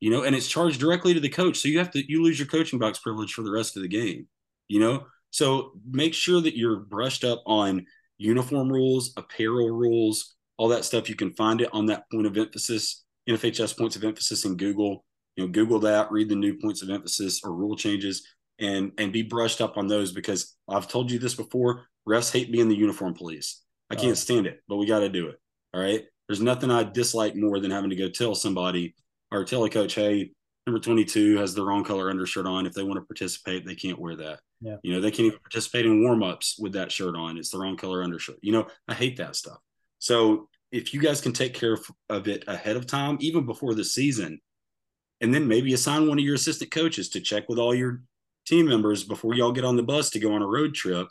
You 0.00 0.10
know, 0.10 0.22
and 0.22 0.36
it's 0.36 0.46
charged 0.46 0.78
directly 0.78 1.12
to 1.14 1.20
the 1.20 1.28
coach, 1.28 1.58
so 1.58 1.68
you 1.68 1.78
have 1.78 1.90
to 1.92 2.02
you 2.10 2.22
lose 2.22 2.38
your 2.38 2.48
coaching 2.48 2.78
box 2.78 2.98
privilege 2.98 3.32
for 3.32 3.42
the 3.42 3.50
rest 3.50 3.76
of 3.76 3.82
the 3.82 3.88
game. 3.88 4.28
You 4.68 4.80
know, 4.80 5.06
so 5.30 5.72
make 5.90 6.14
sure 6.14 6.40
that 6.40 6.56
you're 6.56 6.76
brushed 6.76 7.24
up 7.24 7.42
on 7.46 7.86
uniform 8.16 8.70
rules, 8.70 9.12
apparel 9.16 9.70
rules, 9.70 10.36
all 10.56 10.68
that 10.68 10.84
stuff. 10.84 11.08
You 11.08 11.16
can 11.16 11.32
find 11.32 11.60
it 11.60 11.70
on 11.72 11.86
that 11.86 12.04
point 12.12 12.26
of 12.26 12.36
emphasis, 12.36 13.04
NFHS 13.28 13.76
points 13.76 13.96
of 13.96 14.04
emphasis 14.04 14.44
in 14.44 14.56
Google 14.56 15.04
you 15.38 15.46
know 15.46 15.50
google 15.50 15.78
that 15.78 16.10
read 16.10 16.28
the 16.28 16.34
new 16.34 16.58
points 16.58 16.82
of 16.82 16.90
emphasis 16.90 17.40
or 17.44 17.54
rule 17.54 17.76
changes 17.76 18.26
and 18.58 18.92
and 18.98 19.12
be 19.12 19.22
brushed 19.22 19.60
up 19.60 19.78
on 19.78 19.86
those 19.86 20.12
because 20.12 20.56
i've 20.68 20.88
told 20.88 21.10
you 21.10 21.18
this 21.18 21.34
before 21.34 21.86
refs 22.06 22.32
hate 22.32 22.52
being 22.52 22.68
the 22.68 22.76
uniform 22.76 23.14
police 23.14 23.62
i 23.88 23.94
oh. 23.94 23.98
can't 23.98 24.18
stand 24.18 24.46
it 24.46 24.60
but 24.68 24.76
we 24.76 24.84
got 24.84 24.98
to 24.98 25.08
do 25.08 25.28
it 25.28 25.40
all 25.72 25.80
right 25.80 26.04
there's 26.28 26.40
nothing 26.40 26.70
i 26.70 26.82
dislike 26.82 27.34
more 27.34 27.58
than 27.60 27.70
having 27.70 27.90
to 27.90 27.96
go 27.96 28.08
tell 28.08 28.34
somebody 28.34 28.94
or 29.30 29.44
tell 29.44 29.64
a 29.64 29.70
coach 29.70 29.94
hey 29.94 30.30
number 30.68 30.78
22 30.80 31.38
has 31.38 31.54
the 31.54 31.64
wrong 31.64 31.82
color 31.82 32.10
undershirt 32.10 32.46
on. 32.46 32.66
If 32.66 32.74
they 32.74 32.82
want 32.82 32.98
to 32.98 33.06
participate 33.06 33.64
they 33.64 33.74
can't 33.74 33.98
wear 33.98 34.16
that. 34.16 34.40
Yeah. 34.60 34.76
you 34.82 34.92
know 34.92 35.00
they 35.00 35.10
can't 35.10 35.26
even 35.26 35.38
participate 35.38 35.86
in 35.86 36.02
warm-ups 36.02 36.58
with 36.58 36.72
that 36.72 36.92
shirt 36.92 37.16
on. 37.16 37.38
It's 37.38 37.50
the 37.50 37.58
wrong 37.58 37.76
color 37.76 38.02
undershirt. 38.02 38.36
You 38.42 38.52
know 38.52 38.66
i 38.86 38.94
hate 38.94 39.16
that 39.16 39.34
stuff. 39.34 39.58
So 39.98 40.48
if 40.70 40.92
you 40.92 41.00
guys 41.00 41.20
can 41.20 41.32
take 41.32 41.54
care 41.54 41.72
of, 41.72 41.90
of 42.10 42.28
it 42.28 42.44
ahead 42.46 42.76
of 42.76 42.86
time 42.86 43.16
even 43.20 43.46
before 43.46 43.74
the 43.74 43.84
season 43.84 44.40
and 45.20 45.34
then 45.34 45.48
maybe 45.48 45.72
assign 45.72 46.06
one 46.06 46.18
of 46.18 46.24
your 46.24 46.34
assistant 46.34 46.70
coaches 46.70 47.08
to 47.08 47.20
check 47.20 47.48
with 47.48 47.58
all 47.58 47.74
your 47.74 48.02
team 48.46 48.66
members 48.66 49.04
before 49.04 49.34
y'all 49.34 49.52
get 49.52 49.64
on 49.64 49.76
the 49.76 49.82
bus 49.82 50.10
to 50.10 50.20
go 50.20 50.34
on 50.34 50.42
a 50.42 50.46
road 50.46 50.74
trip 50.74 51.08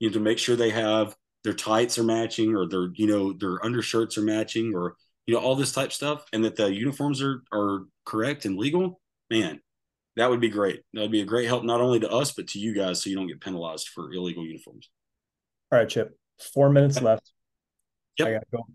you 0.00 0.08
know 0.08 0.12
to 0.12 0.20
make 0.20 0.38
sure 0.38 0.56
they 0.56 0.70
have 0.70 1.14
their 1.46 1.54
tights 1.54 1.98
are 1.98 2.04
matching 2.04 2.54
or 2.54 2.66
their 2.66 2.88
you 2.94 3.06
know 3.06 3.32
their 3.32 3.64
undershirts 3.64 4.18
are 4.18 4.22
matching 4.22 4.74
or 4.74 4.96
you 5.26 5.34
know 5.34 5.40
all 5.40 5.56
this 5.56 5.72
type 5.72 5.92
stuff 5.92 6.26
and 6.32 6.44
that 6.44 6.56
the 6.56 6.72
uniforms 6.72 7.22
are 7.22 7.42
are 7.52 7.86
correct 8.04 8.44
and 8.44 8.58
legal 8.58 9.00
man 9.30 9.60
that 10.16 10.28
would 10.28 10.40
be 10.40 10.48
great 10.48 10.82
that 10.92 11.00
would 11.00 11.10
be 11.10 11.22
a 11.22 11.26
great 11.26 11.46
help 11.46 11.64
not 11.64 11.80
only 11.80 12.00
to 12.00 12.10
us 12.10 12.32
but 12.32 12.48
to 12.48 12.58
you 12.58 12.74
guys 12.74 13.02
so 13.02 13.08
you 13.08 13.16
don't 13.16 13.26
get 13.28 13.40
penalized 13.40 13.88
for 13.88 14.12
illegal 14.12 14.44
uniforms 14.44 14.90
all 15.72 15.78
right 15.78 15.88
chip 15.88 16.18
four 16.52 16.68
minutes 16.68 17.00
left 17.00 17.30
yep. 18.18 18.28
i 18.28 18.32
gotta 18.32 18.46
go 18.52 18.66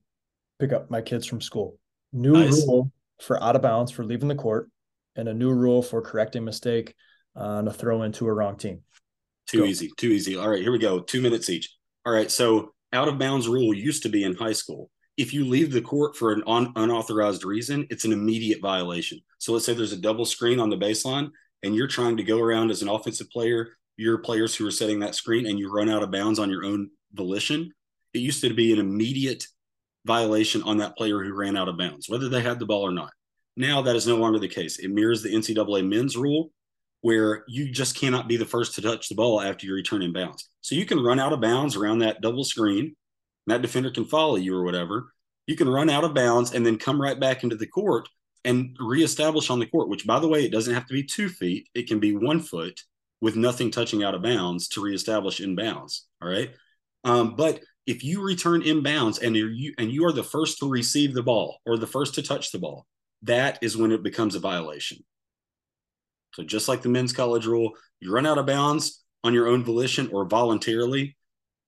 pick 0.62 0.72
up 0.72 0.92
my 0.92 1.02
kids 1.02 1.26
from 1.26 1.42
school. 1.42 1.78
New 2.14 2.34
Nice. 2.34 2.66
rule 2.66 2.92
for 3.20 3.42
out 3.44 3.56
of 3.56 3.62
bounds 3.62 3.92
for 3.92 4.06
leaving 4.06 4.30
the 4.30 4.36
court, 4.36 4.70
and 5.16 5.28
a 5.28 5.34
new 5.34 5.52
rule 5.52 5.82
for 5.82 6.02
correcting 6.02 6.46
mistake 6.46 6.94
on 7.36 7.68
a 7.68 7.74
throw 7.74 8.04
into 8.04 8.28
a 8.28 8.34
wrong 8.34 8.56
team. 8.56 8.82
Too 9.48 9.60
Go. 9.60 9.66
easy. 9.66 9.90
Too 9.98 10.10
easy. 10.10 10.38
All 10.38 10.48
right, 10.48 10.62
here 10.62 10.72
we 10.72 10.80
go. 10.80 11.00
Two 11.00 11.22
minutes 11.22 11.50
each. 11.50 11.76
All 12.06 12.14
right. 12.14 12.32
So 12.32 12.74
out 12.94 13.08
of 13.08 13.20
bounds 13.20 13.48
rule 13.48 13.74
used 13.74 14.04
to 14.04 14.10
be 14.10 14.24
in 14.24 14.36
high 14.36 14.54
school. 14.54 14.90
If 15.18 15.34
you 15.34 15.46
leave 15.46 15.72
the 15.72 15.82
court 15.82 16.16
for 16.16 16.32
an 16.32 16.44
un- 16.48 16.74
unauthorized 16.76 17.44
reason, 17.44 17.86
it's 17.90 18.06
an 18.06 18.14
immediate 18.14 18.62
violation. 18.62 19.20
So 19.38 19.54
let's 19.54 19.66
say 19.66 19.74
there's 19.74 19.92
a 19.92 19.98
double 19.98 20.26
screen 20.26 20.60
on 20.60 20.70
the 20.70 20.78
baseline 20.78 21.30
and 21.64 21.76
you're 21.76 21.88
trying 21.88 22.18
to 22.18 22.24
go 22.24 22.40
around 22.40 22.72
as 22.72 22.82
an 22.82 22.90
offensive 22.90 23.30
player, 23.30 23.70
your 23.98 24.18
players 24.18 24.56
who 24.56 24.66
are 24.68 24.72
setting 24.72 25.00
that 25.00 25.16
screen, 25.16 25.46
and 25.46 25.60
you 25.60 25.72
run 25.72 25.90
out 25.90 26.02
of 26.02 26.12
bounds 26.12 26.40
on 26.40 26.50
your 26.50 26.66
own 26.66 26.90
volition. 27.14 27.72
It 28.14 28.20
used 28.20 28.42
to 28.42 28.54
be 28.54 28.74
an 28.74 28.80
immediate 28.80 29.46
violation 30.06 30.64
on 30.64 30.78
that 30.78 30.98
player 30.98 31.24
who 31.24 31.34
ran 31.34 31.56
out 31.56 31.70
of 31.70 31.78
bounds, 31.78 32.10
whether 32.10 32.30
they 32.30 32.42
had 32.42 32.60
the 32.60 32.66
ball 32.66 32.82
or 32.82 32.92
not. 32.92 33.12
Now 33.56 33.82
that 33.84 33.96
is 33.96 34.08
no 34.08 34.18
longer 34.18 34.40
the 34.40 34.48
case. 34.48 34.80
It 34.80 34.90
mirrors 34.90 35.22
the 35.22 35.34
NCAA 35.34 35.88
men's 35.88 36.18
rule, 36.18 36.52
where 37.02 37.44
you 37.48 37.72
just 37.72 37.96
cannot 37.96 38.28
be 38.28 38.38
the 38.38 38.46
first 38.46 38.76
to 38.76 38.82
touch 38.82 39.10
the 39.10 39.16
ball 39.16 39.42
after 39.42 39.66
you 39.66 39.74
return 39.74 40.02
in 40.02 40.14
bounds. 40.14 40.50
So 40.62 40.76
you 40.76 40.86
can 40.86 41.04
run 41.04 41.20
out 41.20 41.34
of 41.34 41.42
bounds 41.42 41.76
around 41.76 42.00
that 42.00 42.22
double 42.22 42.44
screen, 42.44 42.86
and 42.86 42.96
that 43.48 43.62
defender 43.62 43.92
can 43.92 44.06
follow 44.06 44.36
you 44.36 44.56
or 44.56 44.64
whatever. 44.64 45.14
You 45.48 45.56
can 45.56 45.68
run 45.68 45.90
out 45.90 46.04
of 46.04 46.14
bounds 46.14 46.54
and 46.54 46.66
then 46.66 46.78
come 46.78 47.02
right 47.02 47.20
back 47.20 47.44
into 47.44 47.56
the 47.56 47.68
court 47.68 48.08
and 48.46 48.76
reestablish 48.80 49.50
on 49.50 49.60
the 49.60 49.66
court, 49.66 49.90
which, 49.90 50.08
by 50.08 50.20
the 50.20 50.28
way, 50.28 50.46
it 50.46 50.52
doesn't 50.52 50.74
have 50.74 50.86
to 50.88 50.94
be 50.94 51.04
two 51.04 51.30
feet, 51.30 51.68
it 51.74 51.88
can 51.88 52.00
be 52.00 52.16
one 52.16 52.40
foot 52.40 52.82
with 53.20 53.36
nothing 53.36 53.70
touching 53.70 54.04
out 54.04 54.16
of 54.16 54.24
bounds 54.24 54.68
to 54.70 54.82
reestablish 54.82 55.40
in 55.40 55.56
bounds. 55.56 56.08
All 56.22 56.30
right. 56.30 56.52
Um, 57.04 57.36
but 57.36 57.62
if 57.88 58.04
you 58.04 58.22
return 58.22 58.62
in 58.62 58.84
bounds 58.84 59.20
and 59.20 59.36
you 59.36 59.74
and 59.78 59.92
you 59.92 60.06
are 60.06 60.12
the 60.12 60.24
first 60.24 60.60
to 60.60 60.70
receive 60.70 61.14
the 61.14 61.24
ball 61.24 61.60
or 61.66 61.78
the 61.78 61.88
first 61.88 62.16
to 62.16 62.22
touch 62.22 62.52
the 62.52 62.60
ball, 62.60 62.86
that 63.24 63.60
is 63.62 63.78
when 63.78 63.92
it 63.92 64.04
becomes 64.04 64.36
a 64.36 64.40
violation. 64.40 65.04
So 66.34 66.44
just 66.44 66.68
like 66.68 66.82
the 66.82 66.90
men's 66.90 67.14
college 67.14 67.46
rule, 67.46 67.72
you 68.00 68.12
run 68.12 68.26
out 68.26 68.38
of 68.38 68.46
bounds 68.46 69.04
on 69.24 69.34
your 69.34 69.48
own 69.48 69.64
volition 69.64 70.10
or 70.12 70.26
voluntarily, 70.26 71.18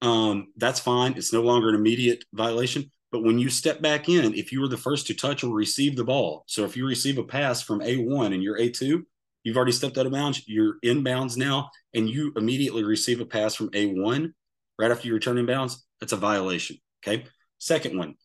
um, 0.02 0.48
that's 0.58 0.80
fine. 0.80 1.14
It's 1.14 1.34
no 1.34 1.42
longer 1.42 1.70
an 1.70 1.76
immediate 1.76 2.24
violation. 2.34 2.92
But 3.12 3.24
when 3.24 3.40
you 3.40 3.50
step 3.50 3.82
back 3.82 4.10
in, 4.10 4.34
if 4.34 4.52
you 4.52 4.60
were 4.60 4.68
the 4.68 4.78
first 4.78 5.08
to 5.08 5.14
touch 5.14 5.44
or 5.44 5.54
receive 5.54 5.96
the 5.96 6.04
ball, 6.04 6.44
so 6.48 6.66
if 6.66 6.76
you 6.76 6.86
receive 6.88 7.18
a 7.18 7.24
pass 7.24 7.62
from 7.62 7.80
A1 7.80 8.34
and 8.34 8.42
you're 8.42 8.58
A2, 8.58 9.04
you've 9.44 9.56
already 9.56 9.72
stepped 9.72 9.98
out 9.98 10.06
of 10.06 10.12
bounds, 10.12 10.42
you're 10.48 10.76
in 10.82 11.04
bounds 11.04 11.38
now, 11.38 11.70
and 11.94 12.10
you 12.10 12.34
immediately 12.36 12.84
receive 12.84 13.22
a 13.22 13.26
pass 13.26 13.54
from 13.54 13.70
A1 13.70 14.32
right 14.80 14.92
after 14.92 15.08
you 15.08 15.14
return 15.14 15.38
in 15.38 15.46
bounds, 15.46 15.86
that's 16.00 16.14
a 16.14 16.18
violation. 16.18 16.78
Okay. 17.06 17.26
Second 17.60 17.98
one, 17.98 18.16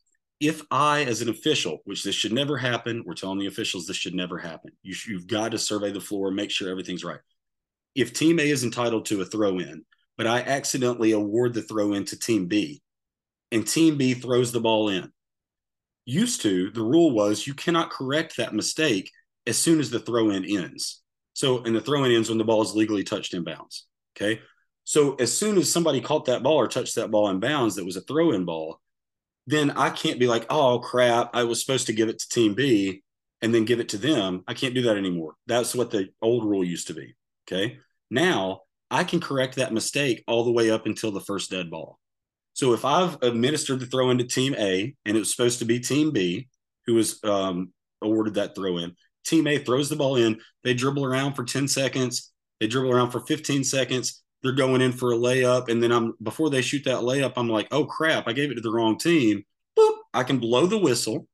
if 0.41 0.63
I, 0.71 1.05
as 1.05 1.21
an 1.21 1.29
official, 1.29 1.79
which 1.85 2.05
this 2.05 2.15
should 2.15 2.33
never 2.33 2.57
happen, 2.57 3.03
we're 3.05 3.15
telling 3.15 3.39
the 3.39 3.47
officials 3.47 3.87
this 3.87 3.97
should 3.97 4.15
never 4.15 4.39
happen. 4.39 4.73
You 4.83 4.95
you've 5.09 5.27
got 5.27 5.51
to 5.51 5.59
survey 5.59 5.91
the 5.91 6.01
floor, 6.01 6.31
make 6.31 6.51
sure 6.51 6.71
everything's 6.71 7.05
right. 7.05 7.21
If 7.95 8.13
team 8.13 8.39
A 8.39 8.49
is 8.49 8.63
entitled 8.63 9.07
to 9.07 9.21
a 9.21 9.25
throw 9.25 9.59
in, 9.59 9.85
but 10.17 10.27
I 10.27 10.41
accidentally 10.41 11.13
award 11.13 11.55
the 11.55 11.63
throw 11.63 11.93
in 11.95 12.05
to 12.07 12.19
team 12.19 12.47
B, 12.47 12.83
and 13.51 13.67
team 13.67 13.97
B 13.97 14.15
throws 14.15 14.53
the 14.53 14.61
ball 14.61 14.89
in. 14.89 15.11
Used 16.05 16.43
to, 16.43 16.71
the 16.71 16.83
rule 16.83 17.11
was 17.11 17.47
you 17.47 17.55
cannot 17.55 17.91
correct 17.91 18.37
that 18.37 18.55
mistake 18.55 19.11
as 19.47 19.59
soon 19.59 19.81
as 19.81 19.91
the 19.91 20.01
throw 20.01 20.31
in 20.31 20.45
ends. 20.45 21.03
So, 21.35 21.63
and 21.65 21.75
the 21.75 21.81
throw 21.81 22.05
in 22.05 22.13
ends 22.13 22.29
when 22.29 22.39
the 22.39 22.45
ball 22.45 22.63
is 22.63 22.75
legally 22.75 23.05
touched 23.05 23.35
in 23.35 23.45
bounds. 23.45 23.87
Okay. 24.17 24.41
So, 24.85 25.15
as 25.17 25.37
soon 25.37 25.59
as 25.59 25.71
somebody 25.71 26.01
caught 26.01 26.27
that 26.27 26.43
ball 26.43 26.57
or 26.57 26.69
touched 26.69 26.95
that 26.95 27.11
ball 27.11 27.29
in 27.29 27.41
bounds 27.41 27.75
that 27.77 27.85
was 27.85 27.97
a 27.97 28.01
throw 28.01 28.33
in 28.33 28.45
ball, 28.45 28.81
then 29.49 29.71
I 29.71 29.89
can't 29.89 30.21
be 30.21 30.27
like, 30.27 30.45
oh 30.51 30.79
crap, 30.79 31.31
I 31.33 31.45
was 31.45 31.59
supposed 31.59 31.87
to 31.87 31.95
give 31.95 32.11
it 32.11 32.19
to 32.19 32.29
team 32.29 32.53
B 32.55 33.03
and 33.41 33.55
then 33.55 33.65
give 33.65 33.81
it 33.81 33.89
to 33.91 33.97
them. 33.97 34.45
I 34.47 34.53
can't 34.53 34.75
do 34.75 34.83
that 34.83 34.99
anymore. 34.99 35.37
That's 35.47 35.75
what 35.75 35.91
the 35.91 36.11
old 36.21 36.45
rule 36.45 36.63
used 36.63 36.89
to 36.89 36.95
be. 36.95 37.15
Okay. 37.47 37.79
Now 38.11 38.61
I 38.91 39.05
can 39.05 39.21
correct 39.21 39.57
that 39.57 39.73
mistake 39.73 40.23
all 40.27 40.45
the 40.45 40.53
way 40.53 40.71
up 40.71 40.85
until 40.85 41.13
the 41.13 41.23
first 41.23 41.51
dead 41.51 41.71
ball. 41.71 41.99
So 42.53 42.75
if 42.75 42.85
I've 42.85 43.17
administered 43.23 43.81
the 43.81 43.87
throw 43.87 44.11
into 44.11 44.25
team 44.25 44.55
A 44.59 44.95
and 45.07 45.17
it 45.17 45.21
was 45.21 45.31
supposed 45.35 45.61
to 45.61 45.65
be 45.65 45.81
team 45.81 46.11
B 46.11 46.49
who 46.85 46.95
was 46.95 47.19
um, 47.25 47.73
awarded 48.03 48.35
that 48.35 48.55
throw 48.55 48.77
in, 48.77 48.95
team 49.25 49.47
A 49.47 49.57
throws 49.57 49.89
the 49.89 49.97
ball 49.97 50.17
in, 50.17 50.41
they 50.63 50.75
dribble 50.75 51.07
around 51.07 51.33
for 51.33 51.45
10 51.45 51.69
seconds, 51.69 52.33
they 52.61 52.67
dribble 52.67 52.93
around 52.93 53.13
for 53.13 53.21
15 53.21 53.65
seconds, 53.65 54.23
they're 54.43 54.53
going 54.53 54.81
in 54.81 54.93
for 54.93 55.13
a 55.13 55.17
layup. 55.17 55.69
And 55.69 55.83
then 55.83 55.93
I'm 55.93 56.15
before 56.23 56.51
they 56.51 56.63
shoot 56.63 56.85
that 56.85 57.03
layup, 57.03 57.35
I'm 57.37 57.49
like, 57.49 57.69
oh 57.71 57.85
crap, 57.85 58.29
I 58.29 58.33
gave 58.33 58.51
it 58.51 58.55
to 58.55 58.61
the 58.61 58.71
wrong 58.71 58.99
team. 58.99 59.45
Boop, 59.79 59.97
I 60.15 60.23
can 60.23 60.39
blow 60.39 60.67
the 60.67 60.79
whistle. 60.79 61.27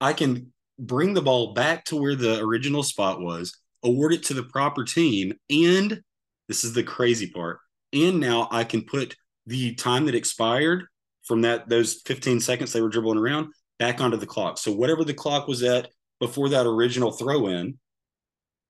I 0.00 0.12
can 0.12 0.52
bring 0.78 1.14
the 1.14 1.22
ball 1.22 1.54
back 1.54 1.84
to 1.86 1.96
where 1.96 2.16
the 2.16 2.40
original 2.40 2.82
spot 2.82 3.20
was, 3.20 3.56
award 3.84 4.12
it 4.12 4.24
to 4.24 4.34
the 4.34 4.42
proper 4.42 4.84
team, 4.84 5.34
and 5.48 6.02
this 6.48 6.64
is 6.64 6.72
the 6.72 6.82
crazy 6.82 7.28
part. 7.30 7.58
And 7.92 8.18
now 8.18 8.48
I 8.50 8.64
can 8.64 8.82
put 8.82 9.14
the 9.46 9.74
time 9.74 10.06
that 10.06 10.14
expired 10.14 10.84
from 11.24 11.42
that 11.42 11.68
those 11.68 12.00
15 12.06 12.40
seconds 12.40 12.72
they 12.72 12.80
were 12.80 12.88
dribbling 12.88 13.18
around 13.18 13.52
back 13.78 14.00
onto 14.00 14.16
the 14.16 14.26
clock. 14.26 14.58
So 14.58 14.72
whatever 14.72 15.04
the 15.04 15.14
clock 15.14 15.46
was 15.46 15.62
at 15.62 15.88
before 16.20 16.48
that 16.50 16.66
original 16.66 17.12
throw 17.12 17.48
in, 17.48 17.78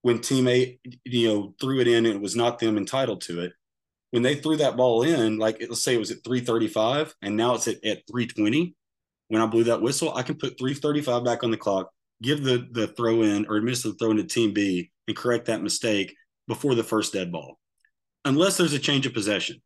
when 0.03 0.21
team 0.21 0.49
A, 0.49 0.79
you 1.05 1.29
know, 1.29 1.55
threw 1.61 1.81
it 1.81 1.89
in 1.89 2.07
and 2.07 2.15
it 2.15 2.21
was 2.21 2.37
not 2.37 2.59
them 2.59 2.77
entitled 2.77 3.23
to 3.23 3.41
it, 3.41 3.53
when 4.11 4.23
they 4.23 4.35
threw 4.35 4.57
that 4.59 4.77
ball 4.77 5.03
in, 5.03 5.39
like 5.39 5.57
let's 5.61 5.83
say 5.83 5.95
it 5.95 5.99
was 5.99 6.11
at 6.11 6.23
335 6.25 7.15
and 7.23 7.37
now 7.37 7.55
it's 7.55 7.67
at, 7.67 7.83
at 7.85 8.07
320, 8.09 8.75
when 9.29 9.41
I 9.41 9.47
blew 9.47 9.65
that 9.65 9.81
whistle, 9.81 10.15
I 10.15 10.23
can 10.23 10.35
put 10.35 10.59
335 10.59 11.25
back 11.25 11.43
on 11.43 11.51
the 11.51 11.57
clock, 11.57 11.91
give 12.21 12.43
the 12.43 12.69
the 12.71 12.89
throw 12.89 13.23
in 13.23 13.47
or 13.47 13.57
administer 13.57 13.89
the 13.89 13.95
throw 13.95 14.11
in 14.11 14.19
to 14.19 14.25
team 14.25 14.53
B 14.53 14.91
and 15.09 15.17
correct 15.17 15.47
that 15.47 15.63
mistake 15.63 16.15
before 16.47 16.75
the 16.75 16.85
first 16.85 17.15
dead 17.15 17.33
ball. 17.33 17.59
Unless 18.25 18.59
there's 18.59 18.75
a 18.75 18.79
change 18.79 19.07
of 19.07 19.15
possession. 19.15 19.63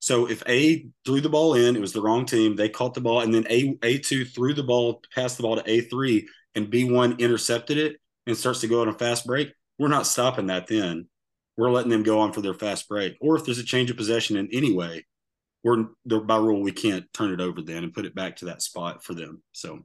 So 0.00 0.30
if 0.30 0.42
A 0.48 0.86
threw 1.04 1.20
the 1.20 1.28
ball 1.28 1.54
in, 1.54 1.74
it 1.74 1.80
was 1.80 1.92
the 1.92 2.00
wrong 2.00 2.24
team, 2.24 2.54
they 2.54 2.68
caught 2.68 2.94
the 2.94 3.00
ball, 3.00 3.22
and 3.22 3.34
then 3.34 3.46
A 3.50 3.74
A2 3.74 4.32
threw 4.32 4.54
the 4.54 4.62
ball, 4.62 5.02
passed 5.14 5.36
the 5.36 5.42
ball 5.42 5.56
to 5.56 5.62
A3, 5.62 6.24
and 6.54 6.70
B1 6.70 7.18
intercepted 7.18 7.78
it 7.78 7.96
and 8.26 8.36
starts 8.36 8.60
to 8.60 8.68
go 8.68 8.82
on 8.82 8.88
a 8.88 8.94
fast 8.94 9.26
break, 9.26 9.52
we're 9.78 9.88
not 9.88 10.06
stopping 10.06 10.46
that 10.46 10.66
then. 10.66 11.08
We're 11.56 11.70
letting 11.70 11.90
them 11.90 12.02
go 12.04 12.20
on 12.20 12.32
for 12.32 12.40
their 12.40 12.54
fast 12.54 12.88
break. 12.88 13.16
Or 13.20 13.36
if 13.36 13.44
there's 13.44 13.58
a 13.58 13.64
change 13.64 13.90
of 13.90 13.96
possession 13.96 14.36
in 14.36 14.48
any 14.52 14.72
way, 14.72 15.06
we're 15.64 15.86
by 16.06 16.36
rule 16.36 16.62
we 16.62 16.70
can't 16.72 17.04
turn 17.12 17.32
it 17.32 17.40
over 17.40 17.60
then 17.62 17.82
and 17.82 17.92
put 17.92 18.04
it 18.06 18.14
back 18.14 18.36
to 18.36 18.44
that 18.46 18.62
spot 18.62 19.02
for 19.04 19.14
them. 19.14 19.42
So 19.52 19.80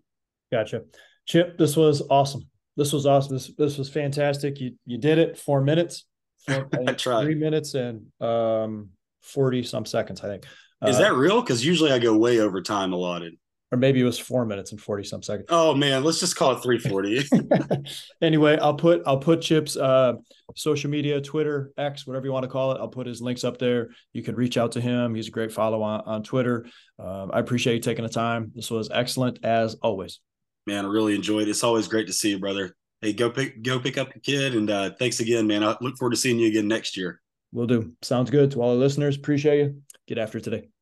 Gotcha. 0.51 0.83
Chip, 1.25 1.57
this 1.57 1.75
was 1.75 2.03
awesome. 2.11 2.43
This 2.77 2.93
was 2.93 3.05
awesome. 3.07 3.35
This 3.35 3.51
this 3.57 3.77
was 3.77 3.89
fantastic. 3.89 4.59
You 4.59 4.75
you 4.85 4.97
did 4.99 5.17
it 5.17 5.37
four 5.37 5.61
minutes. 5.61 6.05
Four, 6.47 6.69
I 6.87 6.93
tried. 6.93 7.23
Three 7.23 7.35
minutes 7.35 7.73
and 7.73 8.05
um 8.21 8.89
forty 9.21 9.63
some 9.63 9.85
seconds, 9.85 10.21
I 10.21 10.27
think. 10.27 10.45
is 10.85 10.97
Uh, 10.97 10.99
that 10.99 11.13
real? 11.15 11.41
Because 11.41 11.65
usually 11.65 11.91
I 11.91 11.97
go 11.99 12.15
way 12.17 12.39
over 12.39 12.61
time 12.61 12.93
allotted. 12.93 13.33
Or 13.73 13.77
maybe 13.77 13.99
it 13.99 14.03
was 14.03 14.19
four 14.19 14.45
minutes 14.45 14.71
and 14.71 14.79
forty 14.79 15.03
some 15.03 15.23
seconds. 15.23 15.47
Oh 15.49 15.73
man, 15.73 16.03
let's 16.03 16.19
just 16.19 16.35
call 16.35 16.51
it 16.51 16.61
340. 16.61 17.83
anyway, 18.21 18.57
I'll 18.61 18.75
put 18.75 19.01
I'll 19.07 19.17
put 19.17 19.41
Chip's 19.41 19.75
uh, 19.75 20.13
social 20.55 20.91
media, 20.91 21.19
Twitter, 21.19 21.71
X, 21.75 22.05
whatever 22.05 22.27
you 22.27 22.31
want 22.31 22.43
to 22.43 22.49
call 22.49 22.71
it. 22.73 22.77
I'll 22.79 22.87
put 22.87 23.07
his 23.07 23.19
links 23.19 23.43
up 23.43 23.57
there. 23.57 23.89
You 24.13 24.21
can 24.21 24.35
reach 24.35 24.57
out 24.57 24.73
to 24.73 24.81
him. 24.81 25.15
He's 25.15 25.27
a 25.27 25.31
great 25.31 25.51
follow 25.51 25.81
on 25.81 26.01
on 26.01 26.21
Twitter. 26.21 26.67
Um, 26.99 27.31
I 27.33 27.39
appreciate 27.39 27.73
you 27.73 27.81
taking 27.81 28.03
the 28.03 28.09
time. 28.09 28.51
This 28.53 28.69
was 28.69 28.89
excellent 28.91 29.39
as 29.43 29.73
always. 29.81 30.19
man, 30.67 30.85
I 30.85 30.87
really 30.87 31.15
enjoyed 31.15 31.47
it. 31.47 31.49
It's 31.49 31.63
always 31.63 31.87
great 31.87 32.05
to 32.07 32.13
see 32.13 32.29
you, 32.29 32.39
brother. 32.39 32.75
Hey, 33.01 33.13
go 33.13 33.31
pick 33.31 33.63
go 33.63 33.79
pick 33.79 33.97
up 33.97 34.13
your 34.13 34.21
kid, 34.21 34.55
and 34.55 34.69
uh, 34.69 34.91
thanks 34.99 35.19
again, 35.19 35.47
man. 35.47 35.63
I 35.63 35.75
look 35.81 35.97
forward 35.97 36.11
to 36.11 36.17
seeing 36.17 36.37
you 36.37 36.47
again 36.47 36.67
next 36.67 36.95
year. 36.95 37.19
We'll 37.51 37.67
do. 37.67 37.93
Sounds 38.03 38.29
good 38.29 38.51
to 38.51 38.61
all 38.61 38.73
the 38.73 38.79
listeners. 38.79 39.17
Appreciate 39.17 39.59
you. 39.59 39.81
Get 40.07 40.17
after 40.17 40.37
it 40.37 40.43
today. 40.43 40.72